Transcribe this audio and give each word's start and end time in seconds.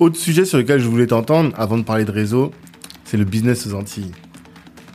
autre 0.00 0.16
sujet 0.16 0.44
sur 0.44 0.58
lequel 0.58 0.80
je 0.80 0.88
voulais 0.88 1.06
t'entendre, 1.06 1.52
avant 1.56 1.78
de 1.78 1.82
parler 1.84 2.04
de 2.04 2.10
réseau, 2.10 2.52
c'est 3.04 3.16
le 3.16 3.24
business 3.24 3.66
aux 3.66 3.74
Antilles. 3.74 4.10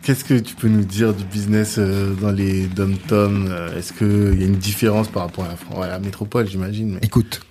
Qu'est-ce 0.02 0.24
que 0.24 0.38
tu 0.38 0.54
peux 0.56 0.68
nous 0.68 0.84
dire 0.84 1.14
du 1.14 1.24
business 1.24 1.76
euh, 1.80 2.14
dans 2.16 2.32
les 2.32 2.68
dom-tom 2.68 3.48
euh, 3.50 3.76
Est-ce 3.78 3.92
qu'il 3.94 4.40
y 4.40 4.44
a 4.44 4.48
une 4.48 4.58
différence 4.58 5.08
par 5.08 5.24
rapport 5.24 5.46
à 5.46 5.48
la, 5.48 5.56
Fran- 5.56 5.82
à 5.82 5.88
la 5.88 6.00
métropole, 6.00 6.48
j'imagine 6.48 6.94
mais- 6.94 7.00
Écoute, 7.02 7.42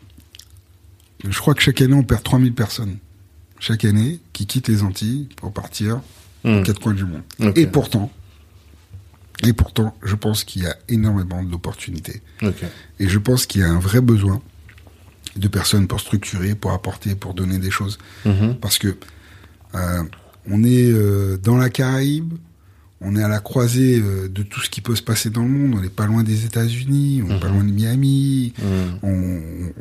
je 1.29 1.37
crois 1.39 1.55
que 1.55 1.63
chaque 1.63 1.81
année, 1.81 1.95
on 1.95 2.03
perd 2.05 2.23
3000 2.23 2.53
personnes. 2.55 2.99
Chaque 3.59 3.85
année, 3.85 4.21
qui 4.33 4.47
quittent 4.47 4.69
les 4.69 4.83
Antilles 4.83 5.29
pour 5.37 5.53
partir 5.53 6.01
Hmm. 6.45 6.59
aux 6.59 6.63
quatre 6.63 6.79
coins 6.81 6.93
du 6.93 7.07
monde. 7.07 7.23
Et 7.57 7.67
pourtant, 7.67 8.13
et 9.47 9.55
pourtant, 9.55 9.97
je 10.03 10.15
pense 10.15 10.45
qu'il 10.45 10.63
y 10.63 10.67
a 10.67 10.77
énormément 10.91 11.43
d'opportunités. 11.43 12.21
Et 13.01 13.09
je 13.09 13.19
pense 13.19 13.47
qu'il 13.47 13.63
y 13.63 13.65
a 13.65 13.71
un 13.71 13.79
vrai 13.79 14.03
besoin 14.03 14.43
de 15.37 15.49
personnes 15.49 15.87
pour 15.87 16.01
structurer, 16.01 16.55
pour 16.55 16.73
apporter, 16.73 17.15
pour 17.15 17.35
donner 17.35 17.59
des 17.59 17.71
choses. 17.71 17.99
Mhm. 18.25 18.57
Parce 18.61 18.79
que 18.79 18.97
euh, 19.75 20.03
on 20.51 20.63
est 20.63 20.91
euh, 20.93 21.37
dans 21.43 21.57
la 21.57 21.71
Caraïbe, 21.71 22.35
on 23.01 23.17
est 23.17 23.23
à 23.23 23.29
la 23.29 23.41
croisée 23.41 24.01
euh, 24.01 24.29
de 24.29 24.43
tout 24.43 24.61
ce 24.61 24.71
qui 24.71 24.81
peut 24.81 24.95
se 24.95 25.03
passer 25.03 25.29
dans 25.31 25.43
le 25.43 25.49
monde. 25.49 25.75
On 25.77 25.83
n'est 25.83 25.89
pas 25.89 26.07
loin 26.07 26.23
des 26.23 26.45
États-Unis, 26.45 27.23
on 27.25 27.29
n'est 27.33 27.41
pas 27.41 27.49
loin 27.49 27.65
de 27.65 27.71
Miami. 27.73 28.53
Mhm. 28.63 28.99
On- 29.03 29.09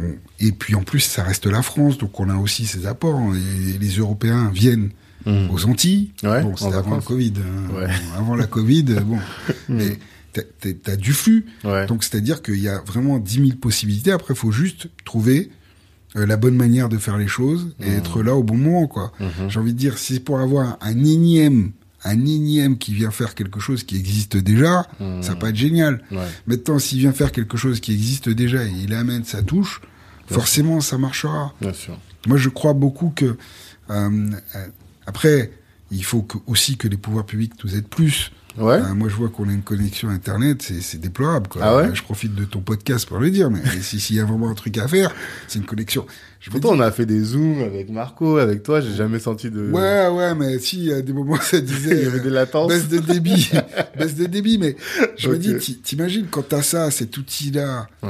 on- 0.04 0.16
et 0.40 0.52
puis 0.52 0.76
en 0.76 0.84
plus, 0.84 1.00
ça 1.02 1.24
reste 1.24 1.46
la 1.46 1.62
France, 1.62 1.98
donc 1.98 2.20
on 2.20 2.30
a 2.30 2.36
aussi 2.36 2.66
ses 2.66 2.86
apports. 2.88 3.22
Et 3.36 3.78
les 3.78 3.90
Européens 3.98 4.50
viennent 4.54 4.90
Mhm. 5.26 5.52
aux 5.52 5.66
Antilles. 5.66 6.12
Ouais, 6.24 6.42
bon, 6.44 6.56
c'était 6.58 6.74
avant 6.76 6.96
le. 6.98 7.02
Covid. 7.02 7.34
hein. 7.38 7.74
Ouais. 7.76 7.88
Bon, 7.88 8.18
avant 8.18 8.36
la 8.36 8.46
Covid, 8.48 8.84
bon. 9.06 9.20
t'as- 10.34 10.96
du 10.96 11.14
flux. 11.14 11.46
Ouais. 11.64 11.86
Donc 11.88 12.04
c'est-à-dire 12.04 12.42
qu'il 12.42 12.60
y 12.60 12.68
a 12.70 12.80
vraiment 12.82 13.20
10 13.20 13.36
000 13.46 13.58
possibilités. 13.60 14.12
Après, 14.12 14.34
il 14.34 14.38
faut 14.38 14.52
juste 14.52 14.88
trouver 15.06 15.52
euh, 16.16 16.26
la 16.28 16.38
bonne 16.38 16.56
manière 16.56 16.90
de 16.90 16.98
faire 17.00 17.18
les 17.18 17.28
choses 17.28 17.74
et 17.80 17.90
Mhm. 17.90 17.98
être 17.98 18.22
là 18.22 18.36
au 18.36 18.44
bon 18.44 18.56
moment, 18.56 18.86
quoi. 18.88 19.12
Mhm. 19.20 19.50
J'ai 19.50 19.60
envie 19.60 19.74
de 19.74 19.78
dire, 19.80 19.98
si 19.98 20.14
c'est 20.16 20.20
pour 20.20 20.40
avoir 20.40 20.78
un 20.82 21.04
énième, 21.04 21.72
un 22.04 22.20
énième 22.26 22.78
qui 22.78 22.94
vient 22.94 23.10
faire 23.10 23.34
quelque 23.34 23.60
chose 23.60 23.84
qui 23.84 23.96
existe 23.98 24.38
déjà, 24.38 24.86
Mhm. 25.00 25.24
ça 25.24 25.30
va 25.30 25.36
pas 25.38 25.50
être 25.50 25.56
génial. 25.56 26.04
Ouais. 26.12 26.28
Maintenant, 26.46 26.78
s'il 26.78 27.00
vient 27.00 27.14
faire 27.14 27.32
quelque 27.32 27.58
chose 27.58 27.80
qui 27.80 27.94
existe 27.94 28.30
déjà 28.30 28.64
et 28.64 28.70
il 28.84 28.94
amène 28.94 29.24
sa 29.24 29.42
touche, 29.42 29.82
forcément, 30.28 30.82
ça 30.82 30.98
marchera. 31.00 31.54
Bien 31.62 31.74
sûr. 31.74 31.98
Moi, 32.28 32.38
je 32.38 32.50
crois 32.50 32.74
beaucoup 32.74 33.10
que 33.10 33.26
euh, 33.26 33.36
euh, 33.90 34.68
après, 35.08 35.52
il 35.92 36.04
faut 36.06 36.22
que, 36.22 36.38
aussi 36.48 36.78
que 36.78 36.88
les 36.88 36.98
pouvoirs 36.98 37.26
publics 37.26 37.54
nous 37.64 37.76
aident 37.76 37.88
plus. 37.88 38.32
Ouais. 38.58 38.76
Euh, 38.76 38.94
moi, 38.94 39.10
je 39.10 39.16
vois 39.16 39.30
qu'on 39.30 39.50
a 39.50 39.52
une 39.52 39.64
connexion 39.64 40.10
Internet, 40.10 40.62
c'est 40.62 41.00
déplorable. 41.00 41.48
Quoi. 41.48 41.62
Ah 41.64 41.76
ouais 41.78 41.84
Euh, 41.86 41.94
je 41.96 42.04
profite 42.04 42.36
de 42.36 42.46
ton 42.46 42.62
podcast 42.62 43.08
pour 43.08 43.18
le 43.20 43.32
dire, 43.32 43.50
mais 43.50 43.62
si- 43.82 44.00
s'il 44.00 44.16
y 44.16 44.20
a 44.20 44.26
vraiment 44.26 44.50
un 44.50 44.54
truc 44.54 44.78
à 44.78 44.88
faire, 44.88 45.12
c'est 45.48 45.60
une 45.60 45.66
connexion. 45.66 46.06
Pourtant, 46.52 46.70
on 46.72 46.80
a 46.80 46.92
fait 46.92 47.06
des 47.06 47.22
zooms 47.24 47.62
avec 47.62 47.90
Marco, 47.90 48.38
avec 48.38 48.64
toi, 48.64 48.82
j'ai 48.82 48.94
jamais 48.94 49.20
senti 49.20 49.50
de... 49.50 49.70
Ouais, 49.72 50.08
ouais, 50.10 50.36
mais 50.36 50.60
si, 50.60 50.92
à 50.92 51.02
des 51.02 51.14
moments, 51.14 51.38
ça 51.42 51.60
disait... 51.62 51.98
Il 51.98 52.04
y 52.04 52.08
avait 52.08 52.20
des 52.20 52.30
latences. 52.30 52.70
Baisse 52.70 52.90
de 52.90 53.00
débit, 53.00 53.50
baisse 53.98 54.16
de 54.16 54.26
débit, 54.26 54.58
mais 54.58 54.76
je 55.18 55.30
me 55.30 55.38
dis, 55.38 55.56
ti- 55.58 55.78
t'imagines 55.78 56.28
quand 56.30 56.48
t'as 56.50 56.62
ça, 56.62 56.92
cet 56.92 57.18
outil-là, 57.18 57.88
Ouais, 58.04 58.10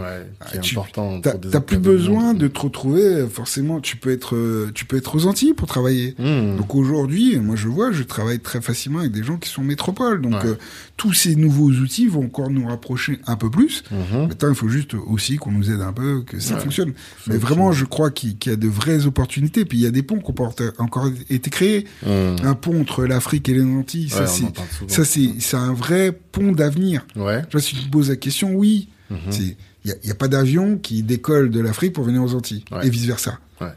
qui 0.49 0.55
est 0.55 0.59
Ah, 0.59 0.61
tu- 0.61 0.75
important. 0.77 1.21
t'as 1.21 1.31
pour 1.31 1.39
des 1.41 1.49
t'as 1.51 1.59
plus 1.59 1.77
besoin 1.77 2.33
de 2.33 2.47
te 2.47 2.59
retrouver. 2.59 3.25
Forcément, 3.31 3.79
tu 3.79 3.97
peux 3.97 4.11
être, 4.11 4.35
euh, 4.35 4.71
tu 4.73 4.85
peux 4.85 4.97
être 4.97 5.15
aux 5.15 5.25
Antilles 5.27 5.53
pour 5.53 5.67
travailler. 5.67 6.15
Mhm. 6.17 6.57
Donc 6.57 6.73
aujourd'hui, 6.75 7.37
moi 7.39 7.55
je 7.55 7.67
vois, 7.67 7.91
je 7.91 8.03
travaille 8.03 8.39
très 8.39 8.61
facilement 8.61 8.99
avec 8.99 9.11
des 9.11 9.23
gens 9.23 9.37
qui 9.37 9.49
sont 9.49 9.63
métropoles. 9.63 10.21
Donc 10.21 10.33
Ouais. 10.33 10.39
euh, 10.49 10.55
tous 10.97 11.13
ces 11.13 11.35
nouveaux 11.35 11.69
outils 11.69 12.07
vont 12.07 12.25
encore 12.25 12.49
nous 12.49 12.65
rapprocher 12.67 13.19
un 13.27 13.35
peu 13.35 13.49
plus. 13.49 13.83
Mhm. 13.91 14.27
Maintenant, 14.27 14.49
il 14.49 14.55
faut 14.55 14.69
juste 14.69 14.93
aussi 14.95 15.37
qu'on 15.37 15.51
nous 15.51 15.69
aide 15.71 15.81
un 15.81 15.93
peu, 15.93 16.21
que 16.25 16.39
ça 16.39 16.55
Ouais. 16.55 16.61
fonctionne. 16.61 16.93
Mais 17.27 17.37
vraiment, 17.37 17.71
je 17.71 17.85
crois 17.85 18.09
qu'il 18.09 18.22
qu'il 18.35 18.51
y 18.51 18.53
a 18.53 18.57
de 18.57 18.67
vraies 18.67 19.05
opportunités. 19.05 19.65
Puis 19.65 19.77
il 19.79 19.81
y 19.81 19.87
a 19.87 19.91
des 19.91 20.03
ponts 20.03 20.19
qui 20.19 20.29
ont 20.29 20.33
pas 20.33 20.49
encore 20.79 21.09
été 21.29 21.49
créés. 21.49 21.85
Mhm. 22.05 22.37
Un 22.43 22.53
pont 22.55 22.81
entre 22.81 23.05
l'Afrique 23.05 23.49
et 23.49 23.53
les 23.53 23.63
Antilles, 23.63 24.09
Ouais, 24.13 24.25
ça 24.25 24.27
c'est 24.27 24.45
ça 24.87 25.05
c'est 25.05 25.29
c'est 25.39 25.57
un 25.57 25.73
vrai 25.73 26.11
pont 26.31 26.51
d'avenir. 26.51 27.05
Ouais. 27.15 27.41
Tu 27.43 27.51
vois, 27.51 27.61
si 27.61 27.75
tu 27.75 27.83
te 27.83 27.89
poses 27.89 28.09
la 28.09 28.15
question, 28.15 28.53
oui, 28.55 28.89
c'est 29.29 29.55
il 29.85 29.93
y 30.05 30.11
a, 30.11 30.15
pas 30.15 30.29
d'avion 30.29 30.77
qui 30.77 31.03
décolle 31.03 31.51
de 31.51 31.59
l'Afrique 31.59 31.91
pour 31.91 32.05
venir 32.05 32.23
aux 32.23 32.33
Antilles 32.35 32.63
Ouais. 32.71 32.87
et 32.87 32.89
vice 32.89 33.05
versa. 33.05 33.37
Ouais. 33.59 33.67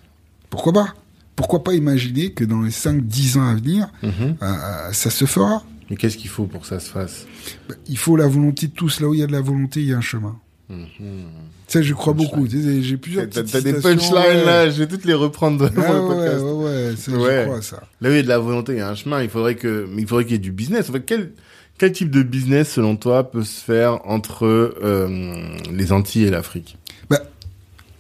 Pourquoi 0.51 0.73
pas? 0.73 0.95
Pourquoi 1.35 1.65
pas 1.65 1.75
imaginer 1.75 2.31
que 2.33 2.45
dans 2.45 2.63
les 2.63 2.71
5-10 2.71 3.39
ans 3.39 3.49
à 3.49 3.55
venir, 3.57 3.89
euh, 4.05 4.11
euh, 4.41 4.93
ça 4.93 5.11
se 5.11 5.25
fera? 5.25 5.65
Mais 5.91 5.97
qu'est-ce 5.97 6.17
qu'il 6.17 6.31
faut 6.31 6.47
pour 6.47 6.63
que 6.63 6.67
ça 6.69 6.81
se 6.81 6.91
fasse? 6.91 7.27
Bah, 7.69 7.75
Il 7.89 7.99
faut 7.99 8.17
la 8.17 8.27
volonté 8.27 8.69
de 8.69 8.73
tous. 8.73 9.01
Là 9.01 9.09
où 9.09 9.15
il 9.15 9.21
y 9.21 9.23
a 9.23 9.27
de 9.27 9.33
la 9.33 9.41
volonté, 9.41 9.81
il 9.81 9.89
y 9.89 9.93
a 9.93 9.99
un 9.99 10.01
chemin. 10.01 10.39
Ça, 11.69 11.83
je 11.83 11.95
crois 11.95 12.13
beaucoup. 12.13 12.47
J'ai 12.49 12.97
plusieurs 12.97 13.29
T'as 13.29 13.61
des 13.61 13.75
punchlines 13.75 14.45
là, 14.45 14.69
je 14.71 14.79
vais 14.79 14.89
toutes 14.89 15.05
les 15.05 15.15
reprendre 15.15 15.71
Ah 15.77 15.93
le 15.93 16.01
ouais, 16.01 16.15
podcast. 16.15 16.43
ouais, 16.45 16.53
ouais, 16.53 16.95
je 16.97 17.45
crois 17.45 17.63
ça. 17.63 17.83
Là 18.01 18.11
il 18.11 18.17
y 18.17 18.19
a 18.19 18.23
de 18.23 18.29
la 18.29 18.39
volonté, 18.39 18.73
il 18.73 18.79
y 18.79 18.81
a 18.81 18.89
un 18.89 18.95
chemin. 18.95 19.23
Il 19.23 19.29
faudrait 19.29 19.55
que, 19.55 19.89
il 19.97 20.07
faudrait 20.07 20.25
qu'il 20.25 20.33
y 20.33 20.37
ait 20.37 20.39
du 20.39 20.53
business. 20.53 20.89
En 20.91 20.93
fait, 20.93 21.05
quel, 21.05 21.33
quel 21.79 21.93
type 21.93 22.11
de 22.11 22.23
business, 22.23 22.73
selon 22.73 22.97
toi, 22.97 23.31
peut 23.31 23.45
se 23.45 23.61
faire 23.61 24.01
entre 24.09 24.45
euh, 24.47 25.57
les 25.73 25.93
Antilles 25.93 26.25
et 26.25 26.31
l'Afrique? 26.31 26.79
Bah, 27.11 27.21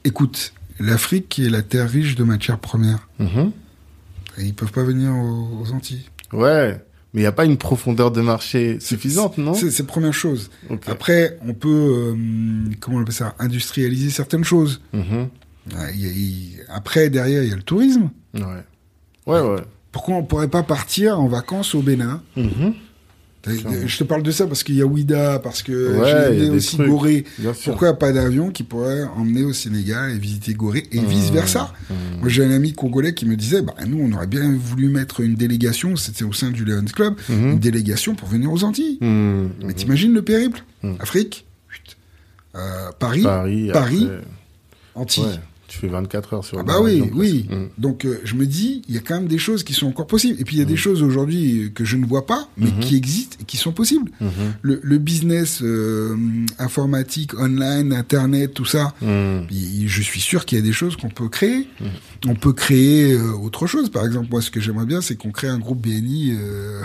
écoute, 0.04 0.52
l'Afrique 0.80 1.38
est 1.38 1.50
la 1.50 1.62
terre 1.62 1.88
riche 1.88 2.14
de 2.16 2.24
matières 2.24 2.58
premières. 2.58 3.08
Mhm. 3.18 3.52
Et 4.38 4.44
ils 4.44 4.54
peuvent 4.54 4.72
pas 4.72 4.82
venir 4.84 5.12
aux 5.12 5.72
Antilles. 5.72 6.06
Ouais, 6.32 6.80
mais 7.16 7.22
il 7.22 7.24
n'y 7.24 7.28
a 7.28 7.32
pas 7.32 7.46
une 7.46 7.56
profondeur 7.56 8.10
de 8.10 8.20
marché 8.20 8.78
suffisante, 8.78 9.38
non? 9.38 9.54
C'est 9.54 9.76
la 9.78 9.84
première 9.86 10.12
chose. 10.12 10.50
Après, 10.86 11.38
on 11.48 11.54
peut, 11.54 12.14
euh, 12.14 12.14
comment 12.78 12.98
on 12.98 13.00
appelle 13.00 13.14
ça, 13.14 13.34
industrialiser 13.38 14.10
certaines 14.10 14.44
choses. 14.44 14.82
Mhm. 14.92 15.28
Il 15.94 16.00
y 16.00 16.06
a- 16.06 16.10
il- 16.12 16.60
Après, 16.68 17.08
derrière, 17.08 17.42
il 17.42 17.48
y 17.48 17.52
a 17.52 17.56
le 17.56 17.62
tourisme. 17.62 18.10
Ouais. 18.34 18.42
Ouais, 19.26 19.40
ouais. 19.40 19.62
Pourquoi 19.92 20.16
on 20.16 20.22
pourrait 20.24 20.48
pas 20.48 20.62
partir 20.62 21.18
en 21.18 21.26
vacances 21.26 21.74
au 21.74 21.80
Bénin? 21.80 22.20
Mhm. 22.36 22.74
Je 23.46 23.96
te 23.98 24.04
parle 24.04 24.22
de 24.22 24.30
ça 24.30 24.46
parce 24.46 24.62
qu'il 24.64 24.74
y 24.74 24.82
a 24.82 24.86
Ouida, 24.86 25.38
parce 25.38 25.62
que 25.62 25.96
Ouais, 25.98 26.36
j'ai 26.38 26.50
aussi 26.50 26.76
trucs. 26.76 26.88
Gorée. 26.88 27.24
Pourquoi 27.64 27.94
pas 27.98 28.12
d'avion 28.12 28.50
qui 28.50 28.62
pourrait 28.64 29.04
emmener 29.16 29.44
au 29.44 29.52
Sénégal 29.52 30.10
et 30.12 30.18
visiter 30.18 30.54
Gorée 30.54 30.84
et 30.92 31.00
Mmh, 31.00 31.06
vice 31.06 31.30
versa 31.30 31.72
mmh. 31.88 31.94
Moi, 32.20 32.28
j'ai 32.28 32.44
un 32.44 32.50
ami 32.50 32.72
congolais 32.72 33.14
qui 33.14 33.26
me 33.26 33.36
disait, 33.36 33.62
bah, 33.62 33.74
nous, 33.86 33.98
on 34.00 34.12
aurait 34.12 34.26
bien 34.26 34.52
voulu 34.58 34.88
mettre 34.88 35.20
une 35.20 35.34
délégation, 35.36 35.96
c'était 35.96 36.24
au 36.24 36.32
sein 36.32 36.50
du 36.50 36.64
Lions 36.64 36.84
Club, 36.92 37.14
Mhm. 37.28 37.50
une 37.52 37.58
délégation 37.58 38.14
pour 38.14 38.28
venir 38.28 38.52
aux 38.52 38.64
Antilles. 38.64 38.98
Mais 39.00 39.72
t'imagines 39.74 40.12
le 40.12 40.22
périple? 40.22 40.64
Afrique, 41.00 41.46
euh, 42.54 42.90
Paris, 42.98 43.22
Paris, 43.72 44.08
Antilles. 44.94 45.24
ouais, 45.24 45.30
tu 45.76 45.86
fais 45.86 45.88
24 45.92 46.34
heures 46.34 46.44
sur 46.44 46.58
Ah 46.58 46.62
bah 46.62 46.80
oui, 46.80 47.02
oui. 47.14 47.46
Mhm. 47.50 47.68
Donc 47.78 48.04
euh, 48.04 48.20
je 48.24 48.34
me 48.34 48.46
dis, 48.46 48.82
il 48.88 48.94
y 48.94 48.98
a 48.98 49.00
quand 49.00 49.14
même 49.16 49.28
des 49.28 49.38
choses 49.38 49.62
qui 49.62 49.72
sont 49.74 49.86
encore 49.86 50.06
possibles. 50.06 50.40
Et 50.40 50.44
puis 50.44 50.56
il 50.56 50.58
y 50.58 50.62
a 50.62 50.64
Mmh. 50.64 50.68
des 50.68 50.76
choses 50.76 51.02
aujourd'hui 51.02 51.64
euh, 51.64 51.68
que 51.68 51.84
je 51.84 51.96
ne 51.96 52.06
vois 52.06 52.26
pas, 52.26 52.48
mais 52.56 52.70
Mhm. 52.70 52.80
qui 52.80 52.96
existent 52.96 53.36
et 53.40 53.44
qui 53.44 53.56
sont 53.56 53.72
possibles. 53.72 54.10
Mhm. 54.20 54.30
Le, 54.62 54.80
le 54.82 54.98
business 54.98 55.60
euh, 55.62 56.16
informatique, 56.58 57.38
online, 57.38 57.92
internet, 57.92 58.54
tout 58.54 58.64
ça. 58.64 58.94
Puis 59.00 59.86
Je 59.88 60.02
suis 60.02 60.20
sûr 60.20 60.44
qu'il 60.46 60.58
y 60.58 60.60
a 60.60 60.64
des 60.64 60.72
choses 60.72 60.96
qu'on 60.96 61.08
peut 61.10 61.28
créer. 61.28 61.68
On 62.26 62.34
peut 62.34 62.52
créer 62.52 63.12
euh, 63.12 63.32
autre 63.32 63.66
chose. 63.66 63.90
Par 63.90 64.04
exemple, 64.04 64.28
moi, 64.30 64.40
ce 64.40 64.50
que 64.50 64.60
j'aimerais 64.60 64.86
bien, 64.86 65.00
c'est 65.00 65.16
qu'on 65.16 65.30
crée 65.30 65.48
un 65.48 65.58
groupe 65.58 65.80
BNI 65.80 66.32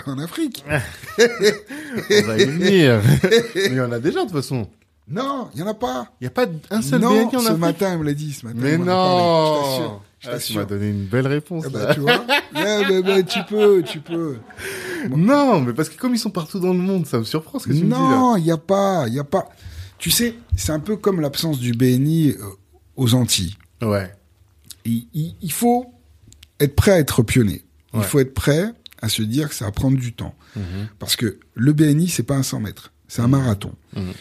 en 0.06 0.18
Afrique. 0.18 0.64
On 1.18 2.26
va 2.26 2.38
y 2.38 2.44
venir. 2.44 3.00
Mais 3.54 3.66
il 3.70 3.74
y 3.74 3.80
en 3.80 3.92
a 3.92 3.98
déjà, 3.98 4.20
de 4.20 4.24
toute 4.26 4.32
façon. 4.32 4.68
Non, 5.08 5.48
il 5.54 5.60
y 5.60 5.62
en 5.62 5.66
a 5.66 5.74
pas. 5.74 6.12
Il 6.20 6.24
n'y 6.24 6.28
a 6.28 6.30
pas 6.30 6.46
un 6.70 6.80
seul 6.82 7.00
non, 7.00 7.10
BNI 7.10 7.36
en 7.36 7.40
ce 7.40 7.46
Afrique. 7.46 7.58
matin, 7.58 7.92
il 7.92 7.98
me 7.98 8.04
l'a 8.04 8.14
dit. 8.14 8.32
Ce 8.32 8.46
matin, 8.46 8.58
Mais 8.60 8.78
parlé. 8.78 8.84
Je 8.84 9.60
t'assure. 9.60 9.90
non 9.90 10.00
Je 10.20 10.28
Ah, 10.28 10.30
Tu 10.30 10.30
t'assure. 10.30 10.56
m'as 10.60 10.64
donné 10.64 10.88
une 10.90 11.06
belle 11.06 11.26
réponse. 11.26 11.66
Bah, 11.66 11.86
là. 11.88 11.94
tu 11.94 12.00
vois. 12.00 12.24
Yeah, 12.54 12.88
bah, 12.88 13.02
bah, 13.02 13.22
tu 13.24 13.38
peux, 13.48 13.82
tu 13.82 14.00
peux. 14.00 14.36
Non, 15.10 15.60
mais 15.60 15.72
parce 15.72 15.88
que 15.88 15.98
comme 15.98 16.14
ils 16.14 16.18
sont 16.18 16.30
partout 16.30 16.60
dans 16.60 16.72
le 16.72 16.78
monde, 16.78 17.06
ça 17.06 17.18
me 17.18 17.24
surprend 17.24 17.58
ce 17.58 17.64
que 17.66 17.72
tu 17.72 17.78
me 17.80 17.84
dis 17.84 17.90
là. 17.90 17.98
Non, 17.98 18.36
il 18.36 18.44
n'y 18.44 18.50
a 18.52 18.56
pas, 18.58 19.06
il 19.08 19.18
a 19.18 19.24
pas. 19.24 19.48
Tu 19.98 20.10
sais, 20.10 20.34
c'est 20.56 20.72
un 20.72 20.80
peu 20.80 20.96
comme 20.96 21.20
l'absence 21.20 21.58
du 21.58 21.72
BNI 21.72 22.30
euh, 22.30 22.44
aux 22.96 23.14
Antilles. 23.14 23.56
Ouais. 23.82 24.12
Il, 24.84 25.06
il- 25.14 25.34
il 25.42 25.52
faut 25.52 25.92
être 26.60 26.74
prêt 26.76 26.92
à 26.92 26.98
être 26.98 27.22
pionnier. 27.22 27.64
Il 27.94 28.02
faut 28.02 28.20
être 28.20 28.34
prêt 28.34 28.72
à 29.00 29.08
se 29.08 29.22
dire 29.22 29.48
que 29.48 29.54
ça 29.54 29.64
va 29.66 29.72
prendre 29.72 29.98
du 29.98 30.12
temps. 30.12 30.34
Mhm. 30.56 30.88
Parce 30.98 31.16
que 31.16 31.38
le 31.54 31.72
BNI, 31.72 32.08
c'est 32.08 32.22
pas 32.22 32.36
un 32.36 32.42
100 32.42 32.60
mètres, 32.60 32.92
c'est 33.08 33.20
un 33.22 33.28
marathon. 33.28 33.72
Mhm. 33.96 34.12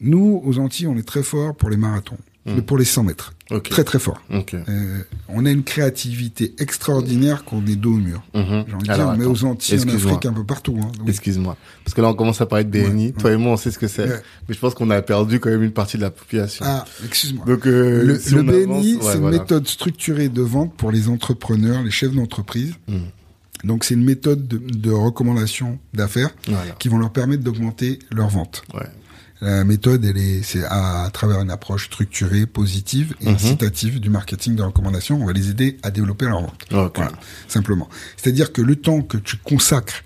Nous, 0.00 0.40
aux 0.44 0.58
Antilles, 0.58 0.86
on 0.86 0.96
est 0.96 1.06
très 1.06 1.22
fort 1.22 1.54
pour 1.56 1.70
les 1.70 1.76
marathons, 1.76 2.18
mais 2.46 2.62
pour 2.62 2.78
les 2.78 2.84
100 2.84 3.02
mètres. 3.04 3.34
Très 3.64 3.82
très 3.84 3.98
fort. 3.98 4.22
Euh, 4.30 5.02
on 5.28 5.44
a 5.46 5.50
une 5.50 5.64
créativité 5.64 6.54
extraordinaire 6.58 7.44
qu'on 7.44 7.64
est 7.66 7.76
dos 7.76 7.94
au 7.94 7.98
mur. 7.98 8.22
Mhm. 8.34 8.64
J'ai 8.68 8.74
envie 8.74 8.86
de 8.86 8.92
Alors, 8.92 9.10
dire, 9.12 9.18
mais 9.20 9.24
aux 9.26 9.44
Antilles, 9.44 9.80
en. 9.80 9.88
Afrique, 9.94 10.26
un 10.26 10.32
peu 10.34 10.44
partout. 10.44 10.78
Hein. 10.82 10.90
Oui. 11.00 11.08
Excuse-moi. 11.10 11.56
Parce 11.84 11.94
que 11.94 12.00
là, 12.02 12.08
on 12.10 12.14
commence 12.14 12.40
à 12.40 12.46
parler 12.46 12.64
de 12.64 12.70
BNI. 12.70 13.06
Ouais, 13.06 13.12
Toi 13.12 13.32
et 13.32 13.36
moi, 13.36 13.52
on 13.52 13.56
sait 13.56 13.70
ce 13.70 13.78
que 13.78 13.88
c'est. 13.88 14.04
Ouais. 14.08 14.22
Mais 14.48 14.54
je 14.54 14.60
pense 14.60 14.74
qu'on 14.74 14.90
a 14.90 15.00
perdu 15.02 15.40
quand 15.40 15.50
même 15.50 15.62
une 15.62 15.72
partie 15.72 15.96
de 15.96 16.02
la 16.02 16.10
population. 16.10 16.64
Ah, 16.68 16.84
excuse-moi. 17.04 17.44
Donc, 17.46 17.66
euh, 17.66 18.04
Le, 18.04 18.18
si 18.18 18.34
le 18.34 18.42
BNI, 18.42 18.98
c'est 19.00 19.14
une 19.14 19.20
voilà. 19.20 19.38
méthode 19.38 19.66
structurée 19.66 20.28
de 20.28 20.42
vente 20.42 20.74
pour 20.74 20.90
les 20.92 21.08
entrepreneurs, 21.08 21.82
les 21.82 21.90
chefs 21.90 22.12
d'entreprise. 22.14 22.74
Mhm. 22.86 23.00
Donc, 23.64 23.82
c'est 23.84 23.94
une 23.94 24.04
méthode 24.04 24.46
de, 24.46 24.58
de 24.58 24.90
recommandation 24.92 25.78
d'affaires 25.94 26.30
Voilà. 26.46 26.72
qui 26.78 26.88
vont 26.88 26.98
leur 26.98 27.10
permettre 27.10 27.42
d'augmenter 27.42 27.98
leurs 28.12 28.28
ventes. 28.28 28.62
Ouais. 28.74 28.86
La 29.40 29.64
méthode, 29.64 30.04
elle 30.04 30.16
est, 30.18 30.42
c'est 30.42 30.64
à, 30.64 31.04
à 31.04 31.10
travers 31.10 31.40
une 31.40 31.50
approche 31.50 31.86
structurée, 31.86 32.46
positive 32.46 33.14
et 33.20 33.26
Mhm. 33.28 33.34
incitative 33.36 34.00
du 34.00 34.10
marketing 34.10 34.56
de 34.56 34.62
recommandation. 34.62 35.20
On 35.22 35.26
va 35.26 35.32
les 35.32 35.48
aider 35.50 35.78
à 35.82 35.90
développer 35.92 36.26
leur 36.26 36.40
vente. 36.40 36.64
Ok. 36.72 36.96
Voilà, 36.96 37.12
simplement. 37.46 37.88
C'est-à-dire 38.16 38.52
que 38.52 38.62
le 38.62 38.74
temps 38.76 39.00
que 39.00 39.16
tu 39.16 39.36
consacres 39.36 40.02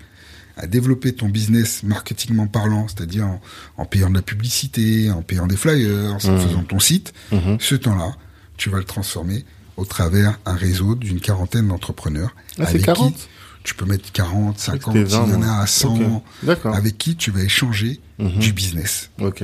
à 0.55 0.67
développer 0.67 1.13
ton 1.13 1.29
business 1.29 1.81
marketingment 1.81 2.45
parlant, 2.45 2.87
c'est-à-dire 2.87 3.25
en, 3.25 3.41
en 3.77 3.85
payant 3.85 4.11
de 4.11 4.15
la 4.15 4.21
publicité, 4.21 5.09
en 5.09 5.23
payant 5.23 5.47
des 5.47 5.57
flyers, 5.57 6.13
en 6.13 6.31
Mhm. 6.31 6.39
faisant 6.39 6.63
ton 6.63 6.79
site, 6.79 7.11
Mhm. 7.31 7.57
ce 7.59 7.73
temps-là, 7.73 8.15
tu 8.57 8.69
vas 8.69 8.77
le 8.77 8.83
transformer 8.83 9.45
au 9.77 9.85
travers 9.85 10.37
un 10.45 10.53
réseau 10.53 10.93
d'une 10.93 11.19
quarantaine 11.19 11.69
d'entrepreneurs. 11.69 12.35
Ah, 12.59 12.65
c'est 12.65 12.75
avec 12.75 12.85
40 12.85 13.15
qui 13.15 13.27
tu 13.63 13.75
peux 13.75 13.85
mettre 13.85 14.11
40, 14.11 14.57
Je 14.59 14.77
croyais 14.77 15.03
que 15.03 15.09
50, 15.09 15.21
c'était 15.21 15.23
il 15.23 15.27
y 15.27 15.31
20, 15.31 15.37
en 15.37 15.41
a 15.43 15.61
à 15.61 15.67
100, 15.67 15.95
Ok. 16.17 16.23
D'accord. 16.43 16.75
avec 16.75 16.97
qui 16.97 17.15
tu 17.15 17.31
vas 17.31 17.41
échanger 17.43 17.99
Mhm. 18.19 18.39
du 18.39 18.53
business. 18.53 19.09
Ok. 19.19 19.43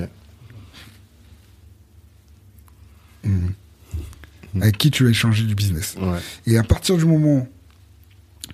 Avec 4.61 4.77
qui 4.77 4.91
tu 4.91 5.03
vas 5.03 5.09
échanger 5.11 5.43
du 5.43 5.55
business. 5.55 5.95
Ouais. 5.99 6.19
Et 6.47 6.57
à 6.57 6.63
partir 6.63 6.97
du 6.97 7.05
moment... 7.05 7.47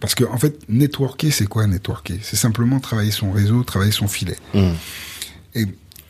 Parce 0.01 0.13
que, 0.13 0.25
en 0.25 0.37
fait, 0.37 0.59
networker, 0.67 1.31
c'est 1.31 1.47
quoi 1.47 1.65
networker? 1.67 2.19
C'est 2.21 2.35
simplement 2.35 2.79
travailler 2.81 3.11
son 3.11 3.31
réseau, 3.31 3.63
travailler 3.63 3.93
son 3.93 4.07
filet. 4.09 4.35
Mhm. 4.53 4.73
Et 5.55 5.65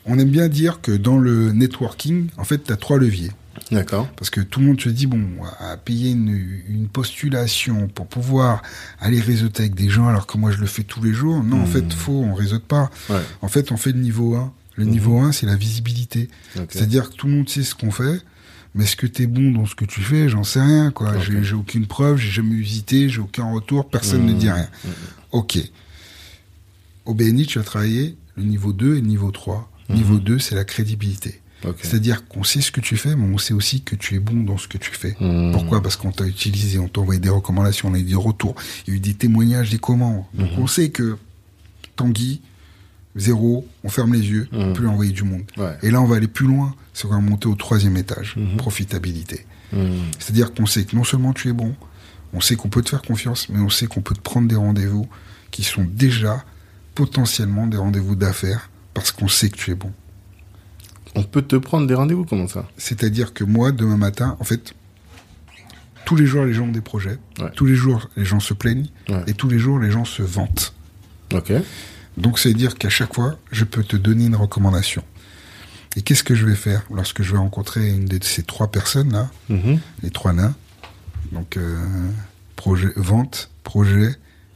on 0.06 0.18
aime 0.18 0.28
bien 0.30 0.48
dire 0.48 0.80
que 0.80 0.90
dans 0.90 1.18
le 1.18 1.52
networking, 1.52 2.28
en 2.36 2.44
fait, 2.44 2.64
tu 2.64 2.72
as 2.72 2.76
trois 2.76 2.98
leviers. 2.98 3.30
D'accord. 3.70 4.08
Parce 4.16 4.30
que 4.30 4.40
tout 4.40 4.60
le 4.60 4.66
monde 4.66 4.80
se 4.80 4.88
dit, 4.88 5.06
bon, 5.06 5.24
à 5.60 5.76
payer 5.76 6.10
une, 6.12 6.60
une 6.68 6.88
postulation 6.88 7.88
pour 7.88 8.06
pouvoir 8.06 8.62
aller 9.00 9.20
réseauter 9.20 9.62
avec 9.64 9.74
des 9.74 9.88
gens 9.88 10.08
alors 10.08 10.26
que 10.26 10.38
moi 10.38 10.50
je 10.50 10.58
le 10.58 10.66
fais 10.66 10.82
tous 10.84 11.02
les 11.02 11.12
jours. 11.12 11.42
Non, 11.42 11.62
en 11.62 11.64
Hmm. 11.64 11.66
fait, 11.66 11.92
faux, 11.92 12.22
on 12.24 12.34
réseaute 12.34 12.64
pas. 12.64 12.90
Ouais. 13.10 13.20
En 13.42 13.48
fait, 13.48 13.72
on 13.72 13.76
fait 13.76 13.92
le 13.92 14.00
niveau 14.00 14.34
1. 14.36 14.52
Le 14.76 14.84
Mhm. 14.84 14.90
niveau 14.90 15.18
1, 15.18 15.32
c'est 15.32 15.46
la 15.46 15.56
visibilité. 15.56 16.28
C'est-à-dire 16.68 17.10
que 17.10 17.14
tout 17.16 17.26
le 17.28 17.32
monde 17.34 17.48
sait 17.48 17.62
ce 17.62 17.74
qu'on 17.74 17.90
fait, 17.90 18.20
mais 18.74 18.84
est-ce 18.84 18.96
que 18.96 19.06
t'es 19.06 19.26
bon 19.26 19.50
dans 19.50 19.64
ce 19.64 19.74
que 19.74 19.86
tu 19.86 20.02
fais? 20.02 20.28
J'en 20.28 20.44
sais 20.44 20.60
rien, 20.60 20.90
quoi. 20.90 21.16
Ok. 21.16 21.22
J'ai- 21.42 21.54
aucune 21.54 21.86
preuve, 21.86 22.18
j'ai 22.18 22.30
jamais 22.30 22.56
visité, 22.56 23.08
j'ai 23.08 23.20
aucun 23.20 23.50
retour, 23.50 23.88
personne 23.88 24.26
ne 24.26 24.32
Mhm. 24.32 24.38
dit 24.38 24.50
rien. 24.50 24.68
Ok. 25.32 25.58
Au 27.06 27.14
BNI, 27.14 27.46
tu 27.46 27.58
as 27.58 27.62
travaillé 27.62 28.16
le 28.36 28.42
niveau 28.42 28.72
2 28.72 28.96
et 28.96 29.00
le 29.00 29.06
niveau 29.06 29.30
3. 29.30 29.70
Mhm. 29.88 29.96
Niveau 29.96 30.18
2, 30.18 30.38
c'est 30.38 30.54
la 30.54 30.64
crédibilité. 30.64 31.40
C'est-à-dire 31.82 32.26
qu'on 32.28 32.44
sait 32.44 32.60
ce 32.60 32.70
que 32.70 32.80
tu 32.80 32.96
fais, 32.96 33.14
mais 33.16 33.24
on 33.34 33.38
sait 33.38 33.54
aussi 33.54 33.80
que 33.82 33.94
tu 33.96 34.14
es 34.14 34.18
bon 34.18 34.42
dans 34.42 34.58
ce 34.58 34.68
que 34.68 34.78
tu 34.78 34.90
fais. 34.92 35.16
Mhm. 35.20 35.52
Pourquoi? 35.52 35.82
Parce 35.82 35.96
qu'on 35.96 36.12
t'a 36.12 36.26
utilisé, 36.26 36.78
on 36.78 36.88
t'a 36.88 37.00
envoyé 37.00 37.20
des 37.20 37.28
recommandations, 37.28 37.88
on 37.88 37.94
a 37.94 37.98
eu 37.98 38.02
des 38.02 38.14
retours, 38.14 38.54
il 38.86 38.90
y 38.90 38.94
a 38.94 38.96
eu 38.96 39.00
des 39.00 39.14
témoignages, 39.14 39.70
des 39.70 39.78
commandes. 39.78 40.24
Donc 40.34 40.50
Mhm. 40.52 40.58
on 40.62 40.66
sait 40.66 40.90
que 40.90 41.16
Tanguy, 41.96 42.40
zéro, 43.16 43.66
on 43.84 43.88
ferme 43.88 44.12
les 44.14 44.20
yeux, 44.28 44.48
on 44.52 44.72
peut 44.72 44.82
lui 44.82 44.88
envoyer 44.88 45.12
du 45.12 45.22
monde. 45.24 45.42
Ouais. 45.56 45.76
Et 45.82 45.90
là, 45.90 46.00
on 46.02 46.06
va 46.06 46.16
aller 46.16 46.28
plus 46.28 46.46
loin, 46.46 46.74
c'est 46.92 47.08
qu'on 47.08 47.14
va 47.14 47.20
monter 47.20 47.48
au 47.48 47.54
troisième 47.54 47.96
étage, 47.96 48.34
Mhm. 48.36 48.56
profitabilité. 48.56 49.46
C'est-à-dire 50.18 50.54
qu'on 50.54 50.66
sait 50.66 50.84
que 50.84 50.94
non 50.94 51.04
seulement 51.04 51.32
tu 51.32 51.48
es 51.48 51.52
bon, 51.52 51.74
on 52.32 52.40
sait 52.40 52.56
qu'on 52.56 52.68
peut 52.68 52.82
te 52.82 52.90
faire 52.90 53.02
confiance, 53.02 53.48
mais 53.48 53.58
on 53.60 53.68
sait 53.70 53.86
qu'on 53.86 54.00
peut 54.02 54.14
te 54.14 54.20
prendre 54.20 54.46
des 54.48 54.54
rendez-vous 54.56 55.06
qui 55.50 55.62
sont 55.64 55.84
déjà 55.90 56.44
potentiellement 56.94 57.66
des 57.66 57.76
rendez-vous 57.76 58.14
d'affaires 58.16 58.70
parce 58.94 59.10
qu'on 59.12 59.28
sait 59.28 59.48
que 59.50 59.56
tu 59.56 59.70
es 59.70 59.74
bon. 59.74 59.92
On 61.16 61.22
peut 61.22 61.42
te 61.42 61.56
prendre 61.56 61.86
des 61.86 61.94
rendez-vous, 61.94 62.24
comment 62.24 62.46
ça? 62.46 62.66
C'est-à-dire 62.76 63.32
que 63.34 63.42
moi, 63.44 63.72
demain 63.72 63.96
matin, 63.96 64.36
en 64.38 64.44
fait, 64.44 64.74
tous 66.04 66.14
les 66.16 66.26
jours, 66.26 66.44
les 66.44 66.52
gens 66.52 66.64
ont 66.64 66.72
des 66.72 66.80
projets. 66.80 67.18
Ouais. 67.40 67.50
Tous 67.56 67.64
les 67.66 67.74
jours, 67.74 68.08
les 68.16 68.24
gens 68.24 68.38
se 68.40 68.54
plaignent. 68.54 68.88
Ouais. 69.08 69.24
Et 69.26 69.34
tous 69.34 69.48
les 69.48 69.58
jours, 69.58 69.78
les 69.78 69.90
gens 69.90 70.04
se 70.04 70.22
vantent. 70.22 70.74
Ok. 71.34 71.52
Donc, 72.16 72.38
c'est-à-dire 72.38 72.76
qu'à 72.76 72.88
chaque 72.90 73.14
fois, 73.14 73.38
je 73.50 73.64
peux 73.64 73.82
te 73.82 73.96
donner 73.96 74.26
une 74.26 74.36
recommandation. 74.36 75.02
Et 75.96 76.02
qu'est-ce 76.02 76.22
que 76.22 76.34
je 76.34 76.44
vais 76.46 76.54
faire 76.54 76.82
lorsque 76.94 77.22
je 77.22 77.32
vais 77.32 77.38
rencontrer 77.38 77.88
une 77.88 78.04
de 78.04 78.22
ces 78.22 78.42
trois 78.42 78.68
personnes-là, 78.70 79.30
Mhm. 79.48 79.78
les 80.02 80.10
trois 80.10 80.32
nains 80.32 80.54
Donc, 81.32 81.56
euh, 81.56 81.82
projet, 82.54 82.92
vente, 82.96 83.50
projet 83.64 84.14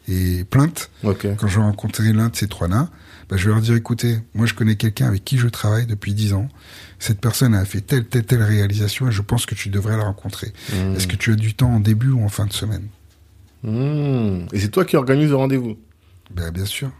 et 0.08 0.44
plainte. 0.44 0.90
Quand 1.02 1.48
je 1.48 1.56
vais 1.56 1.62
rencontrer 1.64 2.12
l'un 2.12 2.28
de 2.28 2.36
ces 2.36 2.46
trois 2.46 2.68
nains, 2.68 2.88
bah, 3.30 3.36
je 3.36 3.44
vais 3.44 3.52
leur 3.52 3.60
dire, 3.60 3.76
écoutez, 3.76 4.18
moi 4.34 4.44
je 4.46 4.54
connais 4.54 4.74
quelqu'un 4.74 5.06
avec 5.06 5.24
qui 5.24 5.38
je 5.38 5.46
travaille 5.46 5.86
depuis 5.86 6.14
dix 6.14 6.32
ans. 6.32 6.48
Cette 6.98 7.20
personne 7.20 7.54
a 7.54 7.64
fait 7.64 7.80
telle, 7.80 8.04
telle, 8.04 8.24
telle 8.24 8.42
réalisation 8.42 9.08
et 9.08 9.12
je 9.12 9.22
pense 9.22 9.46
que 9.46 9.54
tu 9.54 9.68
devrais 9.68 9.96
la 9.96 10.02
rencontrer. 10.02 10.52
Mhm. 10.72 10.96
Est-ce 10.96 11.06
que 11.06 11.14
tu 11.14 11.32
as 11.32 11.36
du 11.36 11.54
temps 11.54 11.70
en 11.72 11.80
début 11.80 12.10
ou 12.10 12.24
en 12.24 12.28
fin 12.28 12.46
de 12.46 12.52
semaine? 12.52 12.88
Mhm. 13.62 14.48
Et 14.52 14.58
c'est 14.58 14.70
toi 14.70 14.84
qui 14.84 14.96
organise 14.96 15.30
le 15.30 15.36
rendez-vous? 15.36 15.78
Ben, 16.34 16.50
Bien 16.50 16.64
sûr. 16.64 16.90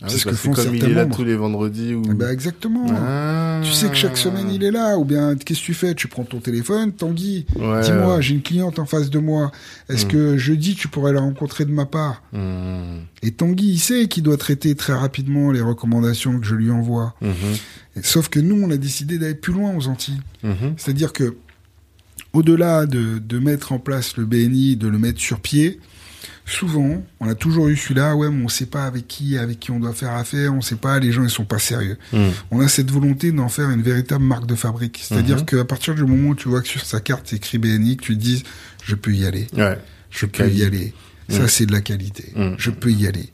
Ah 0.00 0.06
C'est 0.08 0.18
ce 0.18 0.26
que 0.26 0.32
font 0.34 0.52
comme 0.52 0.76
il 0.76 0.84
est 0.84 0.88
là 0.94 1.02
membres. 1.02 1.16
tous 1.16 1.24
les 1.24 1.34
vendredis 1.34 1.92
ou... 1.94 2.02
Eh 2.08 2.14
ben, 2.14 2.30
exactement. 2.30 2.86
Ah. 2.90 3.60
Tu 3.64 3.72
sais 3.72 3.88
que 3.88 3.96
chaque 3.96 4.16
semaine 4.16 4.48
il 4.48 4.62
est 4.62 4.70
là, 4.70 4.96
ou 4.96 5.04
bien 5.04 5.34
qu'est-ce 5.34 5.58
que 5.58 5.64
tu 5.64 5.74
fais? 5.74 5.92
Tu 5.96 6.06
prends 6.06 6.22
ton 6.22 6.38
téléphone, 6.38 6.92
Tanguy, 6.92 7.46
Ouais. 7.56 7.80
dis-moi, 7.82 8.20
j'ai 8.20 8.34
une 8.34 8.42
cliente 8.42 8.78
en 8.78 8.86
face 8.86 9.10
de 9.10 9.18
moi. 9.18 9.50
Est-ce 9.88 10.06
Hmm. 10.06 10.08
que 10.10 10.36
jeudi 10.36 10.76
tu 10.76 10.86
pourrais 10.86 11.12
la 11.12 11.20
rencontrer 11.20 11.64
de 11.64 11.72
ma 11.72 11.84
part? 11.84 12.22
Mhm. 12.32 13.00
Et 13.22 13.32
Tanguy, 13.32 13.70
il 13.72 13.78
sait 13.80 14.06
qu'il 14.06 14.22
doit 14.22 14.36
traiter 14.36 14.76
très 14.76 14.92
rapidement 14.92 15.50
les 15.50 15.60
recommandations 15.62 16.38
que 16.38 16.46
je 16.46 16.54
lui 16.54 16.70
envoie. 16.70 17.14
Et- 17.20 18.02
Sauf 18.02 18.28
que 18.28 18.38
nous, 18.38 18.62
on 18.62 18.70
a 18.70 18.76
décidé 18.76 19.18
d'aller 19.18 19.34
plus 19.34 19.52
loin 19.52 19.74
aux 19.76 19.88
Antilles. 19.88 20.20
C'est-à-dire 20.76 21.12
que, 21.12 21.34
au-delà 22.32 22.86
de, 22.86 23.18
de 23.18 23.38
mettre 23.38 23.72
en 23.72 23.78
place 23.80 24.16
le 24.16 24.24
BNI, 24.26 24.76
de 24.76 24.86
le 24.86 24.98
mettre 24.98 25.18
sur 25.20 25.40
pied, 25.40 25.80
souvent, 26.48 27.02
on 27.20 27.28
a 27.28 27.34
toujours 27.34 27.68
eu 27.68 27.76
celui-là, 27.76 28.16
ouais, 28.16 28.30
mais 28.30 28.44
on 28.44 28.48
sait 28.48 28.66
pas 28.66 28.84
avec 28.84 29.06
qui, 29.06 29.36
avec 29.38 29.60
qui 29.60 29.70
on 29.70 29.78
doit 29.80 29.92
faire 29.92 30.12
affaire, 30.12 30.54
on 30.54 30.60
sait 30.60 30.76
pas, 30.76 30.98
les 30.98 31.12
gens, 31.12 31.22
ils 31.22 31.30
sont 31.30 31.44
pas 31.44 31.58
sérieux. 31.58 31.98
Mhm. 32.12 32.30
On 32.50 32.60
a 32.60 32.68
cette 32.68 32.90
volonté 32.90 33.32
d'en 33.32 33.48
faire 33.48 33.70
une 33.70 33.82
véritable 33.82 34.24
marque 34.24 34.46
de 34.46 34.54
fabrique. 34.54 35.00
C'est-à-dire 35.02 35.36
Mhm. 35.38 35.44
qu'à 35.44 35.64
partir 35.64 35.94
du 35.94 36.04
moment 36.04 36.30
où 36.30 36.34
tu 36.34 36.48
vois 36.48 36.62
que 36.62 36.68
sur 36.68 36.84
sa 36.84 37.00
carte, 37.00 37.22
c'est 37.26 37.36
écrit 37.36 37.58
BNI, 37.58 37.96
que 37.96 38.02
tu 38.04 38.16
te 38.16 38.20
dises, 38.22 38.42
je 38.84 38.94
peux 38.94 39.12
y 39.12 39.26
aller, 39.26 39.46
Ouais. 39.56 39.78
je 40.10 40.26
peux 40.26 40.48
y 40.48 40.64
aller. 40.64 40.94
Ça, 41.30 41.40
Mhm. 41.42 41.48
c'est 41.48 41.66
de 41.66 41.72
la 41.72 41.82
qualité. 41.82 42.32
Mhm. 42.34 42.54
Je 42.58 42.70
peux 42.70 42.90
y 42.90 43.06
aller. 43.06 43.28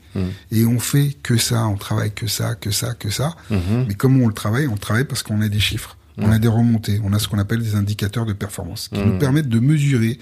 Et 0.51 0.65
on 0.65 0.79
fait 0.79 1.15
que 1.23 1.37
ça, 1.37 1.65
on 1.67 1.75
travaille 1.77 2.11
que 2.11 2.27
ça, 2.27 2.55
que 2.55 2.69
ça, 2.71 2.93
que 2.93 3.09
ça. 3.09 3.35
Mais 3.49 3.93
comment 3.95 4.25
on 4.25 4.27
le 4.27 4.33
travaille 4.33 4.67
On 4.67 4.73
le 4.73 4.77
travaille 4.79 5.05
parce 5.05 5.23
qu'on 5.23 5.41
a 5.41 5.47
des 5.47 5.59
chiffres, 5.61 5.97
on 6.17 6.29
a 6.31 6.37
des 6.39 6.47
remontées, 6.49 6.99
on 7.05 7.13
a 7.13 7.19
ce 7.19 7.27
qu'on 7.29 7.39
appelle 7.39 7.61
des 7.61 7.75
indicateurs 7.75 8.25
de 8.25 8.33
performance 8.33 8.89
qui 8.89 8.99
nous 8.99 9.17
permettent 9.17 9.47
de 9.49 9.59
mesurer 9.59 10.19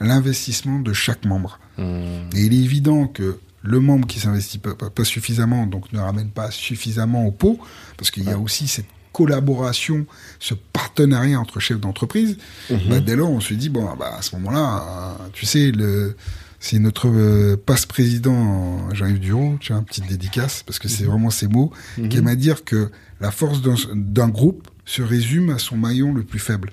l'investissement 0.00 0.78
de 0.80 0.92
chaque 0.92 1.24
membre. 1.24 1.58
Mhm. 1.78 2.30
Et 2.36 2.42
il 2.46 2.54
est 2.54 2.62
évident 2.64 3.06
que 3.06 3.38
le 3.62 3.80
membre 3.80 4.06
qui 4.06 4.20
s'investit 4.20 4.58
pas, 4.58 4.74
pas- 4.74 4.90
pas 4.90 5.04
suffisamment, 5.04 5.66
donc 5.66 5.92
ne 5.92 5.98
ramène 5.98 6.28
pas 6.30 6.50
suffisamment 6.50 7.26
au 7.26 7.30
pot, 7.30 7.58
parce 7.96 8.10
qu'il 8.10 8.24
y 8.24 8.30
a 8.30 8.38
aussi 8.38 8.68
cette 8.68 8.86
collaboration, 9.12 10.06
ce 10.40 10.54
partenariat 10.54 11.38
entre 11.40 11.60
chefs 11.60 11.80
d'entreprise, 11.80 12.36
Mhm. 12.70 12.78
bah, 12.90 13.00
dès 13.00 13.16
lors 13.16 13.30
on 13.30 13.40
se 13.40 13.54
dit, 13.54 13.68
bon, 13.70 13.88
ah 13.90 13.96
bah, 13.98 14.14
à 14.18 14.22
ce 14.22 14.34
moment-là, 14.36 15.16
euh, 15.20 15.28
tu 15.32 15.46
sais, 15.46 15.70
le, 15.70 16.16
c'est 16.60 16.78
notre 16.78 17.08
euh, 17.08 17.56
passe-président, 17.56 18.92
Jean-Yves 18.92 19.20
Duro, 19.20 19.56
tu 19.60 19.72
vois, 19.72 19.80
une 19.80 19.86
petite 19.86 20.08
dédicace, 20.08 20.62
parce 20.66 20.78
que 20.78 20.88
c'est 20.88 21.04
vraiment 21.04 21.30
ces 21.30 21.46
mots, 21.48 21.72
Mhm. 21.98 22.08
qui 22.08 22.16
aime 22.18 22.26
à 22.28 22.36
dire 22.36 22.64
que 22.64 22.90
la 23.20 23.30
force 23.30 23.62
d'un- 23.62 24.28
groupe 24.28 24.68
se 24.84 25.00
résume 25.00 25.50
à 25.50 25.58
son 25.58 25.76
maillon 25.76 26.12
le 26.12 26.22
plus 26.24 26.38
faible. 26.40 26.70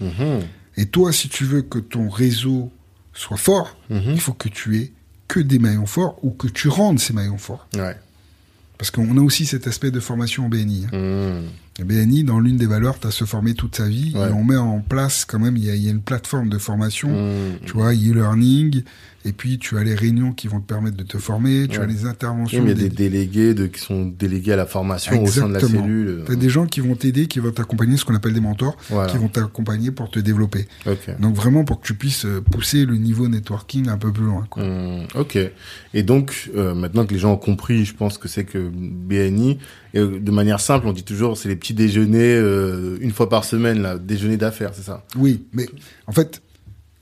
Mhm. 0.00 0.40
Et 0.76 0.86
toi, 0.86 1.12
si 1.12 1.28
tu 1.28 1.44
veux 1.44 1.62
que 1.62 1.78
ton 1.78 2.08
réseau 2.08 2.70
soit 3.12 3.36
fort, 3.36 3.76
Mhm. 3.90 4.12
il 4.12 4.20
faut 4.20 4.32
que 4.32 4.48
tu 4.48 4.76
aies 4.78 4.92
que 5.28 5.40
des 5.40 5.58
maillons 5.58 5.86
forts 5.86 6.18
ou 6.22 6.30
que 6.30 6.48
tu 6.48 6.68
rendes 6.68 6.98
ces 6.98 7.12
maillons 7.12 7.38
forts. 7.38 7.66
Ouais. 7.74 7.96
Parce 8.76 8.90
qu'on 8.90 9.16
a 9.16 9.20
aussi 9.20 9.46
cet 9.46 9.66
aspect 9.68 9.90
de 9.92 10.00
formation 10.00 10.46
en 10.46 10.48
BNI. 10.48 10.86
hein. 10.92 11.42
Mhm. 11.80 11.86
BNI, 11.86 12.24
dans 12.24 12.38
l'une 12.40 12.56
des 12.56 12.66
valeurs, 12.66 12.98
tu 13.00 13.06
as 13.06 13.10
se 13.10 13.24
former 13.24 13.54
toute 13.54 13.76
sa 13.76 13.88
vie 13.88 14.12
Ouais. 14.14 14.28
et 14.28 14.32
on 14.32 14.44
met 14.44 14.56
en 14.56 14.80
place 14.80 15.24
quand 15.24 15.38
même, 15.38 15.56
il 15.56 15.64
y 15.64 15.70
a, 15.70 15.74
il 15.74 15.82
y 15.82 15.88
a 15.88 15.90
une 15.90 16.02
plateforme 16.02 16.48
de 16.48 16.58
formation, 16.58 17.08
Mhm. 17.08 17.58
tu 17.66 17.72
vois, 17.72 17.92
e-learning, 17.94 18.82
et 19.24 19.32
puis 19.32 19.58
tu 19.58 19.78
as 19.78 19.84
les 19.84 19.94
réunions 19.94 20.32
qui 20.32 20.48
vont 20.48 20.60
te 20.60 20.66
permettre 20.66 20.96
de 20.96 21.02
te 21.02 21.18
former, 21.18 21.66
tu 21.68 21.78
Ouais. 21.78 21.84
as 21.84 21.86
les 21.86 22.02
Oui, 22.04 22.08
interventions. 22.08 22.62
mais 22.62 22.72
il 22.72 22.82
y 22.82 22.84
a 22.84 22.88
des- 22.88 22.94
délégués 22.94 23.54
de, 23.54 23.66
qui 23.66 23.80
sont 23.80 24.06
délégués 24.06 24.52
à 24.52 24.56
la 24.56 24.66
formation 24.66 25.22
au 25.22 25.26
sein 25.26 25.48
de 25.48 25.54
la 25.54 25.60
cellule. 25.60 26.22
T'as 26.26 26.34
des 26.34 26.48
gens 26.50 26.66
qui 26.66 26.80
vont 26.80 26.94
t'aider, 26.94 27.26
qui 27.26 27.38
vont 27.38 27.50
t'accompagner, 27.50 27.96
ce 27.96 28.04
qu'on 28.04 28.14
appelle 28.14 28.34
des 28.34 28.40
mentors, 28.40 28.76
Voilà. 28.90 29.10
qui 29.10 29.18
vont 29.18 29.28
t'accompagner 29.28 29.90
pour 29.90 30.10
te 30.10 30.18
développer. 30.18 30.66
Donc 31.20 31.34
vraiment 31.34 31.64
pour 31.64 31.80
que 31.80 31.86
tu 31.86 31.94
puisses 31.94 32.26
euh, 32.26 32.40
pousser 32.40 32.84
le 32.86 32.96
niveau 32.96 33.28
networking 33.28 33.88
un 33.88 33.96
peu 33.98 34.12
plus 34.12 34.24
loin. 34.24 34.46
Quoi. 34.50 34.62
Hum, 34.62 35.06
ok. 35.14 35.38
Et 35.94 36.02
donc, 36.02 36.50
euh, 36.56 36.74
maintenant 36.74 37.06
que 37.06 37.12
les 37.14 37.20
gens 37.20 37.32
ont 37.32 37.36
compris, 37.36 37.84
je 37.84 37.94
pense 37.94 38.18
que 38.18 38.28
c'est 38.28 38.44
que 38.44 38.70
BNI, 38.70 39.58
et, 39.94 39.98
euh, 40.00 40.18
de 40.20 40.30
manière 40.30 40.60
simple, 40.60 40.86
on 40.86 40.92
dit 40.92 41.04
toujours, 41.04 41.36
c'est 41.36 41.48
les 41.48 41.56
petits 41.56 41.74
déjeuners 41.74 42.34
euh, 42.36 42.98
une 43.00 43.12
fois 43.12 43.28
par 43.28 43.44
semaine, 43.44 43.80
là, 43.82 43.96
déjeuner 43.98 44.36
d'affaires, 44.36 44.72
c'est 44.74 44.82
ça? 44.82 45.04
Oui, 45.16 45.44
mais 45.52 45.66
en 46.06 46.12
fait, 46.12 46.42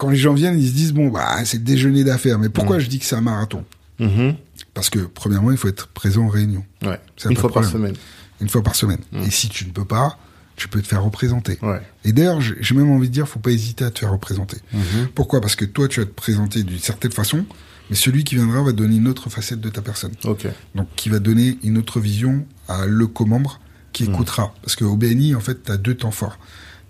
quand 0.02 0.10
les 0.10 0.16
gens 0.16 0.34
viennent, 0.34 0.58
ils 0.58 0.66
se 0.68 0.74
disent 0.74 0.92
bon 0.92 1.08
bah 1.10 1.44
c'est 1.44 1.58
le 1.58 1.62
déjeuner 1.62 2.02
d'affaires. 2.02 2.38
Mais 2.40 2.48
pourquoi 2.48 2.80
je 2.80 2.88
dis 2.88 2.98
que 2.98 3.04
c'est 3.04 3.14
un 3.16 3.20
marathon 3.20 3.64
Mhm. 4.00 4.34
Parce 4.74 4.90
que 4.90 4.98
premièrement, 4.98 5.52
il 5.52 5.56
faut 5.56 5.68
être 5.68 5.86
présent 5.86 6.24
en 6.24 6.28
réunion 6.28 6.64
Ouais. 6.82 6.98
Une 7.30 7.36
fois 7.36 7.52
par 7.52 7.64
semaine. 7.64 7.94
une 8.40 8.48
fois 8.48 8.62
par 8.64 8.74
semaine. 8.74 8.98
Mm. 9.12 9.18
Et 9.22 9.30
si 9.30 9.48
tu 9.48 9.64
ne 9.66 9.70
peux 9.70 9.84
pas, 9.84 10.18
tu 10.56 10.66
peux 10.66 10.82
te 10.82 10.88
faire 10.88 11.04
représenter. 11.04 11.56
Ouais. 11.62 11.80
Et 12.04 12.12
d'ailleurs, 12.12 12.40
j'ai 12.40 12.74
même 12.74 12.90
envie 12.90 13.08
de 13.08 13.12
dire, 13.12 13.28
faut 13.28 13.38
pas 13.38 13.52
hésiter 13.52 13.84
à 13.84 13.90
te 13.92 14.00
faire 14.00 14.10
représenter. 14.10 14.56
Mhm. 14.72 15.08
Pourquoi? 15.14 15.40
Parce 15.40 15.54
que 15.54 15.64
toi, 15.64 15.86
tu 15.86 16.00
vas 16.00 16.06
te 16.06 16.10
présenter 16.10 16.64
d'une 16.64 16.80
certaine 16.80 17.12
façon, 17.12 17.44
mais 17.90 17.94
celui 17.96 18.24
qui 18.24 18.34
viendra 18.34 18.60
va 18.62 18.72
donner 18.72 18.96
une 18.96 19.06
autre 19.06 19.30
facette 19.30 19.60
de 19.60 19.68
ta 19.68 19.82
personne. 19.82 20.12
Donc, 20.24 20.88
qui 20.96 21.08
va 21.10 21.20
donner 21.20 21.58
une 21.62 21.78
autre 21.78 22.00
vision 22.00 22.44
à 22.66 22.86
le 22.86 23.06
co-membre 23.06 23.60
qui 23.92 24.04
écoutera. 24.04 24.52
Parce 24.62 24.74
qu'au 24.74 24.96
BNI, 24.96 25.36
en 25.36 25.40
fait, 25.40 25.62
tu 25.62 25.70
as 25.70 25.76
deux 25.76 25.94
temps 25.94 26.10
forts. 26.10 26.38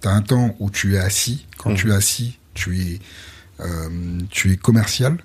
Tu 0.01 0.09
as 0.09 0.13
un 0.13 0.23
temps 0.23 0.57
où 0.61 0.71
tu 0.71 0.95
es 0.95 0.99
assis. 0.99 1.47
Quand 1.59 1.71
Mhm. 1.71 1.77
tu 1.77 1.91
es 1.91 1.95
assis, 1.95 2.39
tu 2.55 2.81
es, 2.81 2.99
euh, 3.61 3.89
tu 4.31 4.53
es 4.53 4.57
commercial. 4.57 5.19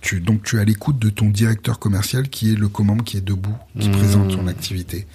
Tu, 0.00 0.18
donc 0.20 0.42
tu 0.42 0.56
es 0.56 0.58
à 0.58 0.64
l'écoute 0.64 0.98
de 0.98 1.10
ton 1.10 1.28
directeur 1.28 1.78
commercial 1.78 2.28
qui 2.28 2.52
est 2.52 2.56
le 2.56 2.68
commande, 2.68 3.04
qui 3.04 3.18
est 3.18 3.20
debout, 3.20 3.54
qui 3.78 3.88
Mhm. 3.88 3.96
présente 3.98 4.32
son 4.32 4.48
activité. 4.48 5.06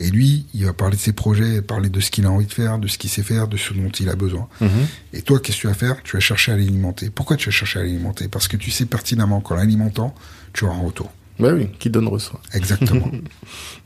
Et 0.00 0.10
lui, 0.10 0.46
il 0.54 0.64
va 0.64 0.72
parler 0.72 0.96
de 0.96 1.02
ses 1.02 1.12
projets, 1.12 1.60
parler 1.60 1.90
de 1.90 2.00
ce 2.00 2.10
qu'il 2.10 2.24
a 2.24 2.30
envie 2.30 2.46
de 2.46 2.52
faire, 2.52 2.78
de 2.78 2.88
ce 2.88 2.96
qu'il 2.96 3.10
sait 3.10 3.22
faire, 3.22 3.46
de 3.46 3.58
ce 3.58 3.74
dont 3.74 3.90
il 3.90 4.08
a 4.08 4.14
besoin. 4.16 4.48
Mhm. 4.62 4.68
Et 5.12 5.20
toi, 5.20 5.38
qu'est-ce 5.38 5.58
que 5.58 5.60
tu 5.62 5.66
vas 5.66 5.74
faire? 5.74 6.02
Tu 6.02 6.16
vas 6.16 6.20
chercher 6.20 6.52
à 6.52 6.56
l'alimenter. 6.56 7.10
Pourquoi 7.10 7.36
tu 7.36 7.50
vas 7.50 7.54
chercher 7.54 7.80
à 7.80 7.82
l'alimenter? 7.82 8.28
Parce 8.28 8.48
que 8.48 8.56
tu 8.56 8.70
sais 8.70 8.86
pertinemment 8.86 9.42
qu'en 9.42 9.54
l'alimentant, 9.56 10.14
tu 10.54 10.64
auras 10.64 10.76
un 10.76 10.80
retour. 10.80 11.12
Bah 11.42 11.52
oui, 11.54 11.68
qui 11.78 11.90
donne 11.90 12.08
reçoit. 12.08 12.40
Exactement. 12.54 13.10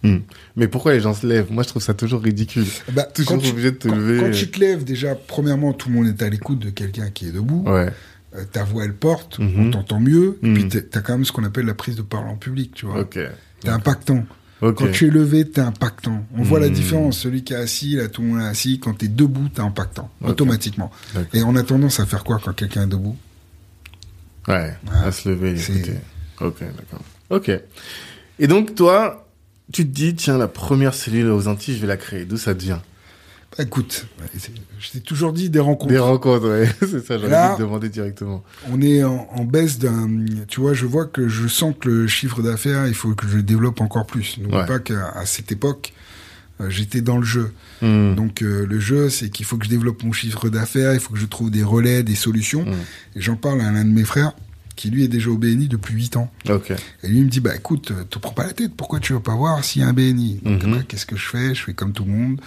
Hmm. 0.03 0.19
Mais 0.57 0.69
pourquoi 0.69 0.93
les 0.93 1.01
gens 1.01 1.15
se 1.15 1.27
lèvent? 1.27 1.51
Moi, 1.51 1.63
je 1.65 1.69
trouve 1.71 1.83
ça 1.83 1.95
toujours 1.95 2.23
ridicule. 2.23 2.67
bah, 2.93 3.05
Toujours 3.05 3.33
quand, 3.33 3.39
tu, 3.39 3.49
obligé 3.51 3.71
de 3.73 3.77
te 3.77 3.89
quand- 3.89 3.97
lever. 3.97 4.21
quand 4.21 4.31
tu 4.31 4.49
te 4.51 4.61
lèves, 4.61 4.85
déjà, 4.85 5.15
premièrement, 5.17 5.73
tout 5.73 5.89
le 5.89 5.95
monde 5.97 6.07
est 6.07 6.23
à 6.23 6.29
l'écoute 6.29 6.59
de 6.61 6.71
quelqu'un 6.71 7.11
qui 7.11 7.27
est 7.29 7.33
debout. 7.33 7.65
Ouais. 7.67 7.91
Euh, 8.37 8.45
ta 8.53 8.63
voix, 8.63 8.85
elle 8.85 8.95
porte, 8.95 9.39
Mhm. 9.39 9.59
on 9.59 9.71
t'entend 9.71 9.99
mieux. 9.99 10.39
Et 10.43 10.47
Mhm. 10.49 10.55
puis, 10.55 10.69
t'as- 10.69 10.83
t'as 10.83 11.01
quand 11.01 11.15
même 11.15 11.25
ce 11.25 11.33
qu'on 11.33 11.43
appelle 11.45 11.65
la 11.67 11.75
prise 11.75 11.97
de 11.97 12.03
parole 12.03 12.29
en 12.29 12.37
public, 12.37 12.73
tu 12.75 12.85
vois. 12.87 13.01
Ok. 13.01 13.19
T'es 13.61 13.69
impactant. 13.71 14.27
Ok. 14.61 14.77
Quand 14.79 14.93
tu 14.93 15.07
es 15.07 15.11
levé, 15.11 15.49
t'es 15.49 15.63
impactant. 15.63 16.25
On 16.37 16.43
voit 16.43 16.61
la 16.61 16.69
Mhm. 16.69 16.75
différence. 16.75 17.19
Celui 17.19 17.43
qui 17.43 17.55
est 17.55 17.57
assis, 17.57 17.97
là, 17.97 18.09
tout 18.09 18.21
le 18.23 18.29
monde 18.29 18.41
est 18.43 18.45
assis. 18.47 18.79
Quand 18.79 18.93
t'es 18.95 19.09
debout, 19.09 19.49
t'es 19.49 19.61
impactant. 19.63 20.11
Automatiquement. 20.23 20.93
Et 21.33 21.43
on 21.43 21.57
a 21.57 21.63
tendance 21.63 21.99
à 22.01 22.07
faire 22.07 22.23
quoi 22.23 22.39
quand 22.45 22.53
quelqu'un 22.55 22.85
est 22.85 22.91
debout? 22.91 23.17
Ouais. 24.47 24.75
Ah, 24.93 25.07
À 25.07 25.11
se 25.13 25.29
lever. 25.31 25.57
Ok, 26.41 26.61
d'accord. 26.61 27.03
Ok. 27.31 27.51
Et 28.39 28.47
donc, 28.47 28.75
toi, 28.75 29.27
tu 29.73 29.83
te 29.85 29.91
dis, 29.93 30.15
tiens, 30.15 30.39
la 30.39 30.49
première 30.49 30.95
cellule 30.95 31.29
aux 31.31 31.49
Antilles, 31.49 31.75
je 31.77 31.81
vais 31.81 31.87
la 31.87 31.97
créer. 31.97 32.25
D'où 32.25 32.37
ça 32.37 32.55
te 32.55 32.63
vient 32.63 32.83
Bah, 33.57 33.65
Écoute, 33.65 34.07
c'est- 34.39 34.53
je 34.79 34.91
t'ai 34.91 35.01
toujours 35.01 35.33
dit 35.33 35.49
des 35.51 35.59
rencontres. 35.61 35.91
Des 35.91 35.99
rencontres, 35.99 36.49
ouais. 36.49 36.69
c'est 36.81 37.05
ça, 37.05 37.19
j'aurais 37.19 37.51
dû 37.51 37.57
te 37.57 37.61
demander 37.63 37.89
directement. 37.89 38.45
On 38.71 38.81
est 38.83 39.03
en, 39.03 39.27
en 39.33 39.45
baisse 39.45 39.79
d'un. 39.79 40.09
Tu 40.49 40.61
vois, 40.61 40.75
je 40.75 40.85
vois 40.87 41.07
que 41.07 41.29
je 41.29 41.49
sens 41.49 41.75
que 41.81 41.89
le 41.89 42.07
chiffre 42.07 42.43
d'affaires, 42.43 42.87
il 42.87 42.95
faut 42.95 43.15
que 43.15 43.27
je 43.27 43.37
le 43.37 43.43
développe 43.43 43.81
encore 43.81 44.07
plus. 44.07 44.37
N'oublie 44.39 44.57
Ouais. 44.57 44.67
pas 44.67 44.79
qu'à 44.79 45.25
cette 45.25 45.51
époque, 45.53 45.95
euh, 46.61 46.69
j'étais 46.71 47.01
dans 47.01 47.17
le 47.19 47.25
jeu. 47.25 47.53
Hmm. 47.83 48.15
Donc 48.15 48.43
euh, 48.43 48.67
le 48.67 48.79
jeu, 48.79 49.09
c'est 49.11 49.31
qu'il 49.31 49.47
faut 49.47 49.57
que 49.57 49.65
je 49.65 49.71
développe 49.71 50.03
mon 50.03 50.13
chiffre 50.13 50.49
d'affaires, 50.51 50.93
il 50.95 51.01
faut 51.01 51.13
que 51.15 51.19
je 51.19 51.27
trouve 51.27 51.51
des 51.51 51.63
relais, 51.63 52.03
des 52.03 52.15
solutions. 52.15 52.65
Mm. 52.65 52.73
Et 53.17 53.21
j'en 53.21 53.37
parle 53.37 53.61
à 53.63 53.71
l'un 53.71 53.85
de 53.85 53.91
mes 53.91 54.05
frères 54.05 54.33
qui 54.77 54.91
lui 54.91 55.03
est 55.05 55.09
déjà 55.09 55.31
au 55.31 55.39
BNI 55.39 55.69
depuis 55.69 55.95
8 55.95 56.17
ans. 56.19 56.31
Et 57.03 57.09
lui 57.09 57.19
il 57.19 57.25
me 57.25 57.31
dit 57.31 57.41
bah 57.41 57.57
écoute, 57.57 57.91
euh, 57.91 58.05
te 58.05 58.19
prends 58.19 58.33
pas 58.33 58.47
la 58.47 58.53
tête, 58.53 58.73
pourquoi 58.77 59.01
tu 59.01 59.13
veux 59.15 59.21
pas 59.21 59.35
voir 59.35 59.65
s'il 59.65 59.83
y 59.83 59.85
a 59.85 59.89
un 59.89 59.93
BNI 59.95 60.41
Donc 60.45 60.63
Mhm. 60.65 60.71
bah, 60.77 60.83
qu'est-ce 60.87 61.07
que 61.07 61.17
je 61.17 61.27
fais? 61.27 61.55
Je 61.55 61.63
fais 61.65 61.75
comme 61.75 61.93
tout 61.93 62.05
le 62.05 62.13
monde. 62.13 62.41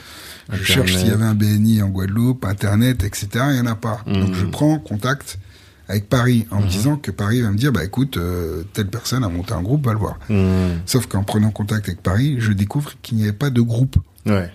Je 0.49 0.53
Internet. 0.61 0.67
cherche 0.67 0.95
s'il 0.95 1.07
y 1.07 1.11
avait 1.11 1.25
un 1.25 1.35
BNI 1.35 1.81
en 1.81 1.89
Guadeloupe, 1.89 2.45
internet, 2.45 3.03
etc. 3.03 3.27
Il 3.51 3.57
y 3.57 3.59
en 3.59 3.65
a 3.65 3.75
pas. 3.75 4.03
Mhm. 4.07 4.13
Donc 4.25 4.33
je 4.35 4.45
prends 4.45 4.77
contact 4.79 5.39
avec 5.87 6.07
Paris 6.07 6.45
en 6.51 6.57
me 6.59 6.63
Mhm. 6.65 6.69
disant 6.69 6.95
que 6.97 7.09
Paris 7.09 7.41
va 7.41 7.49
me 7.49 7.57
dire 7.57 7.71
bah 7.71 7.83
écoute, 7.83 8.17
euh, 8.17 8.63
telle 8.73 8.87
personne 8.89 9.23
a 9.23 9.29
monté 9.29 9.53
un 9.53 9.61
groupe, 9.63 9.85
va 9.85 9.93
le 9.93 9.99
voir. 9.99 10.19
Hmm. 10.29 10.77
Sauf 10.85 11.07
qu'en 11.07 11.23
prenant 11.23 11.49
contact 11.49 11.87
avec 11.89 12.01
Paris, 12.03 12.35
je 12.37 12.51
découvre 12.51 12.93
qu'il 13.01 13.17
n'y 13.17 13.23
avait 13.23 13.33
pas 13.33 13.49
de 13.49 13.61
groupe. 13.61 13.95
Ouais. 14.27 14.51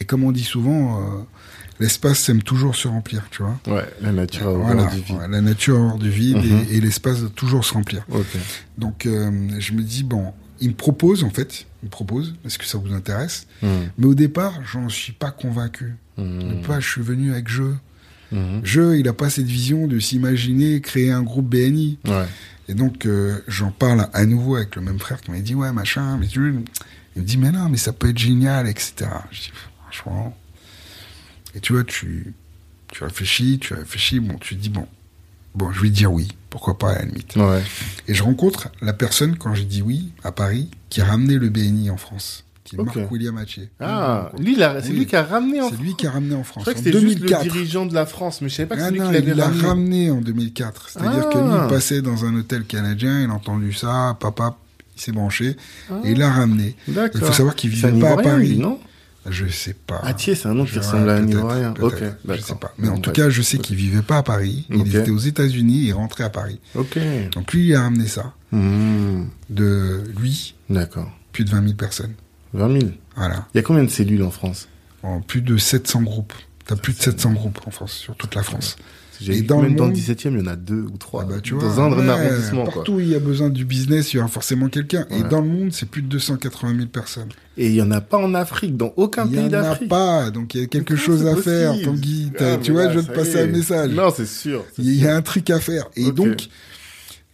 Et 0.00 0.04
comme 0.04 0.24
on 0.24 0.32
dit 0.32 0.42
souvent, 0.42 0.98
euh, 1.00 1.22
l'espace 1.80 2.18
sème 2.20 2.42
toujours 2.42 2.76
se 2.76 2.86
remplir, 2.88 3.24
tu 3.30 3.42
vois. 3.42 3.58
Ouais, 3.66 3.88
la 4.00 4.12
nature 4.12 4.50
Voilà, 4.52 4.82
horreur 4.82 4.94
du 4.94 5.00
vide. 5.02 5.16
ouais, 5.16 5.28
la 5.28 5.40
nature 5.40 5.76
horreur 5.78 5.98
du 5.98 6.10
vide 6.10 6.36
Mhm. 6.38 6.66
et, 6.70 6.76
et 6.76 6.80
l'espace 6.80 7.20
doit 7.20 7.30
toujours 7.34 7.64
se 7.64 7.72
remplir. 7.74 8.04
Ok. 8.10 8.26
Donc 8.78 9.06
euh, 9.06 9.30
je 9.58 9.72
me 9.72 9.82
dis, 9.82 10.04
bon, 10.04 10.32
il 10.60 10.68
me 10.70 10.74
propose 10.74 11.24
en 11.24 11.30
fait, 11.30 11.66
il 11.82 11.86
me 11.86 11.90
propose, 11.90 12.34
est-ce 12.44 12.58
que 12.58 12.64
ça 12.64 12.78
vous 12.78 12.92
intéresse 12.92 13.46
Hmm. 13.62 13.66
Mais 13.98 14.06
au 14.06 14.14
départ, 14.14 14.52
j'en 14.70 14.88
suis 14.88 15.12
pas 15.12 15.30
convaincu. 15.30 15.94
Hmm. 16.16 16.60
Pas, 16.66 16.80
je 16.80 16.88
suis 16.88 17.02
venu 17.02 17.32
avec 17.32 17.48
jeu. 17.48 17.74
Mhm. 18.32 18.60
Jeu, 18.64 18.98
il 18.98 19.06
a 19.08 19.12
pas 19.12 19.30
cette 19.30 19.46
vision 19.46 19.86
de 19.86 19.98
s'imaginer 20.00 20.80
créer 20.80 21.10
un 21.12 21.22
groupe 21.22 21.48
BNI. 21.48 21.98
Ouais. 22.06 22.26
Et 22.68 22.74
donc 22.74 23.04
euh, 23.06 23.38
j'en 23.48 23.70
parle 23.70 24.08
à 24.12 24.24
nouveau 24.26 24.56
avec 24.56 24.74
le 24.76 24.82
même 24.82 24.98
frère 24.98 25.20
qui 25.20 25.30
m'a 25.30 25.38
dit, 25.40 25.54
ouais, 25.54 25.72
machin, 25.72 26.16
mais 26.18 26.26
tu... 26.26 26.54
Il 27.16 27.22
me 27.22 27.26
dit, 27.26 27.36
mais 27.36 27.52
non, 27.52 27.68
mais 27.68 27.76
ça 27.76 27.92
peut 27.92 28.08
être 28.08 28.18
génial, 28.18 28.66
etc. 28.68 28.94
Je 29.30 29.40
dis, 29.42 29.52
franchement... 29.82 30.36
Et 31.54 31.60
tu 31.60 31.72
vois, 31.72 31.84
tu, 31.84 32.34
tu 32.92 33.04
réfléchis, 33.04 33.58
tu 33.60 33.74
réfléchis, 33.74 34.20
bon, 34.20 34.36
tu 34.38 34.56
te 34.56 34.60
dis, 34.62 34.68
bon, 34.68 34.86
bon, 35.54 35.70
je 35.72 35.80
vais 35.80 35.90
dire 35.90 36.12
oui, 36.12 36.28
pourquoi 36.50 36.78
pas 36.78 36.90
à 36.92 36.98
la 37.00 37.04
limite. 37.04 37.36
Ouais. 37.36 37.62
Et 38.08 38.14
je 38.14 38.22
rencontre 38.22 38.68
la 38.82 38.92
personne, 38.92 39.36
quand 39.36 39.54
j'ai 39.54 39.64
dit 39.64 39.82
oui, 39.82 40.10
à 40.24 40.32
Paris, 40.32 40.68
qui 40.90 41.00
a 41.00 41.04
ramené 41.04 41.38
le 41.38 41.48
BNI 41.48 41.90
en 41.90 41.96
France, 41.96 42.44
qui 42.64 42.76
est. 42.76 42.82
Marc 42.82 42.96
William 43.10 43.36
Hattier. 43.38 43.68
Ah, 43.80 44.30
lui, 44.38 44.54
il 44.54 44.62
a- 44.62 44.80
c'est 44.82 44.90
lui 44.92 45.06
qui 45.06 45.14
a 45.16 45.22
ramené 45.22 45.60
en 45.60 45.70
C'est 45.70 45.76
lui 45.76 45.94
qui 45.96 46.06
a 46.06 46.10
ramené 46.10 46.34
en 46.34 46.42
Je 46.42 46.48
France, 46.48 46.62
croyais 46.64 46.74
que 46.74 46.80
en 46.80 46.84
c'était 46.84 47.00
juste 47.00 47.20
le 47.20 47.26
2004. 47.26 47.42
dirigeant 47.42 47.86
de 47.86 47.94
la 47.94 48.06
France, 48.06 48.40
mais 48.40 48.48
je 48.48 48.54
savais 48.54 48.68
pas 48.68 48.76
que 48.76 48.80
Ah 48.80 48.86
c'est 48.86 48.92
lui 48.92 49.00
non, 49.00 49.06
qui 49.08 49.12
l'avait 49.12 49.30
il 49.30 49.36
l'a 49.36 49.44
ramené. 49.46 49.66
ramené 49.66 50.10
en 50.10 50.20
2004. 50.20 50.88
C'est-à-dire 50.90 51.24
Ah. 51.26 51.32
que 51.32 51.38
lui, 51.38 51.64
il 51.64 51.68
passait 51.68 52.02
dans 52.02 52.24
un 52.24 52.34
hôtel 52.36 52.64
canadien, 52.64 53.22
il 53.22 53.30
a 53.30 53.34
entendu 53.34 53.72
ça, 53.72 54.16
papa, 54.18 54.56
il 54.96 55.00
s'est 55.02 55.12
branché, 55.12 55.56
Ah. 55.90 55.94
et 56.04 56.12
il 56.12 56.18
l'a 56.18 56.30
ramené. 56.32 56.74
Il 56.88 56.94
faut 57.20 57.32
savoir 57.32 57.54
qu'il 57.54 57.70
vivait 57.70 57.92
pas 58.00 58.12
à 58.12 58.16
Paris. 58.16 58.48
lui, 58.48 58.58
non? 58.58 58.78
Je 59.26 59.46
sais 59.46 59.74
pas. 59.74 59.98
Atier, 60.04 60.34
c'est 60.34 60.48
un 60.48 60.54
nom 60.54 60.64
qui 60.64 60.78
ressemble 60.78 61.08
à 61.08 61.14
un 61.14 61.26
Ivoirien. 61.26 61.74
Ok, 61.80 62.02
Je 62.28 62.40
sais 62.40 62.54
pas. 62.54 62.72
Mais 62.78 62.88
en 62.88 62.98
tout 62.98 63.10
cas, 63.12 63.30
je 63.30 63.42
sais 63.42 63.58
qu'il 63.58 63.76
vivait 63.76 64.02
pas 64.02 64.18
à 64.18 64.22
Paris. 64.22 64.66
Il 64.70 64.94
était 64.94 65.10
aux 65.10 65.18
États-Unis 65.18 65.88
et 65.88 65.92
rentré 65.92 66.24
à 66.24 66.30
Paris. 66.30 66.60
Ok. 66.74 66.98
Donc 67.32 67.52
lui, 67.52 67.68
il 67.68 67.74
a 67.74 67.82
ramené 67.82 68.06
ça. 68.06 68.32
Hmm. 68.52 69.24
De 69.50 70.04
lui, 70.18 70.54
D'accord. 70.70 71.10
plus 71.32 71.44
de 71.44 71.50
20 71.50 71.62
000 71.62 71.74
personnes. 71.74 72.12
20 72.52 72.80
000. 72.80 72.92
Voilà. 73.16 73.46
Il 73.54 73.58
y 73.58 73.60
a 73.60 73.62
combien 73.62 73.82
de 73.82 73.90
cellules 73.90 74.22
en 74.22 74.30
France? 74.30 74.68
En 75.02 75.20
plus 75.20 75.40
de 75.42 75.56
700 75.56 76.02
groupes. 76.02 76.32
T'as 76.66 76.76
plus 76.76 76.92
de 76.94 76.98
700 76.98 77.32
groupes 77.32 77.60
en 77.66 77.70
France, 77.70 77.92
sur 77.92 78.16
toute 78.16 78.34
la 78.34 78.42
France. 78.42 78.76
J'ai 79.20 79.38
Et 79.38 79.42
dans 79.42 79.60
même 79.62 79.72
le 79.72 79.76
dans 79.76 79.84
le 79.84 79.90
monde- 79.90 79.96
17e, 79.98 80.34
il 80.34 80.38
y 80.40 80.42
en 80.42 80.46
a 80.46 80.56
deux 80.56 80.82
ou 80.92 80.96
trois. 80.98 81.22
Ah 81.22 81.26
bah, 81.30 81.40
tu 81.42 81.52
dans 81.54 81.58
vois, 81.60 81.84
un 81.84 81.92
ouais, 81.98 82.08
arrondissement. 82.08 82.64
Partout 82.64 82.92
où 82.94 83.00
il 83.00 83.08
y 83.08 83.14
a 83.14 83.20
besoin 83.20 83.48
du 83.50 83.64
business, 83.64 84.12
il 84.12 84.16
y 84.16 84.18
aura 84.20 84.28
forcément 84.28 84.68
quelqu'un. 84.68 85.06
Et 85.10 85.22
dans 85.22 85.40
le 85.40 85.48
monde, 85.48 85.72
c'est 85.72 85.88
plus 85.88 86.02
de 86.02 86.08
280 86.08 86.74
000 86.76 86.86
personnes. 86.88 87.28
Et 87.56 87.66
il 87.68 87.74
y 87.74 87.82
en 87.82 87.90
a 87.90 88.00
pas 88.00 88.18
en 88.18 88.34
Afrique, 88.34 88.76
dans 88.76 88.92
aucun 88.96 89.24
il 89.26 89.30
n'y 89.30 89.36
pays 89.36 89.44
en 89.44 89.46
a 89.58 89.62
d'Afrique. 89.62 89.88
pas, 89.88 90.30
donc 90.30 90.54
il 90.54 90.60
y 90.62 90.64
a 90.64 90.66
quelque 90.66 90.96
chose 90.96 91.26
à 91.26 91.36
faire, 91.36 91.74
Tanguy. 91.84 92.32
Ah, 92.40 92.56
tu 92.62 92.72
vois, 92.72 92.86
là, 92.86 92.92
je 92.92 92.98
vais 92.98 93.06
te 93.06 93.12
passer 93.12 93.36
est. 93.38 93.42
un 93.42 93.46
message. 93.46 93.90
Non, 93.92 94.12
c'est 94.14 94.26
sûr. 94.26 94.64
Il 94.78 94.92
y 94.94 95.06
a 95.06 95.14
un 95.14 95.22
truc 95.22 95.48
à 95.50 95.60
faire. 95.60 95.86
Et 95.96 96.10
donc, 96.12 96.48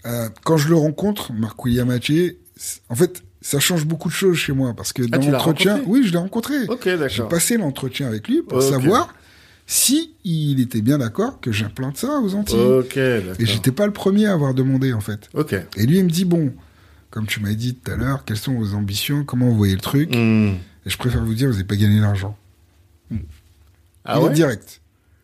euh, 0.07 0.29
quand 0.45 0.57
je 0.57 0.69
le 0.69 0.77
rencontre, 0.77 1.33
Marc 1.33 1.65
William 1.65 1.91
en 2.91 2.95
fait, 2.95 3.23
ça 3.43 3.59
change 3.59 3.87
beaucoup 3.87 4.09
de 4.09 4.15
choses 4.15 4.37
chez 4.37 4.53
moi. 4.53 4.75
Parce 4.77 4.93
que 4.93 5.03
dans 5.03 5.19
Ah, 5.19 5.25
l'as 5.25 5.31
l'entretien, 5.33 5.81
oui, 5.87 6.03
je 6.05 6.13
l'ai 6.13 6.19
rencontré. 6.19 6.55
Ok, 6.69 6.81
J'ai 6.85 6.99
d'accord. 6.99 7.29
passé 7.29 7.57
l'entretien 7.57 8.07
avec 8.09 8.29
lui 8.29 8.43
pour 8.43 8.63
savoir 8.63 9.15
si 9.71 10.15
il 10.25 10.59
était 10.59 10.81
bien 10.81 10.99
d'accord 10.99 11.41
que 11.41 11.53
j'implante 11.53 11.97
ça 11.97 12.19
aux 12.19 12.35
Antilles. 12.35 12.59
Ok, 12.59 12.97
Et 12.97 13.47
j'étais 13.47 13.71
pas 13.71 13.87
le 13.87 13.93
premier 13.93 14.27
à 14.27 14.33
avoir 14.33 14.53
demandé, 14.53 14.93
en 14.93 15.00
fait. 15.00 15.31
Et 15.77 15.87
lui, 15.87 15.99
il 15.99 16.05
me 16.05 16.11
dit, 16.11 16.25
bon, 16.25 16.53
comme 17.11 17.29
tu 17.29 17.39
m'as 17.39 17.53
dit 17.55 17.77
tout 17.77 17.93
à 17.93 17.95
l'heure, 17.95 18.25
quelles 18.25 18.37
sont 18.37 18.55
vos 18.55 18.75
ambitions, 18.75 19.23
comment 19.23 19.47
vous 19.49 19.57
voyez 19.57 19.77
le 19.77 19.81
truc? 19.81 20.11
Hmm. 20.12 20.55
Et 20.85 20.91
je 20.91 20.99
préfère 20.99 21.25
vous 21.25 21.35
dire, 21.35 21.47
vous 21.47 21.53
n'avez 21.55 21.65
pas 21.65 21.77
gagné 21.77 22.00
l'argent. 22.00 22.37
Ah 24.05 24.17
il 24.17 24.25
ouais? 24.25 24.31
est 24.31 24.35
direct, 24.35 24.81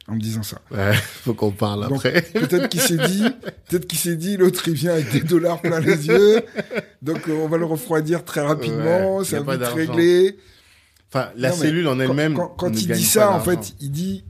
en 0.06 0.14
me 0.14 0.20
disant 0.20 0.44
ça. 0.44 0.60
Ouais, 0.70 0.94
faut 1.24 1.34
qu'on 1.34 1.50
parle 1.50 1.82
après. 1.82 2.22
peut-être 2.32 2.68
qu'il 2.68 2.80
s'est 2.80 3.04
dit, 3.08 3.24
peut-être 3.68 3.88
qu'il 3.88 3.98
s'est 3.98 4.16
dit, 4.16 4.36
l'autre 4.36 4.68
il 4.68 4.74
vient 4.74 4.92
avec 4.92 5.10
des 5.10 5.22
dollars 5.22 5.60
plein 5.60 5.80
les 5.80 6.06
yeux, 6.06 6.42
donc 7.02 7.28
euh, 7.28 7.32
on 7.32 7.48
va 7.48 7.56
le 7.56 7.64
refroidir 7.64 8.24
très 8.24 8.42
rapidement, 8.42 9.16
Ouais, 9.16 9.24
ça 9.24 9.40
va 9.40 9.56
vite 9.56 9.66
régler. 9.66 10.38
Enfin, 11.12 11.30
la 11.36 11.50
Non, 11.50 11.56
cellule 11.56 11.88
en 11.88 11.98
elle-même. 11.98 12.38
Quand, 12.56 12.70
il 12.70 12.92
dit 12.92 13.04
ça, 13.04 13.32
en 13.32 13.40
fait, 13.40 13.74
il 13.80 13.90
dit, 13.90 14.24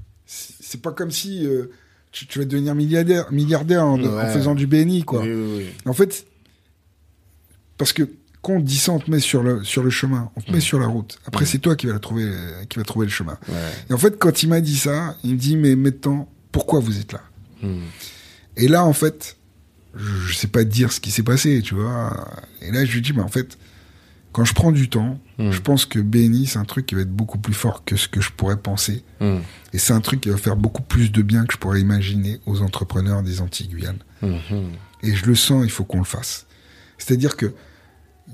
c'est 0.68 0.80
pas 0.82 0.92
comme 0.92 1.10
si 1.10 1.46
euh, 1.46 1.70
tu, 2.12 2.26
tu 2.26 2.38
vas 2.38 2.44
devenir 2.44 2.74
milliardaire, 2.74 3.30
milliardaire 3.32 3.84
en, 3.84 3.98
faisant 4.32 4.54
du 4.54 4.66
BNI, 4.66 5.04
quoi. 5.04 5.22
Oui, 5.22 5.32
oui, 5.32 5.54
oui. 5.58 5.66
En 5.84 5.92
fait, 5.92 6.26
parce 7.78 7.92
que 7.92 8.02
quand 8.42 8.54
on 8.54 8.60
te 8.60 8.66
dit 8.66 8.78
ça, 8.78 8.92
on 8.92 8.98
te 8.98 9.10
met 9.10 9.20
sur 9.20 9.42
le, 9.42 9.62
sur 9.64 9.82
le 9.82 9.90
chemin, 9.90 10.30
on 10.36 10.40
te 10.40 10.50
met 10.50 10.58
Mm. 10.58 10.62
sur 10.62 10.78
la 10.78 10.86
route. 10.86 11.18
Après, 11.26 11.44
Mm. 11.44 11.48
c'est 11.48 11.58
toi 11.58 11.76
qui 11.76 11.86
vas, 11.86 11.92
la 11.94 11.98
trouver, 11.98 12.30
qui 12.68 12.78
va 12.78 12.84
trouver 12.84 13.06
le 13.06 13.12
chemin. 13.12 13.38
Ouais. 13.48 13.54
Et 13.90 13.92
en 13.92 13.98
fait, 13.98 14.18
quand 14.18 14.42
il 14.42 14.48
m'a 14.48 14.60
dit 14.60 14.76
ça, 14.76 15.16
il 15.24 15.32
me 15.34 15.38
dit, 15.38 15.56
mais 15.56 15.74
maintenant, 15.76 16.28
pourquoi 16.52 16.80
vous 16.80 16.98
êtes 16.98 17.12
là? 17.12 17.22
Hmm. 17.62 17.82
Et 18.56 18.68
là, 18.68 18.84
en 18.84 18.92
fait, 18.92 19.36
je, 19.94 20.04
je 20.28 20.34
sais 20.34 20.46
pas 20.46 20.64
dire 20.64 20.92
ce 20.92 21.00
qui 21.00 21.10
s'est 21.10 21.22
passé, 21.22 21.60
tu 21.62 21.74
vois. 21.74 22.28
Et 22.62 22.70
là, 22.70 22.84
je 22.84 22.92
lui 22.92 23.00
dis, 23.02 23.12
mais 23.12 23.22
en 23.22 23.28
fait, 23.28 23.58
quand 24.36 24.44
je 24.44 24.52
prends 24.52 24.70
du 24.72 24.90
temps, 24.90 25.18
Hmm. 25.38 25.50
je 25.50 25.60
pense 25.60 25.84
que 25.86 25.98
BNI, 25.98 26.46
c'est 26.46 26.58
un 26.58 26.64
truc 26.64 26.84
qui 26.86 26.94
va 26.94 27.00
être 27.02 27.10
beaucoup 27.12 27.38
plus 27.38 27.52
fort 27.54 27.84
que 27.84 27.96
ce 27.96 28.06
que 28.08 28.20
je 28.20 28.30
pourrais 28.32 28.56
penser. 28.58 29.02
Hmm. 29.20 29.38
Et 29.72 29.78
c'est 29.78 29.92
un 29.94 30.00
truc 30.00 30.20
qui 30.20 30.28
va 30.30 30.36
faire 30.36 30.56
beaucoup 30.56 30.82
plus 30.82 31.10
de 31.10 31.22
bien 31.22 31.44
que 31.46 31.52
je 31.54 31.58
pourrais 31.58 31.80
imaginer 31.80 32.38
aux 32.46 32.60
entrepreneurs 32.62 33.22
des 33.22 33.40
Antilles-Guyane. 33.40 33.98
Hmm. 34.22 34.36
Et 35.02 35.14
je 35.14 35.24
le 35.26 35.34
sens, 35.34 35.62
il 35.64 35.70
faut 35.70 35.84
qu'on 35.84 35.98
le 35.98 36.04
fasse. 36.04 36.46
C'est-à-dire 36.98 37.36
que 37.36 37.52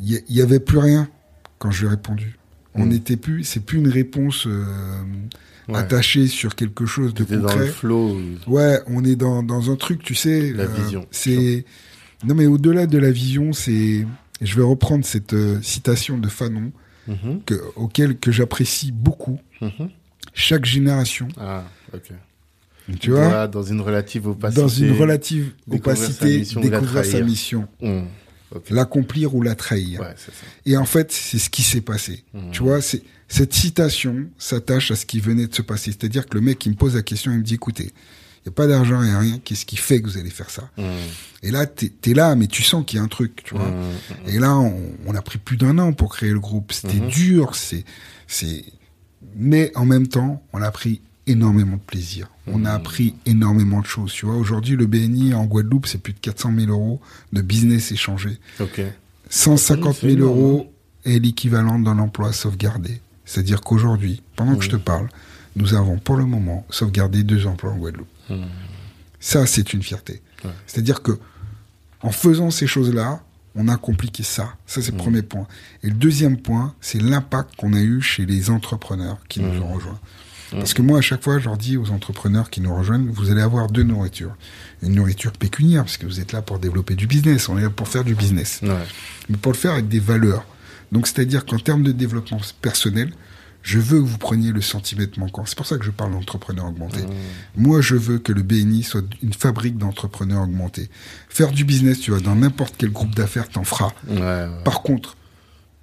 il 0.00 0.12
y, 0.28 0.34
y 0.38 0.40
avait 0.42 0.60
plus 0.60 0.78
rien 0.78 1.08
quand 1.58 1.70
je 1.70 1.80
lui 1.82 1.86
ai 1.86 1.90
répondu. 1.90 2.38
On 2.74 2.86
n'était 2.86 3.16
plus, 3.16 3.44
c'est 3.44 3.60
plus 3.60 3.78
une 3.78 3.88
réponse 3.88 4.46
euh, 4.46 4.64
Ouais. 5.68 5.76
attachée 5.78 6.26
sur 6.26 6.56
quelque 6.56 6.86
chose 6.86 7.14
de 7.14 7.22
T'étais 7.22 7.36
dans 7.36 7.42
le 7.42 7.48
concret. 7.48 7.66
flow. 7.68 8.20
Ouais, 8.48 8.80
on 8.88 9.04
est 9.04 9.14
dans, 9.16 9.42
dans 9.44 9.70
un 9.70 9.76
truc, 9.76 10.02
tu 10.02 10.14
sais. 10.16 10.52
La 10.52 10.66
vision. 10.66 11.06
C'est 11.12 11.64
non 12.24 12.34
mais 12.36 12.46
au-delà 12.46 12.86
de 12.86 12.98
la 12.98 13.10
vision, 13.10 13.52
c'est. 13.52 14.06
Je 14.42 14.56
vais 14.56 14.62
reprendre 14.62 15.04
cette 15.04 15.32
euh, 15.34 15.60
citation 15.62 16.18
de 16.18 16.28
Fanon. 16.28 16.72
Mhm. 17.08 17.42
que, 17.44 17.54
auquel 17.74 18.16
que 18.16 18.30
j'apprécie 18.30 18.92
beaucoup. 18.92 19.40
Mhm. 19.60 19.90
Chaque 20.34 20.64
génération, 20.64 21.26
Ah, 21.36 21.64
ok. 21.92 22.12
tu 23.00 23.10
vois, 23.10 23.24
Voilà, 23.24 23.48
dans 23.48 23.64
une 23.64 23.80
relative 23.80 24.28
opacité. 24.28 24.60
dans 24.62 24.68
une 24.68 24.92
relative 24.92 25.52
découvrir 25.66 25.96
sa 25.96 26.04
opacité, 26.04 26.38
mission 26.38 26.60
ou 26.60 26.62
la 26.70 26.78
découvrir 26.80 27.04
sa 27.04 27.20
mission, 27.22 27.68
ok. 28.54 28.70
l'accomplir 28.70 29.34
ou 29.34 29.42
la 29.42 29.56
trahir. 29.56 30.00
Ouais, 30.00 30.14
c'est 30.16 30.30
ça. 30.30 30.46
Et 30.64 30.76
en 30.76 30.84
fait, 30.84 31.10
c'est 31.10 31.38
ce 31.40 31.50
qui 31.50 31.62
s'est 31.62 31.80
passé. 31.80 32.22
Mhm. 32.34 32.50
Tu 32.52 32.62
vois, 32.62 32.80
c'est 32.80 33.02
cette 33.26 33.52
citation 33.52 34.26
s'attache 34.38 34.92
à 34.92 34.94
ce 34.94 35.04
qui 35.04 35.18
venait 35.18 35.48
de 35.48 35.54
se 35.56 35.62
passer. 35.62 35.90
C'est-à-dire 35.90 36.26
que 36.26 36.34
le 36.36 36.40
mec, 36.40 36.64
il 36.66 36.70
me 36.70 36.76
pose 36.76 36.94
la 36.94 37.02
question, 37.02 37.32
il 37.32 37.38
me 37.38 37.42
dit, 37.42 37.54
écoutez, 37.54 37.90
n'y 38.46 38.50
a 38.50 38.54
pas 38.54 38.66
d'argent 38.66 39.02
et 39.02 39.14
rien, 39.14 39.38
qu'est-ce 39.44 39.64
qui 39.66 39.76
fait 39.76 40.00
que 40.02 40.08
vous 40.08 40.18
allez 40.18 40.30
faire 40.30 40.50
ça 40.50 40.68
Hum, 40.78 40.84
Et 41.42 41.50
là, 41.50 41.66
t'es 41.66 41.92
es 42.06 42.14
là, 42.14 42.34
mais 42.34 42.46
tu 42.46 42.62
sens 42.62 42.84
qu'il 42.86 42.96
y 42.98 43.00
a 43.00 43.02
un 43.04 43.08
truc, 43.08 43.42
tu 43.44 43.54
vois. 43.54 43.66
hum, 43.68 43.92
Et 44.26 44.38
là, 44.38 44.56
on, 44.58 44.74
on 45.06 45.14
a 45.14 45.22
pris 45.22 45.38
plus 45.38 45.56
d'un 45.56 45.78
an 45.78 45.92
pour 45.92 46.14
créer 46.14 46.30
le 46.30 46.40
groupe. 46.40 46.72
C'était 46.72 46.98
dur, 47.00 47.54
c'est, 47.54 47.84
c'est, 48.26 48.64
mais 49.36 49.70
en 49.76 49.84
même 49.84 50.08
temps, 50.08 50.42
on 50.52 50.60
a 50.62 50.70
pris 50.70 51.00
énormément 51.26 51.76
de 51.76 51.82
plaisir. 51.82 52.28
On 52.48 52.64
a 52.64 52.72
appris 52.72 53.14
énormément 53.26 53.80
de 53.80 53.86
choses. 53.86 54.12
Tu 54.12 54.26
vois, 54.26 54.34
aujourd'hui, 54.34 54.74
le 54.74 54.86
BNI 54.86 55.34
en 55.34 55.44
Guadeloupe, 55.44 55.86
c'est 55.86 55.98
plus 55.98 56.12
de 56.12 56.18
400 56.18 56.52
000 56.58 56.72
euros 56.72 57.00
de 57.32 57.40
business 57.42 57.92
échangé. 57.92 58.38
Ok. 58.58 58.80
150 59.30 59.94
C'est 59.94 60.00
000 60.08 60.12
énorme, 60.18 60.30
euros 60.38 60.72
est 61.04 61.18
l'équivalent 61.20 61.78
d'un 61.78 61.98
emploi 62.00 62.32
sauvegardé. 62.32 63.00
C'est-à-dire 63.24 63.60
qu'aujourd'hui, 63.60 64.22
pendant 64.34 64.56
que 64.56 64.64
je 64.64 64.70
te 64.70 64.76
parle, 64.76 65.08
nous 65.54 65.74
avons 65.74 65.98
pour 65.98 66.16
le 66.16 66.24
moment 66.26 66.66
sauvegardé 66.70 67.22
deux 67.22 67.46
emplois 67.46 67.70
en 67.70 67.76
Guadeloupe. 67.78 68.08
Ça, 69.20 69.46
c'est 69.46 69.72
une 69.72 69.82
fierté. 69.82 70.22
Ouais. 70.44 70.50
C'est-à-dire 70.66 71.02
que 71.02 71.18
en 72.00 72.10
faisant 72.10 72.50
ces 72.50 72.66
choses-là, 72.66 73.22
on 73.54 73.68
a 73.68 73.76
compliqué 73.76 74.22
ça. 74.22 74.54
Ça, 74.66 74.82
c'est 74.82 74.92
le 74.92 74.96
premier 74.96 75.22
point. 75.22 75.46
Et 75.82 75.88
le 75.88 75.94
deuxième 75.94 76.38
point, 76.38 76.74
c'est 76.80 77.00
l'impact 77.00 77.54
qu'on 77.56 77.74
a 77.74 77.80
eu 77.80 78.00
chez 78.00 78.26
les 78.26 78.50
entrepreneurs 78.50 79.18
qui 79.28 79.40
nous 79.40 79.60
ont 79.62 79.72
rejoints. 79.72 80.00
Parce 80.50 80.74
que 80.74 80.82
moi, 80.82 80.98
à 80.98 81.00
chaque 81.00 81.22
fois, 81.22 81.38
je 81.38 81.46
leur 81.46 81.56
dis 81.56 81.78
aux 81.78 81.90
entrepreneurs 81.90 82.50
qui 82.50 82.60
nous 82.60 82.74
rejoignent, 82.74 83.10
vous 83.10 83.30
allez 83.30 83.40
avoir 83.40 83.68
deux 83.68 83.84
nourritures. 83.84 84.36
Une 84.82 84.94
nourriture 84.94 85.32
pécuniaire, 85.32 85.84
parce 85.84 85.96
que 85.96 86.04
vous 86.04 86.20
êtes 86.20 86.32
là 86.32 86.42
pour 86.42 86.58
développer 86.58 86.94
du 86.94 87.06
business. 87.06 87.48
On 87.48 87.56
est 87.56 87.62
là 87.62 87.70
pour 87.70 87.88
faire 87.88 88.04
du 88.04 88.14
business. 88.14 88.60
Ouais. 88.62 88.76
Mais 89.30 89.38
pour 89.38 89.52
le 89.52 89.56
faire 89.56 89.72
avec 89.72 89.88
des 89.88 90.00
valeurs. 90.00 90.44
Donc, 90.90 91.06
c'est-à-dire 91.06 91.46
qu'en 91.46 91.58
termes 91.58 91.82
de 91.82 91.92
développement 91.92 92.40
personnel, 92.60 93.12
je 93.62 93.78
veux 93.78 94.00
que 94.00 94.06
vous 94.06 94.18
preniez 94.18 94.52
le 94.52 94.60
centimètre 94.60 95.18
manquant. 95.18 95.44
C'est 95.46 95.56
pour 95.56 95.66
ça 95.66 95.78
que 95.78 95.84
je 95.84 95.90
parle 95.90 96.12
d'entrepreneur 96.12 96.66
augmenté. 96.66 97.00
Moi, 97.56 97.80
je 97.80 97.94
veux 97.94 98.18
que 98.18 98.32
le 98.32 98.42
BNI 98.42 98.82
soit 98.82 99.04
une 99.22 99.32
fabrique 99.32 99.78
d'entrepreneurs 99.78 100.42
augmentés. 100.42 100.90
Faire 101.28 101.52
du 101.52 101.64
business, 101.64 102.00
tu 102.00 102.10
vois, 102.10 102.20
dans 102.20 102.34
n'importe 102.34 102.74
quel 102.76 102.90
groupe 102.90 103.14
d'affaires, 103.14 103.48
t'en 103.48 103.64
feras. 103.64 103.92
Ouais, 104.08 104.20
ouais. 104.20 104.48
Par 104.64 104.82
contre, 104.82 105.16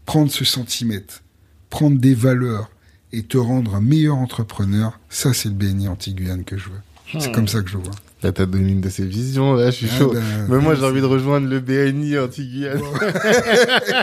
prendre 0.06 0.32
ce 0.32 0.44
centimètre, 0.44 1.24
prendre 1.70 1.98
des 2.00 2.14
valeurs 2.14 2.70
et 3.12 3.24
te 3.24 3.38
rendre 3.38 3.76
un 3.76 3.82
meilleur 3.82 4.18
entrepreneur, 4.18 5.00
ça, 5.10 5.34
c'est 5.34 5.50
le 5.50 5.56
BNI 5.56 5.88
anti-Guyane 5.88 6.44
que 6.44 6.58
je 6.58 6.70
veux. 6.70 7.20
C'est 7.20 7.32
comme 7.32 7.48
ça 7.48 7.62
que 7.62 7.70
je 7.70 7.78
vois. 7.78 7.96
Là, 8.22 8.34
t'as 8.34 8.46
donné 8.46 8.74
une 8.74 8.82
de 8.82 8.90
ces 8.90 9.06
visions, 9.06 9.54
là, 9.54 9.68
je 9.72 9.78
suis 9.78 9.88
Ah 9.94 9.98
chaud. 9.98 10.12
ben, 10.14 10.22
Même 10.50 10.62
moi, 10.62 10.76
j'ai 10.76 10.84
envie 10.84 11.00
de 11.00 11.06
rejoindre 11.06 11.48
le 11.48 11.62
BNI 11.62 12.20
anti-Guyane. 12.20 12.82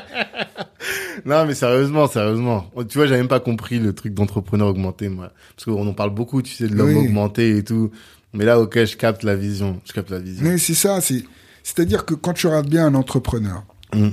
non, 1.25 1.45
mais 1.47 1.55
sérieusement, 1.55 2.07
sérieusement. 2.07 2.71
Tu 2.89 2.99
vois, 2.99 3.07
j'avais 3.07 3.21
même 3.21 3.29
pas 3.29 3.41
compris 3.41 3.79
le 3.79 3.93
truc 3.93 4.15
d'entrepreneur 4.15 4.69
augmenté, 4.69 5.09
moi. 5.09 5.33
Parce 5.55 5.65
qu'on 5.65 5.87
en 5.87 5.93
parle 5.93 6.11
beaucoup, 6.15 6.43
tu 6.43 6.55
sais, 6.55 6.69
de 6.69 6.75
l'homme 6.75 6.95
Oui. 6.97 7.07
augmenté 7.07 7.57
et 7.59 7.65
tout. 7.65 7.91
Mais 8.33 8.45
là, 8.45 8.61
ok, 8.61 8.85
je 8.85 8.97
capte 8.97 9.23
la 9.23 9.35
vision. 9.37 9.81
Je 9.87 9.93
capte 9.93 10.11
la 10.11 10.19
vision. 10.19 10.45
Mais 10.45 10.59
c'est 10.59 10.75
ça, 10.75 11.01
c'est, 11.01 11.25
c'est-à-dire 11.63 12.05
que 12.05 12.15
quand 12.15 12.33
tu 12.33 12.47
regardes 12.47 12.69
bien 12.69 12.87
un 12.87 12.95
entrepreneur, 12.95 13.63
Hum, 13.93 14.13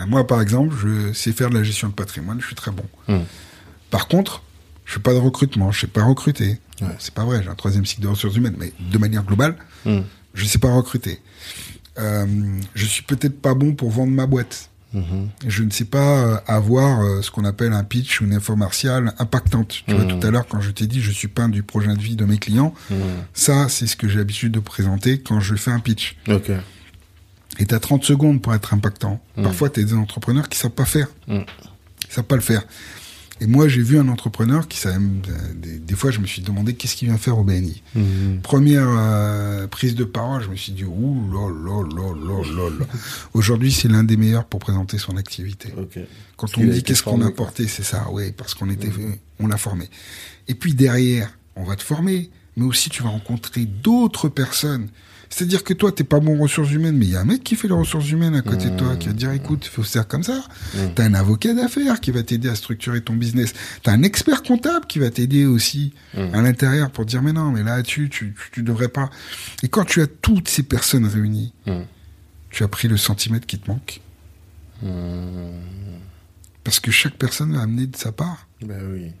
euh, 0.00 0.06
moi, 0.06 0.26
par 0.26 0.42
exemple, 0.42 0.74
je 0.82 1.12
sais 1.14 1.32
faire 1.32 1.48
de 1.48 1.54
la 1.54 1.62
gestion 1.62 1.88
de 1.88 1.94
patrimoine, 1.94 2.38
je 2.40 2.46
suis 2.46 2.54
très 2.54 2.70
bon. 2.70 2.84
hum. 3.08 3.22
Par 3.90 4.06
contre, 4.06 4.42
je 4.88 4.94
fais 4.94 5.00
pas 5.00 5.12
de 5.12 5.18
recrutement, 5.18 5.70
je 5.70 5.80
sais 5.80 5.86
pas 5.86 6.02
recruter. 6.02 6.58
Ouais. 6.80 6.88
C'est 6.98 7.12
pas 7.12 7.24
vrai, 7.24 7.42
j'ai 7.42 7.50
un 7.50 7.54
troisième 7.54 7.84
cycle 7.84 8.00
de 8.02 8.08
ressources 8.08 8.34
humaines, 8.36 8.56
mais 8.58 8.72
de 8.80 8.98
manière 8.98 9.22
globale, 9.22 9.54
Hum, 9.84 10.02
je 10.34 10.44
sais 10.46 10.58
pas 10.58 10.72
recruter. 10.72 11.20
Euh, 11.98 12.26
je 12.74 12.86
suis 12.86 13.02
peut-être 13.02 13.40
pas 13.40 13.52
bon 13.54 13.74
pour 13.74 13.90
vendre 13.90 14.12
ma 14.12 14.26
boîte. 14.26 14.70
mhm. 14.94 15.28
Je 15.46 15.62
ne 15.64 15.70
sais 15.70 15.84
pas 15.84 16.18
euh, 16.24 16.36
avoir 16.46 17.02
euh, 17.02 17.20
ce 17.20 17.30
qu'on 17.30 17.44
appelle 17.44 17.74
un 17.74 17.84
pitch 17.84 18.20
ou 18.20 18.24
une 18.24 18.32
info 18.32 18.56
martiale 18.56 19.12
impactante. 19.18 19.82
Tu 19.86 19.94
vois, 19.94 20.04
Mhm. 20.04 20.18
tout 20.20 20.26
à 20.26 20.30
l'heure, 20.30 20.46
quand 20.48 20.60
je 20.62 20.70
t'ai 20.70 20.86
dit, 20.86 21.02
je 21.02 21.10
suis 21.10 21.28
un 21.36 21.48
du 21.50 21.62
projet 21.62 21.94
de 21.94 22.00
vie 22.00 22.16
de 22.16 22.24
mes 22.24 22.38
clients, 22.38 22.72
Hum. 22.90 22.96
ça, 23.34 23.68
c'est 23.68 23.86
ce 23.86 23.96
que 23.96 24.08
j'ai 24.08 24.16
l'habitude 24.18 24.52
de 24.52 24.60
présenter 24.60 25.20
quand 25.20 25.40
je 25.40 25.54
fais 25.56 25.70
un 25.72 25.80
pitch. 25.80 26.16
Et 27.60 27.66
t'as 27.66 27.80
30 27.80 28.04
secondes 28.04 28.40
pour 28.40 28.54
être 28.54 28.72
impactant. 28.72 29.20
Mhm. 29.36 29.44
Parfois, 29.44 29.68
t'as 29.68 29.82
des 29.82 29.92
entrepreneurs 29.94 30.48
qui 30.48 30.56
savent 30.58 30.70
pas 30.70 30.84
faire. 30.86 31.08
Ils 31.28 31.44
savent 32.08 32.24
pas 32.24 32.36
le 32.36 32.42
faire. 32.42 32.62
Et 33.40 33.46
moi, 33.46 33.68
j'ai 33.68 33.82
vu 33.82 33.98
un 33.98 34.08
entrepreneur 34.08 34.66
qui 34.66 34.86
euh, 34.86 34.98
des, 35.54 35.78
des 35.78 35.94
fois, 35.94 36.10
je 36.10 36.18
me 36.18 36.26
suis 36.26 36.42
demandé 36.42 36.74
qu'est-ce 36.74 36.96
qu'il 36.96 37.08
vient 37.08 37.18
faire 37.18 37.38
au 37.38 37.44
BNI. 37.44 37.82
Mhm. 37.94 38.40
Première 38.42 38.88
euh, 38.88 39.66
prise 39.66 39.94
de 39.94 40.04
parole, 40.04 40.42
je 40.42 40.48
me 40.48 40.56
suis 40.56 40.72
dit, 40.72 40.84
ouh 40.84 41.30
là 41.32 41.48
là 41.48 41.82
là 41.82 42.14
là. 42.14 42.86
Aujourd'hui, 43.34 43.72
c'est 43.72 43.88
l'un 43.88 44.04
des 44.04 44.16
meilleurs 44.16 44.44
pour 44.44 44.60
présenter 44.60 44.98
son 44.98 45.16
activité. 45.16 45.72
Quand 46.36 46.46
Parce 46.46 46.52
on 46.56 46.64
dit 46.64 46.82
qu'est-ce 46.82 47.02
qu'on 47.02 47.22
a 47.22 47.26
apporté, 47.26 47.66
c'est 47.68 47.84
ça, 47.84 48.06
oui, 48.10 48.32
parce 48.32 48.54
qu'on 48.54 48.70
était, 48.70 48.90
on 49.38 49.46
l'a 49.46 49.56
formé. 49.56 49.88
Et 50.48 50.54
puis 50.54 50.74
derrière, 50.74 51.36
on 51.56 51.64
va 51.64 51.76
te 51.76 51.82
former, 51.82 52.30
mais 52.56 52.64
aussi 52.64 52.90
tu 52.90 53.02
vas 53.02 53.10
rencontrer 53.10 53.64
d'autres 53.64 54.28
personnes. 54.28 54.88
C'est-à-dire 55.38 55.62
que 55.62 55.72
toi, 55.72 55.92
t'es 55.92 56.02
pas 56.02 56.18
bon 56.18 56.36
en 56.36 56.42
ressources 56.42 56.72
humaines, 56.72 56.96
mais 56.96 57.06
il 57.06 57.12
y 57.12 57.16
a 57.16 57.20
un 57.20 57.24
mec 57.24 57.44
qui 57.44 57.54
fait 57.54 57.68
les 57.68 57.74
ressources 57.74 58.10
humaines 58.10 58.34
à 58.34 58.42
côté 58.42 58.70
de 58.70 58.76
toi, 58.76 58.96
qui 58.96 59.06
va 59.06 59.12
te 59.12 59.18
dire, 59.18 59.30
écoute, 59.30 59.66
il 59.66 59.68
faut 59.68 59.84
faire 59.84 60.08
comme 60.08 60.24
ça. 60.24 60.42
Mmh. 60.74 60.78
T'as 60.96 61.04
un 61.04 61.14
avocat 61.14 61.54
d'affaires 61.54 62.00
qui 62.00 62.10
va 62.10 62.24
t'aider 62.24 62.48
à 62.48 62.56
structurer 62.56 63.02
ton 63.02 63.14
business. 63.14 63.52
T'as 63.84 63.92
un 63.92 64.02
expert 64.02 64.42
comptable 64.42 64.86
qui 64.86 64.98
va 64.98 65.10
t'aider 65.10 65.46
aussi 65.46 65.94
Mmh. 66.14 66.34
à 66.34 66.42
l'intérieur 66.42 66.90
pour 66.90 67.04
dire, 67.04 67.22
mais 67.22 67.32
non, 67.32 67.52
mais 67.52 67.62
là-dessus, 67.62 68.08
tu, 68.08 68.34
tu, 68.34 68.50
tu 68.50 68.62
devrais 68.64 68.88
pas. 68.88 69.10
Et 69.62 69.68
quand 69.68 69.84
tu 69.84 70.00
as 70.02 70.08
toutes 70.08 70.48
ces 70.48 70.64
personnes 70.64 71.06
réunies, 71.06 71.52
tu 72.50 72.64
as 72.64 72.68
pris 72.68 72.88
le 72.88 72.96
centimètre 72.96 73.46
qui 73.46 73.60
te 73.60 73.70
manque. 73.70 74.00
Parce 76.64 76.80
que 76.80 76.90
chaque 76.90 77.14
personne 77.14 77.52
va 77.54 77.62
amener 77.62 77.86
de 77.86 77.96
sa 77.96 78.10
part. 78.10 78.48
Ben 78.60 78.80
oui. 78.92 79.12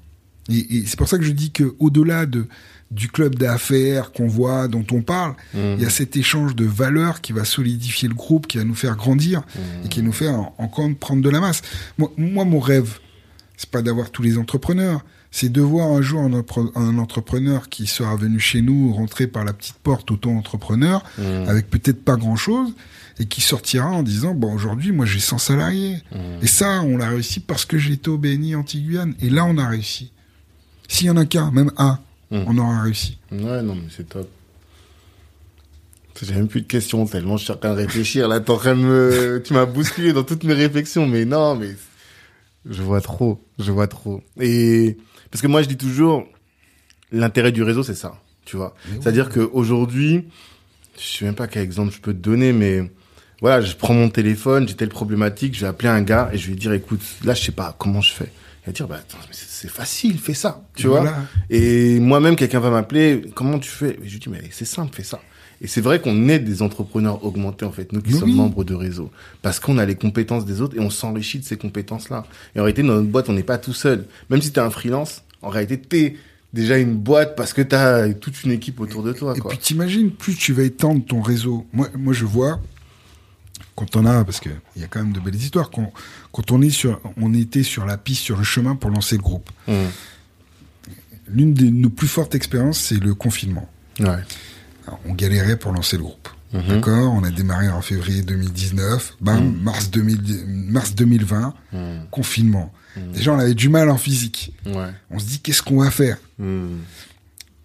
Et, 0.48 0.76
et 0.78 0.86
c'est 0.86 0.96
pour 0.98 1.08
ça 1.08 1.18
que 1.18 1.24
je 1.24 1.32
dis 1.32 1.50
que 1.50 1.74
au-delà 1.78 2.26
de 2.26 2.46
du 2.90 3.08
club 3.08 3.34
d'affaires 3.34 4.12
qu'on 4.12 4.28
voit, 4.28 4.66
dont 4.66 4.84
on 4.92 5.02
parle, 5.02 5.32
Hum. 5.54 5.74
il 5.76 5.82
y 5.82 5.84
a 5.84 5.90
cet 5.90 6.16
échange 6.16 6.56
de 6.56 6.64
valeurs 6.64 7.20
qui 7.20 7.34
va 7.34 7.44
solidifier 7.44 8.08
le 8.08 8.14
groupe, 8.14 8.46
qui 8.46 8.56
va 8.56 8.64
nous 8.64 8.74
faire 8.74 8.96
grandir 8.96 9.42
et 9.84 9.88
qui 9.88 10.00
va 10.00 10.06
nous 10.06 10.12
faire 10.12 10.32
en- 10.34 10.54
encore 10.56 10.88
prendre 10.98 11.22
de 11.22 11.28
la 11.28 11.40
masse. 11.40 11.60
Moi, 11.98 12.10
moi 12.16 12.46
mon 12.46 12.60
rêve, 12.60 12.98
c'est 13.58 13.68
pas 13.68 13.82
d'avoir 13.82 14.08
tous 14.10 14.22
les 14.22 14.38
entrepreneurs, 14.38 15.04
c'est 15.30 15.50
de 15.52 15.60
voir 15.60 15.88
un 15.88 16.00
jour 16.00 16.22
un, 16.22 16.96
entrepreneur 16.98 17.68
qui 17.68 17.86
sera 17.86 18.16
venu 18.16 18.40
chez 18.40 18.62
nous, 18.62 18.94
rentrer 18.94 19.26
par 19.26 19.44
la 19.44 19.52
petite 19.52 19.76
porte 19.82 20.10
auto-entrepreneur, 20.10 21.04
Hum. 21.18 21.46
avec 21.46 21.68
peut-être 21.68 22.02
pas 22.02 22.16
grand-chose, 22.16 22.72
et 23.20 23.26
qui 23.26 23.42
sortira 23.42 23.88
en 23.90 24.02
disant, 24.02 24.32
bon, 24.32 24.54
aujourd'hui, 24.54 24.92
moi, 24.92 25.04
j'ai 25.04 25.20
100 25.20 25.36
salariés. 25.36 25.98
Et 26.40 26.46
ça, 26.46 26.80
on 26.82 26.96
l'a 26.96 27.08
réussi 27.10 27.40
parce 27.40 27.66
que 27.66 27.76
j'étais 27.76 28.08
au 28.08 28.16
BNI 28.16 28.54
Anti-Guyane. 28.54 29.14
Et 29.20 29.28
là, 29.28 29.44
on 29.44 29.58
a 29.58 29.68
réussi. 29.68 30.12
S'il 30.88 31.06
y 31.06 31.10
en 31.10 31.16
a 31.16 31.24
qu'un, 31.26 31.50
même 31.52 31.70
un, 31.76 31.98
Mm. 32.30 32.42
on 32.46 32.58
aura 32.58 32.82
réussi. 32.82 33.16
Ouais, 33.32 33.62
non, 33.62 33.74
mais 33.74 33.88
c'est 33.94 34.06
top. 34.08 34.28
J'ai 36.20 36.34
même 36.34 36.48
plus 36.48 36.62
de 36.62 36.66
questions 36.66 37.06
tellement 37.06 37.36
je 37.36 37.44
suis 37.44 37.52
en 37.52 37.56
train 37.56 37.70
de 37.70 37.76
réfléchir. 37.76 38.26
Là, 38.28 38.40
t'es 38.40 38.50
en 38.50 38.56
train 38.56 38.74
de 38.74 38.80
me, 38.80 39.42
tu 39.44 39.54
m'as 39.54 39.66
bousculé 39.66 40.12
dans 40.12 40.24
toutes 40.24 40.42
mes 40.44 40.52
réflexions, 40.54 41.06
mais 41.06 41.24
non, 41.24 41.54
mais 41.54 41.76
je 42.68 42.82
vois 42.82 43.00
trop, 43.00 43.40
je 43.60 43.70
vois 43.70 43.86
trop. 43.86 44.20
Et 44.40 44.96
parce 45.30 45.40
que 45.40 45.46
moi, 45.46 45.62
je 45.62 45.68
dis 45.68 45.76
toujours, 45.76 46.26
l'intérêt 47.12 47.52
du 47.52 47.62
réseau, 47.62 47.84
c'est 47.84 47.94
ça, 47.94 48.20
tu 48.44 48.56
vois. 48.56 48.74
C'est-à-dire 49.00 49.28
qu'aujourd'hui, 49.28 50.24
je 50.98 51.04
sais 51.18 51.24
même 51.24 51.36
pas 51.36 51.46
quel 51.46 51.62
exemple 51.62 51.94
je 51.94 52.00
peux 52.00 52.12
te 52.12 52.18
donner, 52.18 52.52
mais 52.52 52.90
voilà, 53.40 53.60
je 53.60 53.76
prends 53.76 53.94
mon 53.94 54.10
téléphone, 54.10 54.66
j'ai 54.66 54.74
telle 54.74 54.88
problématique, 54.88 55.54
je 55.54 55.60
vais 55.60 55.66
appeler 55.68 55.88
un 55.88 56.02
gars 56.02 56.30
et 56.32 56.36
je 56.36 56.46
vais 56.48 56.52
lui 56.54 56.58
dire, 56.60 56.72
écoute, 56.72 57.00
là, 57.24 57.32
je 57.34 57.44
sais 57.44 57.52
pas 57.52 57.76
comment 57.78 58.00
je 58.00 58.12
fais. 58.12 58.32
Va 58.68 58.72
dire, 58.72 58.86
bah, 58.86 59.00
c'est 59.32 59.70
facile, 59.70 60.18
fais 60.18 60.34
ça, 60.34 60.62
tu 60.74 60.88
vois. 60.88 61.10
Et 61.48 61.98
moi-même, 62.00 62.36
quelqu'un 62.36 62.60
va 62.60 62.68
m'appeler, 62.68 63.22
comment 63.34 63.58
tu 63.58 63.70
fais? 63.70 63.92
Et 64.02 64.06
Je 64.06 64.12
lui 64.12 64.18
dis, 64.18 64.28
mais 64.28 64.42
c'est 64.50 64.66
simple, 64.66 64.94
fais 64.94 65.02
ça. 65.02 65.22
Et 65.62 65.66
c'est 65.66 65.80
vrai 65.80 66.02
qu'on 66.02 66.28
est 66.28 66.38
des 66.38 66.60
entrepreneurs 66.60 67.24
augmentés, 67.24 67.64
en 67.64 67.72
fait, 67.72 67.94
nous 67.94 68.02
qui 68.02 68.12
sommes 68.12 68.34
membres 68.34 68.64
de 68.64 68.74
réseau. 68.74 69.10
Parce 69.40 69.58
qu'on 69.58 69.78
a 69.78 69.86
les 69.86 69.94
compétences 69.94 70.44
des 70.44 70.60
autres 70.60 70.76
et 70.76 70.80
on 70.80 70.90
s'enrichit 70.90 71.38
de 71.38 71.44
ces 71.44 71.56
compétences-là. 71.56 72.26
Et 72.54 72.60
en 72.60 72.64
réalité, 72.64 72.82
dans 72.82 72.96
notre 72.96 73.08
boîte, 73.08 73.30
on 73.30 73.32
n'est 73.32 73.42
pas 73.42 73.56
tout 73.56 73.72
seul. 73.72 74.04
Même 74.28 74.42
si 74.42 74.52
tu 74.52 74.60
es 74.60 74.62
un 74.62 74.68
freelance, 74.68 75.22
en 75.40 75.48
réalité, 75.48 75.80
tu 75.80 75.96
es 75.96 76.16
déjà 76.52 76.76
une 76.76 76.94
boîte 76.94 77.36
parce 77.36 77.54
que 77.54 77.62
tu 77.62 77.74
as 77.74 78.12
toute 78.12 78.44
une 78.44 78.52
équipe 78.52 78.80
autour 78.80 79.02
de 79.02 79.14
toi. 79.14 79.32
Et 79.34 79.40
Quoi. 79.40 79.48
puis, 79.48 79.58
t'imagines, 79.58 80.10
plus 80.10 80.36
tu 80.36 80.52
vas 80.52 80.64
étendre 80.64 81.02
ton 81.06 81.22
réseau. 81.22 81.66
Moi, 81.72 81.88
moi 81.96 82.12
je 82.12 82.26
vois, 82.26 82.60
quand 83.76 83.96
on 83.96 84.04
a, 84.06 84.24
parce 84.24 84.40
qu'il 84.40 84.52
y 84.76 84.84
a 84.84 84.86
quand 84.86 85.00
même 85.02 85.12
de 85.12 85.20
belles 85.20 85.34
histoires, 85.36 85.70
quand, 85.70 85.92
quand 86.32 86.50
on, 86.50 86.60
est 86.62 86.70
sur, 86.70 87.00
on 87.16 87.32
était 87.34 87.62
sur 87.62 87.86
la 87.86 87.96
piste, 87.96 88.22
sur 88.22 88.36
le 88.36 88.44
chemin 88.44 88.74
pour 88.76 88.90
lancer 88.90 89.16
le 89.16 89.22
groupe. 89.22 89.48
Mmh. 89.66 89.72
L'une 91.28 91.54
de 91.54 91.66
nos 91.66 91.90
plus 91.90 92.08
fortes 92.08 92.34
expériences, 92.34 92.78
c'est 92.80 92.98
le 92.98 93.14
confinement. 93.14 93.68
Ouais. 94.00 94.06
Alors, 94.86 95.00
on 95.04 95.12
galérait 95.14 95.58
pour 95.58 95.72
lancer 95.72 95.96
le 95.96 96.02
groupe. 96.04 96.28
Mhm. 96.54 96.62
D'accord 96.66 97.12
On 97.12 97.22
a 97.24 97.30
démarré 97.30 97.68
en 97.68 97.82
février 97.82 98.22
2019. 98.22 99.16
Bam, 99.20 99.54
mars, 99.60 99.90
2000 99.90 100.44
mars 100.46 100.94
2020, 100.94 101.52
Mhm. 101.74 102.06
confinement. 102.10 102.72
Déjà, 103.12 103.32
on 103.32 103.38
avait 103.38 103.54
du 103.54 103.68
mal 103.68 103.90
en 103.90 103.98
physique. 103.98 104.54
Ouais. 104.66 104.90
On 105.10 105.18
se 105.18 105.26
dit, 105.26 105.38
qu'est-ce 105.40 105.62
qu'on 105.62 105.80
va 105.82 105.90
faire? 105.90 106.16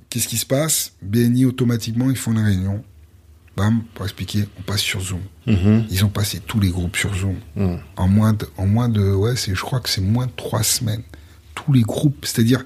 Qu'est-ce 0.09 0.27
qui 0.27 0.37
se 0.37 0.45
passe? 0.45 0.91
BNI, 1.01 1.45
automatiquement, 1.45 2.09
ils 2.09 2.17
font 2.17 2.33
une 2.33 2.43
réunion. 2.43 2.83
Bam, 3.55 3.83
pour 3.93 4.05
expliquer, 4.05 4.45
on 4.59 4.63
passe 4.63 4.81
sur 4.81 4.99
Zoom. 5.01 5.21
Mhm. 5.45 5.85
Ils 5.91 6.03
ont 6.03 6.09
passé 6.09 6.39
tous 6.39 6.59
les 6.59 6.69
groupes 6.69 6.95
sur 6.97 7.13
Zoom. 7.15 7.35
Mhm. 7.55 7.79
En 7.97 8.07
moins 8.07 8.33
de, 8.33 8.47
en 8.57 8.65
moins 8.65 8.89
de, 8.89 9.01
ouais, 9.13 9.35
c'est, 9.35 9.53
je 9.53 9.61
crois 9.61 9.79
que 9.79 9.89
c'est 9.89 10.01
moins 10.01 10.25
de 10.25 10.31
trois 10.35 10.63
semaines. 10.63 11.03
Tous 11.53 11.71
les 11.71 11.81
groupes, 11.83 12.25
c'est-à-dire 12.25 12.63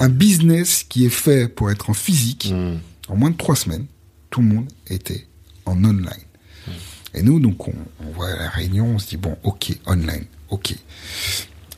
un 0.00 0.08
business 0.08 0.84
qui 0.88 1.06
est 1.06 1.10
fait 1.10 1.48
pour 1.48 1.70
être 1.70 1.88
en 1.88 1.94
physique, 1.94 2.50
Mhm. 2.52 2.78
en 3.08 3.16
moins 3.16 3.30
de 3.30 3.36
trois 3.36 3.56
semaines, 3.56 3.86
tout 4.30 4.40
le 4.40 4.48
monde 4.48 4.68
était 4.88 5.26
en 5.66 5.76
online. 5.84 6.08
Et 7.14 7.22
nous, 7.22 7.38
donc, 7.40 7.68
on, 7.68 7.74
on 8.00 8.10
voit 8.12 8.30
la 8.34 8.48
réunion, 8.48 8.86
on 8.94 8.98
se 8.98 9.08
dit, 9.10 9.16
bon, 9.18 9.36
ok, 9.44 9.76
online, 9.86 10.24
ok. 10.48 10.74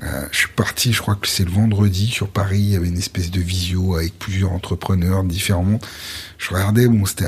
Euh, 0.02 0.26
je 0.32 0.38
suis 0.38 0.48
parti, 0.56 0.92
je 0.92 1.00
crois 1.00 1.16
que 1.16 1.26
c'est 1.28 1.44
le 1.44 1.50
vendredi, 1.50 2.06
sur 2.06 2.28
Paris, 2.28 2.58
il 2.60 2.70
y 2.70 2.76
avait 2.76 2.88
une 2.88 2.98
espèce 2.98 3.30
de 3.30 3.40
visio 3.40 3.96
avec 3.96 4.18
plusieurs 4.18 4.52
entrepreneurs 4.52 5.24
différents. 5.24 5.78
Je 6.38 6.50
regardais, 6.54 6.86
bon, 6.88 7.04
c'était 7.04 7.26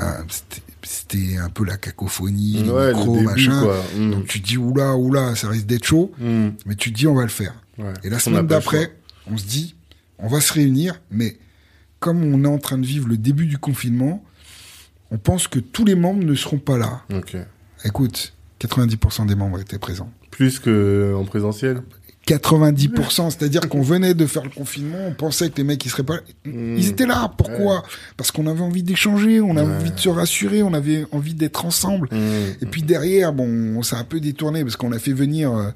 c'était- 0.87 1.37
un 1.38 1.51
peu 1.51 1.64
la 1.64 1.77
cacophonie, 1.77 2.53
les 2.55 2.62
le 2.64 2.88
micros, 2.94 3.14
début, 3.14 3.27
machin. 3.27 3.66
Mhm. 3.96 4.11
Donc 4.12 4.27
tu 4.27 4.40
dis, 4.40 4.57
oula, 4.57 4.96
oula, 4.96 5.35
ça 5.35 5.49
risque 5.49 5.66
d'être 5.66 5.85
chaud, 5.85 6.12
Mhm. 6.18 6.55
mais 6.66 6.75
tu 6.77 6.92
te 6.92 6.96
dis, 6.99 7.07
on 7.07 7.14
va 7.14 7.22
le 7.22 7.29
faire. 7.29 7.55
Ouais. 7.79 7.92
Et 8.05 8.11
la 8.11 8.18
semaine 8.18 8.42
le 8.42 8.46
d'après, 8.46 8.92
on 9.27 9.37
se 9.37 9.44
dit, 9.44 9.75
on 10.18 10.29
va 10.29 10.40
se 10.40 10.53
réunir, 10.53 11.01
mais 11.11 11.37
comme 12.01 12.22
on 12.22 12.44
est 12.44 12.49
en 12.49 12.59
train 12.59 12.79
de 12.79 12.87
vivre 12.87 13.09
le 13.09 13.16
début 13.18 13.46
du 13.46 13.59
confinement, 13.59 14.25
on 15.11 15.18
pense 15.18 15.46
que 15.49 15.59
tous 15.59 15.85
les 15.85 15.94
membres 15.94 16.25
ne 16.25 16.35
seront 16.35 16.59
pas 16.59 16.79
là. 16.79 17.03
Écoute, 17.85 18.33
90% 18.59 19.27
des 19.27 19.35
membres 19.35 19.61
étaient 19.61 19.79
présents. 19.79 20.11
Plus 20.31 20.59
que 20.59 21.14
en 21.16 21.25
présentiel? 21.25 21.83
90%, 22.27 23.31
c'est-à-dire 23.31 23.69
qu'on 23.69 23.83
venait 23.83 24.15
de 24.15 24.27
faire 24.27 24.43
le 24.43 24.51
confinement, 24.51 24.99
on 25.09 25.12
pensait 25.15 25.49
que 25.49 25.57
les 25.59 25.65
mecs 25.65 25.85
ils 25.85 25.89
seraient 25.91 26.03
pas, 26.03 26.19
Mm. 26.45 26.77
ils 26.77 26.89
étaient 26.89 27.07
là. 27.07 27.33
Pourquoi 27.39 27.83
Parce 28.17 28.31
qu'on 28.33 28.47
avait 28.47 28.61
envie 28.62 28.83
d'échanger, 28.83 29.41
on 29.41 29.57
avait 29.57 29.73
envie 29.77 29.93
de 29.93 29.99
se 30.01 30.09
rassurer, 30.09 30.62
on 30.62 30.75
avait 30.75 31.05
envie 31.12 31.35
d'être 31.35 31.65
ensemble. 31.65 32.09
Mhm. 32.11 32.21
Et 32.62 32.67
puis 32.67 32.83
derrière, 32.83 33.33
bon, 33.33 33.49
on 33.77 33.83
s'est 33.83 33.97
un 33.97 34.05
peu 34.05 34.19
détourné 34.21 34.62
parce 34.65 34.77
qu'on 34.77 34.93
a 34.93 34.99
fait 34.99 35.12
venir 35.12 35.53
euh, 35.53 35.69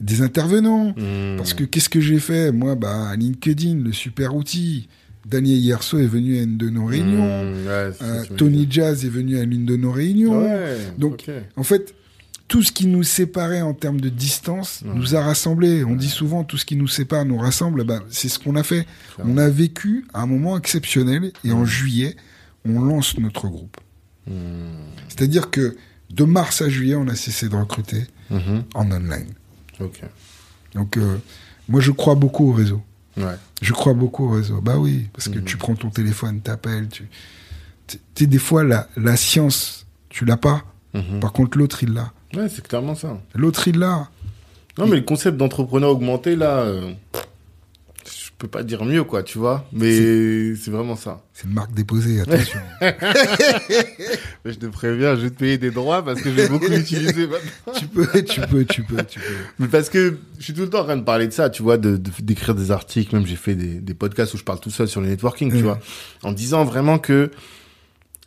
des 0.00 0.22
intervenants. 0.22 0.94
Mhm. 0.96 1.36
Parce 1.36 1.52
que 1.54 1.64
qu'est-ce 1.64 1.88
que 1.90 2.00
j'ai 2.00 2.18
fait? 2.20 2.52
Moi, 2.52 2.74
bah, 2.74 3.14
LinkedIn, 3.16 3.76
le 3.84 3.92
super 3.92 4.34
outil. 4.34 4.88
Daniel 5.26 5.58
Yerso 5.58 5.98
est 5.98 6.06
venu 6.06 6.38
à 6.38 6.42
une 6.42 6.56
de 6.56 6.70
nos 6.70 6.86
réunions. 6.86 7.42
Ouais, 7.66 7.90
c'est 7.98 8.04
Euh, 8.04 8.24
Tony. 8.38 8.66
Jazz 8.70 9.04
est 9.04 9.10
venu 9.10 9.36
à 9.38 9.44
l'une 9.44 9.66
de 9.66 9.76
nos 9.76 9.92
réunions. 9.92 10.40
Ouais. 10.42 10.76
Donc. 10.96 11.26
En 11.56 11.62
fait, 11.64 11.94
tout 12.48 12.62
ce 12.62 12.72
qui 12.72 12.86
nous 12.86 13.02
séparait 13.02 13.60
en 13.60 13.74
termes 13.74 14.00
de 14.00 14.08
distance 14.08 14.82
Ouais. 14.84 14.92
nous 14.94 15.14
a 15.14 15.22
rassemblés. 15.22 15.84
On 15.84 15.94
dit 15.94 16.08
souvent 16.08 16.44
tout 16.44 16.56
ce 16.56 16.64
qui 16.64 16.76
nous 16.76 16.88
sépare 16.88 17.24
nous 17.26 17.36
rassemble. 17.38 17.84
Ben, 17.84 18.02
c'est 18.10 18.28
ce 18.28 18.38
qu'on 18.38 18.56
a 18.56 18.62
fait. 18.62 18.86
On 19.18 19.36
a 19.36 19.48
vécu 19.48 20.06
un 20.14 20.26
moment 20.26 20.56
exceptionnel 20.58 21.32
et 21.44 21.52
en 21.52 21.64
juillet, 21.66 22.16
on 22.64 22.80
lance 22.80 23.16
notre 23.18 23.48
groupe. 23.48 23.76
Mhm. 24.26 24.34
C'est-à-dire 25.08 25.50
que 25.50 25.76
de 26.10 26.24
mars 26.24 26.62
à 26.62 26.68
juillet, 26.70 26.94
on 26.94 27.06
a 27.08 27.14
cessé 27.14 27.48
de 27.50 27.54
recruter 27.56 28.06
Mhm. 28.30 28.64
en 28.74 28.90
online. 28.92 29.28
Ok. 29.80 30.00
Donc, 30.74 30.96
euh, 30.96 31.18
moi, 31.68 31.80
je 31.82 31.90
crois 31.90 32.14
beaucoup 32.14 32.48
au 32.48 32.52
réseau. 32.52 32.82
Ouais. 33.18 33.36
Je 33.60 33.72
crois 33.72 33.92
beaucoup 33.94 34.24
au 34.26 34.30
réseau. 34.30 34.60
Bah 34.62 34.78
oui, 34.78 35.08
parce 35.12 35.28
que 35.28 35.38
Mhm. 35.38 35.44
tu 35.44 35.56
prends 35.58 35.74
ton 35.74 35.90
téléphone, 35.90 36.40
t'appelles, 36.40 36.88
tu... 36.88 37.08
Tu 38.14 38.26
des 38.26 38.38
fois, 38.38 38.64
la, 38.64 38.88
la 38.96 39.16
science, 39.16 39.86
tu 40.08 40.24
l'as 40.24 40.36
pas. 40.36 40.64
Mhm. 40.94 41.20
Par 41.20 41.32
contre, 41.32 41.56
l'autre, 41.58 41.82
il 41.82 41.92
l'a. 41.92 42.12
Ouais, 42.34 42.48
c'est 42.48 42.66
clairement 42.66 42.94
ça. 42.94 43.18
L'autre, 43.34 43.66
il 43.68 43.78
l'a. 43.78 44.08
Non, 44.78 44.86
mais 44.86 44.96
le 44.96 45.02
concept 45.02 45.36
d'entrepreneur 45.36 45.90
augmenté, 45.90 46.36
là, 46.36 46.58
euh, 46.60 46.92
je 48.04 48.30
peux 48.38 48.46
pas 48.46 48.62
dire 48.62 48.84
mieux, 48.84 49.02
quoi, 49.02 49.22
tu 49.24 49.38
vois. 49.38 49.66
Mais 49.72 50.54
c'est 50.54 50.70
vraiment 50.70 50.94
ça. 50.94 51.22
C'est 51.32 51.46
une 51.48 51.54
marque 51.54 51.72
déposée, 51.72 52.20
attention. 52.20 52.60
Mais 54.44 54.52
je 54.52 54.58
te 54.58 54.66
préviens, 54.66 55.16
je 55.16 55.22
vais 55.22 55.30
te 55.30 55.38
payer 55.38 55.58
des 55.58 55.70
droits 55.70 56.04
parce 56.04 56.20
que 56.20 56.30
je 56.30 56.34
vais 56.36 56.48
beaucoup 56.48 56.68
l'utiliser 56.68 57.26
maintenant. 57.26 57.72
tu 57.76 57.86
peux, 57.86 58.06
tu 58.22 58.40
peux, 58.42 58.64
tu 58.64 58.82
peux, 58.84 59.02
tu 59.04 59.18
peux. 59.20 59.34
Mais 59.58 59.66
parce 59.66 59.88
que 59.90 60.18
je 60.38 60.44
suis 60.44 60.54
tout 60.54 60.62
le 60.62 60.70
temps 60.70 60.80
en 60.80 60.84
train 60.84 60.96
de 60.96 61.02
parler 61.02 61.26
de 61.26 61.32
ça, 61.32 61.50
tu 61.50 61.62
vois, 61.62 61.76
de, 61.78 61.96
de- 61.96 62.10
d'écrire 62.20 62.54
des 62.54 62.70
articles. 62.70 63.14
Même 63.16 63.26
j'ai 63.26 63.36
fait 63.36 63.54
des, 63.54 63.80
des 63.80 63.94
podcasts 63.94 64.34
où 64.34 64.36
je 64.38 64.44
parle 64.44 64.60
tout 64.60 64.70
seul 64.70 64.86
sur 64.88 65.00
le 65.00 65.08
networking, 65.08 65.50
tu 65.50 65.62
vois. 65.62 65.80
En 66.22 66.32
disant 66.32 66.64
vraiment 66.64 66.98
que, 66.98 67.30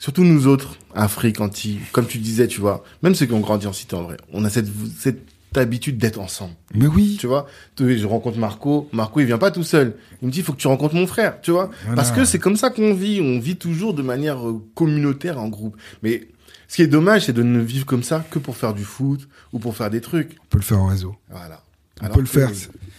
surtout 0.01 0.23
nous 0.23 0.47
autres, 0.47 0.75
Afrique, 0.95 1.39
Antilles, 1.39 1.79
comme 1.91 2.07
tu 2.07 2.17
disais, 2.17 2.47
tu 2.47 2.59
vois, 2.59 2.83
même 3.03 3.13
ceux 3.15 3.25
qui 3.27 3.33
ont 3.33 3.39
grandi 3.39 3.67
en 3.67 3.73
cité 3.73 3.95
en 3.95 4.01
vrai, 4.03 4.17
on 4.33 4.43
a 4.45 4.49
cette, 4.49 4.67
cette 4.99 5.21
habitude 5.55 5.97
d'être 5.97 6.19
ensemble. 6.19 6.53
Mais 6.73 6.87
oui. 6.87 7.17
Tu 7.19 7.27
vois, 7.27 7.45
Tu- 7.75 7.97
je 7.99 8.05
rencontre 8.07 8.37
Marco. 8.37 8.89
Marco, 8.93 9.19
il 9.19 9.25
vient 9.25 9.37
pas 9.37 9.51
tout 9.51 9.63
seul. 9.63 9.95
Il 10.21 10.27
me 10.27 10.31
dit, 10.31 10.39
il 10.39 10.43
faut 10.45 10.53
que 10.53 10.57
tu 10.61 10.67
rencontres 10.67 10.95
mon 10.95 11.05
frère, 11.07 11.39
tu 11.41 11.51
vois. 11.51 11.69
Voilà. 11.81 11.95
Parce 11.95 12.11
que 12.11 12.23
c'est 12.25 12.39
comme 12.39 12.55
ça 12.55 12.69
qu'on 12.69 12.93
vit. 12.93 13.19
On 13.21 13.37
vit 13.39 13.57
toujours 13.57 13.93
de 13.93 14.01
manière 14.01 14.47
euh, 14.47 14.61
communautaire 14.75 15.37
en 15.39 15.49
groupe. 15.49 15.75
Mais 16.03 16.27
ce 16.69 16.77
qui 16.77 16.81
est 16.83 16.87
dommage, 16.87 17.25
c'est 17.25 17.33
de 17.33 17.43
ne 17.43 17.59
vivre 17.59 17.85
comme 17.85 18.01
ça 18.03 18.25
que 18.31 18.39
pour 18.39 18.55
faire 18.55 18.73
du 18.73 18.85
foot 18.85 19.27
ou 19.53 19.59
pour 19.59 19.75
faire 19.75 19.89
des 19.89 19.99
trucs. 20.01 20.37
On 20.41 20.47
peut 20.49 20.57
le 20.57 20.63
faire 20.63 20.79
en 20.79 20.87
réseau. 20.87 21.15
Voilà. 21.29 21.61
On 22.01 22.05
Alors 22.05 22.15
peut 22.15 22.21
le 22.21 22.27
faire. 22.27 22.49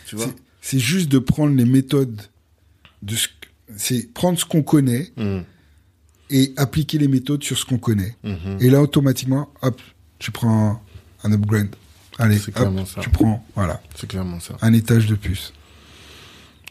Tu 0.06 0.16
vois. 0.16 0.26
C'est- 0.60 0.78
juste 0.78 1.08
de 1.10 1.18
prendre 1.18 1.56
les 1.56 1.64
méthodes 1.64 2.20
de 3.02 3.16
ce, 3.16 3.28
c'est 3.76 4.12
prendre 4.12 4.38
ce 4.38 4.44
qu'on 4.44 4.62
connaît 4.62 5.10
Mhm. 5.16 5.42
Et 6.32 6.52
appliquer 6.56 6.98
les 6.98 7.08
méthodes 7.08 7.44
sur 7.44 7.56
ce 7.58 7.64
qu'on 7.64 7.78
connaît. 7.78 8.16
Mhm. 8.24 8.58
Et 8.60 8.70
là, 8.70 8.80
automatiquement, 8.82 9.50
hop, 9.62 9.80
tu 10.18 10.30
prends 10.32 10.82
un 11.22 11.32
upgrade. 11.32 11.68
Allez, 12.18 12.36
hop, 12.56 12.86
ça. 12.86 13.00
tu 13.00 13.10
prends, 13.10 13.44
voilà, 13.54 13.80
C'est 13.94 14.08
clairement 14.08 14.40
ça. 14.40 14.56
un 14.62 14.72
étage 14.72 15.06
de 15.06 15.14
plus. 15.14 15.52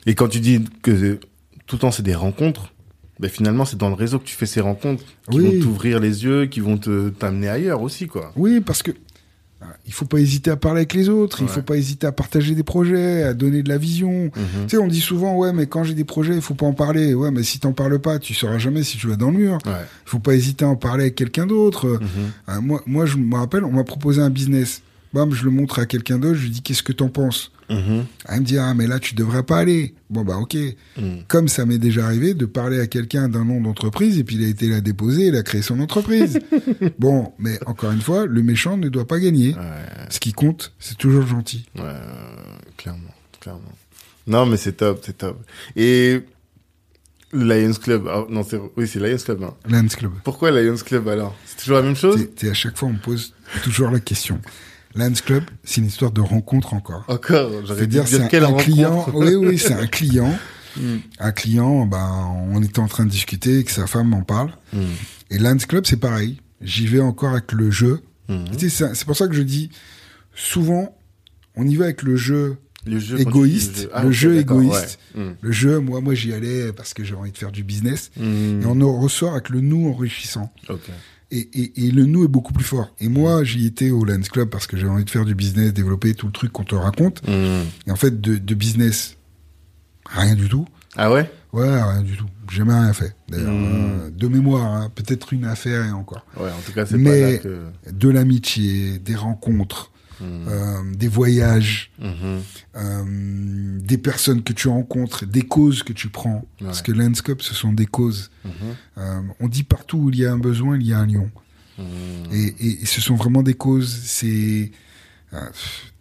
Et 0.06 0.16
quand 0.16 0.28
tu 0.28 0.40
dis 0.40 0.64
que 0.82 1.20
tout 1.68 1.76
le 1.76 1.80
temps 1.80 1.92
c'est 1.92 2.04
des 2.04 2.16
rencontres, 2.16 2.74
ben 3.20 3.30
finalement 3.30 3.66
c'est 3.66 3.78
dans 3.78 3.90
le 3.90 3.96
réseau 3.96 4.18
que 4.20 4.26
tu 4.26 4.36
fais 4.36 4.46
ces 4.48 4.62
rencontres 4.62 5.04
qui 5.30 5.38
Oui. 5.38 5.44
vont 5.60 5.64
t'ouvrir 5.64 6.00
les 6.00 6.24
yeux, 6.24 6.46
qui 6.48 6.60
vont 6.60 6.78
te 6.78 7.10
t'amener 7.10 7.50
ailleurs 7.50 7.82
aussi 7.82 8.08
quoi. 8.08 8.32
Oui, 8.36 8.62
parce 8.62 8.82
que 8.84 8.92
il 9.86 9.94
faut 9.94 10.06
pas 10.06 10.18
hésiter 10.20 10.50
à 10.52 10.56
parler 10.56 10.80
avec 10.80 10.94
les 10.94 11.10
autres, 11.10 11.38
il 11.42 11.46
Ouais. 11.46 11.50
faut 11.52 11.62
pas 11.62 11.76
hésiter 11.78 12.08
à 12.08 12.12
partager 12.12 12.56
des 12.56 12.64
projets, 12.64 13.24
à 13.24 13.34
donner 13.34 13.62
de 13.64 13.70
la 13.70 13.78
vision. 13.78 14.26
Mhm. 14.26 14.32
Tu 14.68 14.70
sais, 14.70 14.78
on 14.78 14.88
dit 14.88 15.00
souvent, 15.02 15.36
ouais, 15.38 15.54
mais 15.54 15.68
quand 15.68 15.84
j'ai 15.84 15.94
des 15.94 16.04
projets, 16.04 16.36
il 16.36 16.42
faut 16.42 16.54
pas 16.56 16.66
en 16.66 16.74
parler. 16.74 17.14
Ouais, 17.14 17.32
mais 17.32 17.44
si 17.44 17.60
t'en 17.60 17.72
parles 17.74 18.00
pas, 18.00 18.18
tu 18.20 18.34
sauras 18.34 18.58
jamais 18.58 18.84
si 18.84 18.98
tu 18.98 19.08
vas 19.08 19.16
dans 19.16 19.32
le 19.32 19.38
mur. 19.38 19.54
Ouais. 19.66 19.72
Il 20.06 20.10
faut 20.10 20.20
pas 20.20 20.34
hésiter 20.36 20.66
à 20.66 20.70
en 20.70 20.76
parler 20.76 21.04
avec 21.04 21.16
quelqu'un 21.16 21.46
d'autre. 21.46 21.88
Mhm. 21.88 22.00
Euh, 22.50 22.62
moi, 22.62 22.82
moi, 22.86 23.06
je 23.06 23.18
me 23.18 23.36
rappelle, 23.36 23.64
on 23.64 23.72
m'a 23.72 23.84
proposé 23.84 24.22
un 24.22 24.30
business. 24.30 24.82
Bam, 25.14 25.34
je 25.34 25.44
le 25.44 25.52
montre 25.52 25.80
à 25.80 25.86
quelqu'un 25.86 26.18
d'autre, 26.20 26.36
je 26.36 26.44
lui 26.44 26.50
dis, 26.50 26.62
qu'est-ce 26.62 26.84
que 26.84 26.94
t'en 26.94 27.10
penses 27.10 27.52
Mhm. 27.72 28.06
Elle 28.28 28.40
me 28.42 28.46
dit, 28.46 28.58
ah, 28.58 28.74
mais 28.74 28.86
là, 28.86 29.00
tu 29.00 29.16
devrais 29.16 29.44
pas 29.44 29.58
aller. 29.60 29.94
Bon, 30.10 30.24
bah, 30.24 30.38
ok. 30.38 30.56
Mhm. 30.98 31.24
Comme 31.28 31.48
ça 31.48 31.66
m'est 31.66 31.78
déjà 31.78 32.06
arrivé 32.06 32.34
de 32.34 32.46
parler 32.46 32.80
à 32.80 32.88
quelqu'un 32.88 33.30
d'un 33.30 33.46
nom 33.46 33.62
d'entreprise 33.62 34.20
et 34.20 34.24
puis 34.24 34.36
il 34.36 34.44
a 34.46 34.48
été 34.48 34.68
là 34.68 34.82
déposé, 34.82 35.28
il 35.28 35.36
a 35.36 35.44
créé 35.44 35.62
son 35.62 35.80
entreprise. 35.80 36.40
bon, 37.00 37.32
mais 37.40 37.60
encore 37.66 37.92
une 37.92 38.02
fois, 38.02 38.26
le 38.26 38.44
méchant 38.44 38.78
ne 38.78 38.90
doit 38.90 39.08
pas 39.08 39.20
gagner. 39.20 39.54
Ouais. 39.54 39.62
Ce 40.10 40.20
qui 40.20 40.34
compte, 40.34 40.74
c'est 40.80 40.98
toujours 40.98 41.26
gentil. 41.26 41.66
Ouais, 41.78 41.84
clairement, 42.78 43.14
clairement. 43.40 43.62
Non, 44.28 44.46
mais 44.46 44.58
c'est 44.58 44.74
top, 44.74 45.02
c'est 45.06 45.18
top. 45.18 45.42
Et 45.76 46.22
Lions 47.34 47.74
Club, 47.74 48.08
ah, 48.10 48.26
non, 48.30 48.44
c'est 48.44 48.60
oui, 48.76 48.88
c'est 48.88 49.00
Lions 49.00 49.18
Club. 49.18 49.44
Hein. 49.44 49.54
Lions 49.70 49.88
Club. 49.88 50.12
Pourquoi 50.24 50.52
Lions 50.52 50.76
Club 50.76 51.08
alors? 51.08 51.36
C'est 51.46 51.58
toujours 51.58 51.78
la 51.78 51.84
même 51.84 51.96
chose? 51.96 52.28
C'est 52.36 52.50
à 52.50 52.54
chaque 52.54 52.78
fois, 52.78 52.90
on 52.90 52.94
me 52.94 53.00
pose 53.00 53.34
toujours 53.64 53.90
la 53.90 54.00
question. 54.00 54.40
Lions 54.96 55.14
Club, 55.26 55.44
c'est 55.64 55.82
une 55.82 55.88
histoire 55.88 56.12
de 56.12 56.22
rencontre 56.22 56.74
encore. 56.74 57.06
Encore, 57.08 57.52
j'aurais 57.66 57.88
dire 57.88 58.08
c'est 58.08 58.22
un, 58.22 58.28
client. 58.58 59.06
Oui, 59.14 59.36
oui, 59.36 59.58
c'est 59.58 59.74
un 59.74 59.88
client. 59.88 60.38
Mm. 60.78 60.98
Un 61.20 61.32
client, 61.32 61.86
ben, 61.86 62.36
on 62.52 62.62
était 62.62 62.80
en 62.80 62.88
train 62.88 63.06
de 63.06 63.10
discuter 63.10 63.60
et 63.60 63.64
que 63.64 63.72
sa 63.72 63.88
femme 63.88 64.10
m'en 64.10 64.24
parle. 64.24 64.52
Mm. 64.74 64.80
Et 65.32 65.38
Lions 65.38 65.58
Club, 65.58 65.86
c'est 65.86 65.98
pareil. 65.98 66.42
J'y 66.62 66.88
vais 66.88 67.00
encore 67.00 67.32
avec 67.32 67.52
le 67.52 67.72
jeu. 67.72 68.02
Tu 68.58 68.70
sais, 68.70 68.92
C'est 68.94 69.04
pour 69.06 69.18
ça 69.18 69.28
que 69.28 69.34
je 69.34 69.42
dis, 69.42 69.72
souvent, 70.34 70.96
on 71.56 71.68
y 71.68 71.76
va 71.76 71.86
avec 71.86 72.02
le 72.02 72.16
jeu 72.16 72.56
Le 72.86 73.20
égoïste, 73.20 73.90
Ah, 73.94 74.04
le 74.06 74.12
jeu 74.12 74.38
d'accord, 74.38 74.62
égoïste. 74.62 75.00
ouais. 75.16 75.36
Le 75.42 75.52
jeu, 75.52 75.80
moi, 75.80 76.00
moi 76.00 76.14
j'y 76.14 76.32
allais 76.32 76.72
parce 76.72 76.94
que 76.94 77.04
j'ai 77.04 77.14
envie 77.14 77.32
de 77.34 77.38
faire 77.38 77.52
du 77.52 77.64
business. 77.64 78.10
Et 78.18 78.66
on 78.66 78.80
en 78.82 79.00
ressort 79.02 79.34
avec 79.34 79.50
le 79.50 79.60
nous 79.60 79.90
enrichissant. 79.90 80.54
Et, 81.32 81.50
et, 81.54 81.86
et 81.88 81.92
le 81.92 82.06
nous 82.06 82.26
est 82.26 82.28
beaucoup 82.28 82.52
plus 82.54 82.64
fort. 82.66 82.94
Et 83.00 83.08
moi, 83.08 83.44
j'y 83.44 83.66
étais 83.66 83.90
au 83.90 84.04
Lions 84.04 84.20
Club 84.32 84.50
parce 84.50 84.68
que 84.68 84.76
j'avais 84.78 84.92
envie 84.92 85.06
de 85.06 85.10
faire 85.10 85.24
du 85.26 85.34
business, 85.36 85.74
développer 85.74 86.14
tout 86.14 86.26
le 86.28 86.32
truc 86.34 86.52
qu'on 86.52 86.64
te 86.66 86.76
raconte. 86.76 87.26
Mm. 87.28 87.62
Et 87.88 87.92
en 87.92 87.96
fait, 87.96 88.20
de, 88.20 88.36
de 88.38 88.56
business, 88.56 89.16
rien 90.10 90.36
du 90.36 90.50
tout. 90.50 90.66
Ah 90.98 91.12
ouais? 91.12 91.32
Ouais, 91.54 91.70
rien 91.84 92.02
du 92.02 92.18
tout. 92.18 92.26
J'ai 92.50 92.58
jamais 92.58 92.74
rien 92.74 92.92
fait. 92.94 93.16
D'ailleurs, 93.30 93.52
Mm. 93.54 93.66
Euh, 93.66 94.10
de 94.12 94.28
mémoire, 94.28 94.66
hein. 94.66 94.92
peut-être 94.94 95.32
une 95.34 95.46
affaire 95.46 95.86
et 95.86 95.92
encore. 95.92 96.26
Ouais, 96.38 96.50
en 96.52 96.62
tout 96.66 96.74
cas, 96.74 96.86
c'est 96.86 96.98
Mais- 96.98 97.10
pas 97.22 97.32
là 97.32 97.38
que. 97.38 97.92
De 97.94 98.10
l'amitié, 98.10 99.00
des 99.00 99.16
rencontres, 99.16 99.91
Mm. 100.22 100.48
euh, 100.48 100.96
des 100.96 101.08
voyages, 101.08 101.90
Mhm. 102.00 102.42
euh, 102.76 103.80
des 103.82 103.98
personnes 103.98 104.44
que 104.44 104.54
tu 104.54 104.68
rencontres, 104.68 105.26
des 105.26 105.42
causes 105.42 105.82
que 105.84 105.94
tu 105.94 106.10
prends. 106.10 106.46
Parce 106.64 106.82
que 106.84 106.92
Landscope, 106.92 107.42
ce 107.42 107.54
sont 107.56 107.74
des 107.74 107.88
causes. 107.88 108.30
Mhm. 108.46 108.52
Euh, 109.00 109.22
on 109.40 109.48
dit 109.48 109.64
partout 109.64 109.98
où 109.98 110.10
il 110.12 110.18
y 110.20 110.26
a 110.26 110.32
un 110.32 110.38
besoin, 110.38 110.78
il 110.78 110.86
y 110.88 110.94
a 110.94 111.00
un 111.00 111.08
lion. 111.08 111.30
Et, 112.32 112.54
et, 112.84 112.86
ce 112.86 113.02
sont 113.02 113.16
vraiment 113.16 113.42
des 113.42 113.56
causes. 113.56 113.92
C'est, 114.04 114.70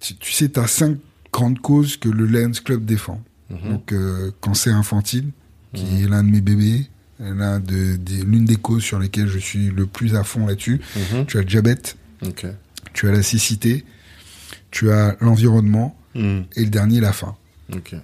tu, 0.01 0.15
tu 0.17 0.33
sais, 0.33 0.49
t'as 0.51 0.67
cinq 0.67 0.99
grandes 1.33 1.61
causes 1.61 1.97
que 1.97 2.09
le 2.09 2.27
Lions 2.27 2.53
Club 2.65 2.85
défend. 2.85 3.23
Donc, 3.65 3.93
euh, 3.93 4.31
cancer 4.41 4.77
infantile, 4.77 5.31
qui 5.75 6.03
est 6.03 6.09
l'un 6.09 6.23
de 6.23 6.29
mes 6.31 6.41
bébés, 6.41 6.87
l'un 7.19 7.59
de, 7.61 7.97
des- 7.97 8.23
l'une 8.25 8.45
des 8.45 8.57
causes 8.57 8.83
sur 8.83 8.99
lesquelles 8.99 9.29
je 9.29 9.39
suis 9.39 9.71
le 9.71 9.87
plus 9.87 10.15
à 10.15 10.23
fond 10.25 10.47
là-dessus. 10.47 10.81
Mhm. 11.15 11.27
Tu 11.27 11.37
as 11.39 11.41
le 11.41 11.47
diabète, 11.47 11.97
tu 12.93 13.09
as 13.09 13.13
la 13.13 13.23
cécité, 13.23 13.85
tu 14.71 14.91
as 14.91 15.17
l'environnement, 15.21 15.97
Mhm. 16.15 16.45
et 16.57 16.65
le 16.65 16.71
dernier, 16.71 17.01
la 17.01 17.13
faim. 17.13 17.35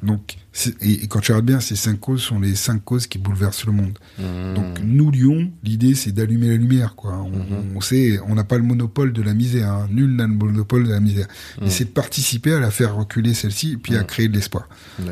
Donc, 0.04 0.36
et, 0.80 0.92
et 1.02 1.06
quand 1.08 1.18
tu 1.18 1.32
regardes 1.32 1.46
bien, 1.46 1.58
ces 1.58 1.74
cinq 1.74 1.98
causes 1.98 2.22
sont 2.22 2.38
les 2.38 2.54
cinq 2.54 2.84
causes 2.84 3.08
qui 3.08 3.18
bouleversent 3.18 3.66
le 3.66 3.72
monde. 3.72 3.98
Mhm. 4.16 4.54
Donc, 4.54 4.78
nous, 4.84 5.10
Lyon, 5.10 5.50
l'idée, 5.64 5.96
c'est 5.96 6.12
d'allumer 6.12 6.50
la 6.50 6.54
lumière, 6.56 6.94
quoi. 6.94 7.16
On, 7.20 7.76
on 7.76 7.80
sait, 7.80 8.20
on 8.28 8.36
n'a 8.36 8.44
pas 8.44 8.58
le 8.58 8.62
monopole 8.62 9.12
de 9.12 9.22
la 9.22 9.34
misère. 9.34 9.68
hein. 9.72 9.88
Nul 9.90 10.14
n'a 10.14 10.28
le 10.28 10.34
monopole 10.34 10.84
de 10.84 10.90
la 10.90 11.00
misère. 11.00 11.26
Mais 11.60 11.70
c'est 11.70 11.86
de 11.86 11.90
participer 11.90 12.52
à 12.52 12.60
la 12.60 12.70
faire 12.70 12.94
reculer 12.94 13.34
celle-ci, 13.34 13.72
et 13.72 13.76
puis 13.76 13.96
à 13.96 14.04
créer 14.04 14.28
de 14.28 14.34
l'espoir. 14.34 14.68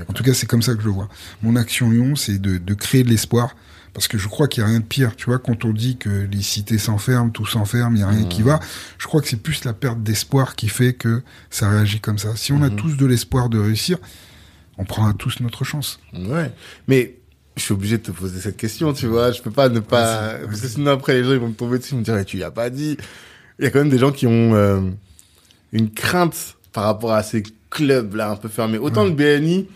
En 0.09 0.13
tout 0.13 0.23
cas, 0.23 0.35
c'est 0.35 0.47
comme 0.47 0.63
ça 0.63 0.75
que 0.75 0.81
je 0.83 0.87
le 0.87 0.93
vois. 0.93 1.09
Mon 1.43 1.57
action 1.57 1.91
Lyon, 1.91 2.15
c'est 2.15 2.39
de, 2.39 2.59
de 2.59 2.75
créer 2.75 3.03
de 3.03 3.09
l'espoir. 3.09 3.57
Parce 3.95 4.09
que 4.09 4.19
je 4.19 4.27
crois 4.29 4.49
qu'il 4.49 4.63
n'y 4.63 4.69
a 4.69 4.71
rien 4.71 4.81
de 4.81 4.85
pire. 4.85 5.15
Tu 5.17 5.27
vois, 5.27 5.39
quand 5.39 5.65
on 5.65 5.73
dit 5.73 5.97
que 5.97 6.29
les 6.31 6.43
cités 6.43 6.79
s'enferment, 6.79 7.31
tout 7.31 7.47
s'enferme, 7.47 7.95
il 7.95 7.99
n'y 7.99 8.03
a 8.03 8.09
rien 8.09 8.25
qui 8.25 8.43
va, 8.43 8.59
je 8.99 9.07
crois 9.07 9.23
que 9.23 9.29
c'est 9.29 9.41
plus 9.41 9.65
la 9.65 9.73
perte 9.73 10.03
d'espoir 10.03 10.57
qui 10.57 10.69
fait 10.69 10.95
que 10.95 11.23
ça 11.49 11.71
réagit 11.71 12.01
comme 12.01 12.19
ça. 12.19 12.35
Si 12.35 12.53
on 12.53 12.63
a 12.63 12.71
tous 12.71 12.97
de 12.97 13.07
l'espoir 13.07 13.49
de 13.49 13.59
réussir, 13.59 13.99
on 14.79 14.85
prendra 14.85 15.13
tous 15.15 15.39
notre 15.41 15.63
chance. 15.63 16.01
Ouais. 16.13 16.53
Mais 16.89 17.15
je 17.57 17.63
suis 17.63 17.73
obligé 17.73 17.99
de 17.99 18.03
te 18.03 18.11
poser 18.11 18.41
cette 18.41 18.57
question, 18.57 18.93
tu 18.93 19.07
vois. 19.07 19.31
Je 19.31 19.41
peux 19.41 19.53
pas 19.53 19.69
ne 19.69 19.79
pas, 19.81 20.35
parce 20.45 20.61
que 20.61 20.69
sinon 20.69 20.91
après 20.91 21.15
les 21.15 21.23
gens 21.23 21.33
ils 21.33 21.39
vont 21.39 21.49
me 21.49 21.55
tomber 21.55 21.79
dessus, 21.79 21.91
ils 21.91 21.95
vont 21.95 22.01
me 22.01 22.05
dire, 22.05 22.19
Eh, 22.19 22.25
tu 22.25 22.37
l'as 22.37 22.51
pas 22.51 22.71
dit. 22.71 22.97
Il 23.61 23.65
y 23.65 23.69
a 23.69 23.71
quand 23.71 23.79
même 23.79 23.91
des 23.91 23.99
gens 23.99 24.11
qui 24.11 24.27
ont 24.27 24.55
euh, 24.55 24.81
une 25.73 25.91
crainte 25.93 26.57
par 26.73 26.83
rapport 26.85 27.13
à 27.13 27.23
ces 27.23 27.45
clubs 27.71 28.15
là 28.17 28.31
un 28.31 28.37
peu 28.37 28.49
fermés. 28.49 28.79
Autant 28.79 29.05
le 29.05 29.13
BNI, 29.13 29.69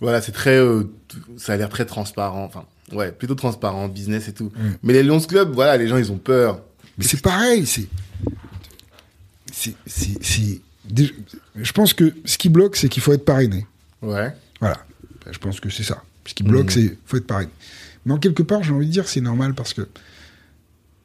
voilà, 0.00 0.20
c'est 0.20 0.32
très, 0.32 0.56
euh, 0.58 0.84
ça 1.36 1.54
a 1.54 1.56
l'air 1.56 1.68
très 1.68 1.84
transparent. 1.84 2.44
Enfin, 2.44 2.64
ouais, 2.92 3.12
plutôt 3.12 3.34
transparent, 3.34 3.88
business 3.88 4.28
et 4.28 4.32
tout. 4.32 4.52
Mm. 4.56 4.70
Mais 4.82 4.92
les 4.92 5.02
Lions 5.02 5.20
Club, 5.20 5.52
voilà, 5.52 5.76
les 5.76 5.88
gens 5.88 5.96
ils 5.96 6.10
ont 6.12 6.18
peur. 6.18 6.60
Mais 6.98 7.04
c'est 7.04 7.20
pareil, 7.22 7.66
c'est. 7.66 7.86
C'est. 9.52 10.60
Je 11.56 11.72
pense 11.72 11.94
que 11.94 12.12
ce 12.24 12.38
qui 12.38 12.48
bloque, 12.48 12.76
c'est 12.76 12.88
qu'il 12.88 13.02
faut 13.02 13.12
être 13.12 13.24
parrainé. 13.24 13.66
Ouais. 14.02 14.34
Voilà. 14.60 14.84
Ben, 15.24 15.32
Je 15.32 15.38
pense 15.38 15.60
que 15.60 15.70
c'est 15.70 15.82
ça. 15.84 16.02
Ce 16.26 16.34
qui 16.34 16.42
bloque, 16.42 16.66
Mhm. 16.66 16.70
c'est 16.70 16.98
faut 17.06 17.16
être 17.16 17.26
parrainé. 17.26 17.50
Mais 18.04 18.12
en 18.12 18.18
quelque 18.18 18.42
part, 18.42 18.62
j'ai 18.62 18.72
envie 18.72 18.86
de 18.86 18.90
dire, 18.92 19.08
c'est 19.08 19.20
normal 19.20 19.54
parce 19.54 19.74
que 19.74 19.88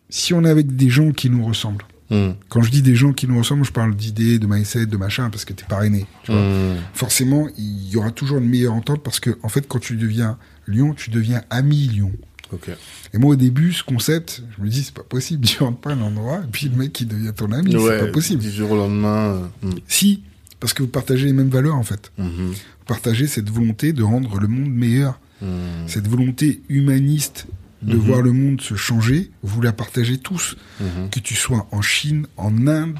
si 0.10 0.34
on 0.34 0.44
est 0.44 0.50
avec 0.50 0.76
des 0.76 0.90
gens 0.90 1.12
qui 1.12 1.30
nous 1.30 1.46
ressemblent, 1.46 1.86
Mm. 2.10 2.30
quand 2.48 2.62
je 2.62 2.72
dis 2.72 2.82
des 2.82 2.96
gens 2.96 3.12
qui 3.12 3.28
nous 3.28 3.38
ressemblent, 3.38 3.66
je 3.66 3.72
parle 3.74 3.94
d'idées, 3.94 4.40
de 4.40 4.48
mindset, 4.48 4.86
de 4.86 4.96
machin, 4.98 5.30
parce 5.30 5.44
que 5.44 5.52
t'es 5.54 5.66
parrainé. 5.66 6.06
Tu 6.24 6.32
vois. 6.32 6.42
Mm. 6.42 6.78
Forcément, 6.94 7.50
il 7.58 7.90
y 7.90 7.98
aura 7.98 8.12
toujours 8.12 8.38
une 8.38 8.48
meilleure 8.48 8.74
entente 8.74 9.04
parce 9.04 9.20
que, 9.20 9.38
en 9.44 9.50
fait, 9.50 9.68
quand 9.68 9.80
tu 9.80 9.96
deviens 9.98 10.38
Lyon, 10.68 10.94
tu 10.94 11.10
deviens 11.10 11.42
ami 11.50 11.88
Lyon. 11.88 12.12
Ok. 12.54 12.70
Et 13.14 13.18
moi, 13.18 13.32
au 13.34 13.36
début, 13.36 13.74
ce 13.74 13.84
concept, 13.84 14.42
je 14.58 14.64
me 14.64 14.70
dis, 14.70 14.84
c'est 14.84 14.94
pas 14.94 15.04
possible, 15.04 15.46
tu 15.46 15.62
rentres 15.64 15.80
pas 15.80 15.92
à 15.92 15.94
un 15.94 16.02
endroit, 16.02 16.40
et 16.44 16.48
puis 16.52 16.70
le 16.70 16.76
mec, 16.78 17.00
il 17.02 17.08
devient 17.08 17.34
ton 17.36 17.52
ami, 17.52 17.72
c'est 17.74 18.00
pas 18.06 18.12
possible. 18.12 18.42
Du 18.42 18.50
jour 18.52 18.72
au 18.72 18.76
lendemain. 18.78 19.50
euh, 19.64 19.68
mm. 19.68 19.76
Si, 19.88 20.24
parce 20.60 20.74
que 20.74 20.82
vous 20.84 20.90
partagez 20.90 21.26
les 21.26 21.34
mêmes 21.34 21.50
valeurs, 21.50 21.76
en 21.76 21.84
fait. 21.84 22.12
Mhm. 22.18 22.52
Vous 22.52 22.86
partagez 22.88 23.28
cette 23.28 23.50
volonté 23.50 23.92
de 23.94 24.02
rendre 24.04 24.40
le 24.40 24.48
monde 24.48 24.70
meilleur. 24.72 25.20
Mm. 25.42 25.46
Cette 25.88 26.08
volonté 26.08 26.62
humaniste 26.70 27.48
de 27.84 27.96
Mhm. 27.96 28.02
voir 28.02 28.22
le 28.24 28.32
monde 28.32 28.60
se 28.62 28.74
changer, 28.76 29.30
vous 29.44 29.62
la 29.62 29.72
partagez 29.72 30.18
tous. 30.18 30.56
Mhm. 30.82 31.10
Que 31.12 31.20
tu 31.20 31.36
sois 31.36 31.68
en 31.72 31.82
Chine, 31.84 32.26
en 32.38 32.66
Inde, 32.68 32.98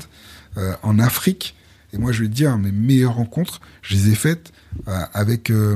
euh, 0.58 0.74
en 0.84 1.00
Afrique. 1.00 1.56
Et 1.98 2.00
moi, 2.00 2.12
je 2.12 2.22
vais 2.22 2.30
te 2.30 2.34
dire, 2.34 2.56
mes 2.60 2.72
meilleures 2.72 3.16
rencontres, 3.16 3.60
je 3.82 3.96
les 3.96 4.10
ai 4.12 4.16
faites 4.16 4.52
euh, 4.88 4.92
avec 5.14 5.50
euh, 5.50 5.76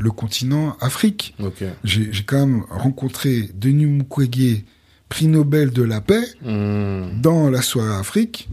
le 0.00 0.10
continent 0.10 0.76
Afrique. 0.80 1.34
J'ai 1.84 2.10
quand 2.24 2.38
même 2.46 2.62
rencontré 2.70 3.50
Denis 3.54 3.84
Mukwege, 3.84 4.64
prix 5.10 5.26
Nobel 5.26 5.70
de 5.72 5.82
la 5.82 6.00
paix, 6.00 6.24
Mm. 6.42 7.20
dans 7.20 7.50
la 7.50 7.60
soirée 7.60 7.94
Afrique, 7.98 8.48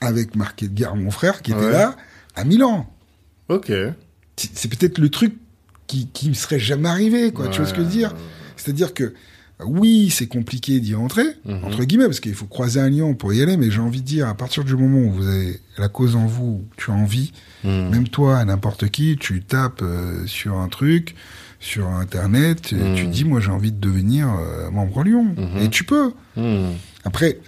avec 0.00 0.34
Marc 0.36 0.62
Edgar, 0.62 0.96
mon 0.96 1.10
frère, 1.10 1.42
qui 1.42 1.52
était 1.52 1.70
là, 1.70 1.96
à 2.34 2.44
Milan. 2.44 2.88
Ok. 3.48 3.70
C'est 4.36 4.68
peut-être 4.70 4.98
le 4.98 5.10
truc 5.10 5.34
qui, 5.86 6.08
qui 6.08 6.30
me 6.30 6.34
serait 6.34 6.58
jamais 6.58 6.88
arrivé, 6.88 7.30
quoi. 7.32 7.48
Tu 7.48 7.58
vois 7.58 7.66
ce 7.66 7.74
que 7.74 7.80
je 7.80 7.84
veux 7.84 7.90
dire? 7.92 8.14
C'est-à-dire 8.56 8.94
que, 8.94 9.12
oui, 9.66 10.10
c'est 10.10 10.26
compliqué 10.26 10.80
d'y 10.80 10.94
entrer, 10.94 11.24
Mhm. 11.44 11.64
entre 11.64 11.84
guillemets, 11.84 12.06
parce 12.06 12.20
qu'il 12.20 12.34
faut 12.34 12.46
croiser 12.46 12.80
un 12.80 12.90
lion 12.90 13.14
pour 13.14 13.32
y 13.32 13.42
aller, 13.42 13.56
mais 13.56 13.70
j'ai 13.70 13.80
envie 13.80 14.00
de 14.00 14.06
dire, 14.06 14.28
à 14.28 14.34
partir 14.34 14.64
du 14.64 14.76
moment 14.76 14.98
où 15.00 15.10
vous 15.12 15.26
avez 15.28 15.60
la 15.78 15.88
cause 15.88 16.16
en 16.16 16.26
vous, 16.26 16.64
tu 16.76 16.90
as 16.90 16.94
envie, 16.94 17.32
Mm. 17.64 17.90
même 17.90 18.08
toi, 18.08 18.44
n'importe 18.44 18.88
qui, 18.88 19.16
tu 19.18 19.42
tapes 19.42 19.82
euh, 19.82 20.26
sur 20.26 20.56
un 20.58 20.68
truc, 20.68 21.14
sur 21.60 21.86
Internet, 21.88 22.72
et 22.72 22.76
Mhm. 22.76 22.94
tu 22.96 23.06
dis, 23.06 23.24
moi 23.24 23.38
j'ai 23.40 23.50
envie 23.50 23.70
de 23.72 23.78
devenir 23.80 24.28
euh, 24.32 24.70
membre 24.70 25.04
Lyon. 25.04 25.34
Mhm. 25.36 25.62
Et 25.62 25.68
tu 25.70 25.84
peux. 25.84 26.12
Après, 27.04 27.38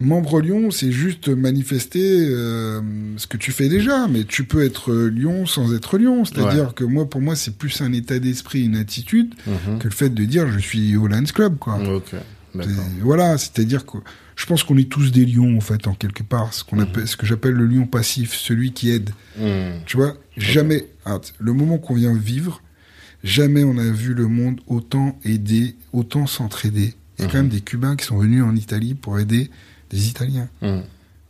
membre 0.00 0.40
Lyon, 0.40 0.70
c'est 0.70 0.92
juste 0.92 1.28
manifester 1.28 2.26
euh, 2.28 2.80
ce 3.16 3.26
que 3.26 3.36
tu 3.36 3.50
fais 3.52 3.68
déjà, 3.68 4.06
mais 4.08 4.24
tu 4.24 4.44
peux 4.44 4.62
être 4.64 4.92
Lyon 4.94 5.46
sans 5.46 5.74
être 5.74 5.96
Lyon. 5.98 6.24
C'est-à-dire 6.24 6.74
que 6.74 6.84
moi, 6.84 7.08
pour 7.08 7.20
moi, 7.22 7.34
c'est 7.36 7.56
plus 7.56 7.80
un 7.80 7.92
état 7.92 8.18
d'esprit, 8.18 8.64
une 8.64 8.76
attitude, 8.76 9.34
Mhm. 9.46 9.78
que 9.78 9.84
le 9.84 9.90
fait 9.94 10.10
de 10.10 10.24
dire 10.24 10.50
je 10.50 10.58
suis 10.58 10.96
au 10.96 11.06
Lions 11.06 11.24
Club, 11.34 11.56
quoi. 11.58 11.78
Voilà, 13.02 13.36
c'est-à-dire 13.38 13.84
que 13.86 13.98
je 14.34 14.46
pense 14.46 14.62
qu'on 14.64 14.76
est 14.76 14.88
tous 14.88 15.12
des 15.12 15.24
lions, 15.24 15.56
en 15.56 15.60
fait, 15.60 15.86
en 15.86 15.94
quelque 15.94 16.22
part. 16.22 16.52
Ce, 16.52 16.62
qu'on 16.64 16.78
appelle, 16.78 17.06
ce 17.08 17.16
que 17.16 17.26
j'appelle 17.26 17.52
le 17.54 17.66
lion 17.66 17.86
passif, 17.86 18.34
celui 18.34 18.72
qui 18.72 18.90
aide. 18.90 19.10
Mm. 19.38 19.80
Tu 19.86 19.96
vois, 19.96 20.14
jamais, 20.36 20.86
ah, 21.04 21.20
le 21.38 21.52
moment 21.52 21.78
qu'on 21.78 21.94
vient 21.94 22.14
vivre, 22.14 22.62
jamais 23.24 23.64
on 23.64 23.78
a 23.78 23.90
vu 23.90 24.14
le 24.14 24.26
monde 24.26 24.60
autant 24.66 25.18
aider, 25.24 25.76
autant 25.92 26.26
s'entraider. 26.26 26.94
Il 27.18 27.22
y 27.22 27.24
a 27.24 27.30
quand 27.30 27.38
Mhm. 27.38 27.44
même 27.44 27.48
des 27.52 27.60
Cubains 27.62 27.96
qui 27.96 28.04
sont 28.04 28.18
venus 28.18 28.42
en 28.42 28.54
Italie 28.56 28.94
pour 28.94 29.18
aider 29.18 29.50
des 29.90 30.08
Italiens, 30.08 30.48
Mm. 30.62 30.80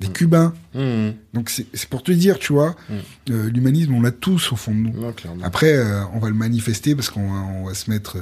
des 0.00 0.08
Cubains. 0.08 0.52
Mm. 0.74 1.10
Donc 1.34 1.50
c'est 1.50 1.88
pour 1.88 2.02
te 2.02 2.12
dire, 2.12 2.38
tu 2.38 2.52
vois, 2.52 2.76
euh, 3.30 3.50
l'humanisme, 3.50 3.94
on 3.94 4.00
l'a 4.02 4.10
tous 4.12 4.52
au 4.52 4.56
fond 4.56 4.72
de 4.72 4.78
nous. 4.78 4.92
Non. 5.00 5.14
Après, 5.42 5.72
euh, 5.72 6.02
on 6.12 6.18
va 6.18 6.28
le 6.28 6.34
manifester 6.34 6.94
parce 6.94 7.08
qu'on 7.10 7.32
va, 7.32 7.38
on 7.40 7.64
va 7.66 7.74
se 7.74 7.90
mettre 7.90 8.18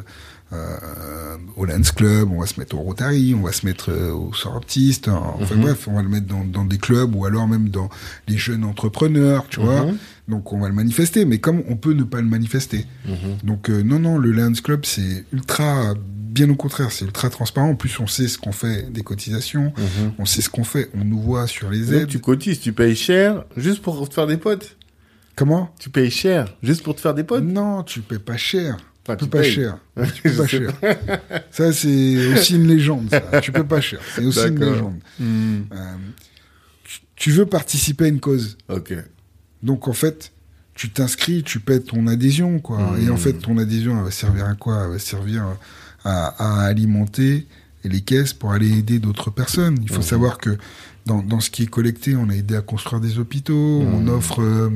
euh, 0.54 1.36
au 1.56 1.64
Lens 1.64 1.90
Club, 1.92 2.30
on 2.32 2.40
va 2.40 2.46
se 2.46 2.58
mettre 2.58 2.76
au 2.76 2.80
Rotary, 2.80 3.34
on 3.34 3.42
va 3.42 3.52
se 3.52 3.66
mettre 3.66 3.90
euh, 3.90 4.10
au 4.12 4.32
Soraptiste. 4.32 5.08
Enfin 5.08 5.54
Mhm. 5.54 5.60
bref, 5.62 5.88
on 5.88 5.94
va 5.94 6.02
le 6.02 6.08
mettre 6.08 6.26
dans, 6.26 6.44
dans 6.44 6.64
des 6.64 6.78
clubs 6.78 7.14
ou 7.14 7.24
alors 7.24 7.46
même 7.48 7.68
dans 7.68 7.88
les 8.28 8.36
jeunes 8.36 8.64
entrepreneurs, 8.64 9.46
tu 9.48 9.60
vois. 9.60 9.86
Mhm. 9.86 9.96
Donc 10.28 10.52
on 10.52 10.58
va 10.60 10.68
le 10.68 10.74
manifester, 10.74 11.24
mais 11.24 11.38
comme 11.38 11.62
on 11.68 11.76
peut 11.76 11.92
ne 11.92 12.02
pas 12.04 12.20
le 12.20 12.26
manifester. 12.28 12.86
Mhm. 13.06 13.14
Donc 13.44 13.68
euh, 13.70 13.82
non, 13.82 13.98
non, 13.98 14.18
le 14.18 14.32
Lions 14.32 14.52
Club, 14.62 14.84
c'est 14.84 15.24
ultra, 15.32 15.94
bien 16.08 16.48
au 16.50 16.54
contraire, 16.56 16.90
c'est 16.92 17.04
ultra 17.04 17.28
transparent. 17.30 17.70
En 17.70 17.74
plus, 17.76 17.98
on 18.00 18.06
sait 18.06 18.28
ce 18.28 18.38
qu'on 18.38 18.52
fait 18.52 18.90
des 18.90 19.02
cotisations, 19.02 19.72
on 20.18 20.24
sait 20.24 20.40
ce 20.42 20.48
qu'on 20.48 20.64
fait, 20.64 20.90
on 20.94 21.04
nous 21.04 21.20
voit 21.20 21.46
sur 21.46 21.70
les 21.70 21.80
Donc, 21.86 21.94
aides. 21.94 22.08
tu 22.08 22.18
cotises, 22.20 22.60
tu 22.60 22.72
payes 22.72 22.96
cher 22.96 23.44
juste 23.56 23.82
pour 23.82 24.08
te 24.08 24.14
faire 24.14 24.26
des 24.26 24.36
potes. 24.38 24.76
Comment? 25.36 25.70
Tu 25.80 25.90
payes 25.90 26.10
cher 26.12 26.56
juste 26.62 26.82
pour 26.84 26.94
te 26.94 27.00
faire 27.00 27.12
des 27.14 27.24
potes. 27.24 27.42
Non, 27.44 27.82
tu 27.82 28.00
paies 28.00 28.18
pas 28.20 28.36
cher. 28.36 28.76
Enfin, 29.06 29.16
Tu 29.16 29.24
peux 29.26 29.38
pas 29.38 29.42
cher. 29.42 29.78
Tu 30.14 30.22
peux 30.22 30.32
pas 30.32 30.46
cher. 30.46 30.70
Ça, 31.50 31.72
c'est 31.72 32.32
aussi 32.32 32.56
une 32.56 32.66
légende. 32.66 33.08
Ça. 33.10 33.40
Tu 33.40 33.52
peux 33.52 33.64
pas 33.66 33.80
cher. 33.80 34.00
C'est 34.14 34.24
aussi 34.24 34.46
une 34.48 34.58
légende. 34.58 34.98
Mm. 35.20 35.24
Euh, 35.72 35.94
tu- 36.84 37.00
tu 37.16 37.30
veux 37.32 37.46
participer 37.46 38.04
à 38.06 38.08
une 38.08 38.20
cause. 38.20 38.56
Ok. 38.68 38.94
Donc, 39.62 39.88
en 39.88 39.92
fait, 39.92 40.32
tu 40.74 40.90
t'inscris, 40.90 41.42
tu 41.42 41.60
paies 41.60 41.80
ton 41.80 42.06
adhésion, 42.06 42.58
quoi. 42.60 42.78
Mmh. 42.78 43.06
Et 43.06 43.10
en 43.10 43.16
fait, 43.16 43.34
ton 43.34 43.58
adhésion, 43.58 43.96
elle 43.98 44.04
va 44.04 44.10
servir 44.10 44.46
à 44.46 44.54
quoi? 44.54 44.82
Elle 44.84 44.90
va 44.92 44.98
servir 44.98 45.44
à, 46.04 46.26
à 46.62 46.64
alimenter 46.66 47.46
les 47.84 48.00
caisses 48.00 48.32
pour 48.32 48.52
aller 48.52 48.70
aider 48.78 48.98
d'autres 48.98 49.30
personnes. 49.30 49.76
Il 49.82 49.88
faut 49.90 49.96
Mhm. 49.96 50.02
savoir 50.02 50.38
que 50.38 50.56
dans, 51.06 51.22
dans 51.22 51.40
ce 51.40 51.50
qui 51.50 51.62
est 51.64 51.66
collecté, 51.66 52.16
on 52.16 52.28
a 52.30 52.34
aidé 52.34 52.56
à 52.56 52.62
construire 52.62 53.00
des 53.00 53.18
hôpitaux, 53.18 53.82
on 53.86 54.08
offre 54.08 54.40
euh, 54.42 54.70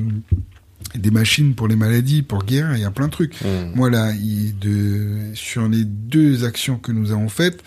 des 0.95 1.11
machines 1.11 1.55
pour 1.55 1.69
les 1.69 1.77
maladies, 1.77 2.23
pour 2.23 2.45
guérir, 2.45 2.75
il 2.77 2.81
y 2.81 2.85
a 2.85 2.91
plein 2.91 3.07
de 3.07 3.13
trucs. 3.13 3.41
Mm. 3.43 3.73
Moi, 3.75 3.91
là, 3.91 4.13
il- 4.13 4.59
de, 4.59 5.33
sur 5.35 5.69
les 5.69 5.85
deux 5.85 6.45
actions 6.45 6.79
que 6.79 6.93
nous 6.93 7.11
avons 7.13 7.29
faites, 7.29 7.63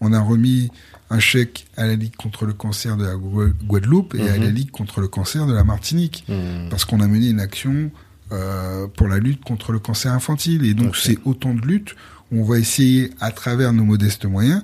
on 0.00 0.12
a 0.12 0.20
remis 0.20 0.70
un 1.10 1.18
chèque 1.20 1.66
à 1.76 1.86
la 1.86 1.94
Ligue 1.94 2.16
contre 2.16 2.46
le 2.46 2.52
cancer 2.54 2.96
de 2.96 3.04
la 3.04 3.14
Gua- 3.14 3.52
Guadeloupe 3.64 4.14
et 4.14 4.28
à 4.28 4.36
la 4.38 4.50
Ligue 4.50 4.70
contre 4.70 5.00
le 5.00 5.08
cancer 5.08 5.46
de 5.46 5.52
la 5.52 5.62
Martinique. 5.64 6.24
Mm. 6.28 6.68
Parce 6.70 6.84
qu'on 6.84 7.00
a 7.00 7.06
mené 7.06 7.28
une 7.28 7.40
action 7.40 7.90
euh, 8.32 8.86
pour 8.88 9.06
la 9.06 9.18
lutte 9.18 9.44
contre 9.44 9.70
le 9.72 9.78
cancer 9.78 10.12
infantile. 10.12 10.64
Et 10.64 10.74
donc, 10.74 10.96
c'est 10.96 11.18
autant 11.24 11.54
de 11.54 11.60
luttes 11.60 11.94
où 12.32 12.40
on 12.40 12.44
va 12.44 12.58
essayer, 12.58 13.10
à 13.20 13.30
travers 13.30 13.72
nos 13.74 13.84
modestes 13.84 14.24
moyens, 14.24 14.62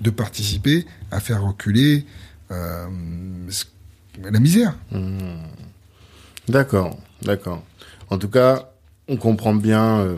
de 0.00 0.10
participer 0.10 0.86
à 1.10 1.18
faire 1.20 1.42
reculer 1.42 2.06
euh, 2.52 2.86
la 4.22 4.38
misère. 4.40 4.74
D'accord, 6.48 6.98
d'accord. 7.22 7.62
En 8.08 8.18
tout 8.18 8.28
cas, 8.28 8.70
on 9.08 9.16
comprend 9.16 9.54
bien 9.54 10.00
euh, 10.00 10.16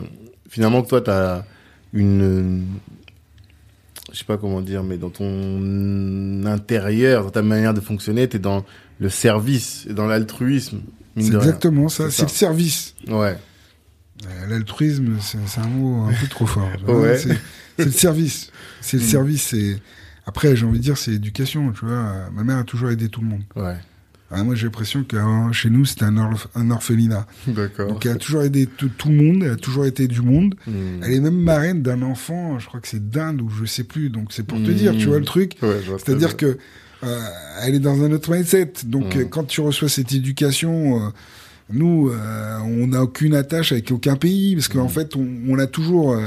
finalement 0.49 0.81
que 0.83 0.89
toi, 0.89 1.01
tu 1.01 1.09
as 1.11 1.45
une, 1.93 2.65
je 4.11 4.17
sais 4.17 4.25
pas 4.25 4.37
comment 4.37 4.61
dire, 4.61 4.83
mais 4.83 4.97
dans 4.97 5.09
ton 5.09 6.45
intérieur, 6.45 7.23
dans 7.25 7.29
ta 7.31 7.41
manière 7.41 7.73
de 7.73 7.81
fonctionner, 7.81 8.27
t'es 8.27 8.39
dans 8.39 8.65
le 8.99 9.09
service, 9.09 9.85
et 9.89 9.93
dans 9.93 10.05
l'altruisme. 10.07 10.81
C'est 11.17 11.33
exactement 11.33 11.89
ça. 11.89 12.09
C'est 12.09 12.23
le 12.23 12.29
service. 12.29 12.95
Ouais. 13.07 13.37
Euh, 14.25 14.47
L'altruisme, 14.47 15.17
c'est 15.19 15.59
un 15.59 15.67
mot 15.67 16.03
un 16.05 16.13
peu 16.13 16.27
trop 16.27 16.45
fort. 16.45 16.69
tu. 16.77 16.85
Ouais. 16.91 17.17
C'est 17.77 17.85
le 17.85 17.91
service. 17.91 18.51
C'est 18.81 18.97
le 18.97 19.03
Mm. 19.03 19.07
service. 19.07 19.41
C'est 19.43 19.77
après, 20.25 20.55
j'ai 20.55 20.65
envie 20.65 20.77
de 20.79 20.83
dire, 20.83 20.97
c'est 20.97 21.11
l'éducation. 21.11 21.71
Tu 21.71 21.85
vois, 21.85 22.29
ma 22.31 22.43
mère 22.43 22.57
a 22.59 22.63
toujours 22.63 22.89
aidé 22.91 23.09
tout 23.09 23.21
le 23.21 23.27
monde. 23.27 23.41
Ouais. 23.55 23.75
Ah, 24.33 24.43
moi, 24.43 24.55
j'ai 24.55 24.65
l'impression 24.65 25.03
que 25.03 25.15
euh, 25.15 25.51
chez 25.51 25.69
nous, 25.69 25.85
c'était 25.85 26.05
un, 26.05 26.15
orph- 26.15 26.47
un 26.55 26.71
orphelinat. 26.71 27.25
D'accord. 27.47 27.87
Donc, 27.87 28.05
elle 28.05 28.13
a 28.13 28.15
toujours 28.15 28.43
aidé 28.43 28.67
tout, 28.67 28.89
tout 28.89 29.09
le 29.09 29.15
monde. 29.15 29.43
Elle 29.43 29.51
a 29.51 29.55
toujours 29.55 29.85
été 29.85 30.07
du 30.07 30.21
monde. 30.21 30.55
Hmm. 30.67 31.01
Elle 31.03 31.13
est 31.13 31.19
même 31.19 31.39
marraine 31.39 31.81
d'un 31.81 32.01
enfant. 32.01 32.59
Je 32.59 32.67
crois 32.67 32.79
que 32.79 32.87
c'est 32.87 33.09
d'Inde 33.09 33.41
ou 33.41 33.49
je 33.49 33.65
sais 33.65 33.83
plus. 33.83 34.09
Donc, 34.09 34.33
c'est 34.33 34.43
pour 34.45 34.57
te 34.57 34.71
dire, 34.71 34.93
tu 34.97 35.05
vois 35.07 35.19
le 35.19 35.25
truc. 35.25 35.53
Ouais, 35.61 35.79
C'est-à-dire 36.03 36.35
que 36.37 36.57
euh, 37.03 37.19
elle 37.63 37.75
est 37.75 37.79
dans 37.79 38.01
un 38.01 38.11
autre 38.11 38.31
mindset. 38.33 38.71
Donc 38.85 39.15
Mm. 39.15 39.19
euh, 39.19 39.25
quand 39.25 39.43
tu 39.43 39.59
reçois 39.61 39.89
cette 39.89 40.13
éducation, 40.13 41.05
euh, 41.05 41.09
nous, 41.71 42.09
euh, 42.09 42.57
on 42.65 42.87
n'a 42.87 43.01
aucune 43.03 43.33
attache 43.35 43.71
avec 43.71 43.89
aucun 43.91 44.15
pays 44.15 44.55
parce 44.55 44.67
qu'en 44.67 44.85
Mm. 44.85 44.89
fait, 44.89 45.15
on, 45.15 45.27
on 45.47 45.57
a 45.59 45.65
toujours 45.67 46.13
euh, 46.13 46.21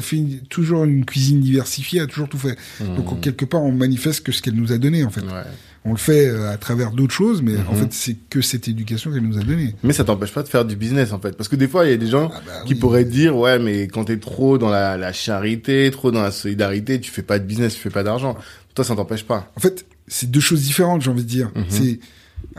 fait 0.00 0.16
une- 0.16 0.40
toujours 0.40 0.84
une 0.84 1.04
cuisine 1.04 1.40
diversifiée, 1.40 2.00
a 2.00 2.06
toujours 2.06 2.28
tout 2.28 2.38
fait. 2.38 2.56
Hmm. 2.80 2.96
Donc 2.96 3.10
en 3.12 3.16
quelque 3.16 3.44
part, 3.44 3.62
on 3.62 3.72
manifeste 3.72 4.24
que 4.24 4.32
ce 4.32 4.42
qu'elle 4.42 4.54
nous 4.54 4.72
a 4.72 4.78
donné 4.78 5.04
en 5.04 5.10
fait. 5.10 5.22
Ouais. 5.22 5.42
On 5.84 5.90
le 5.92 5.96
fait 5.98 6.28
euh, 6.28 6.52
à 6.52 6.58
travers 6.58 6.92
d'autres 6.92 7.14
choses, 7.14 7.42
mais 7.42 7.56
en 7.68 7.72
Mhm. 7.72 7.78
fait, 7.80 7.92
c'est 7.92 8.16
que 8.30 8.40
cette 8.40 8.68
éducation 8.68 9.10
qu'elle 9.12 9.22
nous 9.26 9.38
a 9.38 9.42
donnée. 9.42 9.74
Mais 9.82 9.92
ça 9.92 10.04
t'empêche 10.04 10.32
pas 10.32 10.42
de 10.44 10.48
faire 10.48 10.64
du 10.64 10.76
business 10.76 11.12
en 11.12 11.18
fait, 11.18 11.36
parce 11.36 11.48
que 11.48 11.56
des 11.56 11.66
fois 11.66 11.86
il 11.86 11.90
y 11.90 11.94
a 11.94 11.96
des 11.96 12.06
gens 12.06 12.30
Ah 12.32 12.40
bah 12.46 12.52
qui 12.66 12.74
oui. 12.74 12.78
pourraient 12.78 13.04
dire 13.04 13.36
ouais 13.36 13.58
mais 13.58 13.88
quand 13.88 14.04
t'es 14.04 14.18
trop 14.18 14.58
dans 14.58 14.70
la, 14.70 14.96
la 14.96 15.12
charité, 15.12 15.90
trop 15.90 16.12
dans 16.12 16.22
la 16.22 16.30
solidarité, 16.30 17.00
tu 17.00 17.10
fais 17.10 17.22
pas 17.22 17.38
de 17.40 17.44
business, 17.44 17.74
tu 17.74 17.80
fais 17.80 17.90
pas 17.90 18.04
d'argent. 18.04 18.36
Toi 18.74 18.84
ça 18.84 18.94
t'empêche 18.94 19.24
pas. 19.24 19.50
En 19.56 19.60
fait, 19.60 19.84
c'est 20.06 20.30
deux 20.30 20.40
choses 20.40 20.62
différentes, 20.62 21.02
j'ai 21.02 21.10
envie 21.10 21.24
de 21.24 21.28
dire. 21.28 21.50
Mhm. 21.56 21.64
C'est 21.68 21.98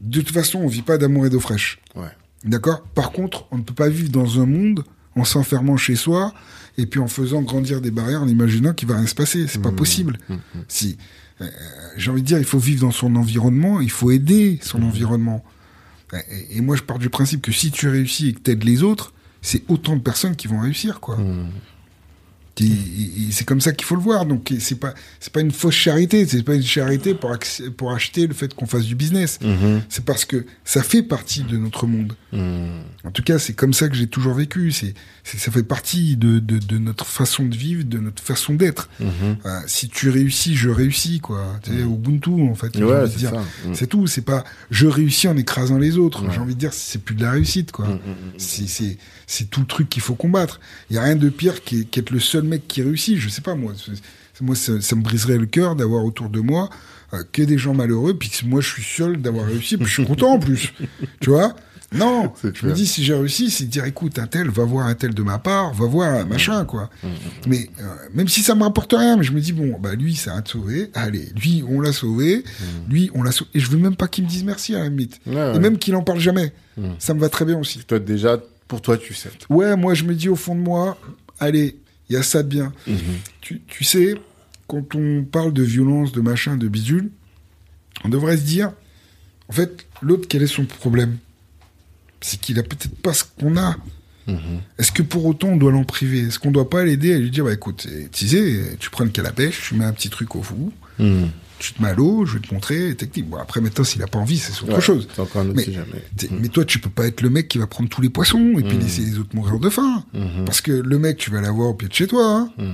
de 0.00 0.20
toute 0.20 0.32
façon, 0.34 0.60
on 0.60 0.66
vit 0.68 0.82
pas 0.82 0.98
d'amour 0.98 1.26
et 1.26 1.30
d'eau 1.30 1.40
fraîche. 1.40 1.80
Ouais. 1.96 2.08
D'accord? 2.44 2.82
Par 2.94 3.10
contre, 3.12 3.46
on 3.50 3.58
ne 3.58 3.62
peut 3.62 3.74
pas 3.74 3.88
vivre 3.88 4.10
dans 4.10 4.40
un 4.40 4.46
monde 4.46 4.84
en 5.16 5.24
s'enfermant 5.24 5.76
chez 5.76 5.96
soi 5.96 6.32
et 6.76 6.86
puis 6.86 7.00
en 7.00 7.08
faisant 7.08 7.42
grandir 7.42 7.80
des 7.80 7.90
barrières 7.90 8.22
en 8.22 8.28
imaginant 8.28 8.72
qu'il 8.72 8.86
va 8.88 8.96
rien 8.96 9.06
se 9.06 9.14
passer. 9.16 9.46
C'est 9.48 9.60
pas 9.62 9.70
Mhm. 9.70 9.76
possible. 9.76 10.18
Mhm. 10.28 10.38
Si, 10.68 10.96
euh, 11.40 11.46
j'ai 11.96 12.10
envie 12.12 12.22
de 12.22 12.26
dire, 12.26 12.38
il 12.38 12.44
faut 12.44 12.58
vivre 12.60 12.82
dans 12.82 12.92
son 12.92 13.16
environnement, 13.16 13.80
il 13.80 13.90
faut 13.90 14.10
aider 14.12 14.58
son 14.62 14.82
environnement. 14.82 15.44
Et, 16.12 16.58
et 16.58 16.60
moi, 16.60 16.76
je 16.76 16.82
pars 16.82 16.98
du 17.00 17.10
principe 17.10 17.42
que 17.42 17.52
si 17.52 17.70
tu 17.72 17.88
réussis 17.88 18.28
et 18.28 18.32
que 18.34 18.40
tu 18.40 18.50
aides 18.52 18.64
les 18.64 18.82
autres, 18.84 19.12
c'est 19.42 19.62
autant 19.68 19.96
de 19.96 20.00
personnes 20.00 20.36
qui 20.36 20.46
vont 20.46 20.60
réussir, 20.60 21.00
quoi. 21.00 21.16
Hmm. 21.16 21.46
Et, 21.46 21.50
et- 21.50 21.50
et 21.50 22.47
c'est 23.30 23.44
comme 23.44 23.60
ça 23.60 23.72
qu'il 23.72 23.86
faut 23.86 23.96
le 23.96 24.02
voir. 24.02 24.26
Donc 24.26 24.52
c'est 24.58 24.78
pas 24.78 24.94
c'est 25.20 25.32
pas 25.32 25.40
une 25.40 25.52
fausse 25.52 25.74
charité, 25.74 26.26
c'est 26.26 26.42
pas 26.42 26.54
une 26.54 26.62
charité 26.62 27.14
pour 27.14 27.36
pour 27.76 27.92
acheter 27.92 28.26
le 28.26 28.34
fait 28.34 28.54
qu'on 28.54 28.66
fasse 28.66 28.84
du 28.84 28.94
business. 28.94 29.38
Mhm. 29.42 29.82
C'est 29.88 30.04
parce 30.04 30.24
que 30.24 30.44
ça 30.64 30.82
fait 30.82 31.02
partie 31.02 31.42
de 31.42 31.56
notre 31.56 31.86
monde. 31.86 32.14
Hmm. 32.32 32.82
En 33.04 33.10
tout 33.10 33.22
cas, 33.22 33.38
c'est 33.38 33.54
comme 33.54 33.72
ça 33.72 33.88
que 33.88 33.94
j'ai 33.94 34.06
toujours 34.06 34.34
vécu. 34.34 34.70
C'est, 34.70 34.92
c'est 35.24 35.38
ça 35.38 35.50
fait 35.50 35.62
partie 35.62 36.16
de, 36.16 36.38
de, 36.38 36.58
de 36.58 36.78
notre 36.78 37.06
façon 37.06 37.46
de 37.46 37.56
vivre, 37.56 37.84
de 37.84 37.98
notre 37.98 38.22
façon 38.22 38.54
d'être. 38.54 38.90
Mhm. 39.00 39.08
Euh, 39.46 39.60
si 39.66 39.88
tu 39.88 40.10
réussis, 40.10 40.54
je 40.54 40.68
réussis, 40.68 41.20
quoi. 41.20 41.58
Tu 41.62 41.70
sais, 41.70 41.80
Ubuntu, 41.80 42.48
en 42.48 42.54
fait. 42.54 42.76
Ouais 42.76 43.04
c'est. 43.06 43.28
C'est 43.72 43.86
tout. 43.86 44.06
C'est 44.06 44.22
pas 44.22 44.44
je 44.70 44.86
réussis 44.86 45.28
en 45.28 45.36
écrasant 45.36 45.78
les 45.78 45.96
autres. 45.96 46.24
J'ai 46.30 46.38
envie 46.38 46.54
de 46.54 46.60
dire, 46.60 46.72
c'est 46.72 47.02
plus 47.02 47.14
de 47.14 47.22
la 47.22 47.30
réussite, 47.30 47.72
quoi. 47.72 47.86
C'est, 48.36 48.68
c'est, 48.68 48.98
c'est 49.26 49.48
tout 49.50 49.60
le 49.60 49.66
truc 49.66 49.88
qu'il 49.88 50.02
faut 50.02 50.14
combattre. 50.14 50.60
Il 50.90 50.96
y 50.96 50.98
a 50.98 51.02
rien 51.02 51.16
de 51.16 51.28
pire 51.28 51.62
qu'être 51.64 52.10
le 52.10 52.20
seul 52.20 52.42
mec 52.48 52.66
qui 52.66 52.82
réussit. 52.82 53.16
Je 53.18 53.28
sais 53.28 53.42
pas, 53.42 53.54
moi. 53.54 53.72
Moi, 54.40 54.54
ça, 54.54 54.80
ça 54.80 54.94
me 54.94 55.02
briserait 55.02 55.38
le 55.38 55.46
cœur 55.46 55.74
d'avoir 55.74 56.04
autour 56.04 56.28
de 56.28 56.38
moi 56.40 56.70
euh, 57.12 57.22
que 57.32 57.42
des 57.42 57.58
gens 57.58 57.74
malheureux, 57.74 58.14
puis 58.14 58.28
que 58.30 58.44
moi, 58.46 58.60
je 58.60 58.68
suis 58.68 58.84
seul 58.84 59.16
d'avoir 59.20 59.46
réussi, 59.46 59.76
puis 59.76 59.86
je 59.86 59.92
suis 59.92 60.06
content 60.06 60.34
en 60.34 60.38
plus. 60.38 60.72
Tu 61.20 61.30
vois? 61.30 61.54
Non, 61.90 62.30
je 62.42 62.48
me 62.48 62.52
clair. 62.52 62.72
dis, 62.74 62.86
si 62.86 63.02
j'ai 63.02 63.14
réussi, 63.14 63.50
c'est 63.50 63.64
de 63.64 63.70
dire, 63.70 63.84
écoute, 63.86 64.18
un 64.18 64.26
tel, 64.26 64.50
va 64.50 64.62
voir 64.64 64.86
un 64.86 64.94
tel 64.94 65.14
de 65.14 65.22
ma 65.22 65.38
part, 65.38 65.72
va 65.72 65.86
voir 65.86 66.12
un 66.14 66.24
machin, 66.26 66.66
quoi. 66.66 66.90
Hmm, 67.02 67.08
Mais 67.46 67.70
euh, 67.80 67.84
même 68.14 68.28
si 68.28 68.42
ça 68.42 68.54
me 68.54 68.62
rapporte 68.62 68.92
rien, 68.92 69.16
mais 69.16 69.24
je 69.24 69.32
me 69.32 69.40
dis, 69.40 69.54
bon, 69.54 69.78
bah 69.80 69.94
lui, 69.94 70.14
ça 70.14 70.34
a 70.34 70.42
sauvé. 70.44 70.90
Allez, 70.92 71.30
lui, 71.34 71.64
on 71.66 71.80
l'a 71.80 71.92
sauvé. 71.92 72.44
Lui, 72.90 73.10
on 73.14 73.22
l'a 73.22 73.32
sauvé. 73.32 73.50
Et 73.54 73.60
je 73.60 73.70
veux 73.70 73.78
même 73.78 73.96
pas 73.96 74.06
qu'il 74.06 74.24
me 74.24 74.28
dise 74.28 74.44
merci, 74.44 74.74
à 74.74 74.80
la 74.80 74.88
limite. 74.90 75.18
Ouais, 75.26 75.34
ouais. 75.34 75.56
Et 75.56 75.58
même 75.58 75.78
qu'il 75.78 75.96
en 75.96 76.02
parle 76.02 76.20
jamais. 76.20 76.52
Ça 76.98 77.14
me 77.14 77.20
va 77.20 77.28
très 77.30 77.46
bien 77.46 77.58
aussi. 77.58 77.80
Toi 77.80 77.98
déjà 77.98 78.38
pour 78.68 78.82
toi 78.82 78.98
tu 78.98 79.14
sais. 79.14 79.30
Ouais, 79.48 79.74
moi, 79.74 79.94
je 79.94 80.04
me 80.04 80.14
dis 80.14 80.28
au 80.28 80.36
fond 80.36 80.54
de 80.54 80.60
moi, 80.60 80.98
allez, 81.40 81.78
il 82.08 82.14
y 82.14 82.16
a 82.16 82.22
ça 82.22 82.42
de 82.42 82.48
bien. 82.48 82.72
Mhm. 82.86 82.98
Tu, 83.40 83.60
tu 83.66 83.84
sais, 83.84 84.14
quand 84.66 84.94
on 84.94 85.24
parle 85.24 85.52
de 85.52 85.62
violence, 85.62 86.12
de 86.12 86.20
machin, 86.20 86.56
de 86.56 86.68
bidule, 86.68 87.10
on 88.04 88.08
devrait 88.08 88.36
se 88.36 88.42
dire, 88.42 88.72
en 89.48 89.52
fait, 89.52 89.86
l'autre, 90.02 90.26
quel 90.28 90.42
est 90.42 90.46
son 90.46 90.64
problème? 90.64 91.18
C'est 92.20 92.40
qu'il 92.40 92.58
a 92.58 92.62
peut-être 92.62 92.96
pas 92.96 93.14
ce 93.14 93.24
qu'on 93.24 93.56
a. 93.56 93.76
Mhm. 94.28 94.60
Est-ce 94.78 94.92
que 94.92 95.02
pour 95.02 95.24
autant 95.26 95.48
on 95.48 95.56
doit 95.56 95.72
l'en 95.72 95.84
priver? 95.84 96.20
Est-ce 96.20 96.38
qu'on 96.38 96.50
doit 96.50 96.68
pas 96.70 96.84
l'aider 96.84 97.14
à 97.14 97.18
lui 97.18 97.30
dire, 97.30 97.44
bah 97.44 97.52
écoute, 97.52 97.86
eh, 97.90 98.08
tu 98.12 98.28
sais, 98.28 98.76
tu 98.78 98.90
prends 98.90 99.04
le 99.04 99.10
pêche, 99.10 99.60
tu 99.68 99.74
mets 99.74 99.84
un 99.84 99.92
petit 99.92 100.10
truc 100.10 100.36
au 100.36 100.42
fou, 100.42 100.72
Hmm. 100.98 101.26
tu 101.58 101.72
te 101.72 101.82
mets 101.82 101.88
à 101.88 101.94
l'eau, 101.94 102.26
je 102.26 102.34
vais 102.38 102.46
te 102.46 102.52
montrer 102.52 102.88
les 102.88 102.94
techniques. 102.94 103.28
Bon, 103.28 103.36
après, 103.38 103.60
maintenant, 103.60 103.84
s'il 103.84 104.02
a 104.02 104.06
pas 104.06 104.18
envie, 104.18 104.36
c'est 104.38 104.52
autre 104.62 104.74
Ouais, 104.74 104.80
chose. 104.80 105.08
Encore 105.18 105.44
Mais- 105.44 105.62
sujet 105.64 105.82
mais. 106.40 106.48
Toi, 106.48 106.64
tu 106.64 106.78
peux 106.78 106.90
pas 106.90 107.06
être 107.06 107.20
le 107.22 107.30
mec 107.30 107.48
qui 107.48 107.58
va 107.58 107.66
prendre 107.66 107.88
tous 107.88 108.00
les 108.02 108.10
poissons 108.10 108.54
et 108.58 108.62
puis 108.62 108.76
Mm. 108.76 108.80
laisser 108.80 109.02
les 109.02 109.18
autres 109.18 109.34
mourir 109.34 109.58
de 109.58 109.70
faim. 109.70 110.04
Parce 110.44 110.60
que 110.60 110.72
le 110.72 110.98
mec, 110.98 111.16
tu 111.16 111.30
vas 111.30 111.40
l'avoir 111.40 111.68
au 111.70 111.74
pied 111.74 111.88
de 111.88 111.94
chez 111.94 112.06
toi. 112.06 112.50
Hein. 112.58 112.64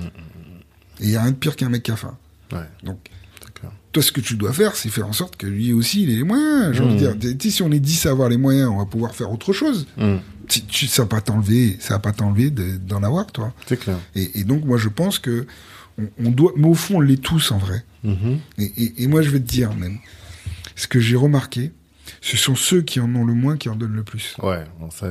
Et 1.01 1.05
il 1.05 1.11
y 1.11 1.17
a 1.17 1.23
rien 1.23 1.31
de 1.33 1.37
pire 1.37 1.55
qu'un 1.57 1.69
mec 1.69 1.83
qui 1.83 1.91
a 1.93 1.97
faim. 1.97 2.17
Ouais. 2.53 2.59
Donc, 2.85 2.99
toi, 3.93 4.03
ce 4.03 4.11
que 4.13 4.21
tu 4.21 4.35
dois 4.37 4.53
faire, 4.53 4.75
c'est 4.75 4.89
faire 4.89 5.07
en 5.07 5.13
sorte 5.13 5.37
que 5.37 5.47
lui 5.47 5.73
aussi, 5.73 6.03
il 6.03 6.11
ait 6.11 6.17
les 6.17 6.25
moyens. 6.25 6.75
J'ai 6.75 6.83
envie 6.83 6.97
de 7.01 7.09
Mm. 7.11 7.17
dire, 7.35 7.53
si 7.53 7.63
on 7.63 7.71
est 7.71 7.79
10 7.81 8.07
à 8.07 8.11
avoir 8.11 8.29
les 8.29 8.37
moyens, 8.37 8.69
on 8.73 8.79
va 8.79 8.87
pouvoir 8.87 9.15
faire 9.15 9.31
autre 9.31 9.53
chose. 9.53 9.87
Hmm. 9.97 10.17
Tu, 10.49 10.63
tu- 10.63 10.87
ça 10.87 11.03
va 11.03 11.09
pas 11.09 11.21
t'enlever, 11.21 11.77
ça 11.81 11.95
va 11.95 12.01
pas 12.01 12.13
t'enlever 12.13 12.51
de- 12.51 12.77
d'en 12.77 13.03
avoir, 13.03 13.27
toi. 13.33 13.53
C'est 13.67 13.79
clair. 13.79 13.99
Et, 14.15 14.41
et 14.41 14.45
donc, 14.45 14.65
moi, 14.65 14.79
je 14.79 14.89
pense 14.89 15.19
que 15.19 15.47
on, 15.99 16.05
on 16.25 16.31
doit, 16.31 16.53
mais 16.57 16.67
au 16.69 16.75
fond, 16.75 16.97
on 16.97 17.01
l'est 17.01 17.23
tous 17.23 17.51
en 17.53 17.59
vrai. 17.59 17.85
Mhm. 18.03 18.39
Et, 18.59 18.65
et- 18.65 19.03
et 19.05 19.07
moi, 19.07 19.23
je 19.23 19.31
vais 19.31 19.41
te 19.41 19.47
dire 19.49 19.75
même, 19.75 19.99
ce 20.77 20.87
que 20.87 21.01
j'ai 21.01 21.17
remarqué, 21.17 21.73
ce 22.21 22.37
sont 22.37 22.55
ceux 22.57 22.83
qui 22.83 23.01
en 23.01 23.15
ont 23.15 23.25
le 23.25 23.35
moins 23.35 23.57
qui 23.57 23.69
en 23.69 23.77
donnent 23.77 23.95
le 23.97 24.03
plus. 24.03 24.35
Ouais, 24.43 24.65
bon, 24.81 24.91
ça, 24.91 25.09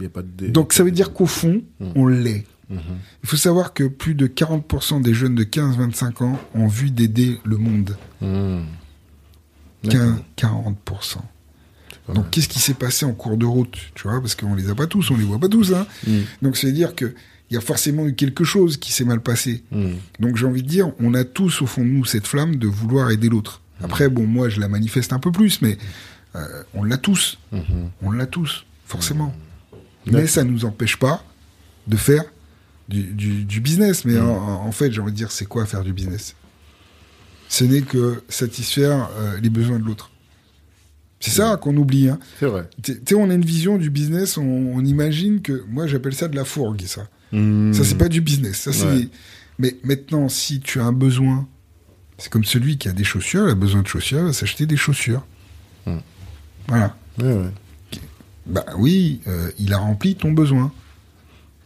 y 0.00 0.04
a 0.06 0.08
pas 0.08 0.22
de. 0.22 0.48
Donc, 0.48 0.72
ça 0.72 0.84
veut 0.84 0.90
dire 0.92 1.12
qu'au 1.12 1.26
fond, 1.26 1.62
Mm. 1.80 1.86
on 1.96 2.06
l'est. 2.06 2.44
Mhm. 2.70 2.80
Il 3.24 3.28
faut 3.28 3.36
savoir 3.38 3.72
que 3.72 3.84
plus 3.84 4.14
de 4.14 4.26
40% 4.26 5.00
des 5.00 5.14
jeunes 5.14 5.34
de 5.34 5.42
15-25 5.44 6.22
ans 6.22 6.38
ont 6.54 6.66
vu 6.68 6.90
d'aider 6.90 7.40
le 7.44 7.56
monde. 7.56 7.96
Hmm. 8.20 8.60
15, 9.88 10.16
40%. 10.36 11.22
C'est 12.08 12.14
Donc, 12.14 12.30
qu'est-ce 12.30 12.48
qui 12.48 12.58
s'est 12.58 12.74
passé 12.74 13.04
en 13.06 13.12
cours 13.12 13.36
de 13.36 13.46
route 13.46 13.76
Tu 13.94 14.02
vois, 14.08 14.20
parce 14.20 14.34
qu'on 14.34 14.54
les 14.54 14.68
a 14.70 14.74
pas 14.74 14.86
tous, 14.86 15.10
on 15.10 15.16
les 15.16 15.24
voit 15.24 15.38
pas 15.38 15.48
tous. 15.48 15.72
Hein. 15.72 15.86
Hmm. 16.06 16.20
Donc, 16.42 16.56
ça 16.56 16.66
veut 16.66 16.72
dire 16.72 16.94
que 16.94 17.14
il 17.50 17.54
y 17.54 17.56
a 17.56 17.60
forcément 17.62 18.06
eu 18.06 18.14
quelque 18.14 18.44
chose 18.44 18.76
qui 18.76 18.92
s'est 18.92 19.04
mal 19.04 19.20
passé. 19.20 19.62
Hmm. 19.70 19.92
Donc, 20.20 20.36
j'ai 20.36 20.46
envie 20.46 20.62
de 20.62 20.68
dire, 20.68 20.90
on 21.00 21.14
a 21.14 21.24
tous 21.24 21.62
au 21.62 21.66
fond 21.66 21.82
de 21.82 21.88
nous 21.88 22.04
cette 22.04 22.26
flamme 22.26 22.56
de 22.56 22.66
vouloir 22.66 23.10
aider 23.10 23.28
l'autre. 23.28 23.62
Après, 23.82 24.08
bon, 24.08 24.26
moi, 24.26 24.48
je 24.48 24.58
la 24.60 24.68
manifeste 24.68 25.12
un 25.12 25.18
peu 25.18 25.30
plus, 25.32 25.62
mais 25.62 25.78
euh, 26.34 26.40
on 26.74 26.82
l'a 26.84 26.98
tous. 26.98 27.38
Mhm. 27.52 27.90
On 28.02 28.10
l'a 28.10 28.26
tous, 28.26 28.64
forcément. 28.86 29.34
D'accord. 30.04 30.20
Mais 30.22 30.26
ça 30.26 30.44
nous 30.44 30.64
empêche 30.64 30.96
pas 30.96 31.24
de 31.86 31.96
faire 31.96 32.24
du, 32.88 33.02
du- 33.02 33.44
du 33.44 33.60
business. 33.60 34.04
Mais 34.04 34.18
en, 34.18 34.26
en 34.36 34.72
fait, 34.72 34.90
j'ai 34.92 35.00
envie 35.00 35.12
de 35.12 35.16
dire, 35.16 35.30
c'est 35.30 35.46
quoi 35.46 35.64
faire 35.66 35.84
du 35.84 35.92
business? 35.92 36.34
Ce 37.48 37.64
n'est 37.64 37.82
que 37.82 38.22
satisfaire 38.28 39.08
euh, 39.18 39.40
les 39.40 39.48
besoins 39.50 39.78
de 39.78 39.84
l'autre. 39.84 40.10
C'est 41.20 41.30
ça 41.30 41.56
qu'on 41.56 41.76
oublie. 41.76 42.08
Hein. 42.08 42.18
C'est 42.38 42.46
vrai. 42.46 42.68
Tu 42.82 43.00
sais, 43.06 43.14
on 43.14 43.28
a 43.30 43.34
une 43.34 43.44
vision 43.44 43.76
du 43.76 43.90
business, 43.90 44.36
on, 44.38 44.42
on 44.42 44.84
imagine 44.84 45.40
que... 45.40 45.64
Moi, 45.68 45.86
j'appelle 45.86 46.14
ça 46.14 46.28
de 46.28 46.36
la 46.36 46.44
fourgue, 46.44 46.82
ça. 46.86 47.08
Hmm. 47.32 47.72
Ça, 47.72 47.84
c'est 47.84 47.98
pas 47.98 48.08
du 48.08 48.20
business. 48.20 48.58
Ça, 48.58 48.72
c'est... 48.72 48.86
Ouais. 48.86 49.08
Mais 49.58 49.76
maintenant, 49.82 50.28
si 50.28 50.60
tu 50.60 50.80
as 50.80 50.84
un 50.84 50.92
besoin, 50.92 51.48
c'est 52.18 52.30
comme 52.30 52.44
celui 52.44 52.78
qui 52.78 52.88
a 52.88 52.92
des 52.92 53.04
chaussures, 53.04 53.48
il 53.48 53.50
a 53.50 53.54
besoin 53.56 53.82
de 53.82 53.88
chaussures, 53.88 54.20
il 54.20 54.26
va 54.26 54.32
s'acheter 54.32 54.66
des 54.66 54.76
chaussures. 54.76 55.26
Hmm. 55.86 55.98
Voilà. 56.68 56.96
Ouais, 57.18 57.32
ouais. 57.32 57.50
Bah 58.46 58.64
oui, 58.78 59.20
euh, 59.26 59.50
il 59.58 59.72
a 59.74 59.78
rempli 59.78 60.14
ton 60.14 60.32
besoin. 60.32 60.72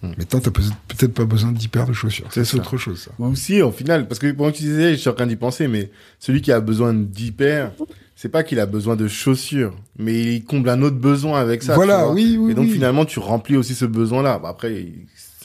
Hmm. 0.02 0.12
Maintenant, 0.18 0.40
t'as 0.40 0.50
peut- 0.50 0.62
peut-être 0.88 1.14
pas 1.14 1.24
besoin 1.24 1.52
de 1.52 1.58
10 1.58 1.68
paires 1.68 1.86
de 1.86 1.92
chaussures. 1.92 2.26
C'est 2.30 2.54
autre 2.54 2.76
chose, 2.76 3.02
ça. 3.02 3.10
Ou 3.20 3.26
aussi, 3.26 3.62
au 3.62 3.70
final, 3.70 4.08
parce 4.08 4.18
que 4.18 4.30
pendant 4.32 4.50
que 4.50 4.56
tu 4.56 4.64
disais, 4.64 4.92
je 4.94 4.98
suis 4.98 5.08
en 5.08 5.12
train 5.14 5.26
d'y 5.28 5.36
penser, 5.36 5.68
mais 5.68 5.90
celui 6.18 6.42
qui 6.42 6.50
a 6.50 6.60
besoin 6.60 6.92
de 6.92 7.04
10 7.04 7.30
paires, 7.32 7.72
c'est 8.16 8.28
pas 8.28 8.42
qu'il 8.42 8.58
a 8.60 8.66
besoin 8.66 8.96
de 8.96 9.06
chaussures, 9.06 9.74
mais 9.98 10.34
il 10.36 10.44
comble 10.44 10.68
un 10.70 10.82
autre 10.82 10.96
besoin 10.96 11.40
avec 11.40 11.62
ça. 11.62 11.74
Voilà, 11.76 12.08
oui, 12.10 12.36
oui, 12.38 12.50
Et 12.50 12.54
donc 12.54 12.66
oui. 12.66 12.72
finalement, 12.72 13.04
tu 13.04 13.18
remplis 13.20 13.56
aussi 13.56 13.74
ce 13.74 13.84
besoin-là. 13.84 14.38
Bon, 14.40 14.48
après, 14.48 14.74
il, 14.74 14.92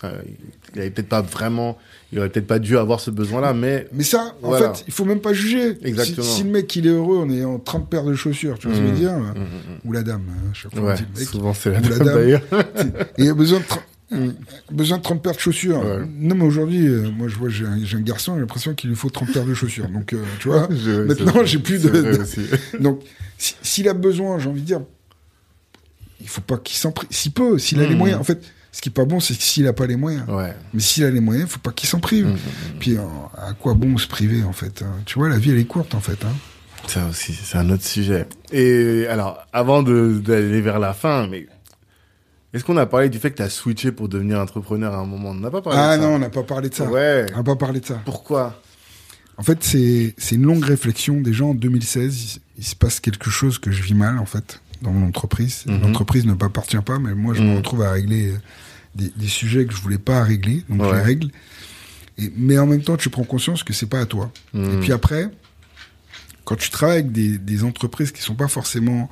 ça, 0.01 0.11
il 0.75 0.81
avait 0.81 0.89
peut-être 0.91 1.09
pas 1.09 1.21
vraiment, 1.21 1.77
il 2.11 2.19
aurait 2.19 2.29
peut-être 2.29 2.45
pas 2.47 2.59
dû 2.59 2.77
avoir 2.77 2.99
ce 2.99 3.09
besoin-là, 3.11 3.53
mais 3.53 3.87
Mais 3.93 4.03
ça, 4.03 4.35
en 4.43 4.49
Voilà. 4.49 4.73
fait, 4.73 4.85
il 4.87 4.93
faut 4.93 5.05
même 5.05 5.21
pas 5.21 5.33
juger. 5.33 5.77
Exactement. 5.83 6.25
Si, 6.25 6.37
si 6.37 6.43
le 6.43 6.49
mec, 6.51 6.75
il 6.75 6.85
est 6.87 6.91
heureux 6.91 7.17
en 7.17 7.29
ayant 7.31 7.57
30 7.59 7.89
paires 7.89 8.03
de 8.05 8.13
chaussures, 8.15 8.57
tu 8.59 8.67
vois 8.67 8.75
ce 8.75 8.81
que 8.81 8.87
je 8.87 8.91
veux 8.91 8.95
Mmh. 8.97 8.99
dire 9.01 9.17
Mmh, 9.17 9.33
mmh, 9.33 9.85
Ou 9.85 9.91
la 9.93 10.03
dame, 10.03 10.21
hein, 10.29 10.49
mmh. 10.49 10.55
fois, 10.55 10.71
on 10.75 10.85
ouais, 10.87 10.95
dit 10.95 11.03
le 11.13 11.19
mec. 11.19 11.27
souvent 11.29 11.53
c'est 11.53 11.71
la 11.71 11.79
dame 11.79 12.03
d'ailleurs. 12.05 12.41
Et 13.17 13.23
il 13.23 13.29
a 13.29 13.33
besoin 13.35 13.59
de... 13.59 13.65
tra- 14.11 14.33
Besoin 14.71 14.97
de 14.97 15.03
30 15.03 15.21
paires 15.21 15.33
de 15.35 15.39
chaussures. 15.39 15.79
Ouais. 15.83 16.05
Non, 16.19 16.35
mais 16.35 16.43
aujourd'hui, 16.45 16.87
euh, 16.87 17.09
moi, 17.11 17.27
je 17.27 17.35
vois, 17.35 17.49
j'ai 17.49 17.65
un, 17.65 18.01
garçon, 18.01 18.33
j'ai 18.35 18.41
l'impression 18.41 18.73
qu'il 18.73 18.89
lui 18.89 18.95
faut 18.95 19.09
30 19.09 19.31
paires 19.33 19.45
de 19.45 19.53
chaussures. 19.53 19.89
Donc, 19.89 20.13
euh, 20.13 20.23
tu 20.39 20.47
vois, 20.49 20.67
Je- 20.71 21.03
maintenant, 21.03 21.43
j'ai 21.45 21.59
plus 21.59 21.81
de- 21.83 22.23
donc, 22.79 23.01
si- 23.37 23.55
s'il 23.61 23.89
a 23.89 23.93
besoin, 23.93 24.39
j'ai 24.39 24.49
envie 24.49 24.61
de 24.61 24.65
dire, 24.65 24.81
il 26.21 26.27
faut 26.27 26.41
pas 26.41 26.57
qu'il 26.57 26.77
s'en 26.77 26.91
prive. 26.91 27.09
S'il 27.11 27.31
peut, 27.31 27.57
s'il 27.59 27.79
a 27.79 27.83
les 27.83 27.89
Mhm. 27.91 27.97
moyens. 27.97 28.19
En 28.21 28.23
fait, 28.23 28.41
ce 28.71 28.81
qui 28.81 28.89
est 28.89 28.91
pas 28.91 29.05
bon, 29.05 29.19
c'est 29.19 29.33
s'il 29.39 29.67
a 29.67 29.73
pas 29.73 29.87
les 29.87 29.95
moyens. 29.95 30.27
Ouais. 30.27 30.53
Mais 30.73 30.79
s'il 30.81 31.03
a 31.03 31.09
les 31.11 31.19
moyens, 31.19 31.49
faut 31.49 31.59
pas 31.59 31.71
qu'il 31.71 31.87
s'en 31.89 31.99
prive. 31.99 32.27
Mhm. 32.27 32.37
Puis, 32.79 32.97
euh, 32.97 33.01
à 33.37 33.53
quoi 33.53 33.73
bon 33.73 33.97
se 33.97 34.07
priver, 34.07 34.43
en 34.43 34.53
fait 34.53 34.81
hein? 34.83 34.91
Tu 35.05 35.19
vois, 35.19 35.29
la 35.29 35.37
vie, 35.37 35.51
elle 35.51 35.59
est 35.59 35.65
courte, 35.65 35.95
en 35.95 35.99
fait. 36.01 36.23
Hein 36.25 36.33
Ça 36.87 37.05
aussi, 37.09 37.33
c'est 37.33 37.57
un 37.57 37.69
autre 37.69 37.83
sujet. 37.85 38.25
Et 38.51 39.05
alors, 39.09 39.45
avant 39.53 39.83
d'aller 39.83 40.61
vers 40.61 40.79
la 40.79 40.93
fin, 40.93 41.27
mais 41.27 41.47
est-ce 42.57 42.65
qu'on 42.65 42.77
a 42.77 42.85
parlé 42.85 43.09
du 43.09 43.19
fait 43.19 43.31
que 43.31 43.37
tu 43.37 43.41
as 43.43 43.49
switché 43.49 43.91
pour 43.91 44.09
devenir 44.09 44.39
entrepreneur 44.39 44.93
à 44.93 44.97
un 44.97 45.05
moment? 45.05 45.29
On 45.29 45.33
n'a 45.35 45.49
pas 45.51 45.61
parlé 45.61 45.79
ah 45.81 45.97
de 45.97 46.01
ça. 46.01 46.07
non, 46.07 46.15
on 46.15 46.19
n'a 46.19 46.29
pas 46.29 46.43
parlé 46.43 46.69
de 46.69 46.73
ça. 46.75 46.85
Ouais. 46.89 47.25
On 47.33 47.37
n'a 47.37 47.43
pas 47.43 47.55
parlé 47.55 47.79
de 47.79 47.85
ça. 47.85 48.01
Pourquoi? 48.05 48.61
En 49.37 49.43
fait, 49.43 49.63
c'est 49.63 50.13
une 50.31 50.43
longue 50.43 50.63
réflexion. 50.65 51.21
Déjà 51.21 51.45
en 51.45 51.53
2016, 51.53 52.35
il, 52.35 52.41
il 52.59 52.63
se 52.65 52.75
passe 52.75 52.99
quelque 52.99 53.29
chose 53.29 53.59
que 53.59 53.71
je 53.71 53.81
vis 53.83 53.93
mal 53.93 54.17
en 54.19 54.25
fait 54.25 54.61
dans 54.81 54.91
mon 54.91 55.07
entreprise. 55.07 55.63
Mhm. 55.67 55.81
L'entreprise 55.81 56.25
ne 56.25 56.33
m'appartient 56.33 56.77
pas, 56.77 56.99
mais 56.99 57.13
moi 57.15 57.33
je 57.33 57.41
me 57.41 57.49
Mhm. 57.51 57.57
retrouve 57.57 57.81
à 57.83 57.91
régler 57.91 58.29
euh, 58.31 58.37
des, 58.95 59.11
des 59.15 59.27
sujets 59.27 59.65
que 59.65 59.73
je 59.73 59.81
voulais 59.81 59.97
pas 59.99 60.23
régler, 60.23 60.63
donc 60.69 60.83
je 60.83 60.95
les 60.95 61.01
règle. 61.01 61.29
Et, 62.17 62.31
mais 62.35 62.57
en 62.57 62.65
même 62.65 62.81
temps, 62.81 62.97
tu 62.97 63.09
prends 63.11 63.23
conscience 63.23 63.63
que 63.63 63.73
c'est 63.73 63.85
pas 63.85 63.99
à 63.99 64.05
toi. 64.07 64.31
Et 64.55 64.57
Mhm. 64.57 64.79
puis 64.81 64.91
après, 64.91 65.29
quand 66.45 66.55
tu 66.55 66.69
travailles 66.71 66.99
avec 66.99 67.11
des, 67.11 67.37
des 67.37 67.63
entreprises 67.63 68.11
qui 68.11 68.21
sont 68.23 68.33
pas 68.35 68.47
forcément 68.47 69.09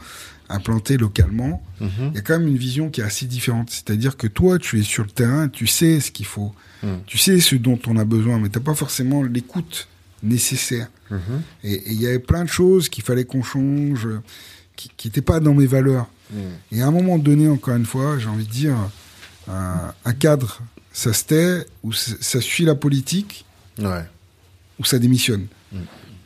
implantées 0.50 0.98
localement, 0.98 1.64
Mhm. 1.82 1.90
il 2.12 2.16
y 2.16 2.18
a 2.18 2.22
quand 2.22 2.38
même 2.40 2.48
une 2.48 2.58
vision 2.58 2.90
qui 2.90 3.02
est 3.02 3.04
assez 3.04 3.26
différente. 3.26 3.70
C'est-à-dire 3.72 4.16
que 4.18 4.28
toi, 4.28 4.58
tu 4.60 4.80
es 4.80 4.84
sur 4.84 5.04
le 5.04 5.10
terrain, 5.10 5.48
tu 5.50 5.68
sais 5.68 6.00
ce 6.00 6.12
qu'il 6.12 6.26
faut, 6.26 6.54
Mhm. 6.84 7.00
tu 7.08 7.18
sais 7.18 7.40
ce 7.40 7.56
dont 7.56 7.80
on 7.88 7.98
a 7.98 8.06
besoin, 8.06 8.40
mais 8.40 8.50
t'as 8.50 8.60
pas 8.60 8.76
forcément 8.76 9.24
l'écoute 9.24 9.88
nécessaire. 10.24 10.88
Mhm. 11.12 11.42
Et 11.64 11.84
il 11.92 12.02
y 12.02 12.08
avait 12.08 12.20
plein 12.20 12.44
de 12.44 12.50
choses 12.50 12.90
qu'il 12.90 13.04
fallait 13.04 13.26
qu'on 13.26 13.44
change, 13.44 14.08
qui 14.76 15.08
n'étaient 15.08 15.22
pas 15.22 15.40
dans 15.40 15.54
mes 15.54 15.68
valeurs. 15.68 16.08
Et 16.72 16.82
à 16.82 16.88
un 16.88 16.92
moment 16.92 17.18
donné, 17.20 17.48
encore 17.48 17.76
une 17.76 17.86
fois, 17.86 18.18
j'ai 18.20 18.28
envie 18.28 18.46
de 18.46 18.52
dire, 18.52 18.76
un, 19.48 19.94
un 20.04 20.14
cadre, 20.14 20.62
ça 20.92 21.14
se 21.14 21.24
tait, 21.24 21.66
ou 21.84 21.94
ça 21.94 22.12
ça 22.20 22.42
suit 22.42 22.66
la 22.66 22.74
politique, 22.76 23.46
Ouais. 23.78 24.04
ou 24.80 24.86
ça 24.86 24.98
démissionne. 24.98 25.46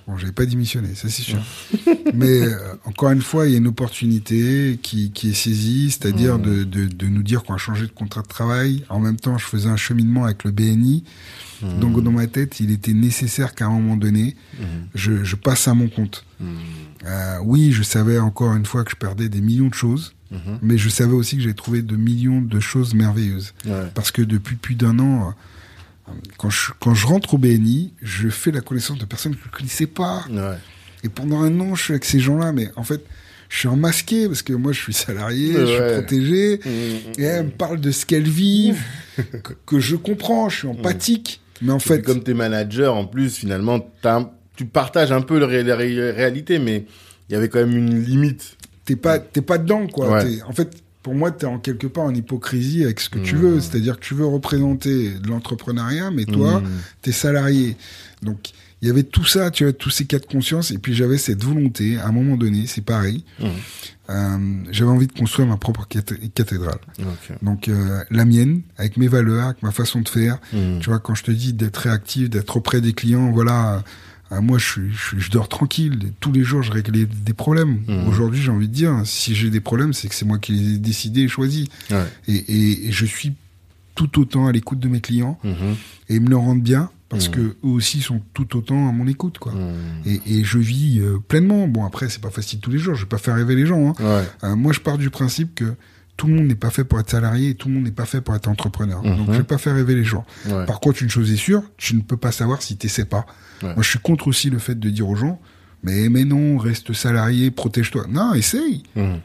Bon, 0.10 0.18
j'avais 0.18 0.32
pas 0.32 0.46
démissionné, 0.48 0.96
ça 0.96 1.08
c'est 1.08 1.22
sûr. 1.22 1.38
Mais 2.16 2.42
euh, 2.42 2.58
encore 2.86 3.12
une 3.12 3.22
fois, 3.22 3.46
il 3.46 3.52
y 3.52 3.56
a 3.56 3.60
une 3.60 3.68
opportunité 3.68 4.80
qui, 4.82 5.12
qui 5.12 5.30
est 5.30 5.34
saisie, 5.34 5.92
c'est-à-dire 5.92 6.40
Mm. 6.40 6.42
de, 6.42 6.64
de, 6.64 6.86
de 6.88 7.06
nous 7.08 7.22
dire 7.22 7.44
qu'on 7.44 7.54
a 7.54 7.58
changé 7.58 7.86
de 7.86 7.92
contrat 7.92 8.24
de 8.24 8.28
travail. 8.28 8.84
En 8.90 9.00
même 9.00 9.18
temps, 9.18 9.38
je 9.38 9.46
faisais 9.46 9.70
un 9.70 9.78
cheminement 9.78 10.26
avec 10.26 10.44
le 10.46 10.52
BNI. 10.52 11.04
Mhm. 11.62 11.80
Donc 11.80 12.02
dans 12.04 12.12
ma 12.12 12.26
tête, 12.26 12.60
il 12.60 12.72
était 12.72 12.94
nécessaire 12.94 13.54
qu'à 13.54 13.68
un 13.68 13.70
moment 13.70 13.98
donné, 13.98 14.36
Mhm. 14.60 14.66
je, 14.96 15.24
je 15.24 15.36
passe 15.36 15.68
à 15.68 15.74
mon 15.76 15.90
compte. 15.90 16.26
Euh, 17.06 17.38
oui, 17.44 17.72
je 17.72 17.84
savais 17.84 18.18
encore 18.18 18.56
une 18.56 18.66
fois 18.66 18.84
que 18.84 18.92
je 18.92 18.96
perdais 18.96 19.30
des 19.30 19.42
millions 19.42 19.68
de 19.68 19.74
choses, 19.76 20.16
mais 20.62 20.78
je 20.78 20.90
savais 20.90 21.14
aussi 21.14 21.36
que 21.36 21.42
j'avais 21.44 21.54
trouvé 21.54 21.82
de 21.82 21.96
millions 21.96 22.42
de 22.42 22.60
choses 22.60 22.94
merveilleuses. 22.94 23.54
Ouais. 23.66 23.88
Parce 23.94 24.10
que 24.12 24.22
depuis 24.22 24.56
plus 24.56 24.76
d'un 24.76 24.98
an, 25.00 25.34
quand 26.38 26.50
je, 26.50 26.72
quand 26.80 26.94
je 26.94 27.08
rentre 27.08 27.34
au 27.34 27.38
BNI, 27.38 27.94
je 28.02 28.30
fais 28.30 28.52
la 28.52 28.62
connaissance 28.62 28.98
de 28.98 29.06
personnes 29.06 29.36
que 29.36 29.42
je 29.44 29.48
ne 29.48 29.52
connaissais 29.58 29.88
pas. 29.88 30.26
Ouais. 30.30 30.58
Et 31.04 31.10
pendant 31.10 31.42
un 31.42 31.60
an, 31.60 31.76
je 31.76 31.84
suis 31.84 31.94
avec 31.94 32.06
ces 32.06 32.20
gens-là, 32.20 32.52
mais 32.52 32.70
en 32.76 32.84
fait, 32.84 33.04
je 33.50 33.58
suis 33.60 33.68
en 33.68 33.76
masqué 33.78 34.28
parce 34.28 34.42
que 34.42 34.54
moi, 34.54 34.72
je 34.74 34.80
suis 34.82 34.94
salarié, 34.94 35.54
je 35.54 35.66
suis 35.66 35.94
protégé. 35.94 36.60
Mhm. 36.66 36.72
Et 37.18 37.24
elles 37.24 37.46
me 37.46 37.52
parlent 37.52 37.80
de 37.82 37.92
ce 37.92 38.06
qu'elles 38.06 38.28
vivent, 38.30 38.82
que, 39.44 39.54
que 39.66 39.80
je 39.80 39.96
comprends, 39.96 40.50
je 40.50 40.58
suis 40.60 40.68
empathique. 40.68 41.42
Mais 41.62 41.72
en 41.72 41.80
fait, 41.80 42.02
comme 42.02 42.22
t'es 42.24 42.34
manager, 42.34 42.96
en 42.96 43.06
plus, 43.06 43.36
finalement, 43.36 43.86
un- 44.04 44.30
tu 44.56 44.66
partages 44.66 45.12
un 45.12 45.22
peu 45.22 45.40
le 45.40 45.46
ré- 45.46 45.64
la 45.64 45.76
ré- 45.76 46.12
réalité, 46.12 46.60
mais 46.60 46.86
il 47.30 47.34
y 47.34 47.36
avait 47.36 47.50
quand 47.50 47.60
même 47.60 47.76
une 47.76 48.02
limite. 48.04 48.56
t'es 48.86 48.96
pas, 48.96 49.20
pas 49.20 49.58
dedans, 49.58 49.88
quoi. 49.88 50.10
Ouais. 50.24 50.42
En 50.48 50.52
fait, 50.54 50.82
pour 51.04 51.16
moi, 51.16 51.32
t'es 51.32 51.46
en 51.46 51.60
quelque 51.60 51.88
part 51.88 52.04
en 52.06 52.14
hypocrisie 52.14 52.84
avec 52.84 53.00
ce 53.00 53.10
que 53.10 53.20
tu 53.20 53.36
Mmh. 53.36 53.40
veux. 53.40 53.60
C'est-à-dire 53.62 53.96
que 54.00 54.06
tu 54.06 54.14
veux 54.16 54.26
représenter 54.26 55.12
de 55.14 55.28
l'entrepreneuriat, 55.28 56.12
mais 56.12 56.26
toi, 56.26 56.60
Mhm. 56.62 56.70
t'es 57.02 57.12
salarié. 57.12 57.78
Donc, 58.22 58.52
il 58.82 58.88
y 58.88 58.92
avait 58.92 59.04
tout 59.04 59.26
ça, 59.26 59.50
tu 59.52 59.64
vois, 59.64 59.74
tous 59.74 59.90
ces 59.90 60.06
cas 60.06 60.20
de 60.20 60.26
conscience. 60.26 60.72
Et 60.72 60.78
puis, 60.78 60.94
j'avais 60.94 61.18
cette 61.18 61.44
volonté, 61.44 61.98
à 61.98 62.08
un 62.08 62.12
moment 62.12 62.36
donné, 62.38 62.66
c'est 62.68 62.84
pareil. 62.84 63.24
Mhm. 63.40 63.48
Euh, 64.10 64.38
j'avais 64.72 64.90
envie 64.90 65.08
de 65.08 65.12
construire 65.14 65.48
ma 65.48 65.58
propre 65.58 65.86
cath- 65.88 66.18
cathédrale. 66.34 66.80
Donc, 67.44 67.68
euh, 67.68 68.04
la 68.10 68.26
mienne, 68.26 68.62
avec 68.78 68.98
mes 68.98 69.08
valeurs, 69.08 69.46
avec 69.46 69.62
ma 69.64 69.72
façon 69.72 70.02
de 70.02 70.10
faire. 70.10 70.40
Mhm. 70.52 70.80
Tu 70.80 70.90
vois, 70.90 71.00
quand 71.00 71.14
je 71.16 71.24
te 71.24 71.32
dis 71.32 71.54
d'être 71.54 71.78
réactif, 71.78 72.30
d'être 72.30 72.58
auprès 72.58 72.82
des 72.82 72.94
clients, 72.94 73.32
voilà. 73.32 73.84
Euh, 74.32 74.42
moi, 74.42 74.58
je, 74.60 74.82
dors 75.32 75.50
tranquille. 75.50 76.12
Tous 76.20 76.32
les 76.32 76.44
jours, 76.44 76.62
je 76.62 76.72
règle 76.72 77.08
des 77.08 77.34
problèmes. 77.34 77.80
Mhm. 77.88 78.08
Aujourd'hui, 78.08 78.42
j'ai 78.42 78.52
envie 78.52 78.68
de 78.68 78.74
dire, 78.74 79.02
si 79.06 79.34
j'ai 79.36 79.50
des 79.50 79.60
problèmes, 79.62 79.94
c'est 79.94 80.08
que 80.08 80.16
c'est 80.16 80.26
moi 80.26 80.38
qui 80.40 80.52
les 80.54 80.74
ai 80.76 80.78
décidés 80.78 81.22
et 81.22 81.28
choisis. 81.28 81.68
Ouais. 81.90 82.06
Et, 82.28 82.36
et- 82.36 82.88
et 82.88 82.92
je 82.92 83.06
suis 83.06 83.34
tout 83.96 84.20
autant 84.20 84.48
à 84.48 84.52
l'écoute 84.52 84.80
de 84.80 84.88
mes 84.88 85.02
clients 85.02 85.38
Mhm. 85.44 85.76
et 86.10 86.16
ils 86.16 86.22
me 86.22 86.30
le 86.30 86.38
rendent 86.38 86.62
bien 86.62 86.90
parce 87.10 87.28
Mhm. 87.28 87.34
que 87.36 87.42
eux 87.42 87.56
aussi 87.64 88.02
sont 88.02 88.22
tout 88.34 88.56
autant 88.56 88.88
à 88.88 88.92
mon 88.92 89.08
écoute, 89.08 89.40
quoi. 89.40 89.52
Mhm. 89.54 89.74
Et, 90.06 90.22
et 90.38 90.44
je 90.44 90.58
vis 90.60 91.00
euh, 91.00 91.18
pleinement. 91.28 91.68
Bon, 91.68 91.84
après, 91.86 92.08
c'est 92.08 92.22
pas 92.22 92.30
facile 92.30 92.60
tous 92.60 92.70
les 92.72 92.78
jours. 92.78 92.96
Je 92.96 93.02
vais 93.02 93.10
pas 93.10 93.18
faire 93.18 93.36
rêver 93.36 93.56
les 93.56 93.66
gens. 93.66 93.90
Hein. 93.90 93.96
Ouais. 94.00 94.28
Euh, 94.50 94.56
moi, 94.56 94.72
je 94.74 94.80
pars 94.80 94.98
du 94.98 95.10
principe 95.10 95.56
que 95.56 95.74
tout 96.20 96.28
le 96.28 96.34
monde 96.34 96.48
n'est 96.48 96.56
pas 96.56 96.70
fait 96.70 96.84
pour 96.84 97.00
être 97.00 97.10
salarié 97.10 97.52
et 97.52 97.56
tout 97.56 97.70
le 97.70 97.76
monde 97.76 97.86
n'est 97.86 97.92
pas 97.92 98.06
fait 98.06 98.20
pour 98.20 98.36
être 98.36 98.50
entrepreneur. 98.50 99.02
Mhm. 99.02 99.18
Donc, 99.18 99.32
je 99.32 99.38
vais 99.38 99.44
pas 99.44 99.58
faire 99.58 99.74
rêver 99.74 99.96
les 99.96 100.04
gens. 100.04 100.26
Ouais. 100.50 100.66
Par 100.66 100.82
contre, 100.82 101.02
une 101.02 101.10
chose 101.10 101.32
est 101.32 101.38
sûre, 101.38 101.64
tu 101.78 101.96
ne 101.96 102.02
peux 102.02 102.18
pas 102.18 102.34
savoir 102.34 102.62
si 102.62 102.76
tu 102.76 102.90
sais 102.90 103.06
pas. 103.06 103.26
Ouais. 103.64 103.74
Moi, 103.74 103.82
je 103.82 103.90
suis 103.90 104.00
contre 104.00 104.28
aussi 104.28 104.50
le 104.50 104.60
fait 104.60 104.78
de 104.78 104.90
dire 104.90 105.08
aux 105.08 105.16
gens, 105.16 105.40
mais, 105.82 106.10
mais 106.10 106.26
non, 106.26 106.58
reste 106.58 106.92
salarié, 106.92 107.52
protège-toi. 107.52 108.06
Non, 108.10 108.34
essaye. 108.34 108.84
Mhm. 108.98 109.20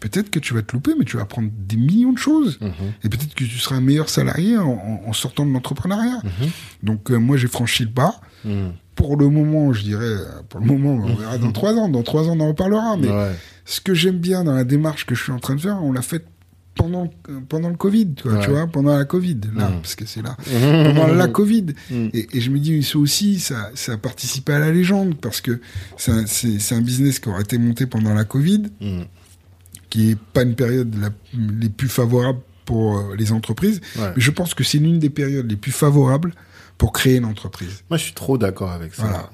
Peut-être 0.00 0.30
que 0.30 0.38
tu 0.38 0.54
vas 0.54 0.62
te 0.62 0.72
louper, 0.72 0.92
mais 0.98 1.04
tu 1.04 1.16
vas 1.16 1.22
apprendre 1.24 1.50
des 1.54 1.76
millions 1.76 2.12
de 2.12 2.18
choses. 2.18 2.58
Mhm. 2.60 2.70
Et 3.04 3.08
peut-être 3.10 3.34
que 3.34 3.44
tu 3.44 3.58
seras 3.58 3.76
un 3.76 3.80
meilleur 3.82 4.08
salarié 4.08 4.56
en, 4.56 5.12
sortant 5.12 5.44
de 5.44 5.52
l'entrepreneuriat. 5.52 6.20
Mhm. 6.24 6.48
Donc, 6.82 7.10
euh, 7.10 7.16
moi, 7.18 7.36
j'ai 7.36 7.48
franchi 7.48 7.84
le 7.84 7.90
pas. 7.90 8.20
Mhm. 8.44 8.72
Pour 8.94 9.16
le 9.18 9.28
moment, 9.28 9.72
je 9.74 9.82
dirais, 9.82 10.04
euh, 10.04 10.24
pour 10.48 10.60
le 10.60 10.66
moment, 10.66 10.94
on 11.04 11.14
verra 11.14 11.36
dans 11.38 11.52
trois 11.52 11.74
ans. 11.74 11.88
Dans 11.88 12.02
trois 12.02 12.28
ans, 12.28 12.36
on 12.36 12.40
en 12.40 12.48
reparlera. 12.48 12.96
Mais 12.96 13.08
Ouais. 13.10 13.32
ce 13.66 13.80
que 13.82 13.92
j'aime 13.92 14.18
bien 14.18 14.42
dans 14.44 14.54
la 14.54 14.64
démarche 14.64 15.04
que 15.04 15.14
je 15.14 15.22
suis 15.22 15.32
en 15.32 15.38
train 15.38 15.54
de 15.54 15.60
faire, 15.60 15.82
on 15.82 15.92
l'a 15.92 16.02
fait 16.02 16.24
pendant, 16.74 17.10
euh, 17.28 17.40
pendant 17.46 17.68
le 17.68 17.76
Covid, 17.76 18.14
tu 18.14 18.22
vois, 18.28 18.38
Ouais. 18.38 18.44
tu 18.44 18.50
vois, 18.52 18.66
pendant 18.68 18.96
la 18.96 19.04
Covid, 19.04 19.36
là, 19.54 19.70
parce 19.82 19.94
que 19.96 20.06
c'est 20.06 20.22
là. 20.22 20.34
pendant 20.94 21.08
la 21.08 21.28
Covid. 21.28 21.66
Et, 21.90 22.26
et 22.32 22.40
je 22.40 22.50
me 22.50 22.58
dis, 22.58 22.82
ça 22.82 22.98
aussi, 22.98 23.38
ça, 23.38 23.70
ça 23.74 23.92
a 23.92 23.96
participé 23.98 24.54
à 24.54 24.58
la 24.60 24.70
légende, 24.70 25.16
parce 25.20 25.42
que 25.42 25.60
c'est 25.98 26.12
un, 26.72 26.80
business 26.80 27.18
qui 27.18 27.28
aurait 27.28 27.42
été 27.42 27.58
monté 27.58 27.84
pendant 27.84 28.14
la 28.14 28.24
Covid. 28.24 28.62
Qui 29.90 30.10
est 30.12 30.18
pas 30.32 30.42
une 30.42 30.54
période 30.54 30.94
la, 31.00 31.10
les 31.60 31.68
plus 31.68 31.88
favorables 31.88 32.40
pour 32.64 32.98
euh, 32.98 33.16
les 33.18 33.32
entreprises. 33.32 33.80
Ouais. 33.98 34.12
Mais 34.16 34.20
je 34.22 34.30
pense 34.30 34.54
que 34.54 34.64
c'est 34.64 34.78
l'une 34.78 34.98
des 34.98 35.10
périodes 35.10 35.50
les 35.50 35.56
plus 35.56 35.72
favorables 35.72 36.32
pour 36.78 36.92
créer 36.92 37.16
une 37.16 37.24
entreprise. 37.26 37.82
Moi, 37.90 37.98
je 37.98 38.04
suis 38.04 38.14
trop 38.14 38.38
d'accord 38.38 38.70
avec 38.70 38.94
ça. 38.94 39.02
Voilà. 39.02 39.30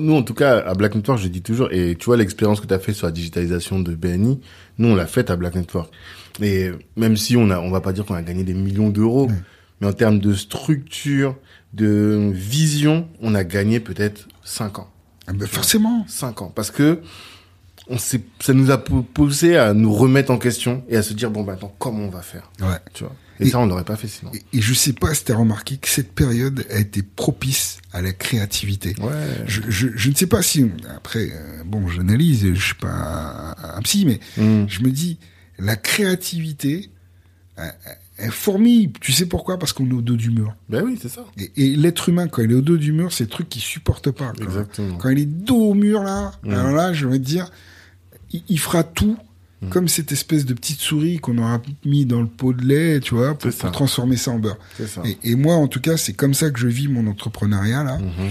Nous, 0.00 0.14
en 0.14 0.22
tout 0.22 0.34
cas, 0.34 0.58
à 0.60 0.74
Black 0.74 0.94
Network, 0.94 1.18
je 1.20 1.26
dis 1.28 1.42
toujours, 1.42 1.68
et 1.72 1.96
tu 1.98 2.06
vois, 2.06 2.16
l'expérience 2.16 2.60
que 2.60 2.66
tu 2.66 2.74
as 2.74 2.78
fait 2.78 2.92
sur 2.92 3.06
la 3.06 3.12
digitalisation 3.12 3.80
de 3.80 3.94
BNI, 3.96 4.40
nous, 4.78 4.88
on 4.88 4.94
l'a 4.94 5.06
faite 5.08 5.28
à 5.28 5.36
Black 5.36 5.56
Network. 5.56 5.92
Et 6.40 6.70
même 6.96 7.16
si 7.16 7.36
on 7.36 7.50
a, 7.50 7.58
on 7.58 7.70
va 7.70 7.80
pas 7.80 7.92
dire 7.92 8.04
qu'on 8.06 8.14
a 8.14 8.22
gagné 8.22 8.44
des 8.44 8.54
millions 8.54 8.90
d'euros, 8.90 9.26
Ouais. 9.26 9.34
mais 9.80 9.88
en 9.88 9.92
termes 9.92 10.20
de 10.20 10.34
structure, 10.34 11.36
de 11.72 12.30
vision, 12.32 13.08
on 13.20 13.34
a 13.34 13.42
gagné 13.44 13.80
peut-être 13.80 14.28
5 14.44 14.78
ans. 14.78 14.90
Ah 15.26 15.32
ben 15.32 15.48
forcément. 15.48 16.04
5 16.08 16.42
ans. 16.42 16.52
Parce 16.54 16.70
que 16.70 17.00
on 17.88 17.98
s'est, 17.98 18.22
ça 18.40 18.52
nous 18.54 18.70
a 18.70 18.78
pou- 18.78 19.02
poussé 19.02 19.56
à 19.56 19.74
nous 19.74 19.92
remettre 19.92 20.30
en 20.30 20.38
question 20.38 20.84
et 20.88 20.96
à 20.96 21.02
se 21.02 21.14
dire, 21.14 21.30
bon, 21.30 21.42
bah, 21.42 21.54
attends, 21.54 21.74
comment 21.78 22.04
on 22.04 22.10
va 22.10 22.22
faire? 22.22 22.50
Ouais. 22.60 22.78
Tu 22.94 23.04
vois? 23.04 23.14
Et, 23.40 23.46
Et- 23.46 23.50
ça, 23.50 23.58
on 23.58 23.66
l'aurait 23.66 23.82
pas 23.84 23.96
fait 23.96 24.06
sinon. 24.08 24.30
Et, 24.34 24.58
et 24.58 24.60
je 24.60 24.72
sais 24.74 24.92
pas 24.92 25.14
si 25.14 25.24
tu 25.24 25.32
as 25.32 25.36
remarqué 25.36 25.76
que 25.76 25.88
cette 25.88 26.12
période 26.12 26.64
a 26.70 26.78
été 26.78 27.02
propice 27.02 27.78
à 27.92 28.00
la 28.00 28.12
créativité. 28.12 28.94
Ouais. 29.00 29.10
Je, 29.46 29.62
je, 29.68 29.88
je 29.96 30.10
ne 30.10 30.14
sais 30.14 30.26
pas 30.28 30.42
si 30.42 30.64
après 30.94 31.30
euh, 31.32 31.62
bon 31.64 31.88
j'analyse 31.88 32.46
je 32.54 32.60
suis 32.64 32.74
pas 32.76 32.88
un, 33.62 33.76
un 33.78 33.82
psy 33.82 34.04
mais 34.06 34.20
Mhm. 34.36 34.66
je 34.68 34.80
me 34.82 34.90
dis 34.90 35.18
la 35.58 35.74
créativité 35.76 36.90
euh, 37.58 37.68
elle 38.18 38.30
fourmille 38.30 38.92
tu 39.00 39.12
sais 39.12 39.26
pourquoi? 39.26 39.58
Parce 39.58 39.72
qu'on 39.72 39.88
est 39.88 39.92
au 39.94 40.02
dos 40.02 40.16
du 40.16 40.30
mur 40.30 40.54
Ben 40.68 40.82
oui, 40.84 40.98
c'est 41.00 41.08
ça. 41.08 41.24
et, 41.38 41.50
et 41.56 41.76
l'être 41.76 42.08
humain 42.10 42.28
quand 42.28 42.42
il 42.42 42.50
est 42.52 42.54
au 42.54 42.60
dos 42.60 42.76
du 42.76 42.92
mur 42.92 43.12
c'est 43.12 43.24
le 43.24 43.30
truc 43.30 43.48
qu'il 43.48 43.62
supporte 43.62 44.10
pas 44.10 44.32
quoi. 44.32 44.44
Exactement. 44.44 44.96
quand 44.98 45.08
il 45.08 45.18
est 45.18 45.26
dos 45.26 45.70
au 45.70 45.74
mur 45.74 46.02
là 46.02 46.32
Mhm. 46.44 46.52
alors 46.54 46.72
là 46.72 46.92
je 46.92 47.06
vais 47.08 47.18
te 47.18 47.24
dire 47.24 47.50
il, 48.32 48.42
il 48.48 48.58
fera 48.58 48.82
tout 48.84 49.16
Mhm. 49.62 49.68
comme 49.70 49.86
cette 49.86 50.10
espèce 50.10 50.44
de 50.44 50.54
petite 50.54 50.80
souris 50.80 51.18
qu'on 51.18 51.38
aura 51.38 51.62
mis 51.84 52.04
dans 52.04 52.20
le 52.20 52.26
pot 52.26 52.52
de 52.52 52.64
lait 52.64 52.98
tu 52.98 53.14
vois 53.14 53.34
pour, 53.38 53.52
transformer 53.70 54.16
ça 54.16 54.32
en 54.32 54.40
beurre 54.40 54.58
ça. 54.88 55.02
et, 55.04 55.16
et 55.22 55.36
moi 55.36 55.54
en 55.54 55.68
tout 55.68 55.80
cas 55.80 55.96
c'est 55.96 56.14
comme 56.14 56.34
ça 56.34 56.50
que 56.50 56.58
je 56.58 56.66
vis 56.66 56.88
mon 56.88 57.06
entrepreneuriat 57.06 57.84
là 57.84 57.98
Mhm. 57.98 58.30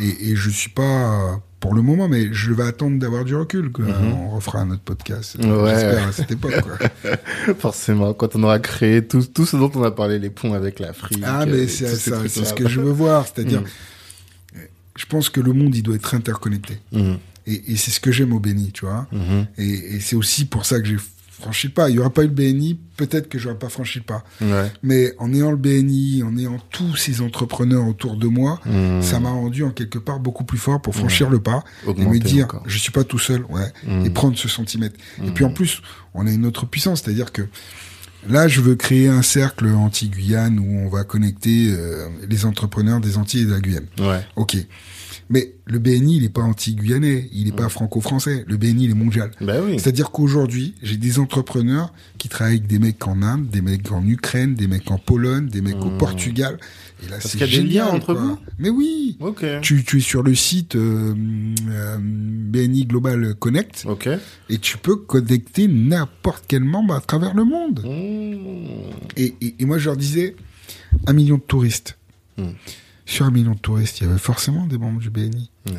Et, 0.00 0.30
et 0.30 0.34
je 0.36 0.50
suis 0.50 0.70
pas 0.70 1.38
pour 1.60 1.74
le 1.74 1.82
moment, 1.82 2.08
mais 2.08 2.30
je 2.32 2.52
vais 2.52 2.64
attendre 2.64 2.98
d'avoir 2.98 3.24
du 3.24 3.36
recul. 3.36 3.70
Quoi. 3.70 3.84
Mhm. 3.84 4.12
On 4.14 4.30
refera 4.30 4.60
un 4.60 4.70
autre 4.72 4.82
podcast. 4.82 5.36
Ouais. 5.38 5.44
J'espère 5.70 6.08
à 6.08 6.12
cette 6.12 6.30
époque. 6.32 6.60
Quoi. 6.62 7.14
Forcément, 7.60 8.12
quand 8.14 8.34
on 8.34 8.42
aura 8.42 8.58
créé 8.58 9.06
tout, 9.06 9.22
tout 9.22 9.44
ce 9.46 9.56
dont 9.56 9.70
on 9.76 9.82
a 9.84 9.90
parlé, 9.92 10.18
les 10.18 10.30
ponts 10.30 10.54
avec 10.54 10.80
l'Afrique. 10.80 11.22
Ah, 11.24 11.42
euh, 11.42 11.46
mais 11.46 11.66
tous 11.66 11.72
c'est 11.72 11.86
ces 11.94 12.10
ça, 12.10 12.16
c'est 12.26 12.44
ce 12.46 12.54
que 12.54 12.66
je 12.68 12.80
veux 12.80 12.90
voir. 12.90 13.26
C'est-à-dire, 13.26 13.60
Mm. 14.54 14.58
je 14.96 15.06
pense 15.06 15.28
que 15.28 15.40
le 15.40 15.52
monde, 15.52 15.76
il 15.76 15.82
doit 15.82 15.94
être 15.94 16.14
interconnecté. 16.14 16.78
Mhm. 16.90 17.18
Et, 17.46 17.72
et 17.72 17.76
c'est 17.76 17.90
ce 17.90 18.00
que 18.00 18.12
j'aime 18.12 18.32
au 18.32 18.40
BNI, 18.40 18.72
tu 18.72 18.84
vois. 18.84 19.06
Mhm. 19.12 19.46
Et, 19.58 19.96
et 19.96 20.00
c'est 20.00 20.16
aussi 20.16 20.44
pour 20.44 20.64
ça 20.66 20.80
que 20.80 20.86
j'ai 20.86 20.96
franchi 21.30 21.66
le 21.66 21.72
pas. 21.72 21.90
Il 21.90 21.96
y 21.96 21.98
aura 21.98 22.10
pas 22.10 22.22
eu 22.22 22.28
le 22.28 22.32
BNI, 22.32 22.78
peut-être 22.96 23.28
que 23.28 23.36
j'aurais 23.36 23.58
pas 23.58 23.68
franchi 23.68 23.98
le 23.98 24.04
pas. 24.04 24.22
Ouais. 24.40 24.70
Mais 24.84 25.12
en 25.18 25.32
ayant 25.34 25.50
le 25.50 25.56
BNI, 25.56 26.22
en 26.22 26.36
ayant 26.38 26.58
tous 26.70 26.94
ces 26.94 27.20
entrepreneurs 27.20 27.84
autour 27.88 28.16
de 28.16 28.28
moi, 28.28 28.60
Mhm. 28.64 29.02
ça 29.02 29.18
m'a 29.18 29.30
rendu 29.30 29.64
en 29.64 29.70
quelque 29.70 29.98
part 29.98 30.20
beaucoup 30.20 30.44
plus 30.44 30.58
fort 30.58 30.80
pour 30.80 30.94
franchir 30.94 31.28
le 31.30 31.40
pas 31.40 31.64
et 31.88 31.92
me 32.04 32.18
dire, 32.20 32.44
encore. 32.44 32.62
je 32.66 32.78
suis 32.78 32.92
pas 32.92 33.02
tout 33.02 33.18
seul, 33.18 33.44
ouais, 33.48 33.72
Mhm. 33.88 34.06
et 34.06 34.10
prendre 34.10 34.38
ce 34.38 34.46
centimètre. 34.48 34.94
Et 35.26 35.32
puis 35.32 35.44
en 35.44 35.50
plus, 35.52 35.82
on 36.14 36.26
a 36.28 36.30
une 36.30 36.46
autre 36.46 36.64
puissance, 36.66 37.02
c'est-à-dire 37.02 37.32
que 37.32 37.42
là, 38.28 38.46
je 38.46 38.60
veux 38.60 38.76
créer 38.76 39.08
un 39.08 39.22
cercle 39.22 39.66
anti-Guyane 39.66 40.60
où 40.60 40.78
on 40.86 40.88
va 40.88 41.02
connecter 41.02 41.72
euh, 41.72 42.06
les 42.28 42.46
entrepreneurs 42.46 43.00
des 43.00 43.16
Antilles 43.16 43.42
et 43.42 43.46
de 43.46 43.50
la 43.50 43.60
Guyane. 43.60 43.86
Ouais. 43.98 44.20
Ok. 44.36 44.56
Mais 45.32 45.54
le 45.64 45.78
BNI, 45.78 46.18
il 46.18 46.24
est 46.24 46.28
pas 46.28 46.42
anti-guyanais, 46.42 47.30
il 47.32 47.48
est 47.48 47.56
pas 47.56 47.70
franco-français. 47.70 48.44
Le 48.46 48.58
BNI, 48.58 48.84
il 48.84 48.90
est 48.90 48.94
mondial. 48.94 49.30
Bah 49.40 49.54
oui. 49.64 49.78
C'est-à-dire 49.78 50.10
qu'aujourd'hui, 50.10 50.74
j'ai 50.82 50.98
des 50.98 51.18
entrepreneurs 51.18 51.94
qui 52.18 52.28
travaillent 52.28 52.56
avec 52.56 52.66
des 52.66 52.78
mecs 52.78 53.08
en 53.08 53.22
Inde, 53.22 53.48
des 53.48 53.62
mecs 53.62 53.90
en 53.90 54.06
Ukraine, 54.06 54.54
des 54.54 54.66
mecs 54.66 54.90
en 54.90 54.98
Pologne, 54.98 55.48
des 55.48 55.62
mecs 55.62 55.82
au 55.82 55.88
Portugal. 55.88 56.58
Et 57.02 57.08
là, 57.08 57.16
c'est 57.18 57.40
a 57.40 57.46
des 57.46 57.62
liens 57.62 57.86
entre 57.86 58.12
quoi. 58.12 58.22
vous 58.22 58.38
Mais 58.58 58.68
oui. 58.68 59.16
Tu, 59.62 59.82
tu 59.84 59.96
es 59.96 60.00
sur 60.00 60.22
le 60.22 60.34
site 60.34 60.76
euh, 60.76 61.14
euh, 61.66 61.96
BNI 61.98 62.84
Global 62.84 63.34
Connect 63.34 63.86
et 64.50 64.58
tu 64.58 64.76
peux 64.76 64.96
connecter 64.96 65.66
n'importe 65.66 66.44
quel 66.46 66.62
membre 66.62 66.94
à 66.94 67.00
travers 67.00 67.32
le 67.32 67.44
monde. 67.44 67.80
Mhm. 67.86 68.66
Et, 69.16 69.34
et, 69.40 69.54
et 69.60 69.64
moi, 69.64 69.78
je 69.78 69.86
leur 69.86 69.96
disais, 69.96 70.36
un 71.06 71.14
million 71.14 71.36
de 71.36 71.42
touristes. 71.42 71.96
Mm. 72.36 72.48
Sur 73.12 73.26
un 73.26 73.30
million 73.30 73.52
de 73.52 73.58
touristes, 73.58 74.00
il 74.00 74.06
y 74.06 74.10
avait 74.10 74.18
forcément 74.18 74.66
des 74.66 74.78
membres 74.78 74.98
du 75.00 75.10
BNI. 75.10 75.50
Ouais. 75.68 75.74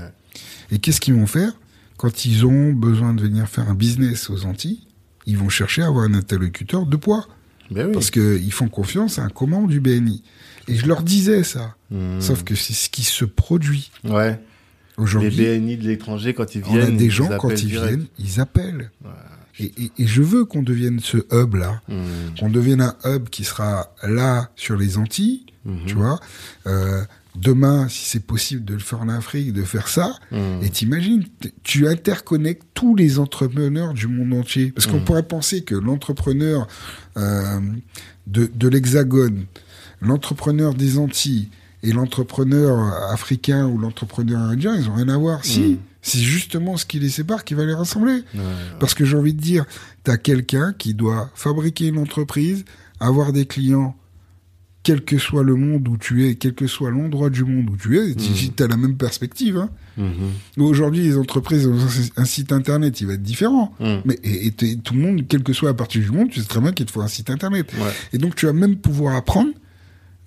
Et 0.72 0.78
qu'est-ce 0.80 1.02
qu'ils 1.02 1.16
vont 1.16 1.26
faire 1.28 1.52
quand 1.98 2.26
ils 2.26 2.46
ont 2.46 2.74
besoin 2.74 3.14
de 3.14 3.22
venir 3.22 3.48
faire 3.48 3.68
un 3.70 3.74
business 3.74 4.30
aux 4.30 4.46
Antilles? 4.46 4.86
Ils 5.26 5.38
vont 5.38 5.50
chercher 5.50 5.82
à 5.82 5.88
avoir 5.88 6.06
un 6.06 6.14
interlocuteur 6.14 6.86
de 6.86 6.96
poids. 6.96 7.26
Ben 7.72 7.88
oui. 7.88 7.92
Parce 7.94 8.12
qu'ils 8.12 8.52
font 8.52 8.68
confiance 8.68 9.18
à 9.18 9.24
un 9.24 9.30
commande 9.30 9.70
du 9.70 9.80
BNI. 9.80 10.22
Et 10.68 10.76
je 10.76 10.86
leur 10.86 11.02
disais 11.02 11.44
ça. 11.44 11.76
Mhm. 11.92 12.22
Sauf 12.22 12.44
que 12.44 12.54
c'est 12.56 12.74
ce 12.74 12.90
qui 12.90 13.04
se 13.04 13.26
produit 13.26 13.90
Ouais. 14.04 14.40
Les 14.98 15.04
aujourd'hui. 15.04 15.32
BNI 15.60 15.78
de 15.78 15.88
l'étranger, 15.88 16.34
quand 16.36 16.54
ils 16.54 16.64
On 16.68 16.76
a 16.76 16.80
viennent. 16.82 16.98
des 16.98 17.10
gens, 17.10 17.30
ils 17.32 17.38
quand 17.38 17.50
ils 17.50 17.68
direct. 17.68 17.88
viennent, 17.96 18.08
ils 18.20 18.40
appellent. 18.40 18.92
Ouais. 19.04 19.10
Et, 19.60 19.72
et- 19.84 19.92
et 20.00 20.08
je 20.08 20.22
veux 20.22 20.46
qu'on 20.46 20.62
devienne 20.62 21.00
ce 21.00 21.18
hub-là. 21.32 21.82
Mhm. 21.88 21.96
Qu'on 22.40 22.50
devienne 22.50 22.82
un 22.82 22.96
hub 23.06 23.30
qui 23.30 23.44
sera 23.44 23.92
là 24.04 24.50
sur 24.56 24.76
les 24.78 24.98
Antilles, 24.98 25.46
Mhm. 25.66 25.86
tu 25.88 25.96
vois. 25.96 26.20
Euh, 26.68 27.04
demain, 27.36 27.88
si 27.90 28.06
c'est 28.10 28.20
possible 28.26 28.64
de 28.66 28.74
le 28.74 28.80
faire 28.80 29.02
en 29.02 29.10
Afrique, 29.10 29.54
de 29.54 29.64
faire 29.64 29.88
ça. 29.88 30.16
Mhm. 30.32 30.62
Et 30.64 30.70
t'imagines, 30.70 31.24
tu 31.64 31.88
interconnectes 31.88 32.64
tous 32.74 32.96
les 32.96 33.20
entrepreneurs 33.20 33.94
du 33.94 34.08
monde 34.08 34.34
entier. 34.40 34.72
Parce 34.72 34.86
qu'on 34.88 34.98
Mhm. 35.00 35.06
pourrait 35.06 35.28
penser 35.28 35.64
que 35.64 35.76
l'entrepreneur 35.76 36.68
euh, 37.18 37.60
de, 38.28 38.50
de 38.54 38.68
l'Hexagone, 38.68 39.46
l'entrepreneur 40.02 40.74
des 40.74 40.98
Antilles 40.98 41.50
et 41.84 41.92
l'entrepreneur 41.92 42.78
africain 43.12 43.68
ou 43.68 43.78
l'entrepreneur 43.78 44.40
indien, 44.42 44.76
ils 44.76 44.90
ont 44.90 44.96
rien 44.96 45.10
à 45.10 45.18
voir. 45.18 45.44
Si, 45.44 45.60
Mhm. 45.62 45.78
c'est 46.02 46.20
justement 46.20 46.78
ce 46.78 46.86
qui 46.86 47.00
les 47.00 47.10
sépare 47.10 47.44
qui 47.44 47.54
va 47.54 47.66
les 47.66 47.74
rassembler. 47.74 48.24
Ouais. 48.34 48.42
Parce 48.80 48.94
que 48.94 49.06
j'ai 49.06 49.18
envie 49.18 49.34
de 49.34 49.42
dire, 49.42 49.66
t'as 50.04 50.18
quelqu'un 50.18 50.74
qui 50.78 50.94
doit 50.94 51.30
fabriquer 51.36 51.88
une 51.88 51.98
entreprise, 51.98 52.64
avoir 53.00 53.34
des 53.34 53.46
clients, 53.46 53.96
quel 54.84 55.04
que 55.06 55.18
soit 55.18 55.44
le 55.44 55.56
monde 55.56 55.88
où 55.88 55.98
tu 55.98 56.28
es, 56.28 56.36
quel 56.36 56.54
que 56.54 56.68
soit 56.68 56.92
l'endroit 56.92 57.30
du 57.30 57.46
monde 57.46 57.70
où 57.70 57.78
tu 57.78 57.98
es, 57.98 58.16
tu 58.16 58.62
as 58.64 58.68
la 58.68 58.76
même 58.76 58.98
perspective. 58.98 59.58
Hein. 59.58 59.70
Mhm. 59.98 60.64
Aujourd'hui, 60.66 61.04
les 61.04 61.16
entreprises 61.18 61.66
ont 61.68 61.78
un- 62.18 62.26
site 62.26 62.52
internet, 62.52 63.00
il 63.00 63.08
va 63.08 63.14
être 63.14 63.24
différent. 63.24 63.74
Mhm. 63.80 64.02
Mais 64.06 64.20
et, 64.24 64.52
tout 64.52 64.94
le 64.94 65.00
monde, 65.00 65.26
quel 65.30 65.42
que 65.42 65.54
soit 65.54 65.70
la 65.70 65.74
partie 65.74 66.00
du 66.00 66.12
monde, 66.12 66.30
tu 66.30 66.42
sais 66.42 66.48
très 66.48 66.60
bien 66.60 66.74
qu'il 66.74 66.86
te 66.86 66.92
faut 66.92 67.02
un 67.02 67.08
site 67.08 67.30
internet. 67.30 67.72
Ouais. 67.74 67.92
Et 68.12 68.18
donc, 68.18 68.36
tu 68.36 68.46
vas 68.46 68.52
même 68.54 68.76
pouvoir 68.76 69.16
apprendre 69.16 69.52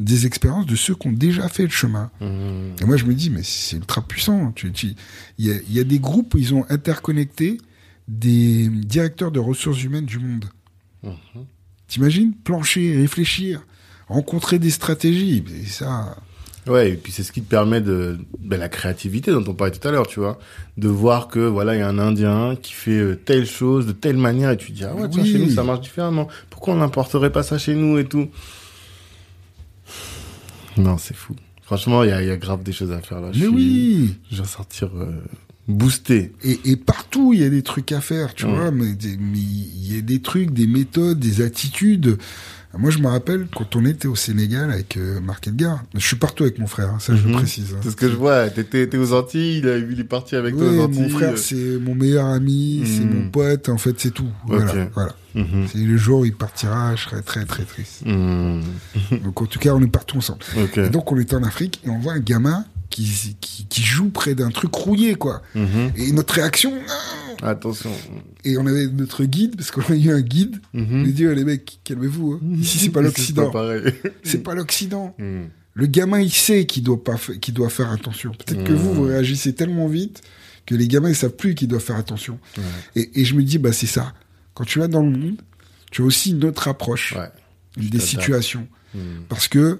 des 0.01 0.25
expériences 0.27 0.67
de 0.67 0.77
ceux 0.77 0.95
qui 0.95 1.09
ont 1.09 1.13
déjà 1.13 1.49
fait 1.49 1.65
le 1.65 1.71
chemin. 1.71 2.11
Mhm. 2.23 2.77
Et 2.81 2.85
moi, 2.87 2.97
je 2.97 3.05
me 3.05 3.13
dis, 3.15 3.29
mais 3.29 3.43
c'est 3.43 3.77
ultra 3.77 4.01
puissant. 4.07 4.53
Tu- 4.53 4.73
Il 5.39 5.47
y, 5.47 5.51
a, 5.51 5.55
il 5.69 5.75
y 5.75 5.81
a 5.81 5.85
des 5.85 5.99
groupes 5.99 6.33
où 6.35 6.39
ils 6.39 6.55
ont 6.55 6.65
interconnecté 6.71 7.59
des 8.09 8.69
directeurs 8.69 9.33
de 9.33 9.39
ressources 9.41 9.83
humaines 9.83 10.07
du 10.07 10.19
monde. 10.19 10.47
Mhm. 11.03 11.13
T'imagines? 11.89 12.33
Plancher, 12.45 12.97
réfléchir, 12.97 13.65
rencontrer 14.09 14.59
des 14.59 14.71
stratégies. 14.71 15.45
Et 15.63 15.67
ça, 15.67 16.17
Ouais, 16.69 16.91
et 16.91 16.95
puis 16.97 17.13
c'est 17.13 17.23
ce 17.23 17.31
qui 17.31 17.43
te 17.43 17.49
permet 17.49 17.81
de 17.81 18.19
ben, 18.41 18.59
la 18.59 18.69
créativité 18.69 19.31
dont 19.31 19.45
on 19.47 19.55
parlait 19.55 19.73
tout 19.73 19.87
à 19.87 19.93
l'heure, 19.93 20.09
tu 20.09 20.19
vois, 20.19 20.37
de 20.77 20.89
voir 20.89 21.29
que 21.29 21.39
voilà, 21.39 21.77
il 21.77 21.79
y 21.79 21.83
a 21.83 21.89
un 21.89 22.01
Indien 22.01 22.57
qui 22.61 22.73
fait 22.73 22.91
euh, 22.99 23.15
telle 23.15 23.47
chose 23.47 23.87
de 23.87 23.93
telle 23.93 24.17
manière 24.17 24.51
et 24.51 24.57
tu 24.57 24.73
te 24.73 24.77
dis 24.79 24.85
ah 24.85 24.93
ouais, 24.97 25.09
tiens, 25.09 25.23
Oui. 25.23 25.31
chez 25.31 25.39
nous 25.39 25.51
ça 25.51 25.63
marche 25.63 25.83
différemment. 25.83 26.27
Pourquoi 26.51 26.75
on 26.75 26.79
n'importerait 26.79 27.31
pas 27.31 27.45
ça 27.45 27.57
chez 27.57 27.75
nous 27.77 27.99
et 27.99 28.05
tout? 28.05 28.29
Non, 30.77 30.99
c'est 30.99 31.15
fou. 31.17 31.35
Franchement, 31.63 32.03
il 32.03 32.11
y 32.11 32.13
a, 32.13 32.23
il 32.23 32.29
y 32.29 32.31
a 32.31 32.37
grave 32.37 32.63
des 32.63 32.73
choses 32.73 32.93
à 32.93 33.01
faire 33.01 33.21
là. 33.21 33.29
Je 33.33 33.39
mais 33.41 33.47
suis- 33.47 33.55
oui 33.55 34.15
Je 34.31 34.43
vais 34.43 34.49
sortir 34.49 34.89
euh, 34.97 35.07
boosté. 35.69 36.33
et, 36.45 36.59
et 36.65 36.77
partout, 36.77 37.33
il 37.33 37.41
y 37.41 37.45
a 37.45 37.49
des 37.49 37.63
trucs 37.63 37.93
à 37.93 38.01
faire, 38.01 38.35
tu 38.35 38.47
vois, 38.47 38.71
mais 38.71 38.87
il 38.91 39.95
y 39.95 39.99
a 39.99 40.01
des 40.01 40.21
trucs, 40.21 40.51
des 40.53 40.67
méthodes, 40.67 41.19
des 41.19 41.41
attitudes. 41.43 42.19
Moi, 42.79 42.91
je 42.91 42.99
me 42.99 43.07
rappelle 43.09 43.47
quand 43.55 43.77
on 43.77 43.85
était 43.85 44.09
au 44.09 44.14
Sénégal 44.14 44.70
avec 44.70 44.97
euh, 44.97 45.20
Marc 45.20 45.49
Edgar. 45.49 45.83
Je 45.95 46.07
suis 46.07 46.16
partout 46.16 46.43
avec 46.45 46.59
mon 46.59 46.66
frère, 46.66 46.91
hein, 46.91 46.99
ça 47.01 47.14
je 47.16 47.22
Mhm. 47.22 47.29
le 47.33 47.37
précise. 47.39 47.74
hein. 47.74 47.81
C'est 47.83 47.91
ce 47.91 47.97
que 47.97 48.09
je 48.09 48.14
vois. 48.16 48.49
T'étais 48.51 48.97
aux 48.99 49.12
Antilles, 49.12 49.59
il, 49.59 50.01
est 50.01 50.05
parti 50.05 50.37
avec 50.37 50.57
toi 50.57 50.66
aux 50.70 50.81
Antilles. 50.81 51.03
mon 51.03 51.09
frère, 51.09 51.39
c'est 51.39 51.79
mon 51.81 51.95
meilleur 51.95 52.27
ami, 52.27 52.83
c'est 52.87 53.05
Mm. 53.05 53.14
mon 53.24 53.31
pote, 53.31 53.68
en 53.68 53.79
fait, 53.79 53.95
c'est 53.99 54.11
tout. 54.12 54.29
Voilà, 54.47 54.72
Ok. 54.72 54.91
voilà. 54.95 55.14
Mhm. 55.35 55.66
C'est 55.70 55.79
le 55.79 55.97
jour 55.97 56.20
où 56.20 56.24
il 56.24 56.35
partira, 56.35 56.97
je 56.97 57.03
serai 57.05 57.22
très 57.22 57.45
très 57.45 57.64
triste. 57.64 58.03
Mhm. 58.07 58.62
Donc 59.24 59.43
en 59.43 59.47
tout 59.47 59.59
cas, 59.59 59.72
on 59.74 59.83
est 59.83 59.87
partout 59.87 60.16
ensemble. 60.18 60.41
Et 60.77 60.89
donc 60.89 61.11
on 61.12 61.18
est 61.18 61.35
en 61.35 61.43
Afrique 61.43 61.81
et 61.85 61.91
on 61.91 61.99
voit 61.99 62.14
un 62.14 62.20
gamin 62.20 62.64
qui, 62.89 63.37
qui, 63.41 63.66
qui 63.66 63.83
joue 63.83 64.09
près 64.09 64.35
d'un 64.35 64.51
truc 64.51 64.74
rouillé, 64.74 65.16
quoi. 65.16 65.43
Mhm. 65.55 65.91
Et 65.97 66.12
notre 66.12 66.35
réaction, 66.35 66.72
ah 66.89 66.93
Attention. 67.43 67.91
et 68.45 68.57
on 68.59 68.66
avait 68.66 68.87
notre 68.87 69.24
guide, 69.24 69.57
parce 69.57 69.70
qu'on 69.70 69.82
a 69.93 69.97
eu 69.97 70.11
un 70.11 70.20
guide, 70.20 70.61
Mhm. 70.74 71.05
il 71.07 71.14
dit, 71.14 71.26
oh, 71.26 71.32
les 71.34 71.45
mecs, 71.45 71.80
calmez-vous, 71.84 72.34
hein. 72.34 72.41
ici 72.61 72.78
c'est 72.78 72.91
pas 72.91 73.03
l'Occident, 73.03 73.53
c'est 74.22 74.43
pas 74.43 74.55
l'Occident. 74.55 75.14
Mhm. 75.18 75.49
Le 75.74 75.87
gamin, 75.87 76.20
il 76.20 76.30
sait 76.32 76.64
qu'il 76.64 76.82
doit 76.84 77.03
pas, 77.05 77.16
qu'il 77.41 77.53
doit 77.53 77.68
faire 77.68 77.91
attention. 77.91 78.32
Peut-être 78.32 78.64
que 78.64 78.72
vous, 78.72 78.95
vous 78.95 79.03
réagissez 79.03 79.55
tellement 79.55 79.89
vite 79.89 80.22
que 80.64 80.74
les 80.74 80.89
gamins, 80.89 81.11
ils 81.11 81.14
savent 81.16 81.37
plus 81.37 81.55
qu'ils 81.55 81.68
doivent 81.68 81.82
faire 81.82 81.97
attention. 81.97 82.39
Ouais. 82.57 82.62
Et, 83.03 83.20
et 83.20 83.24
je 83.26 83.34
me 83.34 83.43
dis, 83.43 83.59
bah 83.59 83.72
c'est 83.72 83.87
ça. 83.87 84.14
Quand 84.55 84.64
tu 84.64 84.78
vas 84.78 84.89
dans 84.89 85.03
le 85.03 85.11
monde, 85.11 85.37
tu 85.91 86.01
as 86.03 86.05
aussi 86.07 86.30
une 86.30 86.45
autre 86.45 86.66
approche 86.68 87.14
Ouais. 87.14 87.28
des 87.76 88.01
situations. 88.01 88.66
Mhm. 88.95 89.24
Parce 89.28 89.49
que 89.49 89.78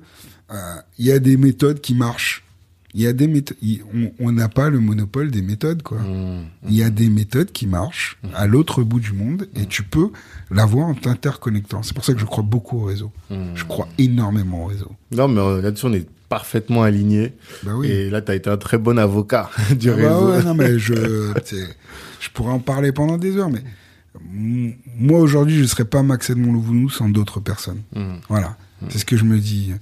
euh, 0.50 0.74
il 0.98 1.07
y 1.07 1.12
a 1.12 1.18
des 1.18 1.36
méthodes 1.38 1.80
qui 1.80 1.94
marchent. 1.94 2.44
Il 2.99 3.03
y 3.03 3.07
a 3.07 3.12
des 3.12 3.26
méthodes. 3.28 3.57
on- 4.20 4.32
n'a 4.32 4.49
pas 4.49 4.70
le 4.70 4.80
monopole 4.80 5.30
des 5.30 5.42
méthodes, 5.42 5.82
quoi. 5.82 5.99
Mhm. 6.01 6.44
Il 6.68 6.74
y 6.74 6.82
a 6.82 6.88
des 6.88 7.11
méthodes 7.11 7.53
qui 7.53 7.66
marchent 7.66 8.16
à 8.34 8.47
l'autre 8.47 8.82
bout 8.82 9.01
du 9.01 9.12
monde 9.12 9.47
et 9.55 9.66
tu 9.66 9.82
peux 9.82 10.09
l'avoir 10.51 10.86
en 10.86 10.94
t'interconnectant. 10.94 11.82
C'est 11.82 11.92
pour 11.94 12.05
ça 12.07 12.14
que 12.14 12.20
je 12.20 12.24
crois 12.24 12.42
beaucoup 12.42 12.78
au 12.80 12.84
réseau. 12.84 13.12
Je 13.55 13.64
crois 13.64 13.86
énormément 13.99 14.64
au 14.64 14.66
réseau. 14.68 14.90
Non, 15.12 15.28
mais 15.28 15.40
euh, 15.40 15.61
là-dessus, 15.61 15.86
on 15.86 15.92
est 15.92 16.09
parfaitement 16.30 16.82
alignés. 16.84 17.34
Bah 17.64 17.72
oui. 17.76 17.88
Et 17.88 18.09
là, 18.11 18.22
tu 18.22 18.32
as 18.32 18.34
été 18.34 18.49
un 18.51 18.57
très 18.57 18.78
bon 18.78 18.99
avocat 18.99 19.51
du 19.78 19.90
Ah 19.90 19.97
bah 19.97 20.03
réseau. 20.09 20.30
ouais, 20.32 20.42
non, 20.42 20.55
mais 20.55 20.78
je, 20.78 20.94
je 22.18 22.30
pourrais 22.32 22.53
en 22.53 22.61
parler 22.61 22.92
pendant 22.92 23.18
des 23.18 23.36
heures, 23.36 23.51
mais 23.51 23.62
moi 24.99 25.20
aujourd'hui, 25.20 25.57
je 25.57 25.62
ne 25.62 25.66
serais 25.66 25.84
pas 25.84 26.03
Max 26.03 26.30
Edmond 26.30 26.53
Louvounous 26.53 26.90
sans 26.90 27.09
d'autres 27.09 27.40
personnes. 27.40 27.82
Voilà, 28.28 28.57
c'est 28.88 28.99
ce 28.99 29.05
que 29.05 29.16
je 29.16 29.24
me 29.24 29.38
dis. 29.38 29.72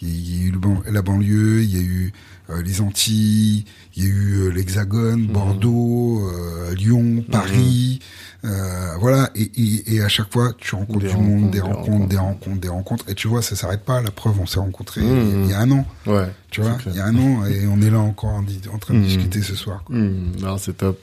Il 0.00 0.40
y 0.40 0.44
a 0.44 0.46
eu 0.48 0.50
le 0.52 0.58
ban- 0.58 0.82
la 0.90 1.02
banlieue, 1.02 1.62
il 1.62 1.76
y 1.76 1.78
a 1.80 1.82
eu 1.82 2.12
euh, 2.50 2.62
les 2.62 2.80
Antilles, 2.80 3.64
il 3.96 4.04
y 4.04 4.06
a 4.06 4.10
eu 4.10 4.34
euh, 4.36 4.48
l'Hexagone, 4.50 5.26
Bordeaux, 5.26 6.22
euh, 6.28 6.74
Lyon, 6.74 7.24
Paris, 7.30 7.98
euh, 8.44 8.94
voilà. 9.00 9.30
Et, 9.34 9.50
et, 9.56 9.94
et 9.96 10.02
à 10.02 10.08
chaque 10.08 10.32
fois, 10.32 10.52
tu 10.56 10.74
rencontres 10.76 11.00
Des 11.00 11.08
du 11.08 11.16
monde, 11.16 11.50
des 11.50 11.60
rencontres, 11.60 11.88
rencontres, 11.90 12.08
des 12.08 12.16
rencontres, 12.18 12.60
des 12.60 12.68
rencontres. 12.68 13.04
Et 13.08 13.14
tu 13.14 13.26
vois, 13.28 13.42
ça 13.42 13.56
s'arrête 13.56 13.84
pas. 13.84 14.00
La 14.00 14.10
preuve, 14.12 14.38
on 14.40 14.46
s'est 14.46 14.60
rencontrés 14.60 15.00
Mhm. 15.02 15.44
il 15.44 15.50
y 15.50 15.52
a 15.54 15.60
un 15.60 15.70
an. 15.72 15.84
Ouais. 16.06 16.28
Tu 16.50 16.60
vois, 16.62 16.74
clair. 16.74 16.94
il 16.94 16.98
y 16.98 17.00
a 17.00 17.06
un 17.06 17.16
an, 17.16 17.44
et 17.46 17.66
on 17.66 17.82
est 17.82 17.90
là 17.90 17.98
encore 17.98 18.30
en, 18.30 18.44
train 18.78 18.94
de 18.94 18.98
Mhm. 19.00 19.04
discuter 19.04 19.42
ce 19.42 19.56
soir. 19.56 19.82
quoi. 19.84 19.96
Mhm. 19.96 20.36
Non, 20.40 20.58
c'est 20.58 20.76
top. 20.76 20.98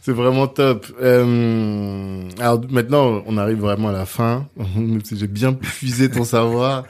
C'est 0.00 0.12
vraiment 0.12 0.46
top. 0.46 0.86
Euh, 1.02 2.22
alors 2.38 2.60
maintenant, 2.70 3.22
on 3.26 3.36
arrive 3.36 3.58
vraiment 3.58 3.88
à 3.88 3.92
la 3.92 4.06
fin. 4.06 4.46
J'ai 5.12 5.26
bien 5.26 5.52
puisé 5.52 6.08
ton 6.08 6.24
savoir. 6.24 6.84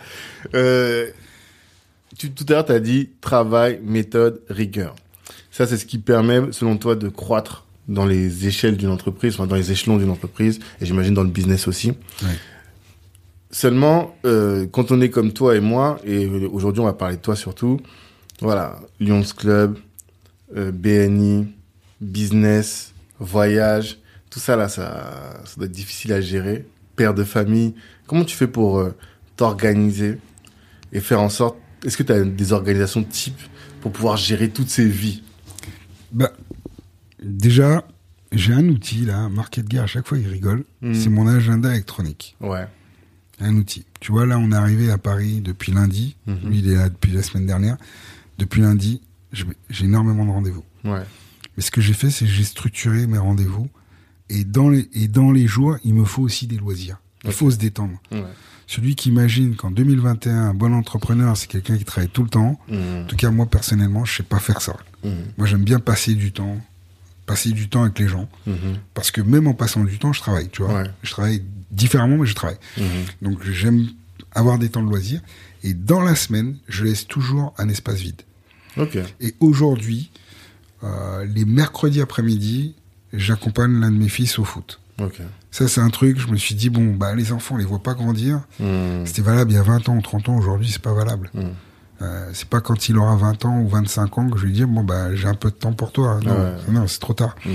Euh, 0.54 1.08
tu, 2.18 2.32
tout 2.32 2.44
à 2.48 2.52
l'heure, 2.52 2.66
tu 2.66 2.72
as 2.72 2.80
dit 2.80 3.10
travail, 3.20 3.80
méthode, 3.82 4.42
rigueur. 4.50 4.94
Ça, 5.50 5.66
c'est 5.66 5.76
ce 5.76 5.86
qui 5.86 5.98
permet, 5.98 6.52
selon 6.52 6.76
toi, 6.76 6.94
de 6.94 7.08
croître 7.08 7.64
dans 7.88 8.04
les 8.04 8.46
échelles 8.46 8.76
d'une 8.76 8.90
entreprise, 8.90 9.34
enfin 9.34 9.46
dans 9.46 9.56
les 9.56 9.72
échelons 9.72 9.96
d'une 9.96 10.10
entreprise, 10.10 10.60
et 10.80 10.86
j'imagine 10.86 11.14
dans 11.14 11.22
le 11.22 11.30
business 11.30 11.66
aussi. 11.68 11.94
Seulement, 13.50 14.14
euh, 14.26 14.66
quand 14.70 14.90
on 14.90 15.00
est 15.00 15.08
comme 15.08 15.32
toi 15.32 15.56
et 15.56 15.60
moi, 15.60 15.98
et 16.04 16.26
aujourd'hui 16.26 16.82
on 16.82 16.84
va 16.84 16.92
parler 16.92 17.16
de 17.16 17.22
toi 17.22 17.34
surtout, 17.34 17.80
voilà, 18.40 18.78
Lions 19.00 19.22
Club, 19.22 19.78
euh, 20.54 20.70
BNI, 20.70 21.46
business, 22.02 22.92
voyage, 23.18 23.98
tout 24.28 24.38
ça 24.38 24.54
là, 24.54 24.68
ça, 24.68 25.40
ça 25.46 25.56
doit 25.56 25.64
être 25.64 25.72
difficile 25.72 26.12
à 26.12 26.20
gérer. 26.20 26.66
Père 26.94 27.14
de 27.14 27.24
famille, 27.24 27.74
comment 28.06 28.24
tu 28.24 28.36
fais 28.36 28.46
pour 28.48 28.80
euh, 28.80 28.94
t'organiser 29.36 30.18
et 30.92 31.00
faire 31.00 31.22
en 31.22 31.30
sorte, 31.30 31.56
est-ce 31.84 31.96
que 31.96 32.02
tu 32.02 32.12
as 32.12 32.24
des 32.24 32.52
organisations 32.52 33.02
type 33.04 33.38
pour 33.80 33.92
pouvoir 33.92 34.16
gérer 34.16 34.50
toutes 34.50 34.70
ces 34.70 34.88
vies? 34.88 35.22
Bah, 36.12 36.32
déjà, 37.22 37.86
j'ai 38.32 38.52
un 38.52 38.68
outil 38.68 39.04
là, 39.04 39.28
Marc 39.28 39.58
Edgar, 39.58 39.84
à 39.84 39.86
chaque 39.86 40.06
fois 40.06 40.18
il 40.18 40.28
rigole. 40.28 40.64
Mhm. 40.82 40.94
C'est 40.94 41.10
mon 41.10 41.26
agenda 41.26 41.70
électronique. 41.70 42.36
Ouais. 42.40 42.66
Un 43.40 43.54
outil. 43.56 43.84
Tu 44.00 44.10
vois, 44.10 44.26
là, 44.26 44.38
on 44.38 44.50
est 44.50 44.56
arrivé 44.56 44.90
à 44.90 44.98
Paris 44.98 45.40
depuis 45.40 45.72
lundi. 45.72 46.16
Mhm. 46.26 46.38
Lui, 46.50 46.58
il 46.58 46.70
est 46.70 46.74
là 46.74 46.88
depuis 46.88 47.12
la 47.12 47.22
semaine 47.22 47.46
dernière. 47.46 47.76
Depuis 48.38 48.62
lundi, 48.62 49.00
j'ai 49.32 49.84
énormément 49.84 50.24
de 50.24 50.30
rendez-vous. 50.30 50.64
Ouais. 50.84 51.02
Mais 51.56 51.62
ce 51.62 51.70
que 51.70 51.80
j'ai 51.80 51.92
fait, 51.92 52.10
c'est 52.10 52.24
que 52.24 52.30
j'ai 52.30 52.44
structuré 52.44 53.06
mes 53.06 53.18
rendez-vous. 53.18 53.68
Et 54.30 54.44
dans, 54.44 54.68
les, 54.68 54.88
et 54.92 55.08
dans 55.08 55.32
les 55.32 55.46
jours, 55.46 55.76
il 55.84 55.94
me 55.94 56.04
faut 56.04 56.22
aussi 56.22 56.46
des 56.46 56.56
loisirs. 56.56 57.00
Il 57.24 57.32
faut 57.32 57.50
se 57.50 57.56
détendre. 57.56 58.00
Ouais. 58.12 58.24
Celui 58.68 58.96
qui 58.96 59.08
imagine 59.08 59.56
qu'en 59.56 59.70
2021, 59.70 60.50
un 60.50 60.54
bon 60.54 60.74
entrepreneur, 60.74 61.34
c'est 61.38 61.46
quelqu'un 61.46 61.78
qui 61.78 61.86
travaille 61.86 62.10
tout 62.10 62.22
le 62.22 62.28
temps. 62.28 62.60
Mhm. 62.68 63.02
En 63.02 63.04
tout 63.06 63.16
cas, 63.16 63.30
moi, 63.30 63.46
personnellement, 63.46 64.04
je 64.04 64.18
sais 64.18 64.22
pas 64.22 64.38
faire 64.38 64.60
ça. 64.60 64.76
Mhm. 65.02 65.12
Moi, 65.38 65.46
j'aime 65.46 65.64
bien 65.64 65.80
passer 65.80 66.14
du 66.14 66.32
temps, 66.32 66.58
passer 67.24 67.52
du 67.52 67.70
temps 67.70 67.84
avec 67.84 67.98
les 67.98 68.06
gens. 68.08 68.28
Mhm. 68.46 68.76
Parce 68.92 69.10
que 69.10 69.22
même 69.22 69.46
en 69.46 69.54
passant 69.54 69.84
du 69.84 69.98
temps, 69.98 70.12
je 70.12 70.20
travaille, 70.20 70.50
tu 70.50 70.62
vois. 70.62 70.82
Ouais. 70.82 70.90
Je 71.02 71.10
travaille 71.10 71.42
différemment, 71.70 72.18
mais 72.18 72.26
je 72.26 72.34
travaille. 72.34 72.58
Mhm. 72.76 72.84
Donc, 73.22 73.42
j'aime 73.50 73.88
avoir 74.32 74.58
des 74.58 74.68
temps 74.68 74.82
de 74.82 74.90
loisirs. 74.90 75.22
Et 75.64 75.72
dans 75.72 76.02
la 76.02 76.14
semaine, 76.14 76.58
je 76.68 76.84
laisse 76.84 77.06
toujours 77.06 77.54
un 77.56 77.70
espace 77.70 78.00
vide. 78.00 78.20
Et 79.18 79.34
aujourd'hui, 79.40 80.10
euh, 80.84 81.24
les 81.24 81.44
mercredis 81.46 82.02
après-midi, 82.02 82.74
j'accompagne 83.12 83.80
l'un 83.80 83.90
de 83.90 83.96
mes 83.96 84.08
fils 84.10 84.38
au 84.38 84.44
foot. 84.44 84.78
Ça, 85.50 85.68
c'est 85.68 85.80
un 85.80 85.90
truc, 85.90 86.18
je 86.18 86.28
me 86.28 86.36
suis 86.36 86.54
dit, 86.54 86.70
bon, 86.70 86.94
bah, 86.94 87.14
les 87.14 87.32
enfants, 87.32 87.54
on 87.54 87.58
les 87.58 87.64
voit 87.64 87.82
pas 87.82 87.94
grandir. 87.94 88.40
Mhm. 88.60 89.06
C'était 89.06 89.22
valable 89.22 89.52
il 89.52 89.54
y 89.54 89.58
a 89.58 89.62
20 89.62 89.88
ans 89.88 89.96
ou 89.96 90.02
30 90.02 90.28
ans, 90.28 90.36
aujourd'hui, 90.36 90.68
c'est 90.70 90.82
pas 90.82 90.92
valable. 90.92 91.30
Mhm. 91.34 91.50
Euh, 92.00 92.30
c'est 92.32 92.48
pas 92.48 92.60
quand 92.60 92.88
il 92.88 92.96
aura 92.96 93.16
20 93.16 93.44
ans 93.44 93.60
ou 93.60 93.68
25 93.68 94.18
ans 94.18 94.28
que 94.30 94.38
je 94.38 94.46
lui 94.46 94.52
dis, 94.52 94.64
bon, 94.64 94.84
bah, 94.84 95.14
j'ai 95.14 95.26
un 95.26 95.34
peu 95.34 95.50
de 95.50 95.56
temps 95.56 95.72
pour 95.72 95.90
toi. 95.92 96.20
Non, 96.24 96.32
Ouais. 96.32 96.52
non 96.72 96.86
c'est 96.86 97.00
trop 97.00 97.14
tard. 97.14 97.34
Mhm. 97.46 97.52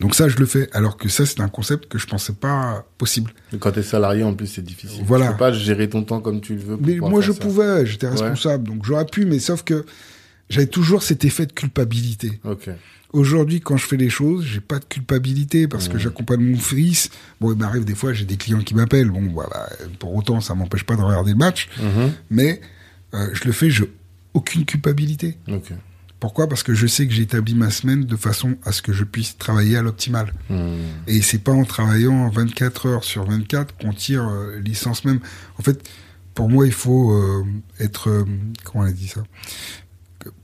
Donc 0.00 0.14
ça, 0.14 0.28
je 0.28 0.36
le 0.36 0.46
fais. 0.46 0.68
Alors 0.72 0.96
que 0.96 1.08
ça, 1.08 1.26
c'est 1.26 1.40
un 1.40 1.48
concept 1.48 1.86
que 1.88 1.98
je 1.98 2.06
pensais 2.06 2.32
pas 2.32 2.86
possible. 2.96 3.32
Et 3.52 3.58
Quand 3.58 3.70
t'es 3.72 3.82
salarié, 3.82 4.22
en 4.24 4.32
plus, 4.34 4.46
c'est 4.46 4.62
difficile. 4.64 5.02
Voilà. 5.04 5.26
Tu 5.26 5.32
peux 5.32 5.38
pas 5.38 5.52
gérer 5.52 5.88
ton 5.90 6.02
temps 6.04 6.20
comme 6.20 6.40
tu 6.40 6.54
le 6.54 6.60
veux. 6.60 6.76
pour 6.78 6.86
Mais 6.86 6.94
pouvoir 6.94 7.10
moi, 7.10 7.20
je 7.20 7.32
ça. 7.32 7.38
pouvais, 7.40 7.84
j'étais 7.86 8.06
Ouais. 8.06 8.12
responsable, 8.12 8.64
donc 8.66 8.84
j'aurais 8.84 9.04
pu, 9.04 9.26
mais 9.26 9.38
sauf 9.38 9.62
que 9.62 9.84
j'avais 10.48 10.66
toujours 10.68 11.02
cet 11.02 11.24
effet 11.24 11.44
de 11.46 11.52
culpabilité. 11.52 12.40
Ok. 12.44 12.70
Aujourd'hui, 13.12 13.60
quand 13.60 13.76
je 13.76 13.86
fais 13.86 13.96
les 13.96 14.08
choses, 14.10 14.44
j'ai 14.44 14.60
pas 14.60 14.78
de 14.78 14.84
culpabilité 14.84 15.66
parce 15.66 15.88
que 15.88 15.94
Ouais. 15.94 16.00
j'accompagne 16.00 16.40
mon 16.40 16.58
fils. 16.58 17.10
Bon, 17.40 17.52
il 17.52 17.58
m'arrive 17.58 17.84
des 17.84 17.94
fois, 17.96 18.12
j'ai 18.12 18.24
des 18.24 18.36
clients 18.36 18.60
qui 18.60 18.74
m'appellent. 18.74 19.10
Bon, 19.10 19.26
voilà, 19.32 19.68
pour 19.98 20.14
autant, 20.14 20.40
ça 20.40 20.54
m'empêche 20.54 20.84
pas 20.84 20.94
de 20.96 21.02
regarder 21.02 21.32
le 21.32 21.36
match, 21.38 21.68
Mhm. 21.80 22.12
mais 22.30 22.60
euh, 23.14 23.28
je 23.32 23.44
le 23.44 23.52
fais, 23.52 23.68
j'ai 23.70 23.90
aucune 24.34 24.64
culpabilité. 24.64 25.36
Pourquoi? 26.20 26.48
Parce 26.48 26.62
que 26.62 26.74
je 26.74 26.86
sais 26.86 27.06
que 27.06 27.12
j'ai 27.14 27.22
établi 27.22 27.54
ma 27.54 27.70
semaine 27.70 28.04
de 28.04 28.14
façon 28.14 28.56
à 28.64 28.72
ce 28.72 28.82
que 28.82 28.92
je 28.92 29.04
puisse 29.04 29.38
travailler 29.38 29.76
à 29.78 29.82
l'optimal. 29.82 30.32
Mhm. 30.50 30.76
Et 31.06 31.22
c'est 31.22 31.38
pas 31.38 31.52
en 31.52 31.64
travaillant 31.64 32.28
24 32.28 32.86
heures 32.86 33.04
sur 33.04 33.24
24 33.24 33.74
qu'on 33.78 33.92
tire 33.94 34.28
euh, 34.28 34.58
licence 34.60 35.04
même. 35.06 35.18
En 35.58 35.62
fait, 35.62 35.88
pour 36.34 36.48
moi, 36.50 36.66
il 36.66 36.72
faut 36.72 37.10
euh, 37.12 37.42
être, 37.80 38.24
comment 38.64 38.84
on 38.84 38.86
a 38.86 38.92
dit 38.92 39.08
ça? 39.08 39.22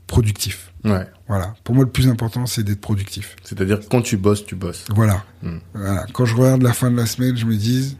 Productif. 0.07 0.71
Ouais. 0.83 1.05
Voilà. 1.27 1.53
Pour 1.63 1.75
moi, 1.75 1.83
le 1.83 1.91
plus 1.91 2.07
important, 2.07 2.45
c'est 2.45 2.63
d'être 2.63 2.81
productif. 2.81 3.35
C'est-à-dire 3.43 3.79
quand 3.89 4.01
tu 4.01 4.17
bosses, 4.17 4.45
tu 4.45 4.55
bosses. 4.55 4.85
Voilà. 4.95 5.23
Mm. 5.41 5.57
voilà. 5.73 6.05
Quand 6.13 6.25
je 6.25 6.35
regarde 6.35 6.63
la 6.63 6.73
fin 6.73 6.89
de 6.89 6.95
la 6.95 7.05
semaine, 7.05 7.35
je 7.35 7.45
me 7.45 7.55
dis, 7.55 7.97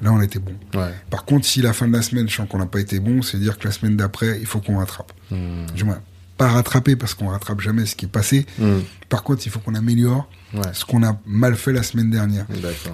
là, 0.00 0.12
on 0.12 0.20
était 0.20 0.38
bon. 0.38 0.54
Ouais. 0.74 0.92
Par 1.10 1.24
contre, 1.24 1.46
si 1.46 1.60
la 1.60 1.72
fin 1.72 1.86
de 1.86 1.92
la 1.92 2.02
semaine, 2.02 2.28
je 2.28 2.34
sens 2.34 2.48
qu'on 2.48 2.58
n'a 2.58 2.66
pas 2.66 2.80
été 2.80 2.98
bon, 2.98 3.22
c'est 3.22 3.38
dire 3.38 3.58
que 3.58 3.66
la 3.66 3.72
semaine 3.72 3.96
d'après, 3.96 4.38
il 4.40 4.46
faut 4.46 4.60
qu'on 4.60 4.78
rattrape. 4.78 5.12
Du 5.30 5.84
moins, 5.84 6.00
pas 6.38 6.48
rattraper 6.48 6.96
parce 6.96 7.12
qu'on 7.14 7.28
rattrape 7.28 7.60
jamais 7.60 7.84
ce 7.84 7.94
qui 7.96 8.06
est 8.06 8.08
passé. 8.08 8.46
Mhm. 8.58 8.82
Par 9.10 9.22
contre, 9.24 9.42
il 9.46 9.50
faut 9.50 9.58
qu'on 9.60 9.74
améliore 9.74 10.30
Ouais. 10.54 10.62
ce 10.72 10.86
qu'on 10.86 11.02
a 11.02 11.20
mal 11.26 11.56
fait 11.56 11.72
la 11.74 11.82
semaine 11.82 12.10
dernière. 12.10 12.46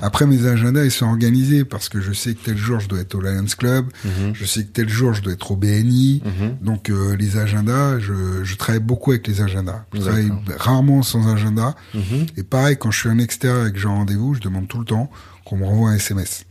Après, 0.03 0.27
mes 0.27 0.45
agendas, 0.47 0.85
ils 0.85 0.91
sont 0.91 1.07
organisés 1.07 1.65
parce 1.65 1.89
que 1.89 2.01
je 2.01 2.13
sais 2.13 2.35
que 2.35 2.43
tel 2.45 2.57
jour, 2.57 2.81
je 2.81 2.89
dois 2.89 2.99
être 3.01 3.15
au 3.15 3.21
Lions 3.21 3.45
Club. 3.57 3.87
Mhm. 4.05 4.33
Je 4.35 4.45
sais 4.45 4.65
que 4.65 4.71
tel 4.73 4.89
jour, 4.89 5.13
je 5.15 5.23
dois 5.23 5.35
être 5.35 5.53
au 5.53 5.57
BNI. 5.57 6.21
Mhm. 6.25 6.57
Donc, 6.63 6.91
euh, 6.91 7.15
les 7.17 7.37
agendas, 7.37 8.01
je, 8.01 8.43
je 8.43 8.57
travaille 8.57 8.81
beaucoup 8.83 9.13
avec 9.13 9.29
les 9.29 9.41
agendas. 9.41 9.85
Je 9.93 10.01
travaille 10.01 10.33
rarement 10.57 11.03
sans 11.05 11.33
agenda. 11.33 11.77
Mhm. 11.95 12.27
Et 12.37 12.43
pareil, 12.43 12.77
quand 12.77 12.91
je 12.91 12.99
suis 12.99 13.09
en 13.09 13.19
extérieur 13.19 13.67
et 13.69 13.73
que 13.73 13.79
j'ai 13.79 13.87
un 13.87 13.91
rendez-vous, 13.93 14.35
je 14.35 14.41
demande 14.41 14.67
tout 14.67 14.79
le 14.81 14.85
temps 14.87 15.09
qu'on 15.45 15.57
me 15.59 15.65
renvoie 15.65 15.91
un 15.91 15.95
SMS. 15.95 16.47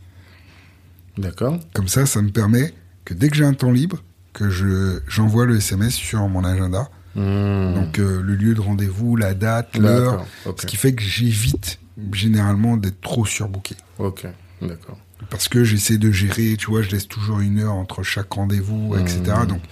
D'accord. 1.18 1.58
Comme 1.74 1.88
ça, 1.88 2.06
ça 2.06 2.22
me 2.22 2.30
permet 2.30 2.72
que 3.04 3.12
dès 3.14 3.28
que 3.28 3.36
j'ai 3.36 3.44
un 3.44 3.52
temps 3.54 3.70
libre, 3.72 4.02
que 4.34 4.50
je 4.50 5.00
j'envoie 5.08 5.46
le 5.46 5.56
SMS 5.56 5.94
sur 5.94 6.28
mon 6.28 6.44
agenda. 6.44 6.90
Mhm. 7.14 7.74
Donc, 7.74 7.98
euh, 7.98 8.20
le 8.20 8.34
lieu 8.34 8.54
de 8.54 8.60
rendez-vous, 8.60 9.16
la 9.16 9.32
date, 9.32 9.78
l'heure. 9.78 10.26
Ce 10.44 10.66
qui 10.66 10.76
fait 10.76 10.92
que 10.92 11.02
j'évite 11.02 11.78
généralement 12.12 12.76
d'être 12.76 13.00
trop 13.00 13.24
surbooké. 13.24 13.76
Ok. 13.98 14.26
D'accord. 14.60 14.98
Parce 15.30 15.48
que 15.48 15.64
j'essaie 15.64 15.96
de 15.96 16.10
gérer, 16.10 16.56
tu 16.58 16.66
vois, 16.66 16.82
je 16.82 16.90
laisse 16.90 17.08
toujours 17.08 17.40
une 17.40 17.60
heure 17.60 17.74
entre 17.74 18.02
chaque 18.02 18.32
rendez-vous, 18.32 18.96
etc. 18.96 19.22
Mmh. 19.42 19.46
Donc, 19.46 19.62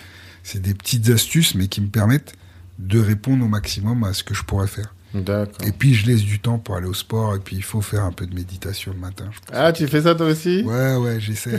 c'est 0.42 0.62
des 0.62 0.72
petites 0.72 1.10
astuces, 1.10 1.54
mais 1.54 1.66
qui 1.66 1.80
me 1.80 1.88
permettent 1.88 2.32
de 2.78 2.98
répondre 2.98 3.44
au 3.44 3.48
maximum 3.48 4.04
à 4.04 4.12
ce 4.12 4.22
que 4.22 4.34
je 4.34 4.44
pourrais 4.44 4.66
faire. 4.66 4.94
D'accord. 5.14 5.66
Et 5.66 5.72
puis, 5.72 5.94
je 5.94 6.06
laisse 6.06 6.22
du 6.22 6.38
temps 6.38 6.58
pour 6.58 6.76
aller 6.76 6.86
au 6.86 6.94
sport, 6.94 7.34
et 7.34 7.38
puis 7.38 7.56
il 7.56 7.62
faut 7.62 7.82
faire 7.82 8.04
un 8.04 8.12
peu 8.12 8.26
de 8.26 8.34
méditation 8.34 8.92
le 8.92 8.98
matin. 8.98 9.26
je 9.30 9.38
pense. 9.40 9.50
Ah, 9.52 9.72
tu 9.72 9.86
fais 9.88 10.02
ça 10.02 10.14
toi 10.14 10.26
aussi? 10.26 10.62
Ouais, 10.62 10.96
ouais, 10.96 11.20
j'essaie. 11.20 11.58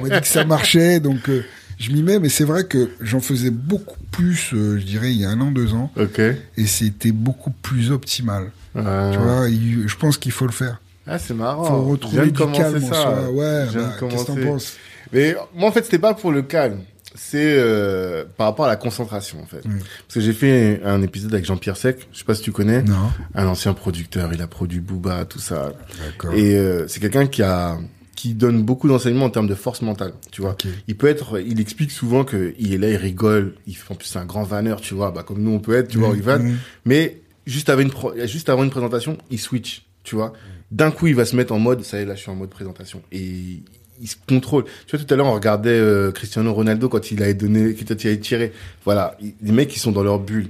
On 0.00 0.02
m'a 0.06 0.14
dit 0.14 0.20
que 0.20 0.26
ça 0.26 0.44
marchait, 0.44 1.00
donc 1.00 1.28
euh, 1.28 1.44
je 1.78 1.92
m'y 1.92 2.02
mets, 2.02 2.18
mais 2.18 2.28
c'est 2.28 2.44
vrai 2.44 2.64
que 2.64 2.90
j'en 3.00 3.20
faisais 3.20 3.50
beaucoup 3.50 3.96
plus, 4.10 4.52
euh, 4.54 4.78
je 4.78 4.84
dirais, 4.84 5.10
il 5.12 5.18
y 5.20 5.24
a 5.24 5.30
un 5.30 5.40
an, 5.40 5.50
deux 5.50 5.74
ans, 5.74 5.90
Ok. 5.96 6.18
et 6.20 6.66
c'était 6.66 7.12
beaucoup 7.12 7.50
plus 7.50 7.90
optimal. 7.92 8.50
Ah. 8.76 9.10
Tu 9.12 9.18
vois, 9.18 9.48
il- 9.48 9.88
je 9.88 9.96
pense 9.96 10.18
qu'il 10.18 10.32
faut 10.32 10.46
le 10.46 10.52
faire. 10.52 10.80
Ah, 11.06 11.18
c'est 11.18 11.34
marrant. 11.34 11.64
faut 11.64 11.70
Je 12.02 12.10
viens 12.10 12.22
retrouver 12.22 12.26
du 12.26 12.32
calme 12.32 12.84
en 12.84 12.88
ça. 12.88 12.94
soi. 13.02 13.30
Ouais, 13.30 13.64
bah, 13.74 13.90
qu'est-ce 14.10 14.24
que 14.24 14.26
t'en 14.26 14.36
penses? 14.36 14.76
Mais 15.12 15.34
moi, 15.54 15.68
en 15.68 15.72
fait, 15.72 15.84
c'était 15.84 15.98
pas 15.98 16.12
pour 16.14 16.32
le 16.32 16.42
calme. 16.42 16.80
C'est 17.14 17.38
euh, 17.58 18.24
par 18.36 18.48
rapport 18.48 18.66
à 18.66 18.68
la 18.68 18.76
concentration, 18.76 19.40
en 19.42 19.46
fait. 19.46 19.64
Mm. 19.64 19.78
Parce 19.78 20.14
que 20.14 20.20
j'ai 20.20 20.34
fait 20.34 20.80
un 20.84 21.00
épisode 21.02 21.32
avec 21.32 21.46
Jean-Pierre 21.46 21.76
Sec. 21.78 22.06
Je 22.12 22.18
sais 22.18 22.24
pas 22.24 22.34
si 22.34 22.42
tu 22.42 22.52
connais. 22.52 22.82
Non. 22.82 23.10
Un 23.34 23.46
ancien 23.46 23.72
producteur. 23.72 24.30
Il 24.34 24.42
a 24.42 24.46
produit 24.46 24.80
Booba, 24.80 25.24
tout 25.24 25.38
ça. 25.40 25.72
D'accord. 26.04 26.34
Et 26.34 26.54
euh, 26.56 26.86
c'est 26.86 27.00
quelqu'un 27.00 27.26
qui 27.26 27.42
a 27.42 27.78
qui 28.18 28.34
donne 28.34 28.64
beaucoup 28.64 28.88
d'enseignements 28.88 29.26
en 29.26 29.30
termes 29.30 29.46
de 29.46 29.54
force 29.54 29.80
mentale, 29.80 30.12
tu 30.32 30.40
vois. 30.42 30.56
Il 30.88 30.96
peut 30.96 31.06
être, 31.06 31.38
il 31.40 31.60
explique 31.60 31.92
souvent 31.92 32.24
que 32.24 32.52
il 32.58 32.74
est 32.74 32.78
là, 32.78 32.90
il 32.90 32.96
rigole, 32.96 33.54
il 33.68 33.76
en 33.90 33.94
plus 33.94 34.08
c'est 34.08 34.18
un 34.18 34.24
grand 34.26 34.42
vanneur, 34.42 34.80
tu 34.80 34.94
vois, 34.94 35.12
bah 35.12 35.22
comme 35.22 35.40
nous 35.40 35.52
on 35.52 35.60
peut 35.60 35.76
être, 35.76 35.86
tu 35.88 35.98
vois, 35.98 36.08
Mm, 36.12 36.16
il 36.16 36.22
vanne. 36.22 36.48
mm. 36.52 36.56
Mais 36.84 37.20
juste 37.46 37.68
avant 37.68 37.82
une 37.82 37.90
pro- 37.90 38.12
juste 38.26 38.48
avant 38.48 38.64
une 38.64 38.70
présentation, 38.70 39.18
il 39.30 39.38
switch, 39.38 39.84
tu 40.02 40.16
vois. 40.16 40.32
D'un 40.72 40.90
coup, 40.90 41.06
il 41.06 41.14
va 41.14 41.24
se 41.24 41.36
mettre 41.36 41.52
en 41.52 41.60
mode, 41.60 41.84
ça 41.84 41.98
y 41.98 42.02
est, 42.02 42.06
là, 42.06 42.16
je 42.16 42.20
suis 42.22 42.30
en 42.30 42.34
mode 42.34 42.50
présentation. 42.50 43.00
Et 43.12 43.60
il 44.00 44.06
se 44.08 44.16
contrôle. 44.28 44.64
Tu 44.86 44.96
vois, 44.96 45.04
tout 45.04 45.14
à 45.14 45.16
l'heure, 45.16 45.26
on 45.26 45.32
regardait 45.34 45.70
euh, 45.70 46.10
Cristiano 46.10 46.52
Ronaldo 46.52 46.88
quand 46.88 47.10
il 47.12 47.22
avait 47.22 47.34
donné, 47.34 47.74
quand 47.74 47.94
il 48.04 48.06
avait 48.08 48.18
tiré. 48.18 48.52
Voilà, 48.84 49.16
il- 49.22 49.34
les 49.42 49.52
mecs, 49.52 49.74
ils 49.74 49.78
sont 49.78 49.92
dans 49.92 50.02
leur 50.02 50.18
bulle. 50.18 50.48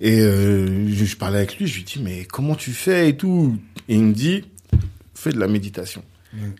Et 0.00 0.20
euh, 0.20 0.88
je, 0.92 1.04
je 1.06 1.16
parlais 1.16 1.38
avec 1.38 1.56
lui, 1.58 1.66
je 1.66 1.74
lui 1.76 1.84
dis, 1.84 2.00
mais 2.02 2.24
comment 2.26 2.54
tu 2.54 2.72
fais 2.72 3.08
et 3.08 3.16
tout? 3.16 3.56
Et 3.88 3.94
il 3.96 4.02
me 4.04 4.12
dit, 4.12 4.44
fais 5.14 5.32
de 5.32 5.40
la 5.40 5.48
méditation. 5.48 6.02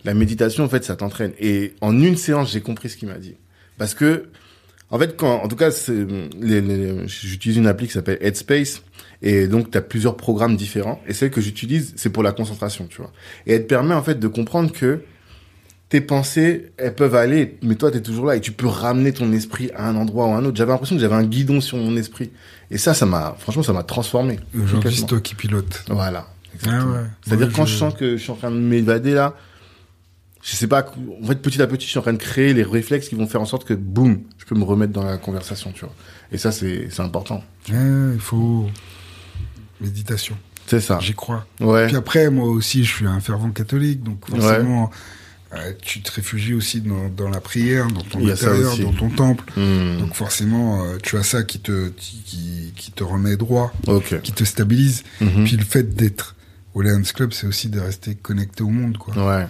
La 0.04 0.14
méditation, 0.14 0.64
en 0.64 0.68
fait, 0.68 0.84
ça 0.84 0.96
t'entraîne. 0.96 1.32
Et 1.40 1.74
en 1.80 1.98
une 2.00 2.16
séance, 2.16 2.50
j'ai 2.52 2.60
compris 2.60 2.88
ce 2.88 2.96
qu'il 2.96 3.08
m'a 3.08 3.18
dit. 3.18 3.34
Parce 3.76 3.94
que, 3.94 4.24
en 4.90 4.98
fait, 4.98 5.16
quand, 5.16 5.42
en 5.42 5.48
tout 5.48 5.56
cas, 5.56 5.70
c'est- 5.70 6.06
les, 6.40 6.60
les- 6.60 7.06
j'utilise 7.06 7.58
une 7.58 7.66
appli 7.66 7.86
qui 7.86 7.92
s'appelle 7.92 8.18
Headspace. 8.20 8.82
Et 9.20 9.46
donc, 9.48 9.70
tu 9.70 9.76
as 9.78 9.82
plusieurs 9.82 10.16
programmes 10.16 10.56
différents. 10.56 11.00
Et 11.06 11.12
celle 11.12 11.30
que 11.30 11.40
j'utilise, 11.40 11.92
c'est 11.96 12.10
pour 12.10 12.22
la 12.22 12.32
concentration, 12.32 12.86
tu 12.88 12.98
vois. 13.02 13.12
Et 13.46 13.52
elle 13.54 13.62
te 13.62 13.66
permet, 13.68 13.94
en 13.94 14.02
fait, 14.02 14.18
de 14.18 14.28
comprendre 14.28 14.72
que 14.72 15.00
tes 15.90 16.00
pensées, 16.02 16.70
elles 16.76 16.94
peuvent 16.94 17.14
aller, 17.14 17.56
mais 17.62 17.74
toi, 17.74 17.90
tu 17.90 17.96
es 17.96 18.00
toujours 18.02 18.26
là 18.26 18.36
et 18.36 18.40
tu 18.40 18.52
peux 18.52 18.66
ramener 18.66 19.12
ton 19.12 19.32
esprit 19.32 19.70
à 19.74 19.88
un 19.88 19.96
endroit 19.96 20.26
ou 20.26 20.32
à 20.32 20.36
un 20.36 20.44
autre. 20.44 20.56
J'avais 20.56 20.70
l'impression 20.72 20.96
que 20.96 21.00
j'avais 21.02 21.14
un 21.14 21.24
guidon 21.24 21.60
sur 21.62 21.78
mon 21.78 21.96
esprit. 21.96 22.30
Et 22.70 22.76
ça, 22.78 22.92
ça 22.94 23.06
m'a, 23.06 23.36
franchement, 23.38 23.62
ça 23.62 23.72
m'a 23.72 23.82
transformé. 23.84 24.38
Aujourd'hui, 24.54 24.80
c'est 24.96 25.06
toi 25.06 25.20
qui 25.20 25.34
pilote. 25.34 25.84
Voilà. 25.88 26.28
Ah 26.66 26.86
ouais. 26.86 26.98
C'est-à-dire 27.22 27.48
quand 27.52 27.64
je- 27.66 27.72
je 27.72 27.78
sens 27.78 27.94
que 27.94 28.16
je 28.16 28.22
suis 28.22 28.30
en 28.30 28.36
train 28.36 28.50
de 28.50 28.56
m'évader 28.56 29.12
là, 29.14 29.34
je 30.42 30.54
sais 30.54 30.66
pas, 30.66 30.86
en 31.22 31.26
fait, 31.26 31.36
petit 31.36 31.60
à 31.60 31.66
petit, 31.66 31.84
je 31.84 31.90
suis 31.90 31.98
en 31.98 32.02
train 32.02 32.12
de 32.12 32.18
créer 32.18 32.54
les 32.54 32.62
réflexes 32.62 33.08
qui 33.08 33.14
vont 33.14 33.26
faire 33.26 33.40
en 33.40 33.46
sorte 33.46 33.66
que, 33.66 33.74
boum, 33.74 34.22
je 34.38 34.44
peux 34.44 34.54
me 34.54 34.64
remettre 34.64 34.92
dans 34.92 35.04
la 35.04 35.18
conversation, 35.18 35.72
tu 35.72 35.80
vois. 35.80 35.94
Et 36.30 36.38
ça, 36.38 36.52
c'est, 36.52 36.88
important. 37.00 37.42
Il 37.68 38.18
faut 38.20 38.68
méditation. 39.80 40.36
C'est 40.66 40.80
ça. 40.80 40.98
J'y 41.00 41.14
crois. 41.14 41.46
Ouais. 41.60 41.86
Puis 41.86 41.96
après, 41.96 42.30
moi 42.30 42.48
aussi, 42.48 42.84
je 42.84 42.94
suis 42.94 43.06
un 43.06 43.20
fervent 43.20 43.50
catholique, 43.50 44.02
donc 44.02 44.28
forcément, 44.28 44.90
euh, 45.54 45.72
tu 45.80 46.02
te 46.02 46.12
réfugies 46.12 46.52
aussi 46.52 46.82
dans, 46.82 47.08
dans 47.08 47.30
la 47.30 47.40
prière, 47.40 47.88
dans 47.88 48.02
ton 48.02 48.26
intérieur, 48.28 48.76
dans 48.76 48.92
ton 48.92 49.08
temple. 49.08 49.44
Hmm. 49.56 49.98
Donc 49.98 50.14
forcément, 50.14 50.84
euh, 50.84 50.98
tu 51.02 51.16
as 51.16 51.22
ça 51.22 51.42
qui 51.42 51.58
te 51.60 51.88
qui, 51.88 52.74
qui 52.76 52.92
te 52.92 53.02
remet 53.02 53.36
droit, 53.36 53.72
qui 54.22 54.32
te 54.32 54.44
stabilise. 54.44 55.04
Mhm. 55.22 55.44
Puis 55.44 55.56
le 55.56 55.64
fait 55.64 55.94
d'être 55.94 56.36
au 56.74 56.82
Lions 56.82 57.02
Club, 57.14 57.32
c'est 57.32 57.46
aussi 57.46 57.70
de 57.70 57.80
rester 57.80 58.14
connecté 58.14 58.62
au 58.62 58.68
monde, 58.68 58.98
quoi. 58.98 59.14
Ouais. 59.16 59.46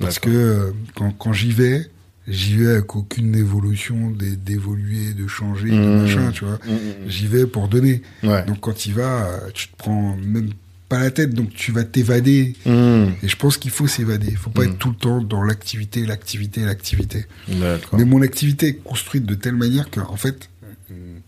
Parce 0.00 0.18
que 0.18 0.30
euh, 0.30 0.70
quand, 0.94 1.10
quand 1.12 1.32
j'y 1.32 1.52
vais, 1.52 1.88
j'y 2.28 2.56
vais 2.56 2.68
avec 2.72 2.94
aucune 2.96 3.34
évolution, 3.36 4.10
d'é- 4.10 4.36
d'évoluer, 4.36 5.12
de 5.14 5.26
changer, 5.28 5.68
de 5.70 5.74
Mhm. 5.74 6.02
machin, 6.02 6.30
tu 6.32 6.44
vois. 6.44 6.58
Mm, 6.66 7.08
J'y 7.08 7.26
vais 7.26 7.46
pour 7.46 7.68
donner. 7.68 8.02
Ouais. 8.22 8.44
Donc 8.46 8.60
quand 8.60 8.72
tu 8.74 8.90
y 8.90 8.92
vas, 8.92 9.28
tu 9.54 9.68
te 9.68 9.76
prends 9.76 10.16
même 10.16 10.50
pas 10.88 10.98
la 11.00 11.10
tête, 11.10 11.32
donc 11.34 11.50
tu 11.54 11.72
vas 11.72 11.84
t'évader. 11.84 12.54
Et 12.66 13.28
je 13.28 13.36
pense 13.36 13.56
qu'il 13.56 13.70
faut 13.70 13.86
s'évader. 13.86 14.26
Il 14.30 14.36
faut 14.36 14.50
pas 14.50 14.64
être 14.64 14.76
tout 14.78 14.90
le 14.90 14.96
temps 14.96 15.22
dans 15.22 15.42
l'activité, 15.42 16.04
l'activité, 16.04 16.64
l'activité. 16.64 17.24
Mais 17.48 18.04
mon 18.04 18.20
activité 18.22 18.66
est 18.68 18.74
construite 18.74 19.24
de 19.24 19.34
telle 19.34 19.56
manière 19.56 19.88
que, 19.90 20.00
en 20.00 20.16
fait, 20.16 20.48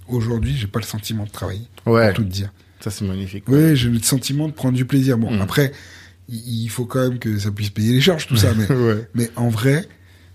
aujourd'hui, 0.08 0.54
j'ai 0.56 0.66
pas 0.66 0.80
le 0.80 0.84
sentiment 0.84 1.24
de 1.24 1.30
travailler. 1.30 1.66
Ouais. 1.86 2.08
Pour 2.08 2.16
tout 2.16 2.24
te 2.24 2.32
dire. 2.32 2.52
Ça, 2.80 2.90
c'est 2.90 3.04
magnifique. 3.06 3.44
Oui, 3.48 3.74
j'ai 3.76 3.88
le 3.88 3.98
sentiment 4.00 4.48
de 4.48 4.52
prendre 4.52 4.74
du 4.76 4.84
plaisir. 4.84 5.16
Bon, 5.16 5.40
après, 5.40 5.72
il 6.28 6.68
faut 6.68 6.86
quand 6.86 7.08
même 7.08 7.18
que 7.18 7.38
ça 7.38 7.50
puisse 7.50 7.70
payer 7.70 7.92
les 7.92 8.00
charges, 8.00 8.26
tout 8.26 8.36
ça. 8.36 8.52
mais, 8.56 8.70
ouais. 8.74 9.08
mais 9.14 9.30
en 9.36 9.48
vrai, 9.48 9.86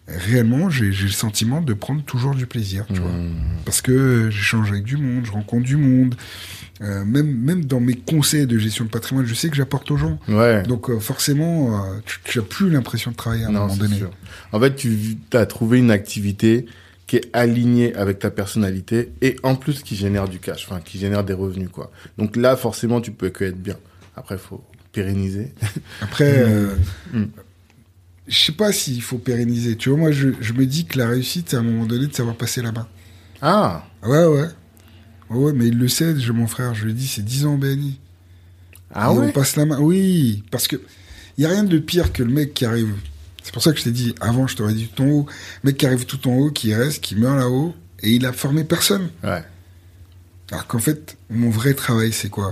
réellement, 0.08 0.70
j'ai 0.70 0.90
le 0.90 1.10
sentiment 1.10 1.62
de 1.62 1.74
prendre 1.74 2.04
toujours 2.04 2.36
du 2.36 2.46
plaisir, 2.46 2.86
tu 2.88 3.00
vois. 3.00 3.12
Hmm. 3.12 3.36
Parce 3.66 3.82
que 3.82 4.30
j'échange 4.30 4.72
avec 4.72 4.84
du 4.84 4.98
monde, 4.98 5.26
je 5.26 5.32
rencontre 5.32 5.66
du 5.66 5.78
monde. 5.78 6.16
Euh, 6.82 7.04
même, 7.04 7.28
même 7.28 7.66
dans 7.66 7.82
mes 7.82 7.96
conseils 7.96 8.48
de 8.48 8.58
gestion 8.58 8.86
de 8.86 8.90
patrimoine, 8.90 9.26
je 9.26 9.34
sais 9.34 9.50
que 9.50 9.56
j'apporte 9.56 9.92
aux 9.92 9.98
gens. 9.98 10.18
Ouais. 10.30 10.64
Donc 10.64 10.90
euh, 10.90 11.00
forcément, 11.00 11.84
euh, 11.84 12.00
tu, 12.06 12.20
tu 12.24 12.40
as 12.40 12.42
plus 12.42 12.70
l'impression 12.70 13.12
de 13.12 13.18
travailler 13.18 13.44
à 13.44 13.50
un 13.50 13.52
non, 13.52 13.60
moment 13.62 13.76
donné. 13.76 13.98
sûr. 13.98 14.12
En 14.54 14.60
fait, 14.62 14.76
tu 14.76 15.18
as 15.34 15.46
trouvé 15.46 15.80
une 15.80 15.92
activité 15.92 16.68
qui 17.06 17.18
est 17.18 17.30
alignée 17.34 17.94
avec 17.96 18.20
ta 18.20 18.32
personnalité 18.32 19.12
et 19.22 19.36
en 19.44 19.56
plus 19.56 19.82
qui 19.82 19.96
génère 19.96 20.30
du 20.30 20.40
cash, 20.40 20.68
enfin 20.70 20.80
qui 20.80 21.00
génère 21.00 21.24
des 21.24 21.34
revenus 21.34 21.70
quoi. 21.70 21.92
Donc 22.18 22.36
là, 22.38 22.56
forcément, 22.56 23.02
tu 23.02 23.12
peux 23.12 23.30
que 23.30 23.44
être 23.44 23.62
bien. 23.62 23.76
Après, 24.16 24.38
faut 24.38 24.64
pérenniser. 25.04 25.54
Après, 26.02 26.32
euh, 26.40 26.76
Mm. 27.14 27.26
je 28.28 28.38
sais 28.38 28.52
pas 28.52 28.72
s'il 28.72 29.02
faut 29.02 29.18
pérenniser. 29.18 29.76
Tu 29.76 29.90
vois, 29.90 29.98
moi, 29.98 30.12
je, 30.12 30.30
je 30.40 30.54
me 30.54 30.66
dis 30.66 30.86
que 30.86 30.98
la 30.98 31.08
réussite, 31.08 31.50
c'est 31.50 31.56
à 31.58 31.60
un 31.60 31.64
moment 31.64 31.86
donné 31.86 32.08
de 32.08 32.14
savoir 32.16 32.36
passer 32.36 32.62
la 32.62 32.72
main. 32.72 32.88
Ah, 33.42 33.86
Ouais, 34.04 34.26
ouais. 34.26 34.48
Ouais, 35.30 35.38
ouais, 35.38 35.54
mais 35.54 35.68
il 35.68 35.78
le 35.78 35.88
sait, 35.88 36.20
je, 36.20 36.32
mon 36.32 36.48
frère, 36.48 36.74
je 36.74 36.86
lui 36.86 36.94
dis, 36.94 37.08
c'est 37.08 37.24
10 37.24 37.46
ans 37.46 37.54
au 37.56 37.58
BNI. 37.58 38.00
ah 38.94 39.12
Et 39.14 39.18
ouais. 39.18 39.28
on 39.28 39.32
passe 39.32 39.56
la 39.56 39.66
main. 39.66 39.80
Oui, 39.80 40.44
parce 40.52 40.68
que 40.68 40.78
il 41.38 41.44
y 41.44 41.46
a 41.46 41.50
rien 41.50 41.64
de 41.64 41.78
pire 41.80 42.12
que 42.12 42.24
le 42.24 42.32
mec 42.34 42.54
qui 42.54 42.66
arrive. 42.66 42.94
C'est 43.44 43.54
pour 43.54 43.64
ça 43.64 43.72
que 43.72 43.80
je 43.80 43.84
t'ai 43.86 43.92
dit, 43.92 44.14
avant, 44.20 44.46
je 44.48 44.56
t'aurais 44.56 44.74
dit 44.74 44.90
tout 44.94 45.04
en 45.04 45.08
haut. 45.08 45.26
Le 45.64 45.70
mec 45.70 45.78
qui 45.78 45.86
arrive 45.86 46.06
tout 46.06 46.28
en 46.28 46.34
haut, 46.36 46.52
qui 46.52 46.74
reste, 46.76 47.02
qui 47.02 47.16
meurt 47.16 47.38
là-haut, 47.38 47.74
et 48.02 48.12
il 48.12 48.26
a 48.26 48.34
formé 48.34 48.64
personne. 48.64 49.10
Ouais. 49.24 49.44
Alors 50.52 50.68
qu'en 50.68 50.80
fait, 50.80 51.16
mon 51.30 51.50
vrai 51.50 51.74
travail, 51.76 52.12
c'est 52.12 52.30
quoi? 52.30 52.52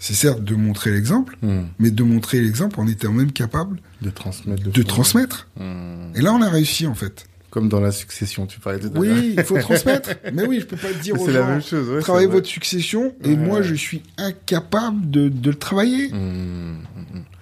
C'est 0.00 0.14
certes 0.14 0.42
de 0.44 0.54
montrer 0.54 0.90
l'exemple, 0.92 1.36
Hmm. 1.42 1.64
mais 1.78 1.90
de 1.90 2.02
montrer 2.02 2.40
l'exemple 2.40 2.80
en 2.80 2.86
étant 2.86 3.12
même 3.12 3.32
capable 3.32 3.80
De 4.02 4.10
transmettre. 4.10 4.70
de 4.70 4.82
transmettre. 4.82 5.48
Hmm. 5.58 6.12
Et 6.14 6.20
là, 6.20 6.32
on 6.32 6.42
a 6.42 6.48
réussi, 6.48 6.86
en 6.86 6.94
fait. 6.94 7.27
Comme 7.50 7.68
dans 7.70 7.80
la 7.80 7.92
succession, 7.92 8.46
tu 8.46 8.60
parlais 8.60 8.78
tout 8.78 8.88
à 8.88 8.90
l'heure. 8.90 9.00
Oui, 9.00 9.34
il 9.38 9.42
faut 9.42 9.58
transmettre. 9.58 10.10
Mais 10.34 10.46
oui, 10.46 10.60
je 10.60 10.66
peux 10.66 10.76
pas 10.76 10.88
le 10.90 10.96
dire 11.02 11.18
aux 11.20 11.24
C'est 11.26 11.32
la 11.32 11.46
même 11.46 11.62
chose. 11.62 11.88
Ouais, 11.88 12.00
Travaillez 12.00 12.26
votre 12.26 12.46
succession, 12.46 13.14
et 13.24 13.30
Ouais, 13.30 13.36
moi, 13.36 13.62
je 13.62 13.74
suis 13.74 14.02
incapable 14.18 15.10
de, 15.10 15.28
de 15.28 15.50
le 15.50 15.56
travailler. 15.56 16.08
Hmm. 16.12 16.76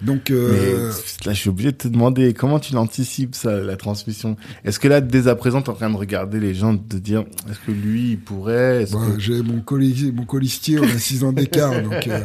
Donc, 0.01 0.31
euh, 0.31 0.51
Mais 0.53 1.25
là, 1.25 1.33
je 1.33 1.39
suis 1.39 1.49
obligé 1.49 1.71
de 1.71 1.77
te 1.77 1.87
demander 1.89 2.33
comment 2.33 2.59
tu 2.59 2.73
l'anticipes, 2.73 3.35
ça, 3.35 3.59
la 3.59 3.75
transmission? 3.75 4.37
Est-ce 4.63 4.79
que 4.79 4.87
là, 4.87 5.01
dès 5.01 5.27
à 5.27 5.35
présent, 5.35 5.61
t'es 5.61 5.69
en 5.69 5.73
train 5.73 5.89
de 5.89 5.97
regarder 5.97 6.39
les 6.39 6.53
gens, 6.53 6.73
de 6.73 6.79
te 6.79 6.95
dire, 6.97 7.25
est-ce 7.49 7.59
que 7.65 7.71
lui, 7.71 8.11
il 8.11 8.19
pourrait, 8.19 8.85
que... 8.89 9.19
j'ai 9.19 9.41
mon, 9.41 9.57
coli- 9.59 10.13
mon 10.13 10.23
colistier, 10.25 10.79
on 10.79 10.83
a 10.83 10.97
6 10.99 11.23
ans 11.25 11.33
d'écart, 11.33 11.81
donc 11.83 12.07
euh, 12.07 12.21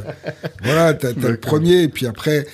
voilà, 0.62 0.94
t'as, 0.94 1.14
t'as 1.14 1.30
le 1.30 1.36
premier, 1.38 1.82
et 1.82 1.88
puis 1.88 2.06
après, 2.06 2.46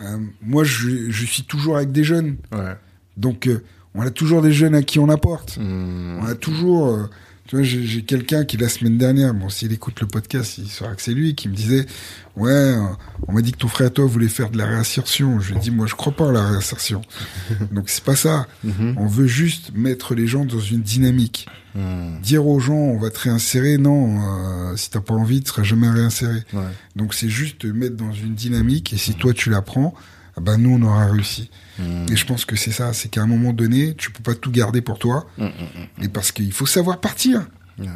euh, 0.00 0.18
moi 0.42 0.62
je, 0.62 1.10
je 1.10 1.24
suis 1.26 1.42
toujours 1.44 1.76
avec 1.76 1.90
des 1.90 2.04
jeunes, 2.04 2.36
Ouais. 2.52 2.74
donc 3.16 3.48
on 3.96 4.02
a 4.02 4.10
toujours 4.10 4.42
des 4.42 4.52
jeunes 4.52 4.74
à 4.74 4.82
qui 4.82 4.98
on 4.98 5.08
apporte. 5.08 5.56
Hmm. 5.58 6.20
On 6.20 6.26
a 6.26 6.34
toujours, 6.34 6.88
euh, 6.88 7.10
tu 7.46 7.56
vois, 7.56 7.64
j'ai, 7.64 8.02
quelqu'un 8.02 8.44
qui 8.44 8.56
la 8.56 8.68
semaine 8.68 8.98
dernière, 8.98 9.32
bon, 9.32 9.48
s'il 9.48 9.72
écoute 9.72 10.00
le 10.00 10.06
podcast, 10.06 10.58
il 10.58 10.68
saura 10.68 10.94
que 10.94 11.02
c'est 11.02 11.14
lui, 11.14 11.34
qui 11.34 11.48
me 11.48 11.54
disait, 11.54 11.86
ouais, 12.36 12.50
euh, 12.50 12.80
on 13.26 13.32
m'a 13.32 13.40
dit 13.40 13.52
que 13.52 13.58
ton 13.58 13.68
frère 13.68 13.88
et 13.88 13.90
toi 13.90 14.04
voulez 14.04 14.28
faire 14.28 14.50
de 14.50 14.58
la 14.58 14.66
réinsertion. 14.66 15.40
Je 15.40 15.50
lui 15.50 15.56
ai 15.56 15.60
dit, 15.60 15.70
moi 15.70 15.86
je 15.86 15.94
crois 15.94 16.12
pas 16.12 16.28
à 16.28 16.32
la 16.32 16.46
réinsertion. 16.46 17.00
donc 17.72 17.88
c'est 17.88 18.04
pas 18.04 18.16
ça. 18.16 18.46
Mhm. 18.64 18.96
On 18.98 19.06
veut 19.06 19.26
juste 19.26 19.72
mettre 19.74 20.14
les 20.14 20.26
gens 20.26 20.44
dans 20.44 20.60
une 20.60 20.82
dynamique. 20.82 21.46
Hmm. 21.74 22.20
Dire 22.22 22.46
aux 22.46 22.58
gens, 22.58 22.74
on 22.74 22.98
va 22.98 23.10
te 23.10 23.20
réinsérer, 23.20 23.78
non, 23.78 24.18
euh, 24.20 24.76
si 24.76 24.90
t'as 24.90 25.00
pas 25.00 25.14
envie, 25.14 25.42
tu 25.42 25.48
seras 25.48 25.62
jamais 25.62 25.88
réinséré. 25.88 26.42
Ouais. 26.52 26.62
Donc 26.96 27.14
c'est 27.14 27.28
juste 27.28 27.58
te 27.58 27.66
mettre 27.66 27.96
dans 27.96 28.12
une 28.12 28.34
dynamique, 28.34 28.92
et 28.92 28.96
si 28.96 29.14
toi 29.14 29.32
tu 29.32 29.50
la 29.50 29.62
prends, 29.62 29.94
ben 30.40 30.56
nous 30.58 30.70
on 30.70 30.82
aura 30.82 31.06
réussi. 31.06 31.50
Hmm. 31.78 32.06
Et 32.10 32.16
je 32.16 32.24
pense 32.26 32.44
que 32.44 32.56
c'est 32.56 32.72
ça, 32.72 32.92
c'est 32.92 33.08
qu'à 33.08 33.22
un 33.22 33.26
moment 33.26 33.52
donné, 33.52 33.94
tu 33.96 34.10
peux 34.10 34.22
pas 34.22 34.34
tout 34.34 34.50
garder 34.50 34.80
pour 34.80 34.98
toi, 34.98 35.26
hmm, 35.38 35.44
hmm. 35.44 36.04
et 36.04 36.08
parce 36.08 36.32
qu'il 36.32 36.52
faut 36.52 36.66
savoir 36.66 37.00
partir. 37.00 37.46
Ouais. 37.78 37.86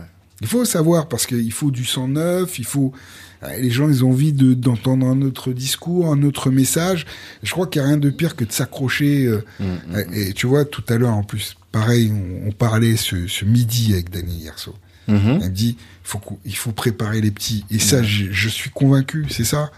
Il 0.42 0.46
faut 0.46 0.64
savoir, 0.64 1.08
parce 1.08 1.26
qu'il 1.26 1.52
faut 1.52 1.70
du 1.70 1.84
sang 1.84 2.08
neuf, 2.08 2.58
il 2.58 2.64
faut... 2.64 2.94
euh, 3.42 3.56
Les 3.58 3.70
gens, 3.70 3.90
ils 3.90 4.02
ont 4.06 4.08
envie 4.10 4.32
de- 4.32 4.54
d'entendre 4.54 5.06
un 5.06 5.20
autre 5.20 5.52
discours, 5.52 6.10
un 6.10 6.22
autre 6.22 6.50
message. 6.50 7.04
Je 7.42 7.50
crois 7.52 7.66
qu'il 7.66 7.82
n'y 7.82 7.86
a 7.86 7.88
rien 7.90 7.98
de 7.98 8.08
pire 8.08 8.36
que 8.36 8.44
de 8.44 8.52
s'accrocher. 8.52 9.26
euh, 9.26 9.44
euh, 9.60 10.04
Et 10.14 10.32
tu 10.32 10.46
vois, 10.46 10.64
tout 10.64 10.82
à 10.88 10.96
l'heure, 10.96 11.12
en 11.12 11.24
plus, 11.24 11.56
pareil, 11.72 12.10
on, 12.10 12.48
on 12.48 12.52
parlait 12.52 12.96
ce, 12.96 13.26
ce 13.26 13.44
midi 13.44 13.92
avec 13.92 14.08
Dany 14.08 14.44
Yerso. 14.44 14.74
Mhm. 15.08 15.18
Elle 15.42 15.50
me 15.50 15.54
dit, 15.54 15.76
faut 16.04 16.20
il 16.46 16.56
faut 16.56 16.72
préparer 16.72 17.20
les 17.20 17.30
petits. 17.30 17.66
Et 17.70 17.78
ça, 17.78 18.02
je, 18.02 18.26
je 18.30 18.48
suis 18.48 18.70
convaincu, 18.70 19.26
c'est 19.28 19.44
ça. 19.44 19.70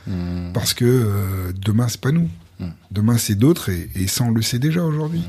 Parce 0.55 0.75
que 0.75 0.85
euh, 0.85 1.53
demain, 1.61 1.89
c'est 1.89 2.01
pas 2.01 2.13
nous. 2.13 2.29
Mm. 2.63 2.73
Demain, 2.91 3.19
c'est 3.19 3.35
d'autres, 3.35 3.69
et, 3.71 3.89
et 3.95 4.07
ça, 4.07 4.25
on 4.25 4.31
le 4.31 4.43
sait 4.43 4.59
déjà 4.59 4.83
aujourd'hui. 4.85 5.25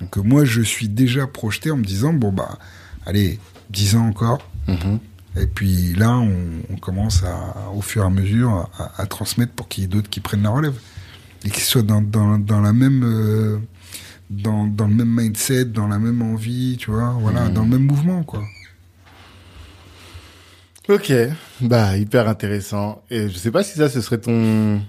Donc 0.00 0.18
euh, 0.18 0.22
moi, 0.22 0.44
je 0.44 0.62
suis 0.62 0.88
déjà 0.88 1.26
projeté 1.26 1.70
en 1.70 1.76
me 1.76 1.84
disant, 1.84 2.12
bon, 2.12 2.32
bah, 2.32 2.58
allez, 3.06 3.38
10 3.70 3.96
ans 3.96 4.06
encore. 4.06 4.48
Mhm. 4.68 4.98
Et 5.40 5.46
puis 5.46 5.94
là, 5.94 6.18
on, 6.18 6.34
on 6.70 6.76
commence 6.76 7.22
à, 7.24 7.70
au 7.74 7.80
fur 7.80 8.02
et 8.02 8.06
à 8.06 8.10
mesure 8.10 8.68
à, 8.78 8.92
à 9.00 9.06
transmettre 9.06 9.52
pour 9.52 9.66
qu'il 9.68 9.82
y 9.82 9.86
ait 9.86 9.88
d'autres 9.88 10.10
qui 10.10 10.20
prennent 10.20 10.42
la 10.42 10.50
relève. 10.50 10.78
Et 11.44 11.50
qu'ils 11.50 11.62
soient 11.62 11.82
dans, 11.82 12.02
dans, 12.02 12.38
dans 12.38 12.60
la 12.60 12.72
même... 12.72 13.02
euh, 13.04 13.58
dans, 14.30 14.66
dans 14.66 14.86
le 14.86 14.94
même 14.94 15.14
mindset, 15.14 15.66
dans 15.66 15.88
la 15.88 15.98
même 15.98 16.22
envie, 16.22 16.76
tu 16.78 16.90
vois, 16.90 17.10
voilà, 17.20 17.48
Mm. 17.48 17.52
dans 17.52 17.62
le 17.64 17.68
même 17.68 17.84
mouvement, 17.86 18.22
quoi. 18.22 18.42
Ok, 20.88 21.12
bah 21.60 21.96
hyper 21.96 22.28
intéressant. 22.28 23.02
Et 23.10 23.28
je 23.28 23.36
sais 23.38 23.50
pas 23.52 23.62
si 23.62 23.76
ça 23.78 23.88
ce 23.88 24.00
serait 24.00 24.18
ton 24.20 24.80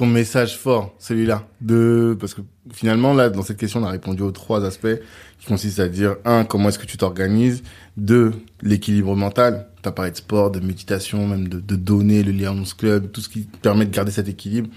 ton 0.00 0.06
message 0.06 0.56
fort, 0.56 0.94
celui-là, 0.98 1.46
de 1.60 2.16
parce 2.18 2.32
que 2.32 2.40
finalement 2.72 3.12
là 3.12 3.28
dans 3.28 3.42
cette 3.42 3.58
question 3.58 3.82
on 3.82 3.84
a 3.84 3.90
répondu 3.90 4.22
aux 4.22 4.30
trois 4.30 4.64
aspects 4.64 4.98
qui 5.38 5.46
consistent 5.46 5.80
à 5.80 5.88
dire 5.88 6.16
un 6.24 6.46
comment 6.46 6.70
est-ce 6.70 6.78
que 6.78 6.86
tu 6.86 6.96
t'organises, 6.96 7.62
deux 7.98 8.32
l'équilibre 8.62 9.14
mental, 9.14 9.66
t'as 9.82 9.90
parlé 9.90 10.10
de 10.10 10.16
sport, 10.16 10.50
de 10.52 10.60
méditation, 10.60 11.26
même 11.26 11.48
de, 11.48 11.60
de 11.60 11.76
donner 11.76 12.22
le 12.22 12.32
Lions 12.32 12.64
Club, 12.78 13.12
tout 13.12 13.20
ce 13.20 13.28
qui 13.28 13.40
permet 13.60 13.84
de 13.84 13.94
garder 13.94 14.10
cet 14.10 14.26
équilibre. 14.26 14.70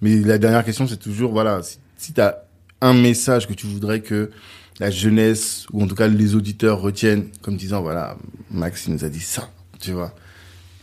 Mais 0.00 0.20
la 0.20 0.38
dernière 0.38 0.64
question 0.64 0.86
c'est 0.86 0.96
toujours 0.96 1.32
voilà 1.32 1.60
si, 1.64 1.80
si 1.96 2.12
t'as 2.12 2.36
un 2.80 2.94
message 2.94 3.48
que 3.48 3.54
tu 3.54 3.66
voudrais 3.66 4.00
que 4.00 4.30
la 4.78 4.92
jeunesse 4.92 5.66
ou 5.72 5.82
en 5.82 5.88
tout 5.88 5.96
cas 5.96 6.06
les 6.06 6.36
auditeurs 6.36 6.80
retiennent 6.80 7.26
comme 7.42 7.56
disant 7.56 7.82
voilà 7.82 8.16
Max 8.52 8.86
il 8.86 8.92
nous 8.92 9.04
a 9.04 9.08
dit 9.08 9.18
ça 9.18 9.50
tu 9.80 9.90
vois. 9.90 10.14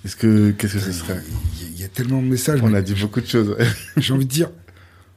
Est-ce 0.05 0.15
que, 0.15 0.51
qu'est-ce 0.51 0.73
que 0.73 0.79
ce 0.79 0.91
serait 0.91 1.21
Il 1.57 1.61
y, 1.61 1.65
a- 1.65 1.69
il 1.75 1.81
y 1.81 1.83
a 1.83 1.87
tellement 1.87 2.21
de 2.21 2.27
messages. 2.27 2.61
On 2.61 2.69
mais 2.69 2.77
a 2.77 2.81
dit 2.81 2.93
beaucoup 2.93 3.21
de 3.21 3.25
choses. 3.27 3.55
J'ai 3.97 4.13
envie 4.13 4.25
de 4.25 4.31
dire, 4.31 4.49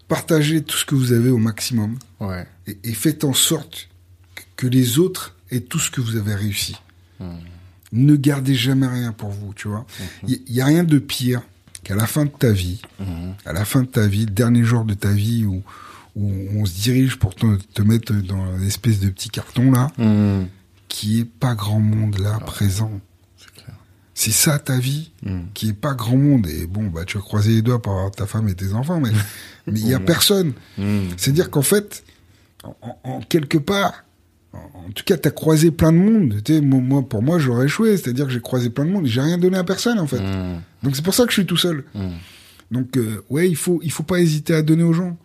partagez 0.09 0.63
tout 0.63 0.77
ce 0.77 0.85
que 0.85 0.95
vous 0.95 1.13
avez 1.13 1.31
au 1.31 1.39
maximum 1.39 1.99
ouais. 2.21 2.47
et, 2.67 2.79
et 2.85 2.93
faites 2.95 3.25
en 3.25 3.35
sorte 3.35 3.89
que 4.57 4.67
les 4.67 4.99
autres 4.99 5.37
aient 5.51 5.61
tout 5.61 5.79
ce 5.79 5.91
que 5.91 6.01
vous 6.01 6.17
avez 6.17 6.35
réussi. 6.35 6.77
Ne 7.93 8.17
gardez 8.17 8.55
jamais 8.55 8.87
rien 8.87 9.13
pour 9.13 9.31
vous, 9.31 9.53
tu 9.55 9.69
vois. 9.69 9.87
Il 10.27 10.41
n'y 10.49 10.61
a 10.61 10.67
rien 10.67 10.85
de 10.85 10.99
pire 10.99 11.43
qu'à 11.85 11.95
la 11.95 12.07
fin 12.07 12.25
de 12.25 12.31
ta 12.31 12.51
vie, 12.53 12.83
Mhm. 13.01 13.35
à 13.47 13.53
la 13.53 13.65
fin 13.65 13.83
de 13.83 13.87
ta 13.89 14.07
vie, 14.07 14.27
le 14.27 14.33
dernier 14.33 14.63
jour 14.65 14.85
de 14.85 14.95
ta 14.95 15.11
vie 15.13 15.45
où, 15.47 15.63
où 16.17 16.33
on 16.55 16.65
se 16.67 16.81
dirige 16.81 17.17
pour 17.17 17.35
te, 17.35 17.57
te 17.57 17.83
mettre 17.83 18.13
dans 18.15 18.57
l'espèce 18.57 19.01
de 19.01 19.09
petit 19.09 19.31
carton 19.31 19.71
là, 19.71 19.91
qui 20.89 21.21
est 21.21 21.25
pas 21.25 21.55
grand 21.55 21.81
monde 21.81 22.19
là, 22.19 22.39
présent. 22.41 23.01
C'est 24.21 24.33
ça 24.33 24.59
ta 24.59 24.77
vie, 24.79 25.13
Mmh. 25.23 25.39
qui 25.55 25.69
est 25.69 25.73
pas 25.73 25.95
grand 25.95 26.17
monde. 26.17 26.49
Et 26.49 26.67
bon, 26.67 26.89
bah, 26.89 27.05
tu 27.07 27.19
vas 27.19 27.23
croiser 27.23 27.53
les 27.53 27.63
doigts 27.63 27.81
pour 27.81 27.93
avoir 27.93 28.11
ta 28.11 28.27
femme 28.27 28.49
et 28.49 28.55
tes 28.55 28.73
enfants, 28.73 28.99
mais 29.01 29.11
mais 29.69 29.79
il 29.79 29.87
y 29.89 29.95
a 29.95 30.01
personne. 30.01 30.55
Mmh. 30.77 30.99
C'est-à-dire 31.17 31.51
qu'en 31.51 31.63
fait, 31.63 32.03
en, 33.05 33.21
quelque 33.21 33.59
part, 33.59 34.05
en, 34.53 34.59
en 34.89 34.91
tout 34.93 35.05
cas, 35.05 35.17
t'as 35.17 35.31
croisé 35.31 35.71
plein 35.71 35.93
de 35.93 35.99
monde. 35.99 36.41
Tu 36.45 36.55
sais, 36.55 36.61
moi, 36.61 37.09
pour 37.09 37.23
moi, 37.23 37.39
j'aurais 37.39 37.67
échoué. 37.67 37.97
C'est-à-dire 37.97 38.27
que 38.27 38.33
j'ai 38.33 38.41
croisé 38.41 38.71
plein 38.71 38.85
de 38.87 38.91
monde 38.91 39.07
et 39.07 39.09
j'ai 39.09 39.21
rien 39.21 39.39
donné 39.39 39.57
à 39.57 39.63
personne, 39.63 40.01
en 40.01 40.09
fait. 40.09 40.19
Mmh, 40.21 40.63
Donc 40.83 40.97
c'est 40.97 41.05
pour 41.05 41.15
ça 41.15 41.23
que 41.25 41.31
je 41.31 41.35
suis 41.35 41.47
tout 41.47 41.57
seul. 41.57 41.85
Donc 42.73 42.97
euh, 42.97 43.23
ouais, 43.31 43.49
il 43.49 43.57
faut 43.57 43.79
il 43.85 43.93
faut 43.93 44.03
pas 44.03 44.19
hésiter 44.21 44.53
à 44.53 44.63
donner 44.63 44.83
aux 44.83 44.93
gens 44.93 45.17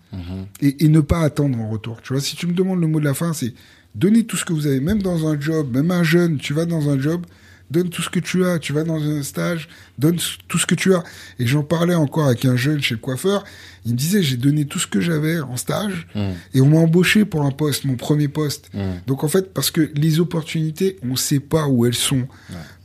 et, 0.61 0.85
et 0.85 0.87
ne 0.87 0.99
pas 1.01 1.21
attendre 1.21 1.59
en 1.59 1.67
retour. 1.69 1.99
Tu 2.03 2.13
vois, 2.13 2.21
si 2.21 2.35
tu 2.35 2.45
me 2.45 2.53
demandes 2.53 2.79
le 2.79 2.87
mot 2.87 2.99
de 2.99 3.05
la 3.05 3.13
fin, 3.15 3.33
c'est 3.33 3.53
donner 3.95 4.23
tout 4.25 4.37
ce 4.37 4.45
que 4.45 4.53
vous 4.53 4.67
avez, 4.67 4.79
même 4.79 5.01
dans 5.01 5.27
un 5.27 5.39
job, 5.39 5.73
même 5.75 5.89
un 5.91 6.03
jeune, 6.03 6.37
tu 6.37 6.53
vas 6.53 6.65
dans 6.65 6.89
un 6.89 6.97
job, 6.99 7.25
donne 7.73 7.89
tout 7.89 8.01
ce 8.01 8.09
que 8.09 8.19
tu 8.19 8.45
as. 8.45 8.59
Tu 8.59 8.71
vas 8.71 8.83
dans 8.83 9.01
un 9.01 9.23
stage, 9.23 9.67
donne 9.97 10.17
tout 10.47 10.57
ce 10.57 10.65
que 10.65 10.75
tu 10.75 10.93
as. 10.95 11.03
Et 11.39 11.47
j'en 11.47 11.63
parlais 11.63 11.95
encore 11.95 12.27
avec 12.27 12.45
un 12.45 12.55
jeune 12.55 12.81
chez 12.81 12.95
le 12.95 13.01
coiffeur. 13.01 13.43
Il 13.85 13.91
me 13.91 13.97
disait 13.97 14.23
j'ai 14.23 14.37
donné 14.37 14.63
tout 14.65 14.79
ce 14.79 14.87
que 14.87 15.01
j'avais 15.01 15.41
en 15.41 15.57
stage 15.57 16.07
Mmh. 16.15 16.19
et 16.53 16.61
on 16.61 16.67
m'a 16.67 16.77
embauché 16.77 17.25
pour 17.25 17.43
un 17.43 17.51
poste, 17.51 17.85
mon 17.85 17.95
premier 17.95 18.27
poste. 18.27 18.69
Mmh. 18.73 18.79
Donc 19.07 19.23
en 19.23 19.27
fait, 19.27 19.53
parce 19.53 19.71
que 19.71 19.91
les 19.95 20.19
opportunités, 20.19 20.97
on 21.03 21.15
sait 21.15 21.39
pas 21.39 21.67
où 21.67 21.85
elles 21.85 21.95
sont. 21.95 22.27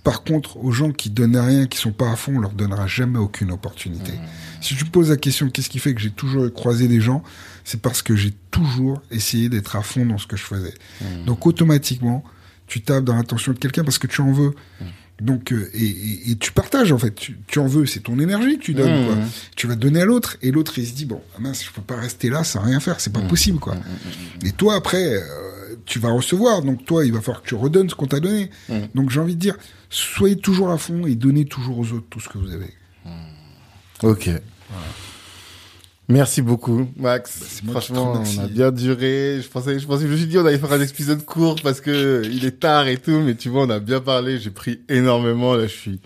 Par 0.05 0.23
contre, 0.23 0.57
aux 0.59 0.71
gens 0.71 0.91
qui 0.91 1.11
donnent 1.11 1.37
rien, 1.37 1.67
qui 1.67 1.77
sont 1.77 1.93
pas 1.93 2.11
à 2.11 2.17
fond, 2.17 2.37
on 2.37 2.41
leur 2.41 2.53
donnera 2.53 2.87
jamais 2.87 3.19
aucune 3.19 3.51
opportunité. 3.51 4.13
Si 4.61 4.75
tu 4.75 4.85
me 4.85 4.91
poses 4.91 5.11
la 5.11 5.17
question, 5.17 5.51
qu'est-ce 5.51 5.69
qui 5.69 5.79
fait 5.79 5.93
que 5.93 6.01
j'ai 6.01 6.11
toujours 6.11 6.51
croisé 6.53 6.89
des 6.89 7.01
gens 7.01 7.23
C'est 7.65 7.83
parce 7.83 8.01
que 8.01 8.17
j'ai 8.17 8.33
toujours 8.51 9.03
essayé 9.11 9.49
d'être 9.51 9.77
à 9.77 9.83
fond 9.83 10.07
dans 10.07 10.17
ce 10.17 10.27
que 10.27 10.37
je 10.37 10.45
faisais. 10.45 10.75
Donc 11.27 11.47
automatiquement, 11.47 12.25
tu 12.69 12.83
tapes 12.83 13.05
dans 13.05 13.17
l'attention 13.17 13.53
de 13.53 13.59
quelqu'un 13.59 13.83
parce 13.85 13.99
que 13.99 14.07
tu 14.07 14.21
en 14.21 14.31
veux. 14.33 14.53
Donc 15.21 15.53
euh, 15.53 15.69
et, 15.75 15.85
et- 15.85 16.31
et 16.31 16.37
tu 16.37 16.53
partages 16.53 16.93
en 16.93 16.99
fait. 16.99 17.13
Tu, 17.13 17.37
tu 17.49 17.59
en 17.59 17.67
veux, 17.67 17.87
c'est 17.87 17.99
ton 18.01 18.21
énergie 18.21 18.57
que 18.59 18.63
tu 18.63 18.75
donnes. 18.75 19.03
Mmh. 19.03 19.07
Quoi. 19.07 19.17
Tu 19.57 19.67
vas 19.67 19.75
donner 19.75 20.03
à 20.03 20.05
l'autre 20.05 20.37
et 20.43 20.53
l'autre 20.53 20.79
il 20.79 20.87
se 20.87 20.93
dit 20.93 21.07
bon 21.07 21.21
ah 21.37 21.41
mince 21.41 21.65
je 21.65 21.71
peux 21.73 21.83
pas 21.83 21.97
rester 21.97 22.31
là 22.31 22.45
sans 22.45 22.61
rien 22.61 22.79
faire 22.79 23.01
c'est 23.01 23.13
pas 23.13 23.23
possible 23.23 23.59
quoi. 23.59 23.75
Et 24.45 24.53
toi 24.53 24.77
après 24.77 25.15
euh, 25.17 25.75
tu 25.87 25.99
vas 25.99 26.11
recevoir 26.13 26.63
donc 26.63 26.85
toi 26.85 27.05
il 27.05 27.13
va 27.13 27.21
falloir 27.21 27.43
que 27.43 27.49
tu 27.49 27.57
redonnes 27.57 27.91
ce 27.91 27.97
qu'on 27.97 28.07
t'a 28.07 28.21
donné. 28.21 28.51
Donc 28.95 29.11
j'ai 29.11 29.19
envie 29.19 29.35
de 29.35 29.41
dire 29.41 29.57
soyez 29.91 30.37
toujours 30.37 30.71
à 30.71 30.79
fond 30.79 31.05
et 31.07 31.17
donnez 31.17 31.47
toujours 31.47 31.79
aux 31.81 31.93
autres 31.93 32.07
tout 32.11 32.21
ce 32.21 32.29
que 32.29 32.39
vous 32.39 32.53
avez. 32.53 32.73
Ok. 34.05 34.31
Merci 36.09 36.41
beaucoup, 36.41 36.87
Max. 36.97 37.61
Bah, 37.65 37.73
Franchement, 37.73 38.15
on 38.25 38.41
a 38.43 38.47
bien 38.49 38.73
duré. 38.73 39.41
Je 39.43 39.49
pensais, 39.49 39.79
je 39.79 39.87
pensais, 39.87 40.07
je 40.07 40.11
me 40.13 40.17
suis 40.17 40.27
dit, 40.27 40.39
on 40.39 40.47
allait 40.47 40.59
faire 40.59 40.73
un 40.73 40.81
épisode 40.81 41.23
court 41.25 41.57
parce 41.63 41.83
que 41.83 42.23
il 42.25 42.47
est 42.47 42.61
tard 42.61 42.87
et 42.89 42.97
tout, 42.97 43.21
mais 43.21 43.35
tu 43.35 43.51
vois, 43.51 43.65
on 43.65 43.71
a 43.71 43.79
bien 43.79 44.01
parlé. 44.01 44.39
J'ai 44.39 44.51
pris 44.51 44.81
énormément. 44.89 45.55
Là, 45.55 45.65
je 45.67 45.73
suis, 45.75 46.01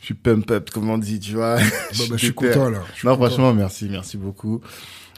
je 0.00 0.04
suis 0.06 0.14
pump 0.14 0.48
up, 0.52 0.70
comme 0.70 0.88
on 0.88 0.98
dit, 0.98 1.18
tu 1.18 1.32
vois. 1.34 1.56
Bah, 1.56 1.62
bah, 1.62 2.04
je 2.16 2.16
suis 2.16 2.32
content 2.34 2.70
là. 2.70 2.78
Je 2.92 2.98
suis 3.00 3.08
Non, 3.08 3.16
content. 3.16 3.26
franchement, 3.26 3.52
merci, 3.54 3.88
merci 3.90 4.16
beaucoup. 4.16 4.60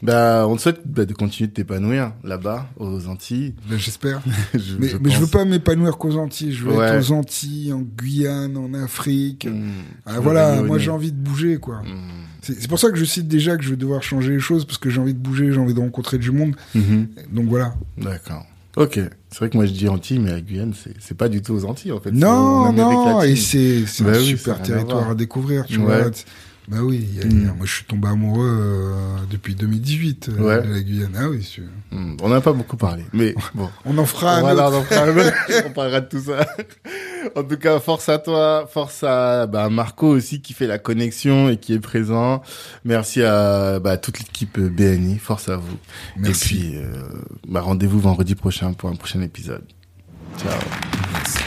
Bah, 0.03 0.45
on 0.47 0.55
te 0.55 0.61
souhaite 0.61 0.81
bah, 0.85 1.05
de 1.05 1.13
continuer 1.13 1.47
de 1.47 1.53
t'épanouir 1.53 2.13
là-bas, 2.23 2.69
aux 2.77 3.07
Antilles. 3.07 3.53
Ben, 3.69 3.77
j'espère. 3.77 4.21
Je- 4.55 4.77
Mais, 4.79 4.89
je 4.89 4.97
mais 4.97 5.09
je 5.11 5.19
veux 5.19 5.27
pas 5.27 5.43
m'épanouir 5.45 5.97
qu'aux 5.99 6.17
Antilles. 6.17 6.53
Je 6.53 6.65
veux 6.65 6.73
Ouais. 6.75 6.87
être 6.87 7.09
aux 7.09 7.11
Antilles, 7.13 7.71
en 7.73 7.81
Guyane, 7.81 8.57
en 8.57 8.73
Afrique. 8.73 9.45
Mmh. 9.45 9.69
Ah, 10.07 10.19
voilà, 10.19 10.61
moi 10.63 10.79
j'ai 10.79 10.89
envie 10.91 11.11
de 11.11 11.17
bouger 11.17 11.57
quoi. 11.57 11.81
Mmh. 11.83 12.26
C'est 12.59 12.67
pour 12.67 12.79
ça 12.79 12.89
que 12.89 12.97
je 12.97 13.05
cite 13.05 13.27
déjà 13.27 13.57
que 13.57 13.63
je 13.63 13.69
vais 13.71 13.75
devoir 13.75 14.01
changer 14.03 14.31
les 14.33 14.39
choses 14.39 14.65
parce 14.65 14.77
que 14.77 14.89
j'ai 14.89 14.99
envie 15.01 15.13
de 15.13 15.19
bouger, 15.19 15.51
j'ai 15.51 15.59
envie 15.59 15.73
de 15.73 15.79
rencontrer 15.79 16.17
du 16.17 16.31
monde. 16.31 16.55
Mhm. 16.75 17.07
Donc 17.31 17.47
voilà. 17.47 17.73
D'accord. 17.97 18.45
Ok. 18.75 18.99
C'est 19.29 19.39
vrai 19.39 19.49
que 19.49 19.57
moi 19.57 19.65
je 19.65 19.71
dis 19.73 19.89
Antilles, 19.89 20.19
mais 20.19 20.31
la 20.31 20.39
Guyane, 20.41 20.73
c'est 20.99 21.17
pas 21.17 21.27
du 21.29 21.41
tout 21.41 21.53
aux 21.53 21.65
Antilles 21.65 21.91
en 21.91 21.99
fait. 21.99 22.11
Non, 22.11 22.71
non, 22.71 23.21
et 23.21 23.35
c'est 23.35 23.83
Bah 24.01 24.11
un 24.11 24.19
oui, 24.19 24.25
super 24.25 24.55
à 24.55 24.59
territoire 24.59 25.09
à, 25.09 25.15
découvrir, 25.15 25.65
tu 25.65 25.79
Ouais. 25.79 26.01
vois. 26.01 26.11
Bah 26.67 26.79
oui, 26.81 27.07
il 27.09 27.15
y 27.17 27.21
a- 27.21 27.25
Mm. 27.25 27.29
il 27.31 27.45
y 27.45 27.49
a- 27.49 27.53
moi 27.53 27.65
je 27.65 27.73
suis 27.75 27.85
tombé 27.85 28.09
amoureux 28.09 28.45
euh, 28.45 29.15
depuis 29.31 29.55
2018 29.55 30.29
euh, 30.29 30.41
Ouais. 30.41 30.67
de 30.67 30.73
la 30.73 30.81
Guyane. 30.81 31.15
Ah 31.17 31.29
oui, 31.29 31.47
Hmm, 31.91 32.17
On 32.21 32.27
n'a 32.27 32.41
pas 32.41 32.51
beaucoup 32.51 32.75
parlé, 32.75 33.05
mais 33.13 33.33
bon. 33.55 33.69
on 33.85 33.97
en 33.97 34.05
fera 34.05 34.35
un 34.35 34.39
voilà, 34.41 34.67
autre. 34.69 34.75
on, 34.75 34.79
en 34.81 34.83
fera 34.83 35.03
un 35.05 35.17
autre. 35.17 35.33
on 35.67 35.71
parlera 35.71 36.01
de 36.01 36.09
tout 36.09 36.19
ça. 36.19 36.45
En 37.37 37.43
tout 37.43 37.55
cas, 37.57 37.79
force 37.79 38.09
à 38.09 38.17
toi, 38.19 38.67
force 38.69 39.03
à 39.03 39.47
bah, 39.47 39.69
Marco 39.69 40.07
aussi 40.07 40.41
qui 40.41 40.53
fait 40.53 40.67
la 40.67 40.77
connexion 40.77 41.47
et 41.49 41.55
qui 41.57 41.73
est 41.73 41.79
présent. 41.79 42.41
Merci 42.83 43.23
à 43.23 43.79
bah, 43.79 43.95
toute 43.97 44.19
l'équipe 44.19 44.59
BNI, 44.59 45.17
force 45.19 45.47
à 45.47 45.55
vous. 45.55 45.77
Merci. 46.17 46.43
Et 46.43 46.57
puis, 46.59 46.77
euh, 46.77 47.01
bah, 47.47 47.61
rendez-vous 47.61 47.99
vendredi 48.01 48.35
prochain 48.35 48.73
pour 48.73 48.89
un 48.89 48.95
prochain 48.95 49.21
épisode. 49.21 49.63
Ciao. 50.37 51.46